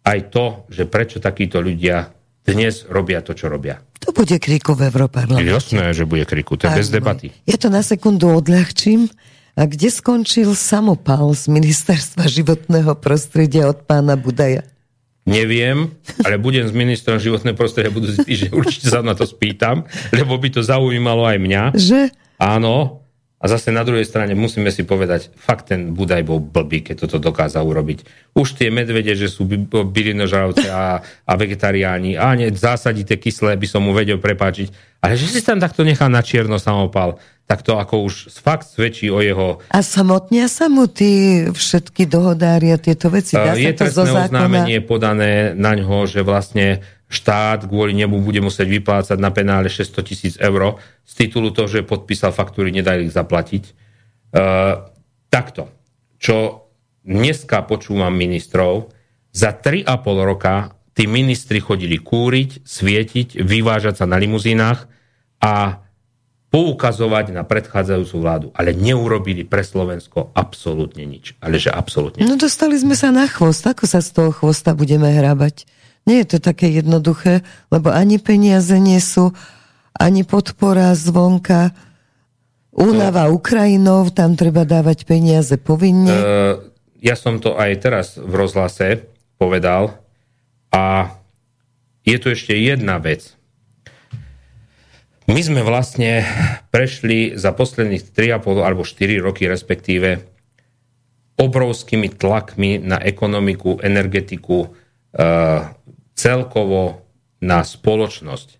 aj 0.05 0.19
to, 0.29 0.45
že 0.69 0.85
prečo 0.85 1.17
takíto 1.17 1.57
ľudia 1.59 2.13
dnes 2.45 2.85
robia 2.85 3.25
to, 3.25 3.33
čo 3.33 3.49
robia. 3.49 3.81
To 4.05 4.13
bude 4.13 4.37
kriku 4.37 4.77
v 4.77 4.93
Európarlamente. 4.93 5.49
Jasné, 5.49 5.97
že 5.97 6.05
bude 6.05 6.29
kriku, 6.29 6.61
to 6.61 6.69
je 6.69 6.77
bez 6.77 6.93
debaty. 6.93 7.33
Ja 7.49 7.57
to 7.57 7.73
na 7.73 7.81
sekundu 7.81 8.29
odľahčím. 8.29 9.09
A 9.55 9.71
kde 9.71 9.87
skončil 9.87 10.51
samopal 10.51 11.31
z 11.31 11.47
ministerstva 11.47 12.27
životného 12.37 12.93
prostredia 12.99 13.71
od 13.71 13.87
pána 13.87 14.13
Budaja? 14.19 14.67
Neviem, 15.25 15.89
ale 16.21 16.37
budem 16.37 16.69
s 16.69 16.73
ministrom 16.75 17.17
životného 17.17 17.57
prostredia 17.57 17.89
budúci 17.89 18.21
týždeň, 18.21 18.53
určite 18.53 18.93
sa 18.93 19.01
na 19.01 19.17
to 19.17 19.25
spýtam, 19.25 19.81
lebo 20.13 20.37
by 20.37 20.53
to 20.53 20.61
zaujímalo 20.61 21.25
aj 21.25 21.37
mňa. 21.41 21.63
Že? 21.73 22.13
Áno, 22.37 23.01
a 23.45 23.51
zase 23.53 23.69
na 23.69 23.85
druhej 23.85 24.09
strane 24.09 24.33
musíme 24.33 24.73
si 24.73 24.81
povedať, 24.81 25.29
fakt 25.37 25.69
ten 25.69 25.93
Budaj 25.93 26.25
bol 26.25 26.41
blbý, 26.41 26.81
keď 26.81 27.05
toto 27.05 27.21
dokázal 27.21 27.61
urobiť. 27.61 28.33
Už 28.33 28.57
tie 28.57 28.73
medvede, 28.73 29.13
že 29.13 29.29
sú 29.29 29.45
bylinožravce 29.69 30.65
a, 30.73 31.05
a 31.05 31.33
vegetariáni, 31.37 32.17
a 32.17 32.33
nie, 32.33 32.49
zásadité 32.49 33.21
kyslé 33.21 33.53
by 33.53 33.67
som 33.69 33.85
mu 33.85 33.93
vedel 33.93 34.17
prepáčiť, 34.17 34.97
ale 35.05 35.13
že 35.13 35.29
si 35.29 35.45
tam 35.45 35.61
takto 35.61 35.85
nechá 35.85 36.09
na 36.09 36.25
čierno 36.25 36.57
samopal, 36.57 37.21
tak 37.45 37.61
to 37.61 37.77
ako 37.77 38.09
už 38.09 38.33
fakt 38.41 38.65
svedčí 38.65 39.13
o 39.13 39.21
jeho... 39.21 39.61
A 39.69 39.85
samotnia 39.85 40.49
sa 40.49 40.65
mu 40.65 40.89
tí 40.89 41.45
všetky 41.45 42.09
dohodári 42.09 42.73
a 42.73 42.81
tieto 42.81 43.13
veci? 43.13 43.37
Dá 43.37 43.53
je 43.53 43.69
sa 43.69 43.85
to 43.85 44.01
zo 44.01 44.03
zákona... 44.09 44.25
oznámenie 44.25 44.81
podané 44.81 45.53
na 45.53 45.77
ňo, 45.77 46.09
že 46.09 46.25
vlastne 46.25 46.81
štát 47.05 47.69
kvôli 47.69 47.93
nemu 47.93 48.17
bude 48.21 48.41
musieť 48.41 48.67
vyplácať 48.69 49.17
na 49.21 49.29
penále 49.29 49.69
600 49.69 50.01
tisíc 50.01 50.33
eur 50.41 50.81
z 51.05 51.11
titulu 51.13 51.53
toho, 51.53 51.69
že 51.69 51.85
podpísal 51.85 52.33
faktúry, 52.33 52.73
nedali 52.73 53.05
ich 53.05 53.13
zaplatiť. 53.13 53.63
Uh, 54.35 54.89
takto. 55.29 55.69
Čo 56.17 56.67
dneska 57.05 57.61
počúvam 57.69 58.11
ministrov, 58.11 58.89
za 59.35 59.53
3,5 59.53 59.85
roka 60.25 60.73
tí 60.95 61.05
ministri 61.05 61.59
chodili 61.59 61.99
kúriť, 61.99 62.63
svietiť, 62.63 63.43
vyvážať 63.43 64.01
sa 64.01 64.05
na 64.07 64.15
limuzínach 64.15 64.87
a 65.43 65.85
poukazovať 66.55 67.35
na 67.35 67.43
predchádzajúcu 67.43 68.15
vládu, 68.15 68.47
ale 68.55 68.71
neurobili 68.71 69.43
pre 69.43 69.59
Slovensko 69.59 70.31
absolútne 70.31 71.03
nič. 71.03 71.35
Ale 71.43 71.59
že 71.59 71.67
absolútne. 71.67 72.23
No 72.23 72.39
dostali 72.39 72.79
sme 72.79 72.95
sa 72.95 73.11
na 73.11 73.27
chvost. 73.27 73.67
Ako 73.67 73.83
sa 73.83 73.99
z 73.99 74.15
toho 74.15 74.31
chvosta 74.31 74.71
budeme 74.71 75.11
hrábať? 75.11 75.67
Nie 76.05 76.21
je 76.21 76.37
to 76.37 76.39
také 76.39 76.69
jednoduché, 76.69 77.41
lebo 77.73 77.89
ani 77.89 78.21
peniaze 78.21 78.77
nie 78.77 79.01
sú, 79.01 79.33
ani 79.97 80.21
podpora 80.21 80.93
zvonka. 80.93 81.73
Únava 82.75 83.31
no. 83.31 83.41
Ukrajinov, 83.41 84.13
tam 84.13 84.37
treba 84.37 84.67
dávať 84.67 85.09
peniaze 85.09 85.57
povinne. 85.57 86.13
Uh, 86.13 86.23
ja 87.01 87.17
som 87.17 87.41
to 87.41 87.57
aj 87.57 87.71
teraz 87.81 88.07
v 88.21 88.33
rozhlase 88.37 89.09
povedal 89.41 89.97
a 90.69 91.15
je 92.05 92.17
tu 92.21 92.29
ešte 92.29 92.53
jedna 92.53 93.01
vec. 93.01 93.33
My 95.25 95.41
sme 95.41 95.65
vlastne 95.65 96.21
prešli 96.69 97.33
za 97.33 97.49
posledných 97.49 98.13
3,5 98.13 98.61
alebo 98.61 98.85
4 98.85 99.25
roky 99.25 99.49
respektíve 99.49 100.21
obrovskými 101.35 102.13
tlakmi 102.13 102.79
na 102.79 103.01
ekonomiku, 103.01 103.81
energetiku, 103.81 104.69
uh, 104.69 105.67
celkovo 106.15 107.05
na 107.43 107.61
spoločnosť. 107.61 108.57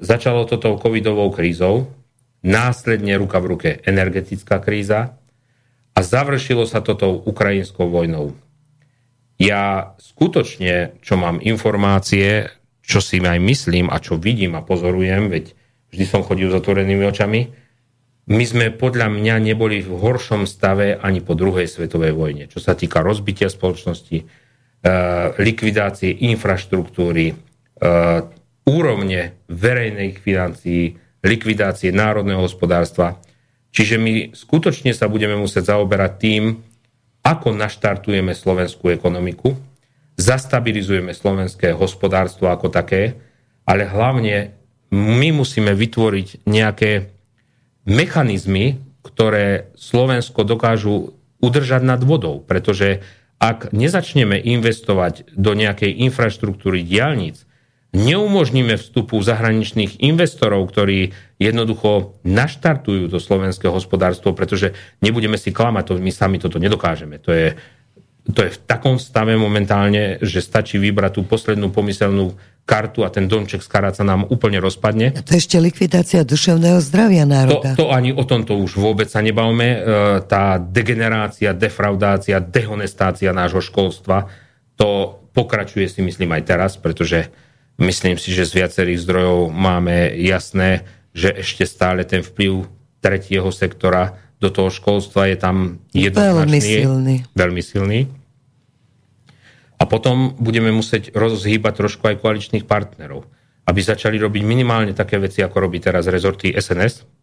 Začalo 0.00 0.44
to 0.44 0.58
tou 0.58 0.74
covidovou 0.76 1.30
krízou, 1.30 1.88
následne 2.42 3.16
ruka 3.16 3.38
v 3.38 3.46
ruke 3.56 3.70
energetická 3.86 4.58
kríza 4.58 5.16
a 5.94 5.98
završilo 6.00 6.66
sa 6.66 6.82
to 6.82 6.98
tou 6.98 7.20
ukrajinskou 7.22 7.88
vojnou. 7.88 8.34
Ja 9.40 9.96
skutočne, 9.96 11.00
čo 11.00 11.16
mám 11.16 11.40
informácie, 11.40 12.52
čo 12.84 13.00
si 13.00 13.22
aj 13.22 13.40
myslím 13.40 13.88
a 13.88 14.02
čo 14.02 14.20
vidím 14.20 14.58
a 14.58 14.66
pozorujem, 14.66 15.32
veď 15.32 15.56
vždy 15.94 16.04
som 16.04 16.26
chodil 16.26 16.52
s 16.52 16.58
otvorenými 16.58 17.06
očami, 17.08 17.40
my 18.30 18.44
sme 18.46 18.70
podľa 18.70 19.10
mňa 19.10 19.34
neboli 19.42 19.82
v 19.82 19.90
horšom 19.90 20.46
stave 20.46 20.94
ani 20.94 21.18
po 21.18 21.34
druhej 21.34 21.66
svetovej 21.66 22.14
vojne, 22.14 22.44
čo 22.46 22.62
sa 22.62 22.78
týka 22.78 23.02
rozbitia 23.02 23.50
spoločnosti, 23.50 24.22
likvidácie 25.36 26.24
infraštruktúry, 26.32 27.32
eh, 27.32 27.36
úrovne 28.64 29.20
verejných 29.48 30.16
financií, 30.16 30.96
likvidácie 31.20 31.92
národného 31.92 32.40
hospodárstva. 32.48 33.20
Čiže 33.70 33.96
my 34.00 34.12
skutočne 34.32 34.96
sa 34.96 35.06
budeme 35.06 35.36
musieť 35.36 35.76
zaoberať 35.76 36.12
tým, 36.16 36.42
ako 37.20 37.52
naštartujeme 37.52 38.32
slovenskú 38.32 38.88
ekonomiku, 38.88 39.52
zastabilizujeme 40.16 41.12
slovenské 41.12 41.76
hospodárstvo 41.76 42.48
ako 42.48 42.72
také, 42.72 43.20
ale 43.68 43.84
hlavne 43.84 44.56
my 44.90 45.28
musíme 45.30 45.76
vytvoriť 45.76 46.48
nejaké 46.48 47.12
mechanizmy, 47.84 48.80
ktoré 49.04 49.70
Slovensko 49.76 50.42
dokážu 50.42 51.14
udržať 51.40 51.82
nad 51.84 52.00
vodou, 52.04 52.40
pretože 52.44 53.00
ak 53.40 53.72
nezačneme 53.72 54.36
investovať 54.36 55.32
do 55.32 55.56
nejakej 55.56 55.96
infraštruktúry 56.04 56.84
diálnic, 56.84 57.48
neumožníme 57.90 58.78
vstupu 58.78 59.18
zahraničných 59.18 59.98
investorov, 60.04 60.68
ktorí 60.70 61.16
jednoducho 61.42 62.20
naštartujú 62.22 63.10
to 63.10 63.18
slovenské 63.18 63.66
hospodárstvo, 63.66 64.36
pretože 64.36 64.76
nebudeme 65.02 65.34
si 65.34 65.50
klamať, 65.50 65.84
to 65.88 65.92
my 65.98 66.12
sami 66.14 66.38
toto 66.38 66.62
nedokážeme. 66.62 67.18
To 67.24 67.32
je 67.34 67.46
to 68.28 68.44
je 68.44 68.50
v 68.52 68.58
takom 68.68 69.00
stave 69.00 69.34
momentálne, 69.34 70.20
že 70.20 70.44
stačí 70.44 70.76
vybrať 70.76 71.18
tú 71.18 71.22
poslednú 71.24 71.72
pomyselnú 71.72 72.36
kartu 72.68 73.02
a 73.02 73.10
ten 73.10 73.26
domček 73.26 73.64
z 73.64 73.68
sa 73.70 74.04
nám 74.06 74.30
úplne 74.30 74.62
rozpadne. 74.62 75.16
A 75.16 75.24
to 75.26 75.34
ešte 75.34 75.58
likvidácia 75.58 76.22
duševného 76.22 76.78
zdravia 76.78 77.26
národa. 77.26 77.74
To, 77.74 77.88
to 77.88 77.90
ani 77.90 78.14
o 78.14 78.22
tomto 78.22 78.54
už 78.60 78.78
vôbec 78.78 79.10
sa 79.10 79.18
nebavme. 79.24 79.68
E, 79.74 79.78
tá 80.30 80.60
degenerácia, 80.60 81.50
defraudácia, 81.50 82.38
dehonestácia 82.38 83.34
nášho 83.34 83.58
školstva, 83.64 84.30
to 84.78 85.18
pokračuje 85.34 85.90
si 85.90 86.00
myslím 86.04 86.30
aj 86.38 86.42
teraz, 86.46 86.72
pretože 86.78 87.32
myslím 87.82 88.14
si, 88.20 88.30
že 88.30 88.46
z 88.46 88.62
viacerých 88.62 89.02
zdrojov 89.02 89.50
máme 89.50 90.14
jasné, 90.22 90.86
že 91.10 91.34
ešte 91.34 91.66
stále 91.66 92.06
ten 92.06 92.22
vplyv 92.22 92.70
tretieho 93.02 93.50
sektora 93.50 94.29
do 94.40 94.48
toho 94.48 94.72
školstva 94.72 95.28
je 95.28 95.36
tam 95.36 95.56
jednoznačný. 95.92 96.40
Veľmi 96.40 96.60
silný. 96.64 97.14
Veľmi 97.36 97.62
silný. 97.62 98.00
A 99.80 99.84
potom 99.88 100.36
budeme 100.36 100.72
musieť 100.72 101.12
rozhýbať 101.12 101.72
trošku 101.84 102.04
aj 102.08 102.20
koaličných 102.20 102.64
partnerov, 102.64 103.28
aby 103.68 103.80
začali 103.80 104.16
robiť 104.20 104.42
minimálne 104.44 104.92
také 104.96 105.20
veci, 105.20 105.40
ako 105.44 105.56
robí 105.68 105.80
teraz 105.80 106.08
rezorty 106.08 106.52
SNS. 106.52 107.20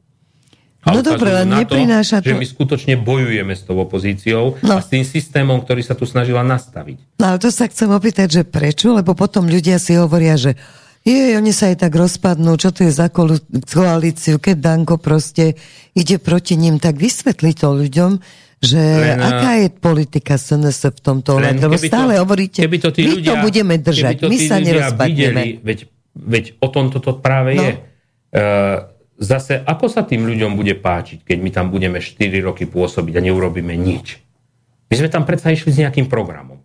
A 0.88 0.96
no 0.96 1.04
dobre, 1.04 1.36
len 1.36 1.52
neprináša 1.52 2.24
to, 2.24 2.32
to... 2.32 2.38
Že 2.38 2.40
my 2.40 2.48
skutočne 2.48 2.94
bojujeme 3.02 3.54
s 3.54 3.66
tou 3.68 3.76
opozíciou 3.76 4.56
no. 4.64 4.74
a 4.78 4.80
s 4.80 4.88
tým 4.88 5.04
systémom, 5.04 5.60
ktorý 5.60 5.84
sa 5.84 6.00
tu 6.00 6.08
snažila 6.08 6.48
nastaviť. 6.48 7.20
No 7.20 7.36
ale 7.36 7.38
to 7.44 7.52
sa 7.52 7.68
chcem 7.68 7.92
opýtať, 7.92 8.28
že 8.32 8.44
prečo? 8.48 8.96
Lebo 8.96 9.12
potom 9.12 9.52
ľudia 9.52 9.84
si 9.84 10.00
hovoria, 10.00 10.40
že 10.40 10.56
je, 11.08 11.40
oni 11.40 11.56
sa 11.56 11.72
aj 11.72 11.88
tak 11.88 11.94
rozpadnú, 11.96 12.60
čo 12.60 12.76
to 12.76 12.84
je 12.84 12.92
za 12.92 13.08
koalíciu, 13.08 14.44
keď 14.44 14.56
Danko 14.60 15.00
proste 15.00 15.56
ide 15.96 16.20
proti 16.20 16.60
ním, 16.60 16.84
tak 16.84 17.00
vysvetli 17.00 17.56
to 17.56 17.72
ľuďom, 17.72 18.20
že 18.58 18.82
len, 18.82 19.22
aká 19.22 19.62
je 19.62 19.68
politika 19.70 20.36
SNS 20.36 20.98
v 20.98 21.02
tomto 21.02 21.38
ohľade, 21.38 21.62
lebo 21.62 21.78
stále 21.78 22.18
to, 22.18 22.22
hovoríte, 22.26 22.60
keby 22.66 22.78
to 22.82 22.90
my 22.90 23.06
ľudia, 23.14 23.30
to 23.30 23.34
budeme 23.46 23.76
držať, 23.78 24.14
to 24.18 24.28
my 24.28 24.38
sa 24.42 24.56
nerozpadneme. 24.58 25.42
Videli, 25.46 25.62
veď, 25.62 25.80
veď 26.18 26.44
o 26.58 26.68
tom 26.74 26.90
toto 26.90 27.22
práve 27.22 27.52
no. 27.54 27.62
je. 27.62 27.72
Uh, 28.34 28.98
zase, 29.22 29.62
ako 29.62 29.86
sa 29.94 30.02
tým 30.06 30.26
ľuďom 30.26 30.58
bude 30.58 30.74
páčiť, 30.74 31.22
keď 31.22 31.38
my 31.38 31.50
tam 31.54 31.66
budeme 31.70 32.02
4 32.02 32.18
roky 32.42 32.66
pôsobiť 32.66 33.14
a 33.18 33.22
neurobíme 33.22 33.78
nič? 33.78 34.18
My 34.90 34.96
sme 34.96 35.10
tam 35.14 35.24
predsa 35.28 35.54
išli 35.54 35.70
s 35.70 35.82
nejakým 35.84 36.10
programom. 36.10 36.57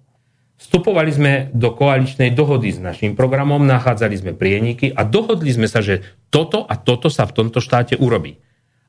Vstupovali 0.62 1.10
sme 1.10 1.32
do 1.50 1.74
koaličnej 1.74 2.30
dohody 2.30 2.70
s 2.70 2.78
našim 2.78 3.18
programom, 3.18 3.66
nachádzali 3.66 4.14
sme 4.14 4.32
prieniky 4.32 4.94
a 4.94 5.02
dohodli 5.02 5.50
sme 5.50 5.66
sa, 5.66 5.82
že 5.82 6.06
toto 6.30 6.62
a 6.62 6.78
toto 6.78 7.10
sa 7.10 7.26
v 7.26 7.34
tomto 7.34 7.58
štáte 7.58 7.98
urobí. 7.98 8.38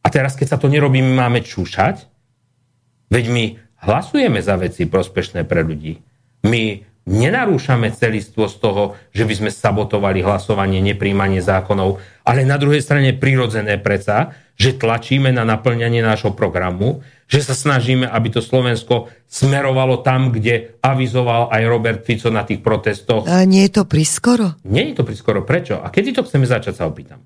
A 0.06 0.08
teraz, 0.14 0.38
keď 0.38 0.54
sa 0.54 0.62
to 0.62 0.70
nerobí, 0.70 1.02
my 1.02 1.18
máme 1.18 1.42
čúšať? 1.42 2.06
Veď 3.10 3.26
my 3.26 3.44
hlasujeme 3.90 4.38
za 4.46 4.54
veci 4.62 4.86
prospešné 4.86 5.50
pre 5.50 5.66
ľudí. 5.66 5.98
My 6.46 6.86
nenarúšame 7.10 7.90
celistvo 7.90 8.46
z 8.46 8.56
toho, 8.62 8.84
že 9.10 9.26
by 9.26 9.34
sme 9.34 9.50
sabotovali 9.50 10.22
hlasovanie, 10.22 10.78
nepríjmanie 10.80 11.42
zákonov, 11.42 11.98
ale 12.22 12.46
na 12.46 12.62
druhej 12.62 12.86
strane 12.86 13.18
prirodzené 13.18 13.82
preca, 13.82 14.38
že 14.54 14.78
tlačíme 14.78 15.34
na 15.34 15.44
naplňanie 15.44 16.06
nášho 16.06 16.32
programu, 16.38 17.02
že 17.26 17.42
sa 17.42 17.58
snažíme, 17.58 18.06
aby 18.06 18.28
to 18.30 18.42
Slovensko 18.46 19.10
smerovalo 19.26 20.06
tam, 20.06 20.30
kde 20.30 20.78
avizoval 20.86 21.50
aj 21.50 21.62
Robert 21.66 22.02
Fico 22.06 22.30
na 22.30 22.46
tých 22.46 22.62
protestoch. 22.62 23.26
A 23.26 23.42
nie 23.50 23.66
je 23.66 23.82
to 23.82 23.84
priskoro? 23.90 24.62
Nie 24.70 24.94
je 24.94 25.02
to 25.02 25.04
priskoro. 25.04 25.42
Prečo? 25.42 25.82
A 25.82 25.90
kedy 25.90 26.14
to 26.14 26.22
chceme 26.22 26.46
začať, 26.46 26.78
sa 26.78 26.86
opýtam. 26.86 27.26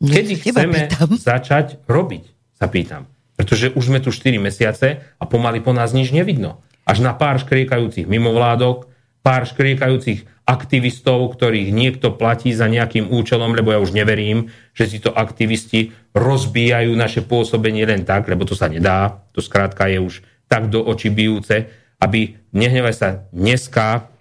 Kedy 0.00 0.32
chceme 0.40 0.88
pýtam. 0.88 1.08
začať 1.32 1.84
robiť, 1.84 2.24
sa 2.56 2.66
pýtam. 2.72 3.04
Pretože 3.34 3.74
už 3.74 3.84
sme 3.92 3.98
tu 4.00 4.14
4 4.14 4.38
mesiace 4.40 5.02
a 5.20 5.24
pomaly 5.26 5.60
po 5.60 5.74
nás 5.76 5.92
nič 5.92 6.14
nevidno. 6.14 6.62
Až 6.86 7.02
na 7.04 7.12
pár 7.12 7.42
škriekajúcich 7.42 8.06
mimovládok, 8.08 8.88
pár 9.24 9.48
škriekajúcich 9.48 10.33
aktivistov, 10.44 11.32
ktorých 11.32 11.72
niekto 11.72 12.12
platí 12.20 12.52
za 12.52 12.68
nejakým 12.68 13.08
účelom, 13.08 13.56
lebo 13.56 13.72
ja 13.72 13.80
už 13.80 13.96
neverím, 13.96 14.52
že 14.76 14.84
si 14.84 15.00
to 15.00 15.08
aktivisti 15.08 15.96
rozbíjajú 16.12 16.92
naše 16.92 17.24
pôsobenie 17.24 17.88
len 17.88 18.04
tak, 18.04 18.28
lebo 18.28 18.44
to 18.44 18.52
sa 18.52 18.68
nedá. 18.68 19.24
To 19.32 19.40
skrátka 19.40 19.88
je 19.88 20.04
už 20.04 20.20
tak 20.44 20.68
do 20.68 20.84
očí 20.84 21.08
bijúce, 21.08 21.64
aby, 21.96 22.36
nehnevaj 22.52 22.94
sa, 22.94 23.08
dneska 23.32 24.12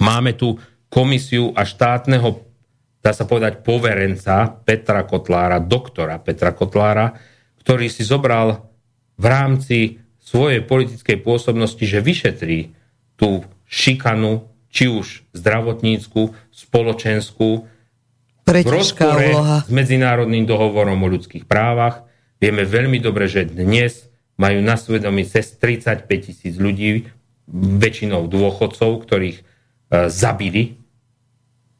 máme 0.00 0.32
tu 0.32 0.56
komisiu 0.88 1.52
a 1.52 1.68
štátneho, 1.68 2.40
dá 3.04 3.12
sa 3.12 3.28
povedať, 3.28 3.60
poverenca 3.60 4.48
Petra 4.64 5.04
Kotlára, 5.04 5.60
doktora 5.60 6.16
Petra 6.16 6.56
Kotlára, 6.56 7.12
ktorý 7.60 7.92
si 7.92 8.08
zobral 8.08 8.72
v 9.20 9.24
rámci 9.28 9.78
svojej 10.16 10.64
politickej 10.64 11.20
pôsobnosti, 11.20 11.84
že 11.84 12.00
vyšetrí 12.00 12.72
tú 13.20 13.44
šikanu 13.68 14.55
či 14.76 14.92
už 14.92 15.24
zdravotnícku, 15.32 16.36
spoločenskú, 16.52 17.64
v 18.46 18.62
rozpore 18.62 19.32
úloha. 19.32 19.64
s 19.64 19.70
Medzinárodným 19.72 20.44
dohovorom 20.44 21.00
o 21.00 21.08
ľudských 21.10 21.48
právach. 21.48 22.06
Vieme 22.38 22.62
veľmi 22.62 23.00
dobre, 23.00 23.26
že 23.26 23.48
dnes 23.48 24.06
majú 24.36 24.60
na 24.60 24.76
svedomí 24.76 25.24
cez 25.24 25.56
35 25.56 26.06
tisíc 26.20 26.54
ľudí, 26.60 27.08
väčšinou 27.56 28.28
dôchodcov, 28.28 29.02
ktorých 29.02 29.38
e, 29.40 29.44
zabili, 30.12 30.78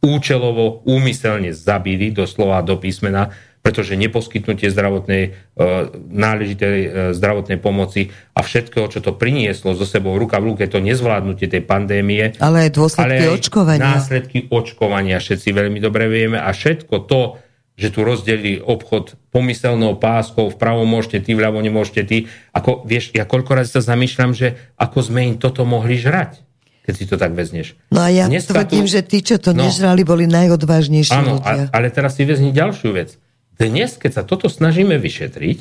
účelovo, 0.02 0.82
úmyselne 0.88 1.52
zabili, 1.52 2.10
doslova 2.10 2.62
do 2.66 2.80
písmena, 2.80 3.30
pretože 3.66 3.98
neposkytnutie 3.98 4.70
zdravotnej, 4.70 5.34
e, 5.58 5.68
náležitej 6.14 6.78
e, 6.78 6.88
zdravotnej 7.18 7.58
pomoci 7.58 8.14
a 8.30 8.46
všetko, 8.46 8.94
čo 8.94 9.02
to 9.02 9.18
prinieslo 9.18 9.74
zo 9.74 9.82
sebou 9.82 10.14
ruka 10.14 10.38
v 10.38 10.54
ruke, 10.54 10.70
to 10.70 10.78
nezvládnutie 10.78 11.50
tej 11.50 11.66
pandémie. 11.66 12.38
Ale 12.38 12.70
aj 12.70 12.78
dôsledky 12.78 13.02
ale 13.02 13.26
aj 13.26 13.30
očkovania. 13.42 13.98
Následky 13.98 14.38
očkovania 14.54 15.18
všetci 15.18 15.50
veľmi 15.50 15.82
dobre 15.82 16.06
vieme 16.06 16.38
a 16.38 16.54
všetko 16.54 17.10
to, 17.10 17.42
že 17.74 17.90
tu 17.90 18.06
rozdelí 18.06 18.62
obchod 18.62 19.18
pomyselnou 19.34 19.98
páskou, 19.98 20.46
vpravo 20.54 20.86
môžete 20.86 21.26
ty, 21.26 21.34
vľavo 21.34 21.58
nemôžete 21.58 22.02
ty. 22.06 22.30
Ako, 22.54 22.86
vieš, 22.86 23.18
ja 23.18 23.26
koľko 23.26 23.50
razy 23.58 23.82
sa 23.82 23.82
zamýšľam, 23.82 24.30
že 24.30 24.54
ako 24.78 25.10
sme 25.10 25.26
im 25.26 25.36
toto 25.42 25.66
mohli 25.66 25.98
žrať 25.98 26.46
keď 26.86 26.94
si 26.94 27.04
to 27.10 27.18
tak 27.18 27.34
vezneš. 27.34 27.74
No 27.90 27.98
a 27.98 28.14
ja 28.14 28.30
Dneska 28.30 28.54
tvrdím, 28.54 28.86
tu... 28.86 28.94
že 28.94 29.02
tí, 29.02 29.18
čo 29.18 29.42
to 29.42 29.50
no, 29.50 29.66
nežrali, 29.66 30.06
boli 30.06 30.30
najodvážnejší 30.30 31.18
áno, 31.18 31.42
ľudia. 31.42 31.66
ale 31.74 31.90
teraz 31.90 32.14
si 32.14 32.22
vezni 32.22 32.54
ďalšiu 32.54 32.94
vec. 32.94 33.18
Dnes, 33.56 33.96
keď 33.96 34.12
sa 34.12 34.22
toto 34.28 34.52
snažíme 34.52 35.00
vyšetriť, 35.00 35.58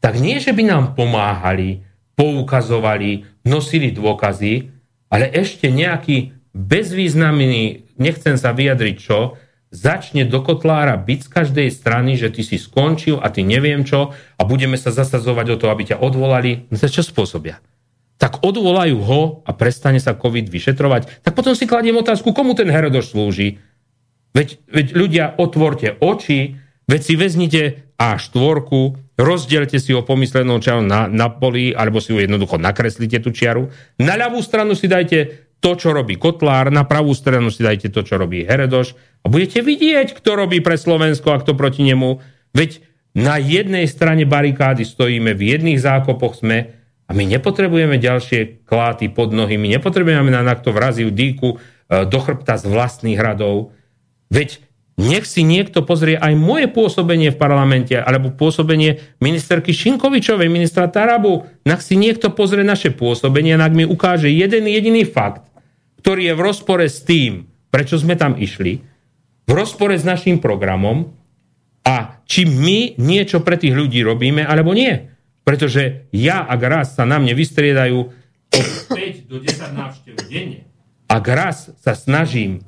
tak 0.00 0.16
nie, 0.16 0.40
že 0.40 0.56
by 0.56 0.64
nám 0.64 0.84
pomáhali, 0.96 1.84
poukazovali, 2.16 3.28
nosili 3.44 3.92
dôkazy, 3.92 4.72
ale 5.12 5.28
ešte 5.28 5.68
nejaký 5.68 6.32
bezvýznamný, 6.56 7.84
nechcem 8.00 8.40
sa 8.40 8.56
vyjadriť 8.56 8.96
čo, 8.96 9.36
začne 9.70 10.26
do 10.26 10.40
kotlára 10.42 10.98
byť 10.98 11.20
z 11.24 11.28
každej 11.30 11.68
strany, 11.70 12.16
že 12.16 12.32
ty 12.32 12.42
si 12.42 12.56
skončil 12.58 13.22
a 13.22 13.30
ty 13.30 13.46
neviem 13.46 13.86
čo 13.86 14.16
a 14.16 14.42
budeme 14.42 14.80
sa 14.80 14.90
zasazovať 14.90 15.46
o 15.54 15.56
to, 15.60 15.66
aby 15.68 15.92
ťa 15.94 16.02
odvolali. 16.02 16.66
No 16.72 16.76
čo 16.76 17.04
spôsobia? 17.04 17.62
Tak 18.20 18.44
odvolajú 18.44 18.98
ho 19.00 19.20
a 19.48 19.56
prestane 19.56 19.96
sa 19.96 20.12
COVID 20.12 20.52
vyšetrovať. 20.52 21.24
Tak 21.24 21.32
potom 21.32 21.56
si 21.56 21.64
kladiem 21.64 21.96
otázku, 21.96 22.36
komu 22.36 22.52
ten 22.52 22.68
Herodoš 22.68 23.16
slúži? 23.16 23.56
Veď, 24.36 24.60
veď 24.68 24.86
ľudia, 24.92 25.24
otvorte 25.40 25.96
oči, 25.98 26.59
Veď 26.90 27.00
si 27.06 27.14
vezmite 27.14 27.62
A4, 27.94 28.66
rozdielte 29.14 29.78
si 29.78 29.94
ho 29.94 30.02
pomyslenou 30.02 30.58
čiarou 30.58 30.82
na, 30.82 31.06
na 31.06 31.30
poli, 31.30 31.70
alebo 31.70 32.02
si 32.02 32.10
ju 32.10 32.18
jednoducho 32.18 32.58
nakreslite 32.58 33.22
tú 33.22 33.30
čiaru. 33.30 33.70
Na 34.02 34.18
ľavú 34.18 34.42
stranu 34.42 34.74
si 34.74 34.90
dajte 34.90 35.46
to, 35.62 35.78
čo 35.78 35.94
robí 35.94 36.18
Kotlár, 36.18 36.72
na 36.74 36.88
pravú 36.88 37.14
stranu 37.14 37.54
si 37.54 37.62
dajte 37.62 37.92
to, 37.94 38.02
čo 38.02 38.18
robí 38.18 38.42
Heredoš 38.42 38.98
a 39.22 39.30
budete 39.30 39.60
vidieť, 39.60 40.16
kto 40.18 40.34
robí 40.34 40.58
pre 40.64 40.74
Slovensko 40.74 41.30
a 41.30 41.38
kto 41.38 41.54
proti 41.54 41.86
nemu. 41.86 42.18
Veď 42.56 42.82
na 43.14 43.36
jednej 43.36 43.84
strane 43.86 44.24
barikády 44.24 44.82
stojíme, 44.82 45.36
v 45.36 45.42
jedných 45.54 45.78
zákopoch 45.78 46.40
sme 46.40 46.74
a 47.06 47.10
my 47.12 47.28
nepotrebujeme 47.28 48.00
ďalšie 48.00 48.64
kláty 48.64 49.12
pod 49.12 49.36
nohy, 49.36 49.60
my 49.60 49.68
nepotrebujeme 49.78 50.32
na 50.32 50.56
to 50.56 50.72
vraziu 50.72 51.12
dýku 51.12 51.48
e, 51.54 51.56
do 52.08 52.18
chrbta 52.18 52.56
z 52.56 52.64
vlastných 52.70 53.20
hradov. 53.20 53.76
Veď 54.32 54.62
nech 55.00 55.24
si 55.24 55.40
niekto 55.40 55.80
pozrie 55.80 56.20
aj 56.20 56.36
moje 56.36 56.68
pôsobenie 56.68 57.32
v 57.32 57.40
parlamente, 57.40 57.96
alebo 57.96 58.28
pôsobenie 58.28 59.16
ministerky 59.16 59.72
Šinkovičovej, 59.72 60.52
ministra 60.52 60.92
Tarabu. 60.92 61.48
Nech 61.64 61.80
si 61.80 61.96
niekto 61.96 62.28
pozrie 62.36 62.60
naše 62.60 62.92
pôsobenie, 62.92 63.56
ak 63.56 63.72
mi 63.72 63.88
ukáže 63.88 64.28
jeden 64.28 64.68
jediný 64.68 65.08
fakt, 65.08 65.48
ktorý 66.04 66.28
je 66.28 66.34
v 66.36 66.44
rozpore 66.44 66.84
s 66.84 67.00
tým, 67.00 67.48
prečo 67.72 67.96
sme 67.96 68.20
tam 68.20 68.36
išli, 68.36 68.84
v 69.48 69.52
rozpore 69.56 69.96
s 69.96 70.04
našim 70.04 70.36
programom 70.36 71.16
a 71.82 72.20
či 72.28 72.44
my 72.44 73.00
niečo 73.00 73.40
pre 73.40 73.56
tých 73.56 73.72
ľudí 73.72 74.04
robíme, 74.04 74.44
alebo 74.44 74.76
nie. 74.76 75.10
Pretože 75.42 76.12
ja, 76.12 76.44
ak 76.44 76.60
raz 76.60 76.94
sa 76.94 77.08
na 77.08 77.16
mne 77.16 77.32
vystriedajú 77.32 77.98
od 78.52 78.66
5 78.92 79.30
do 79.32 79.40
10 79.40 79.80
návštev 79.80 80.14
denne, 80.28 80.68
ak 81.10 81.24
raz 81.26 81.74
sa 81.82 81.98
snažím 81.98 82.62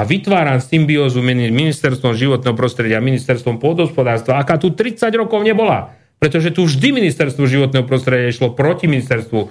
a 0.00 0.08
vytváram 0.08 0.64
symbiózu 0.64 1.20
ministerstvom 1.20 2.16
životného 2.16 2.56
prostredia 2.56 2.96
a 2.96 3.04
ministerstvom 3.04 3.60
pôdohospodárstva, 3.60 4.40
aká 4.40 4.56
tu 4.56 4.72
30 4.72 5.12
rokov 5.12 5.44
nebola. 5.44 5.92
Pretože 6.16 6.56
tu 6.56 6.64
vždy 6.64 6.96
ministerstvo 6.96 7.44
životného 7.44 7.84
prostredia 7.84 8.32
išlo 8.32 8.56
proti 8.56 8.88
ministerstvu 8.88 9.40
e, 9.44 9.48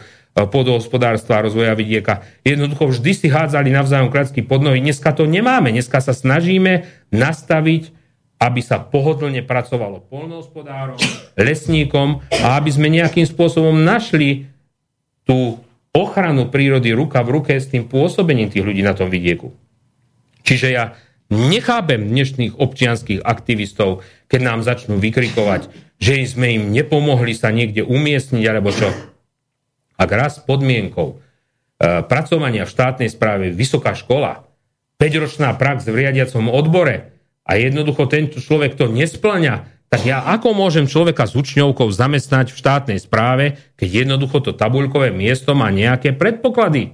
pôdohospodárstva 0.50 1.38
a 1.38 1.46
rozvoja 1.46 1.78
vidieka. 1.78 2.26
Jednoducho 2.42 2.90
vždy 2.90 3.12
si 3.14 3.28
hádzali 3.30 3.70
navzájom 3.70 4.10
klacky 4.10 4.42
pod 4.42 4.66
nohy. 4.66 4.82
Dneska 4.82 5.14
to 5.14 5.30
nemáme. 5.30 5.70
Dneska 5.70 6.02
sa 6.02 6.18
snažíme 6.18 6.90
nastaviť, 7.14 7.94
aby 8.42 8.62
sa 8.66 8.82
pohodlne 8.82 9.46
pracovalo 9.46 10.02
polnohospodárom, 10.10 10.98
lesníkom 11.38 12.26
a 12.42 12.58
aby 12.58 12.70
sme 12.74 12.90
nejakým 12.90 13.26
spôsobom 13.26 13.78
našli 13.86 14.50
tú 15.30 15.62
ochranu 15.94 16.50
prírody 16.50 16.94
ruka 16.94 17.22
v 17.22 17.38
ruke 17.38 17.54
s 17.54 17.70
tým 17.70 17.86
pôsobením 17.86 18.50
tých 18.50 18.66
ľudí 18.66 18.82
na 18.82 18.98
tom 18.98 19.14
vidieku. 19.14 19.69
Čiže 20.44 20.68
ja 20.72 20.98
nechápem 21.30 22.10
dnešných 22.10 22.58
občianských 22.58 23.22
aktivistov, 23.22 24.02
keď 24.28 24.42
nám 24.42 24.60
začnú 24.66 24.98
vykrikovať, 24.98 25.70
že 26.02 26.26
sme 26.26 26.58
im 26.58 26.64
nepomohli 26.74 27.36
sa 27.38 27.54
niekde 27.54 27.86
umiestniť, 27.86 28.44
alebo 28.50 28.74
čo. 28.74 28.90
Ak 30.00 30.10
raz 30.10 30.40
podmienkou 30.42 31.08
e, 31.12 31.16
pracovania 32.08 32.64
v 32.64 32.74
štátnej 32.74 33.10
správe 33.12 33.52
vysoká 33.52 33.94
škola, 33.94 34.48
5-ročná 35.00 35.56
prax 35.56 35.88
v 35.88 36.08
riadiacom 36.08 36.52
odbore 36.52 37.16
a 37.44 37.52
jednoducho 37.56 38.08
tento 38.08 38.40
človek 38.40 38.76
to 38.76 38.92
nesplňa, 38.92 39.80
tak 39.90 40.06
ja 40.06 40.22
ako 40.22 40.54
môžem 40.54 40.86
človeka 40.86 41.26
s 41.26 41.34
učňovkou 41.34 41.90
zamestnať 41.90 42.54
v 42.54 42.60
štátnej 42.62 43.00
správe, 43.02 43.58
keď 43.74 44.06
jednoducho 44.06 44.38
to 44.46 44.52
tabuľkové 44.54 45.10
miesto 45.10 45.58
má 45.58 45.74
nejaké 45.74 46.14
predpoklady. 46.14 46.94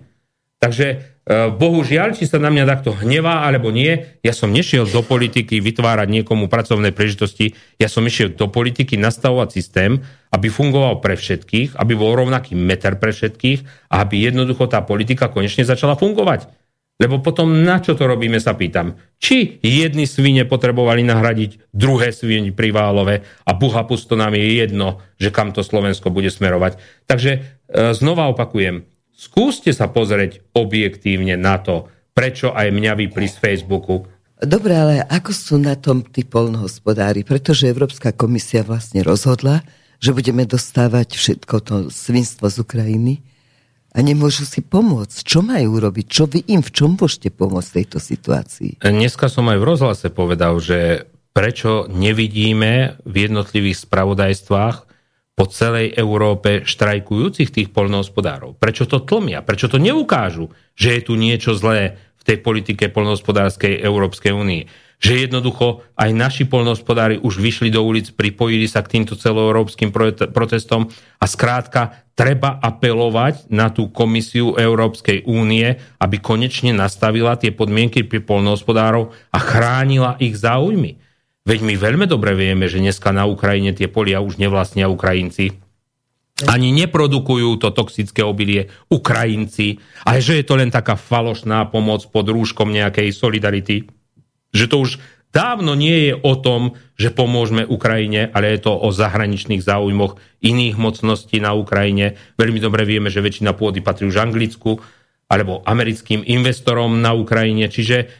Takže 0.63 1.14
bohužiaľ, 1.33 2.13
či 2.13 2.29
sa 2.29 2.37
na 2.37 2.53
mňa 2.53 2.69
takto 2.69 2.93
hnevá 2.93 3.49
alebo 3.49 3.73
nie, 3.73 3.97
ja 4.21 4.29
som 4.29 4.53
nešiel 4.53 4.85
do 4.85 5.01
politiky 5.01 5.57
vytvárať 5.57 6.21
niekomu 6.21 6.45
pracovné 6.45 6.93
príležitosti, 6.93 7.57
ja 7.81 7.89
som 7.89 8.05
išiel 8.05 8.37
do 8.37 8.45
politiky 8.45 8.93
nastavovať 8.93 9.49
systém, 9.49 10.05
aby 10.29 10.53
fungoval 10.53 11.01
pre 11.01 11.17
všetkých, 11.17 11.81
aby 11.81 11.93
bol 11.97 12.13
rovnaký 12.13 12.53
meter 12.53 13.01
pre 13.01 13.09
všetkých 13.09 13.89
a 13.89 14.05
aby 14.05 14.21
jednoducho 14.21 14.69
tá 14.69 14.85
politika 14.85 15.33
konečne 15.33 15.65
začala 15.65 15.97
fungovať. 15.97 16.45
Lebo 16.95 17.19
potom 17.19 17.51
na 17.65 17.83
čo 17.83 17.97
to 17.97 18.07
robíme, 18.07 18.39
sa 18.39 18.55
pýtam. 18.55 18.95
Či 19.19 19.59
jedni 19.59 20.07
svine 20.07 20.47
potrebovali 20.47 21.03
nahradiť 21.03 21.73
druhé 21.75 22.15
svine 22.15 22.55
pri 22.55 22.71
Válove 22.71 23.25
a 23.43 23.51
buha 23.51 23.83
pusto 23.83 24.15
nám 24.15 24.31
je 24.37 24.61
jedno, 24.61 25.03
že 25.19 25.33
kam 25.33 25.51
to 25.51 25.59
Slovensko 25.59 26.07
bude 26.07 26.31
smerovať. 26.31 26.79
Takže 27.03 27.31
e, 27.35 27.39
znova 27.91 28.31
opakujem, 28.31 28.87
Skúste 29.15 29.71
sa 29.71 29.87
pozrieť 29.87 30.43
objektívne 30.51 31.39
na 31.39 31.55
to, 31.63 31.87
prečo 32.11 32.51
aj 32.51 32.67
mňa 32.67 32.93
vypli 32.99 33.31
z 33.31 33.39
Facebooku. 33.39 34.03
Dobre, 34.43 34.75
ale 34.75 34.95
ako 35.07 35.31
sú 35.31 35.55
na 35.55 35.79
tom 35.79 36.03
tí 36.03 36.27
polnohospodári? 36.27 37.23
Pretože 37.23 37.71
Európska 37.71 38.11
komisia 38.11 38.67
vlastne 38.67 38.99
rozhodla, 38.99 39.63
že 40.03 40.11
budeme 40.11 40.43
dostávať 40.43 41.15
všetko 41.15 41.55
to 41.63 41.75
svinstvo 41.87 42.51
z 42.51 42.59
Ukrajiny 42.59 43.23
a 43.95 44.03
nemôžu 44.03 44.43
si 44.43 44.59
pomôcť. 44.59 45.23
Čo 45.23 45.39
majú 45.39 45.79
robiť? 45.79 46.05
Čo 46.11 46.27
vy 46.27 46.51
im 46.51 46.59
v 46.59 46.69
čom 46.75 46.99
môžete 46.99 47.31
pomôcť 47.31 47.69
tejto 47.71 48.03
situácii? 48.03 48.83
Dneska 48.83 49.31
som 49.31 49.47
aj 49.47 49.57
v 49.63 49.67
rozhlase 49.71 50.07
povedal, 50.11 50.59
že 50.59 51.07
prečo 51.31 51.87
nevidíme 51.87 52.99
v 53.07 53.15
jednotlivých 53.15 53.87
spravodajstvách 53.87 54.94
po 55.35 55.45
celej 55.51 55.91
Európe 55.99 56.63
štrajkujúcich 56.63 57.51
tých 57.51 57.69
polnohospodárov? 57.75 58.55
Prečo 58.55 58.87
to 58.87 59.03
tlmia? 59.03 59.43
Prečo 59.43 59.67
to 59.67 59.75
neukážu, 59.75 60.49
že 60.79 60.95
je 60.95 61.01
tu 61.03 61.13
niečo 61.19 61.51
zlé 61.53 61.99
v 62.15 62.23
tej 62.23 62.37
politike 62.39 62.87
polnohospodárskej 62.87 63.83
Európskej 63.83 64.31
únie. 64.31 64.71
Že 64.95 65.27
jednoducho 65.27 65.83
aj 65.99 66.09
naši 66.15 66.43
polnohospodári 66.47 67.19
už 67.19 67.43
vyšli 67.43 67.67
do 67.67 67.83
ulic, 67.83 68.15
pripojili 68.15 68.63
sa 68.63 68.79
k 68.79 68.95
týmto 68.95 69.19
celoeurópskym 69.19 69.91
protestom 70.31 70.87
a 71.19 71.25
skrátka 71.27 72.07
treba 72.15 72.55
apelovať 72.63 73.51
na 73.51 73.67
tú 73.75 73.91
komisiu 73.91 74.55
Európskej 74.55 75.27
únie, 75.27 75.75
aby 75.99 76.17
konečne 76.23 76.71
nastavila 76.71 77.35
tie 77.35 77.51
podmienky 77.51 78.07
pri 78.07 78.23
polnohospodárov 78.23 79.11
a 79.35 79.37
chránila 79.43 80.15
ich 80.23 80.39
záujmy. 80.39 81.04
Veď 81.45 81.61
my 81.61 81.77
veľmi 81.77 82.05
dobre 82.09 82.33
vieme, 82.33 82.65
že 82.65 82.81
dneska 82.81 83.13
na 83.13 83.29
Ukrajine 83.29 83.69
tie 83.69 83.85
polia 83.85 84.17
už 84.17 84.41
nevlastnia 84.41 84.89
Ukrajinci, 84.89 85.61
ani 86.49 86.73
neprodukujú 86.73 87.61
to 87.61 87.71
toxické 87.71 88.25
obilie 88.25 88.67
Ukrajinci, 88.91 89.79
a 90.03 90.19
že 90.19 90.41
je 90.41 90.45
to 90.49 90.57
len 90.59 90.73
taká 90.73 90.97
falošná 90.97 91.69
pomoc 91.69 92.03
pod 92.09 92.27
rúškom 92.27 92.73
nejakej 92.73 93.13
solidarity. 93.13 93.87
Že 94.51 94.65
to 94.67 94.75
už 94.83 94.91
dávno 95.31 95.77
nie 95.77 96.11
je 96.11 96.13
o 96.17 96.33
tom, 96.35 96.75
že 96.97 97.13
pomôžeme 97.13 97.63
Ukrajine, 97.63 98.33
ale 98.33 98.57
je 98.57 98.65
to 98.65 98.73
o 98.75 98.89
zahraničných 98.91 99.63
záujmoch 99.63 100.17
iných 100.43 100.75
mocností 100.75 101.39
na 101.39 101.55
Ukrajine. 101.55 102.19
Veľmi 102.41 102.59
dobre 102.59 102.83
vieme, 102.89 103.07
že 103.13 103.23
väčšina 103.23 103.53
pôdy 103.55 103.85
patrí 103.85 104.09
už 104.09 104.17
Anglicku 104.17 104.81
alebo 105.29 105.61
americkým 105.63 106.25
investorom 106.25 106.99
na 107.05 107.15
Ukrajine. 107.15 107.69
Čiže 107.71 108.11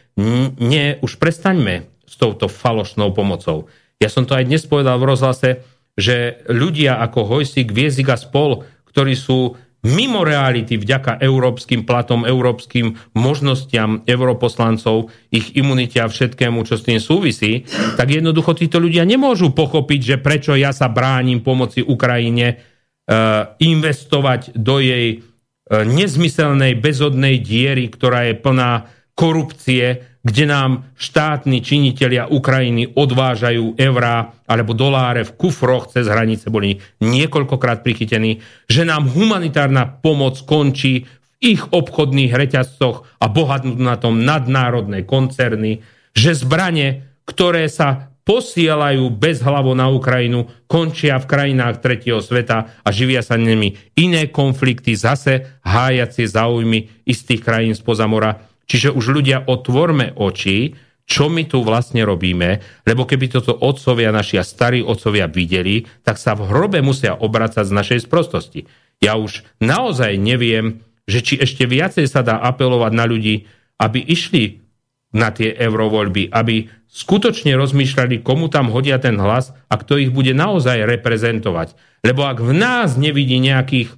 nie, 0.61 0.85
už 1.03 1.19
prestaňme 1.19 1.94
s 2.05 2.15
touto 2.17 2.47
falošnou 2.47 3.11
pomocou. 3.11 3.67
Ja 3.99 4.07
som 4.07 4.23
to 4.29 4.37
aj 4.37 4.45
dnes 4.47 4.63
povedal 4.65 5.01
v 5.01 5.09
rozhlase, 5.09 5.49
že 5.95 6.43
ľudia 6.51 6.99
ako 7.01 7.25
Hojsik, 7.25 7.71
Viezik 7.71 8.11
a 8.11 8.19
spol, 8.19 8.67
ktorí 8.91 9.15
sú 9.15 9.55
mimo 9.85 10.25
reality 10.25 10.81
vďaka 10.81 11.21
európskym 11.21 11.85
platom, 11.85 12.25
európskym 12.25 12.97
možnostiam 13.13 14.01
europoslancov, 14.09 15.13
ich 15.29 15.53
imunite 15.53 16.01
a 16.01 16.09
všetkému, 16.09 16.65
čo 16.65 16.81
s 16.81 16.85
tým 16.89 16.97
súvisí, 16.97 17.69
tak 17.93 18.09
jednoducho 18.09 18.57
títo 18.57 18.81
ľudia 18.81 19.05
nemôžu 19.05 19.53
pochopiť, 19.53 20.01
že 20.01 20.15
prečo 20.17 20.57
ja 20.57 20.73
sa 20.73 20.89
bránim 20.89 21.45
pomoci 21.45 21.85
Ukrajine 21.85 22.57
uh, 22.57 23.53
investovať 23.61 24.57
do 24.57 24.81
jej 24.81 25.21
uh, 25.21 25.85
nezmyselnej 25.85 26.81
bezodnej 26.81 27.37
diery, 27.45 27.93
ktorá 27.93 28.25
je 28.25 28.35
plná 28.41 28.89
korupcie, 29.13 30.14
kde 30.25 30.49
nám 30.49 30.89
štátni 30.97 31.61
činitelia 31.61 32.25
Ukrajiny 32.25 32.97
odvážajú 32.97 33.77
eurá 33.77 34.33
alebo 34.49 34.73
doláre 34.73 35.21
v 35.21 35.37
kufroch 35.37 35.93
cez 35.93 36.09
hranice, 36.09 36.49
boli 36.49 36.81
niekoľkokrát 37.05 37.85
prichytení, 37.85 38.41
že 38.65 38.89
nám 38.89 39.05
humanitárna 39.05 39.85
pomoc 39.85 40.41
končí 40.41 41.05
v 41.05 41.25
ich 41.53 41.61
obchodných 41.61 42.33
reťazcoch 42.33 43.05
a 43.21 43.25
bohatnú 43.29 43.77
na 43.77 44.01
tom 44.01 44.25
nadnárodné 44.25 45.05
koncerny, 45.05 45.85
že 46.17 46.33
zbranie, 46.33 47.05
ktoré 47.29 47.69
sa 47.69 48.09
posielajú 48.25 49.13
bez 49.13 49.45
hlavo 49.45 49.77
na 49.77 49.85
Ukrajinu, 49.93 50.49
končia 50.65 51.21
v 51.21 51.29
krajinách 51.29 51.77
tretieho 51.77 52.17
sveta 52.25 52.81
a 52.81 52.89
živia 52.89 53.21
sa 53.21 53.37
nimi 53.37 53.77
iné 53.93 54.33
konflikty, 54.33 54.97
zase 54.97 55.61
hájacie 55.61 56.25
záujmy 56.25 57.05
istých 57.05 57.45
krajín 57.45 57.77
spoza 57.77 58.09
mora 58.09 58.41
Čiže 58.65 58.93
už 58.93 59.05
ľudia 59.21 59.45
otvorme 59.45 60.13
oči, 60.17 60.73
čo 61.05 61.29
my 61.29 61.45
tu 61.45 61.61
vlastne 61.61 62.01
robíme, 62.01 62.81
lebo 62.81 63.05
keby 63.05 63.29
toto 63.29 63.53
otcovia, 63.53 64.09
naši 64.09 64.41
starí 64.41 64.81
otcovia 64.81 65.29
videli, 65.29 65.85
tak 66.01 66.17
sa 66.17 66.33
v 66.33 66.49
hrobe 66.49 66.81
musia 66.81 67.13
obracať 67.13 67.61
z 67.61 67.77
našej 67.77 67.99
sprostosti. 68.09 68.65
Ja 69.05 69.13
už 69.21 69.45
naozaj 69.61 70.17
neviem, 70.17 70.81
že 71.05 71.21
či 71.21 71.33
ešte 71.37 71.69
viacej 71.69 72.09
sa 72.09 72.25
dá 72.25 72.41
apelovať 72.41 72.91
na 72.97 73.05
ľudí, 73.05 73.45
aby 73.77 74.01
išli 74.01 74.65
na 75.13 75.29
tie 75.29 75.53
eurovoľby, 75.53 76.33
aby 76.33 76.73
skutočne 76.89 77.53
rozmýšľali, 77.53 78.25
komu 78.25 78.49
tam 78.49 78.73
hodia 78.73 78.97
ten 78.97 79.15
hlas 79.21 79.53
a 79.69 79.77
kto 79.77 80.01
ich 80.01 80.09
bude 80.09 80.33
naozaj 80.33 80.89
reprezentovať. 80.89 81.77
Lebo 82.01 82.25
ak 82.25 82.41
v 82.41 82.51
nás 82.51 82.97
nevidí 82.97 83.37
nejakých 83.37 83.93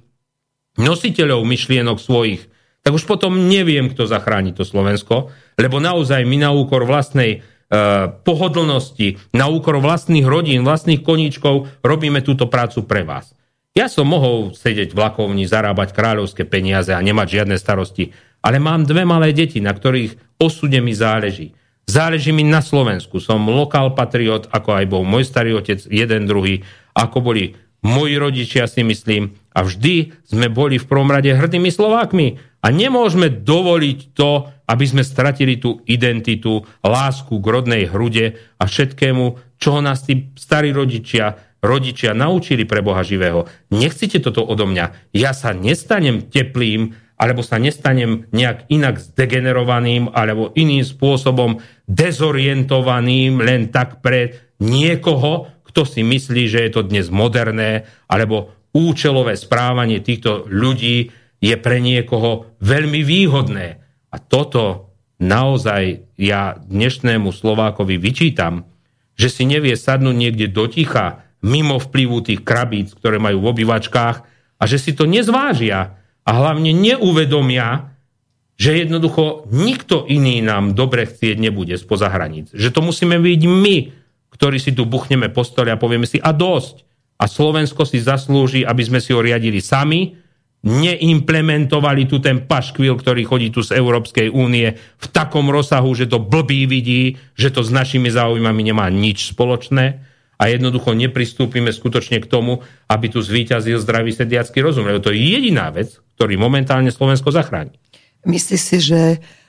nositeľov 0.76 1.42
myšlienok 1.42 1.98
svojich, 1.98 2.46
tak 2.88 2.96
už 2.96 3.04
potom 3.04 3.52
neviem, 3.52 3.92
kto 3.92 4.08
zachráni 4.08 4.56
to 4.56 4.64
Slovensko, 4.64 5.28
lebo 5.60 5.76
naozaj 5.76 6.24
my 6.24 6.40
na 6.40 6.56
úkor 6.56 6.88
vlastnej 6.88 7.36
e, 7.36 7.38
pohodlnosti, 8.24 9.20
na 9.36 9.52
úkor 9.52 9.76
vlastných 9.76 10.24
rodín, 10.24 10.64
vlastných 10.64 11.04
koníčkov 11.04 11.68
robíme 11.84 12.24
túto 12.24 12.48
prácu 12.48 12.88
pre 12.88 13.04
vás. 13.04 13.36
Ja 13.76 13.92
som 13.92 14.08
mohol 14.08 14.56
sedieť 14.56 14.96
v 14.96 15.04
lakovni, 15.04 15.44
zarábať 15.44 15.92
kráľovské 15.92 16.48
peniaze 16.48 16.88
a 16.96 17.04
nemať 17.04 17.44
žiadne 17.44 17.60
starosti, 17.60 18.16
ale 18.40 18.56
mám 18.56 18.88
dve 18.88 19.04
malé 19.04 19.36
deti, 19.36 19.60
na 19.60 19.76
ktorých 19.76 20.40
osude 20.40 20.80
mi 20.80 20.96
záleží. 20.96 21.52
Záleží 21.84 22.32
mi 22.32 22.40
na 22.40 22.64
Slovensku. 22.64 23.20
Som 23.20 23.52
lokál 23.52 23.92
patriot, 23.92 24.48
ako 24.48 24.80
aj 24.80 24.84
bol 24.88 25.04
môj 25.04 25.28
starý 25.28 25.60
otec, 25.60 25.84
jeden, 25.92 26.24
druhý, 26.24 26.64
ako 26.96 27.20
boli 27.20 27.52
moji 27.84 28.16
rodičia, 28.18 28.64
si 28.64 28.80
myslím. 28.80 29.36
A 29.54 29.62
vždy 29.62 30.16
sme 30.26 30.50
boli 30.50 30.80
v 30.80 30.88
prvom 30.88 31.10
rade 31.10 31.30
hrdými 31.30 31.70
Slovákmi. 31.70 32.47
A 32.58 32.74
nemôžeme 32.74 33.30
dovoliť 33.30 34.18
to, 34.18 34.50
aby 34.66 34.84
sme 34.84 35.06
stratili 35.06 35.56
tú 35.62 35.80
identitu, 35.86 36.66
lásku 36.82 37.38
k 37.38 37.46
rodnej 37.46 37.86
hrude 37.86 38.34
a 38.58 38.64
všetkému, 38.66 39.56
čo 39.56 39.78
nás 39.78 40.02
tí 40.02 40.34
starí 40.34 40.74
rodičia, 40.74 41.38
rodičia 41.62 42.12
naučili 42.18 42.66
pre 42.66 42.82
Boha 42.82 43.06
živého. 43.06 43.46
Nechcite 43.70 44.18
toto 44.18 44.42
odo 44.42 44.66
mňa. 44.66 45.14
Ja 45.14 45.30
sa 45.32 45.54
nestanem 45.54 46.26
teplým, 46.26 46.98
alebo 47.18 47.42
sa 47.42 47.58
nestanem 47.58 48.30
nejak 48.30 48.70
inak 48.70 49.02
zdegenerovaným, 49.02 50.10
alebo 50.14 50.54
iným 50.54 50.86
spôsobom 50.86 51.58
dezorientovaným 51.90 53.42
len 53.42 53.74
tak 53.74 54.02
pre 54.02 54.54
niekoho, 54.62 55.50
kto 55.66 55.82
si 55.86 56.02
myslí, 56.02 56.42
že 56.46 56.62
je 56.66 56.70
to 56.74 56.82
dnes 56.86 57.10
moderné, 57.10 57.86
alebo 58.06 58.54
účelové 58.74 59.34
správanie 59.34 59.98
týchto 59.98 60.46
ľudí 60.46 61.10
je 61.38 61.54
pre 61.58 61.78
niekoho 61.78 62.50
veľmi 62.58 63.02
výhodné. 63.06 63.78
A 64.10 64.16
toto 64.18 64.94
naozaj 65.18 66.06
ja 66.18 66.58
dnešnému 66.58 67.30
Slovákovi 67.30 67.98
vyčítam, 67.98 68.66
že 69.18 69.30
si 69.30 69.46
nevie 69.46 69.74
sadnúť 69.74 70.16
niekde 70.16 70.46
do 70.50 70.70
ticha, 70.70 71.26
mimo 71.42 71.78
vplyvu 71.78 72.22
tých 72.22 72.40
krabíc, 72.42 72.94
ktoré 72.94 73.22
majú 73.22 73.42
v 73.42 73.50
obývačkách 73.54 74.16
a 74.58 74.62
že 74.66 74.78
si 74.78 74.94
to 74.94 75.06
nezvážia 75.06 75.98
a 76.26 76.30
hlavne 76.34 76.74
neuvedomia, 76.74 77.94
že 78.58 78.82
jednoducho 78.82 79.46
nikto 79.54 80.02
iný 80.10 80.42
nám 80.42 80.74
dobre 80.74 81.06
chcieť 81.06 81.38
nebude 81.38 81.78
spoza 81.78 82.10
hraníc. 82.10 82.50
Že 82.50 82.74
to 82.74 82.80
musíme 82.82 83.14
byť 83.22 83.42
my, 83.46 83.76
ktorí 84.34 84.58
si 84.58 84.74
tu 84.74 84.82
buchneme 84.82 85.30
po 85.30 85.46
stole 85.46 85.70
a 85.70 85.78
povieme 85.78 86.10
si 86.10 86.18
a 86.18 86.34
dosť. 86.34 86.82
A 87.18 87.26
Slovensko 87.26 87.86
si 87.86 88.02
zaslúži, 88.02 88.62
aby 88.62 88.82
sme 88.82 88.98
si 89.02 89.14
ho 89.14 89.22
riadili 89.22 89.62
sami, 89.62 90.14
neimplementovali 90.66 92.10
tu 92.10 92.18
ten 92.18 92.42
paškvil, 92.42 92.98
ktorý 92.98 93.22
chodí 93.22 93.48
tu 93.54 93.62
z 93.62 93.78
Európskej 93.78 94.34
únie 94.34 94.74
v 94.74 95.06
takom 95.14 95.46
rozsahu, 95.46 95.94
že 95.94 96.10
to 96.10 96.18
blbý 96.18 96.66
vidí, 96.66 97.14
že 97.38 97.54
to 97.54 97.62
s 97.62 97.70
našimi 97.70 98.10
záujmami 98.10 98.62
nemá 98.66 98.90
nič 98.90 99.30
spoločné 99.30 100.02
a 100.38 100.42
jednoducho 100.50 100.94
nepristúpime 100.94 101.70
skutočne 101.70 102.22
k 102.22 102.30
tomu, 102.30 102.62
aby 102.90 103.06
tu 103.10 103.22
zvíťazil 103.22 103.78
zdravý 103.82 104.14
sediacký 104.14 104.62
rozum. 104.62 104.86
Lebo 104.86 105.02
to 105.02 105.14
je 105.14 105.18
jediná 105.18 105.70
vec, 105.70 105.98
ktorý 106.18 106.38
momentálne 106.38 106.90
Slovensko 106.90 107.30
zachráni. 107.30 107.74
Myslíš 108.26 108.62
si, 108.62 108.78
že 108.82 109.00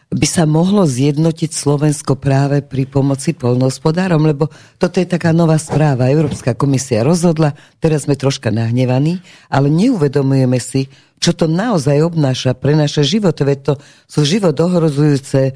by 0.09 0.25
sa 0.25 0.49
mohlo 0.49 0.89
zjednotiť 0.89 1.53
Slovensko 1.53 2.17
práve 2.17 2.65
pri 2.65 2.89
pomoci 2.89 3.37
polnohospodárom, 3.37 4.25
lebo 4.25 4.49
toto 4.81 4.97
je 4.97 5.05
taká 5.05 5.29
nová 5.29 5.61
správa. 5.61 6.09
Európska 6.09 6.57
komisia 6.57 7.05
rozhodla, 7.05 7.53
teraz 7.77 8.09
sme 8.09 8.17
troška 8.17 8.49
nahnevaní, 8.49 9.21
ale 9.53 9.69
neuvedomujeme 9.69 10.57
si, 10.57 10.89
čo 11.21 11.37
to 11.37 11.45
naozaj 11.45 12.01
obnáša 12.01 12.57
pre 12.57 12.73
naše 12.73 13.05
životy. 13.05 13.45
Veď 13.45 13.59
to 13.61 13.73
sú 14.09 14.25
život 14.25 14.57
ohrozujúce 14.57 15.53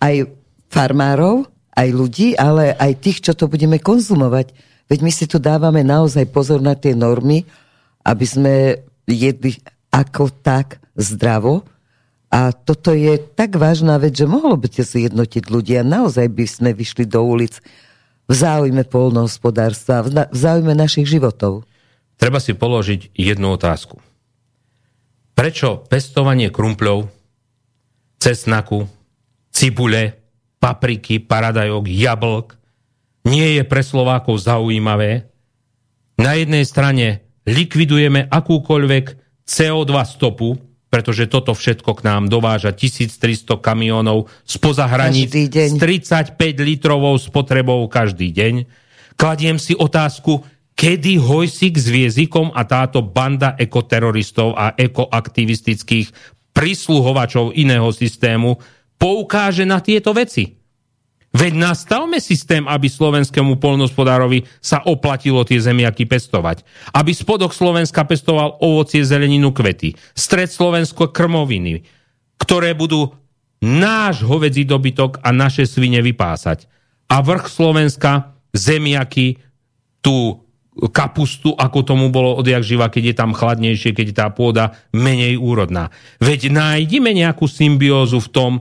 aj 0.00 0.14
farmárov, 0.72 1.44
aj 1.76 1.88
ľudí, 1.92 2.32
ale 2.40 2.72
aj 2.80 3.04
tých, 3.04 3.20
čo 3.20 3.36
to 3.36 3.52
budeme 3.52 3.76
konzumovať. 3.76 4.56
Veď 4.88 4.98
my 5.04 5.12
si 5.12 5.28
tu 5.28 5.36
dávame 5.36 5.84
naozaj 5.84 6.24
pozor 6.32 6.64
na 6.64 6.72
tie 6.72 6.96
normy, 6.96 7.44
aby 8.00 8.24
sme 8.24 8.80
jedli 9.04 9.60
ako 9.92 10.32
tak 10.40 10.80
zdravo, 10.96 11.68
a 12.34 12.50
toto 12.50 12.90
je 12.90 13.14
tak 13.14 13.54
vážna 13.54 13.94
vec, 14.02 14.18
že 14.18 14.26
mohlo 14.26 14.58
by 14.58 14.66
sa 14.66 14.82
zjednotiť 14.82 15.54
ľudia. 15.54 15.86
Naozaj 15.86 16.26
by 16.34 16.44
sme 16.50 16.70
vyšli 16.74 17.06
do 17.06 17.22
ulic 17.22 17.62
v 18.26 18.34
záujme 18.34 18.82
polnohospodárstva, 18.90 20.02
v 20.02 20.34
záujme 20.34 20.74
našich 20.74 21.06
životov. 21.06 21.62
Treba 22.18 22.42
si 22.42 22.50
položiť 22.58 23.14
jednu 23.14 23.54
otázku. 23.54 24.02
Prečo 25.38 25.86
pestovanie 25.86 26.50
krumpľov, 26.50 27.06
cesnaku, 28.18 28.82
cibule, 29.54 30.18
papriky, 30.58 31.22
paradajok, 31.22 31.86
jablk 31.86 32.58
nie 33.30 33.58
je 33.58 33.62
pre 33.62 33.82
Slovákov 33.86 34.42
zaujímavé? 34.42 35.30
Na 36.18 36.34
jednej 36.34 36.66
strane 36.66 37.22
likvidujeme 37.46 38.26
akúkoľvek 38.26 39.04
CO2 39.46 39.92
stopu, 40.02 40.73
pretože 40.94 41.26
toto 41.26 41.50
všetko 41.58 41.90
k 41.98 42.06
nám 42.06 42.30
dováža 42.30 42.70
1300 42.70 43.58
kamionov 43.58 44.30
spoza 44.46 44.86
hraníc 44.86 45.34
s 45.50 45.74
35 45.74 46.38
litrovou 46.62 47.18
spotrebou 47.18 47.82
každý 47.90 48.30
deň. 48.30 48.54
Kladiem 49.18 49.58
si 49.58 49.74
otázku, 49.74 50.46
kedy 50.78 51.18
Hojsik 51.18 51.74
s 51.74 51.90
Viezikom 51.90 52.54
a 52.54 52.62
táto 52.62 53.02
banda 53.02 53.58
ekoteroristov 53.58 54.54
a 54.54 54.78
ekoaktivistických 54.78 56.14
prisluhovačov 56.54 57.58
iného 57.58 57.90
systému 57.90 58.62
poukáže 58.94 59.66
na 59.66 59.82
tieto 59.82 60.14
veci. 60.14 60.63
Veď 61.34 61.52
nastavme 61.58 62.22
systém, 62.22 62.62
aby 62.70 62.86
slovenskému 62.86 63.58
polnospodárovi 63.58 64.46
sa 64.62 64.86
oplatilo 64.86 65.42
tie 65.42 65.58
zemiaky 65.58 66.06
pestovať. 66.06 66.62
Aby 66.94 67.10
spodok 67.10 67.50
Slovenska 67.50 68.06
pestoval 68.06 68.62
ovocie, 68.62 69.02
zeleninu, 69.02 69.50
kvety. 69.50 69.98
Stred 70.14 70.46
Slovensko 70.46 71.10
krmoviny, 71.10 71.82
ktoré 72.38 72.78
budú 72.78 73.10
náš 73.58 74.22
hovedzí 74.22 74.62
dobytok 74.62 75.18
a 75.26 75.34
naše 75.34 75.66
svine 75.66 75.98
vypásať. 76.06 76.70
A 77.10 77.18
vrch 77.18 77.50
Slovenska 77.50 78.38
zemiaky, 78.54 79.42
tú 79.98 80.44
kapustu, 80.94 81.54
ako 81.54 81.82
tomu 81.82 82.06
bolo 82.14 82.34
odjak 82.38 82.62
živa, 82.62 82.86
keď 82.90 83.02
je 83.10 83.14
tam 83.14 83.30
chladnejšie, 83.34 83.90
keď 83.90 84.06
je 84.10 84.16
tá 84.16 84.26
pôda 84.30 84.78
menej 84.90 85.38
úrodná. 85.38 85.90
Veď 86.18 86.50
nájdime 86.50 87.14
nejakú 87.14 87.46
symbiózu 87.46 88.18
v 88.22 88.30
tom, 88.30 88.52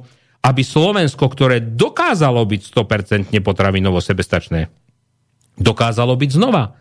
aby 0.44 0.61
Slovensko, 0.61 1.32
ktoré 1.32 1.64
dokázalo 1.64 2.44
byť 2.44 2.61
100% 2.76 3.40
potravinovo 3.40 4.03
sebestačné, 4.03 4.68
dokázalo 5.56 6.20
byť 6.20 6.30
znova. 6.36 6.76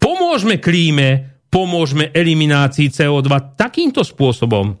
Pomôžme 0.00 0.56
klíme, 0.56 1.36
pomôžme 1.52 2.08
eliminácii 2.16 2.88
CO2 2.88 3.60
takýmto 3.60 4.00
spôsobom. 4.00 4.80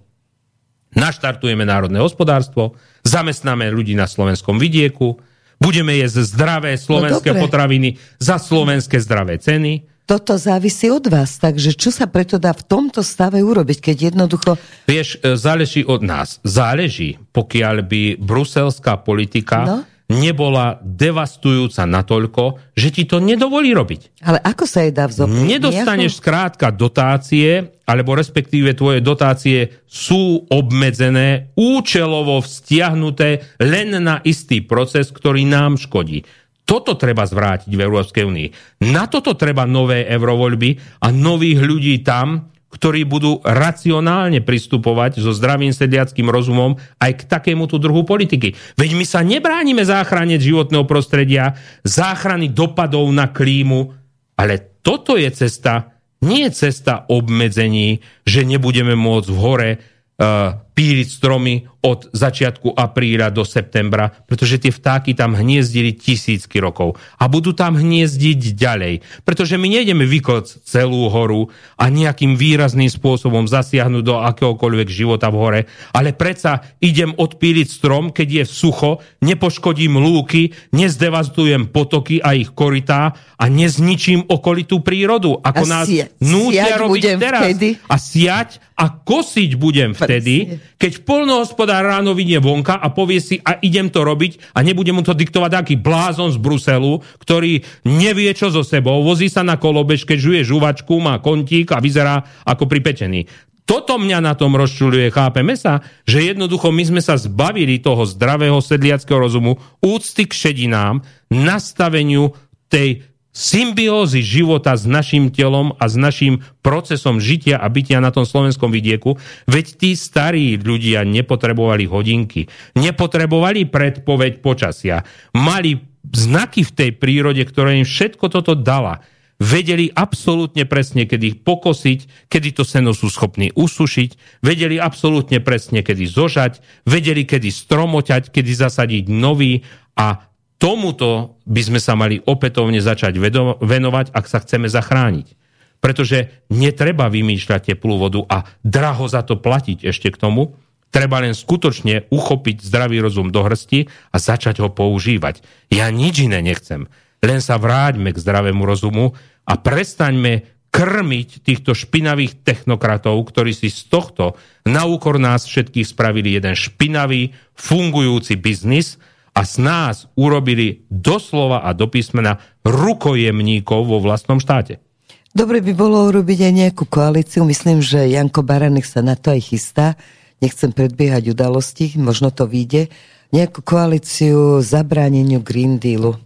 Naštartujeme 0.96 1.62
národné 1.68 2.00
hospodárstvo, 2.00 2.74
zamestnáme 3.04 3.68
ľudí 3.68 3.92
na 3.92 4.08
slovenskom 4.08 4.56
vidieku, 4.56 5.20
budeme 5.60 6.00
jesť 6.00 6.24
zdravé 6.24 6.80
slovenské 6.80 7.36
no, 7.36 7.44
potraviny 7.44 8.00
za 8.16 8.40
slovenské 8.40 8.96
zdravé 8.96 9.36
ceny 9.36 9.89
toto 10.10 10.34
závisí 10.34 10.90
od 10.90 11.06
vás. 11.06 11.38
Takže 11.38 11.78
čo 11.78 11.94
sa 11.94 12.10
preto 12.10 12.42
dá 12.42 12.50
v 12.50 12.66
tomto 12.66 13.06
stave 13.06 13.38
urobiť, 13.38 13.78
keď 13.78 13.96
jednoducho... 14.10 14.58
Vieš, 14.90 15.22
e, 15.22 15.38
záleží 15.38 15.86
od 15.86 16.02
nás. 16.02 16.42
Záleží, 16.42 17.22
pokiaľ 17.30 17.86
by 17.86 18.02
bruselská 18.18 18.98
politika 19.06 19.62
no? 19.62 19.78
nebola 20.10 20.82
devastujúca 20.82 21.86
natoľko, 21.86 22.74
že 22.74 22.90
ti 22.90 23.06
to 23.06 23.22
nedovolí 23.22 23.70
robiť. 23.70 24.18
Ale 24.26 24.42
ako 24.42 24.66
sa 24.66 24.82
jej 24.82 24.90
dá 24.90 25.06
vzoprieť? 25.06 25.46
Nedostaneš 25.46 26.18
nejako... 26.18 26.22
skrátka 26.26 26.66
dotácie, 26.74 27.78
alebo 27.86 28.18
respektíve 28.18 28.74
tvoje 28.74 28.98
dotácie 28.98 29.86
sú 29.86 30.42
obmedzené, 30.50 31.54
účelovo 31.54 32.42
vztiahnuté 32.42 33.62
len 33.62 33.94
na 34.02 34.18
istý 34.26 34.58
proces, 34.66 35.14
ktorý 35.14 35.46
nám 35.46 35.78
škodí. 35.78 36.26
Toto 36.70 36.94
treba 36.94 37.26
zvrátiť 37.26 37.74
v 37.74 37.82
Európskej 37.82 38.22
únii. 38.22 38.48
Na 38.94 39.10
toto 39.10 39.34
treba 39.34 39.66
nové 39.66 40.06
eurovoľby 40.06 41.02
a 41.02 41.10
nových 41.10 41.58
ľudí 41.66 42.06
tam, 42.06 42.46
ktorí 42.70 43.02
budú 43.10 43.42
racionálne 43.42 44.38
pristupovať 44.46 45.18
so 45.18 45.34
zdravým 45.34 45.74
sediackým 45.74 46.30
rozumom 46.30 46.78
aj 47.02 47.12
k 47.18 47.22
takémuto 47.26 47.82
druhu 47.82 48.06
politiky. 48.06 48.54
Veď 48.78 48.90
my 48.94 49.02
sa 49.02 49.26
nebránime 49.26 49.82
záchrane 49.82 50.38
životného 50.38 50.86
prostredia, 50.86 51.58
záchrany 51.82 52.54
dopadov 52.54 53.10
na 53.10 53.26
klímu, 53.34 53.90
ale 54.38 54.78
toto 54.86 55.18
je 55.18 55.26
cesta, 55.34 55.98
nie 56.22 56.46
cesta 56.54 57.10
obmedzení, 57.10 57.98
že 58.22 58.46
nebudeme 58.46 58.94
môcť 58.94 59.28
v 59.28 59.38
hore 59.42 59.70
uh, 59.74 60.69
píliť 60.80 61.08
stromy 61.12 61.68
od 61.84 62.08
začiatku 62.12 62.72
apríla 62.72 63.28
do 63.28 63.44
septembra, 63.44 64.08
pretože 64.08 64.60
tie 64.60 64.72
vtáky 64.72 65.12
tam 65.12 65.36
hniezdili 65.36 65.92
tisícky 65.92 66.56
rokov 66.56 66.96
a 67.20 67.28
budú 67.28 67.52
tam 67.52 67.76
hniezdiť 67.76 68.56
ďalej. 68.56 68.94
Pretože 69.24 69.60
my 69.60 69.68
nejdeme 69.68 70.08
vyklc 70.08 70.64
celú 70.64 71.12
horu 71.12 71.52
a 71.76 71.88
nejakým 71.92 72.36
výrazným 72.36 72.88
spôsobom 72.88 73.44
zasiahnuť 73.44 74.02
do 74.04 74.16
akéhokoľvek 74.24 74.88
života 74.88 75.28
v 75.28 75.36
hore, 75.36 75.60
ale 75.92 76.16
predsa 76.16 76.64
idem 76.80 77.12
odpíliť 77.12 77.68
strom, 77.68 78.12
keď 78.12 78.40
je 78.40 78.44
sucho, 78.48 79.04
nepoškodím 79.20 80.00
lúky, 80.00 80.56
nezdevastujem 80.72 81.68
potoky 81.68 82.24
a 82.24 82.36
ich 82.36 82.52
korytá 82.56 83.16
a 83.36 83.44
nezničím 83.48 84.28
okolitú 84.28 84.80
prírodu, 84.80 85.36
ako 85.40 85.64
a 85.64 85.68
nás 85.68 85.88
sie, 85.88 86.08
nútia 86.24 86.76
robiť 86.76 87.02
teraz. 87.16 87.44
Vtedy. 87.48 87.68
A 87.88 87.96
siať 87.96 88.60
a 88.80 88.88
kosiť 88.96 89.60
budem 89.60 89.92
vtedy, 89.92 90.56
keď 90.76 91.02
polnohospodár 91.02 91.82
ráno 91.82 92.12
vidie 92.12 92.38
vonka 92.38 92.78
a 92.78 92.92
povie 92.92 93.18
si, 93.18 93.40
a 93.42 93.58
idem 93.64 93.88
to 93.88 94.04
robiť 94.06 94.54
a 94.54 94.62
nebude 94.62 94.92
mu 94.94 95.02
to 95.02 95.16
diktovať 95.16 95.52
aký 95.56 95.74
blázon 95.80 96.30
z 96.30 96.38
Bruselu, 96.38 97.00
ktorý 97.18 97.64
nevie 97.88 98.30
čo 98.36 98.52
so 98.52 98.62
sebou, 98.62 99.02
vozí 99.02 99.32
sa 99.32 99.42
na 99.42 99.58
kolobežke, 99.58 100.20
žuje 100.20 100.46
žuvačku, 100.46 100.92
má 101.02 101.18
kontík 101.18 101.74
a 101.74 101.82
vyzerá 101.82 102.22
ako 102.46 102.68
pripečený. 102.70 103.50
Toto 103.70 104.02
mňa 104.02 104.18
na 104.18 104.34
tom 104.34 104.58
rozčuluje, 104.58 105.14
chápeme 105.14 105.54
sa, 105.54 105.78
že 106.02 106.34
jednoducho 106.34 106.74
my 106.74 106.90
sme 106.90 106.98
sa 106.98 107.14
zbavili 107.14 107.78
toho 107.78 108.02
zdravého 108.02 108.58
sedliackého 108.58 109.22
rozumu, 109.22 109.62
úcty 109.78 110.26
k 110.26 110.34
šedinám, 110.34 111.06
nastaveniu 111.30 112.34
tej 112.66 113.09
symbiózy 113.30 114.26
života 114.26 114.74
s 114.74 114.84
našim 114.90 115.30
telom 115.30 115.74
a 115.78 115.86
s 115.86 115.94
našim 115.94 116.42
procesom 116.66 117.22
žitia 117.22 117.62
a 117.62 117.66
bytia 117.70 118.02
na 118.02 118.10
tom 118.10 118.26
slovenskom 118.26 118.74
vidieku, 118.74 119.16
veď 119.46 119.66
tí 119.78 119.90
starí 119.94 120.58
ľudia 120.58 121.06
nepotrebovali 121.06 121.86
hodinky, 121.86 122.50
nepotrebovali 122.74 123.70
predpoveď 123.70 124.42
počasia, 124.42 125.06
mali 125.30 125.78
znaky 126.10 126.66
v 126.66 126.74
tej 126.74 126.90
prírode, 126.98 127.42
ktoré 127.46 127.78
im 127.78 127.86
všetko 127.86 128.26
toto 128.32 128.58
dala. 128.58 129.04
Vedeli 129.40 129.88
absolútne 129.88 130.68
presne, 130.68 131.08
kedy 131.08 131.24
ich 131.24 131.38
pokosiť, 131.40 132.28
kedy 132.28 132.60
to 132.60 132.60
seno 132.60 132.92
sú 132.92 133.08
schopní 133.08 133.48
usušiť, 133.56 134.42
vedeli 134.44 134.76
absolútne 134.76 135.40
presne, 135.40 135.80
kedy 135.80 136.04
zožať, 136.04 136.60
vedeli, 136.84 137.24
kedy 137.24 137.48
stromoťať, 137.48 138.28
kedy 138.28 138.52
zasadiť 138.52 139.04
nový 139.08 139.64
a 139.96 140.29
tomuto 140.60 141.40
by 141.48 141.62
sme 141.64 141.80
sa 141.80 141.96
mali 141.96 142.20
opätovne 142.20 142.78
začať 142.84 143.16
venovať, 143.58 144.12
ak 144.12 144.24
sa 144.28 144.38
chceme 144.44 144.68
zachrániť. 144.68 145.34
Pretože 145.80 146.44
netreba 146.52 147.08
vymýšľať 147.08 147.72
teplú 147.72 147.96
vodu 147.96 148.20
a 148.28 148.44
draho 148.60 149.08
za 149.08 149.24
to 149.24 149.40
platiť 149.40 149.88
ešte 149.88 150.12
k 150.12 150.20
tomu. 150.20 150.52
Treba 150.92 151.24
len 151.24 151.32
skutočne 151.32 152.12
uchopiť 152.12 152.60
zdravý 152.60 153.00
rozum 153.00 153.32
do 153.32 153.40
hrsti 153.40 153.88
a 154.12 154.16
začať 154.20 154.60
ho 154.60 154.68
používať. 154.68 155.40
Ja 155.72 155.88
nič 155.88 156.20
iné 156.20 156.44
nechcem. 156.44 156.92
Len 157.24 157.40
sa 157.40 157.56
vráťme 157.56 158.12
k 158.12 158.20
zdravému 158.20 158.60
rozumu 158.68 159.16
a 159.48 159.56
prestaňme 159.56 160.60
krmiť 160.70 161.42
týchto 161.42 161.74
špinavých 161.74 162.46
technokratov, 162.46 163.18
ktorí 163.26 163.50
si 163.50 163.72
z 163.72 163.90
tohto 163.90 164.38
na 164.62 164.86
úkor 164.86 165.18
nás 165.18 165.42
všetkých 165.42 165.86
spravili 165.86 166.38
jeden 166.38 166.54
špinavý, 166.54 167.34
fungujúci 167.58 168.38
biznis, 168.38 169.00
a 169.30 169.40
z 169.46 169.54
nás 169.62 170.10
urobili 170.18 170.84
doslova 170.90 171.62
a 171.62 171.70
do 171.72 171.86
písmena 171.86 172.42
rukojemníkov 172.66 173.80
vo 173.86 173.98
vlastnom 174.02 174.42
štáte. 174.42 174.82
Dobre 175.30 175.62
by 175.62 175.72
bolo 175.78 176.10
urobiť 176.10 176.50
aj 176.50 176.52
nejakú 176.52 176.84
koalíciu. 176.90 177.46
Myslím, 177.46 177.78
že 177.78 178.10
Janko 178.10 178.42
Baranek 178.42 178.82
sa 178.82 178.98
na 178.98 179.14
to 179.14 179.30
aj 179.30 179.54
chystá. 179.54 179.94
Nechcem 180.42 180.74
predbiehať 180.74 181.30
udalosti, 181.30 181.94
možno 181.94 182.34
to 182.34 182.50
vyjde. 182.50 182.90
Nejakú 183.30 183.62
koalíciu 183.62 184.58
zabráneniu 184.58 185.38
Green 185.38 185.78
Dealu. 185.78 186.18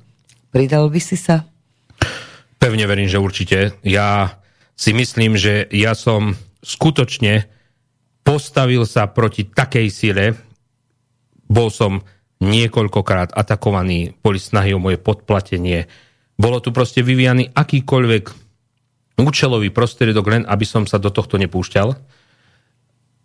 Pridal 0.48 0.89
by 0.89 1.01
si 1.05 1.20
sa? 1.20 1.44
Pevne 2.56 2.89
verím, 2.89 3.10
že 3.10 3.20
určite. 3.20 3.76
Ja 3.85 4.40
si 4.72 4.97
myslím, 4.97 5.36
že 5.36 5.68
ja 5.68 5.93
som 5.93 6.32
skutočne 6.64 7.44
postavil 8.24 8.89
sa 8.89 9.05
proti 9.05 9.44
takej 9.44 9.86
sile. 9.93 10.32
Bol 11.44 11.68
som 11.68 12.01
niekoľkokrát 12.43 13.35
atakovaní, 13.35 14.16
boli 14.23 14.43
snahy 14.43 14.74
o 14.74 14.82
moje 14.82 14.98
podplatenie. 14.98 15.86
Bolo 16.35 16.59
tu 16.59 16.74
proste 16.74 17.05
vyvíjaný 17.05 17.55
akýkoľvek 17.55 18.24
účelový 19.20 19.70
prostriedok, 19.70 20.27
len 20.27 20.43
aby 20.43 20.66
som 20.66 20.82
sa 20.89 20.98
do 20.98 21.15
tohto 21.15 21.39
nepúšťal. 21.39 21.94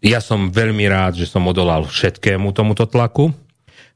Ja 0.06 0.22
som 0.22 0.54
veľmi 0.54 0.86
rád, 0.86 1.18
že 1.18 1.28
som 1.28 1.44
odolal 1.50 1.90
všetkému 1.90 2.54
tomuto 2.54 2.86
tlaku. 2.86 3.34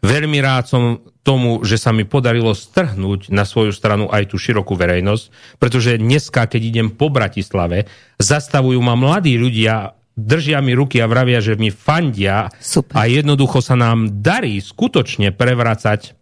Veľmi 0.03 0.43
rád 0.43 0.67
som 0.67 0.99
tomu, 1.23 1.63
že 1.63 1.79
sa 1.79 1.95
mi 1.95 2.03
podarilo 2.03 2.51
strhnúť 2.51 3.31
na 3.31 3.47
svoju 3.47 3.71
stranu 3.71 4.11
aj 4.11 4.35
tú 4.35 4.35
širokú 4.35 4.75
verejnosť, 4.75 5.55
pretože 5.55 5.95
dneska, 5.95 6.43
keď 6.43 6.61
idem 6.61 6.87
po 6.91 7.07
Bratislave, 7.07 7.87
zastavujú 8.19 8.83
ma 8.83 8.99
mladí 8.99 9.39
ľudia 9.39 9.95
držia 10.13 10.61
mi 10.61 10.77
ruky 10.77 11.01
a 11.01 11.09
vravia, 11.09 11.41
že 11.41 11.57
mi 11.57 11.73
fandia 11.73 12.53
Super. 12.61 12.93
a 12.93 13.09
jednoducho 13.09 13.59
sa 13.59 13.73
nám 13.73 14.21
darí 14.21 14.61
skutočne 14.61 15.33
prevracať 15.33 16.13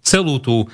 celú 0.00 0.40
tú 0.40 0.64
e, 0.64 0.66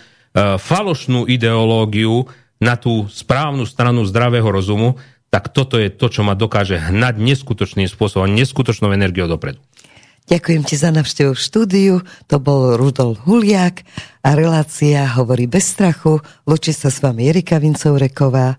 falošnú 0.57 1.27
ideológiu 1.27 2.31
na 2.63 2.79
tú 2.79 3.11
správnu 3.11 3.67
stranu 3.67 4.07
zdravého 4.07 4.47
rozumu, 4.47 4.97
tak 5.29 5.51
toto 5.51 5.77
je 5.77 5.91
to, 5.91 6.07
čo 6.07 6.23
ma 6.23 6.39
dokáže 6.39 6.79
hnať 6.79 7.19
neskutočným 7.19 7.91
spôsobom, 7.91 8.31
neskutočnou 8.31 8.95
energiou 8.95 9.27
dopredu. 9.27 9.59
Ďakujem 10.25 10.63
ti 10.65 10.81
za 10.81 10.89
navštevu 10.89 11.37
v 11.37 11.45
štúdiu. 11.45 11.95
To 12.33 12.41
bol 12.41 12.81
Rudolf 12.81 13.21
Huliak 13.29 13.85
a 14.25 14.33
relácia 14.33 15.05
Hovorí 15.05 15.45
bez 15.45 15.77
strachu. 15.77 16.17
Lučí 16.49 16.73
sa 16.73 16.89
s 16.89 17.05
vami 17.05 17.29
Erika 17.29 17.61
Vincovreková. 17.61 18.57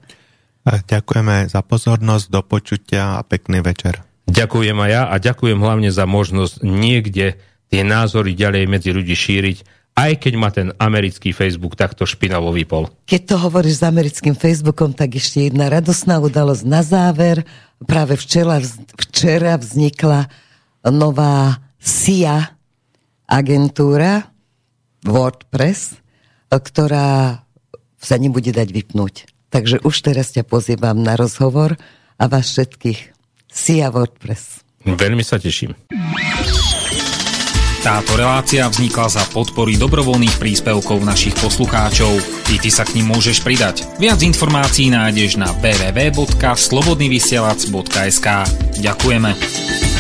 Ďakujeme 0.66 1.46
za 1.46 1.62
pozornosť, 1.62 2.26
do 2.34 2.42
počutia 2.42 3.22
a 3.22 3.26
pekný 3.26 3.62
večer. 3.62 4.02
Ďakujem 4.26 4.74
aj 4.82 4.90
ja 4.90 5.04
a 5.06 5.16
ďakujem 5.22 5.62
hlavne 5.62 5.94
za 5.94 6.10
možnosť 6.10 6.66
niekde 6.66 7.38
tie 7.70 7.82
názory 7.86 8.34
ďalej 8.34 8.66
medzi 8.66 8.90
ľudí 8.90 9.14
šíriť, 9.14 9.58
aj 9.96 10.12
keď 10.18 10.34
ma 10.36 10.50
ten 10.50 10.74
americký 10.82 11.32
Facebook 11.32 11.78
takto 11.78 12.10
špinavo 12.10 12.50
vypol. 12.50 12.90
Keď 13.06 13.22
to 13.30 13.36
hovoríš 13.38 13.80
s 13.80 13.88
americkým 13.88 14.34
Facebookom, 14.34 14.98
tak 14.98 15.16
ešte 15.16 15.46
jedna 15.48 15.70
radosná 15.70 16.18
udalosť 16.18 16.64
na 16.66 16.82
záver. 16.82 17.46
Práve 17.86 18.18
včera, 18.18 18.58
včera 18.98 19.56
vznikla 19.62 20.26
nová 20.90 21.62
SIA 21.78 22.58
agentúra 23.30 24.34
WordPress, 25.06 26.02
ktorá 26.50 27.46
sa 28.02 28.16
nebude 28.18 28.50
dať 28.50 28.70
vypnúť. 28.74 29.35
Takže 29.50 29.80
už 29.86 29.96
teraz 30.02 30.34
ťa 30.34 30.44
pozývam 30.46 31.00
na 31.00 31.16
rozhovor 31.16 31.78
a 32.20 32.24
vás 32.26 32.52
všetkých. 32.52 33.16
SIA 33.56 33.88
WordPress. 33.88 34.68
Veľmi 34.84 35.24
sa 35.24 35.40
teším. 35.40 35.72
Táto 37.86 38.18
relácia 38.18 38.66
vznikla 38.66 39.14
za 39.14 39.22
podpory 39.30 39.78
dobrovoľných 39.78 40.42
príspevkov 40.42 41.06
našich 41.06 41.38
poslucháčov. 41.38 42.18
I 42.50 42.58
ty 42.58 42.74
sa 42.74 42.82
k 42.82 42.98
ním 42.98 43.14
môžeš 43.14 43.46
pridať. 43.46 43.86
Viac 44.02 44.26
informácií 44.26 44.90
nájdeš 44.90 45.38
na 45.38 45.54
www.slobodnyvysielac.sk 45.62 48.28
Ďakujeme. 48.82 49.95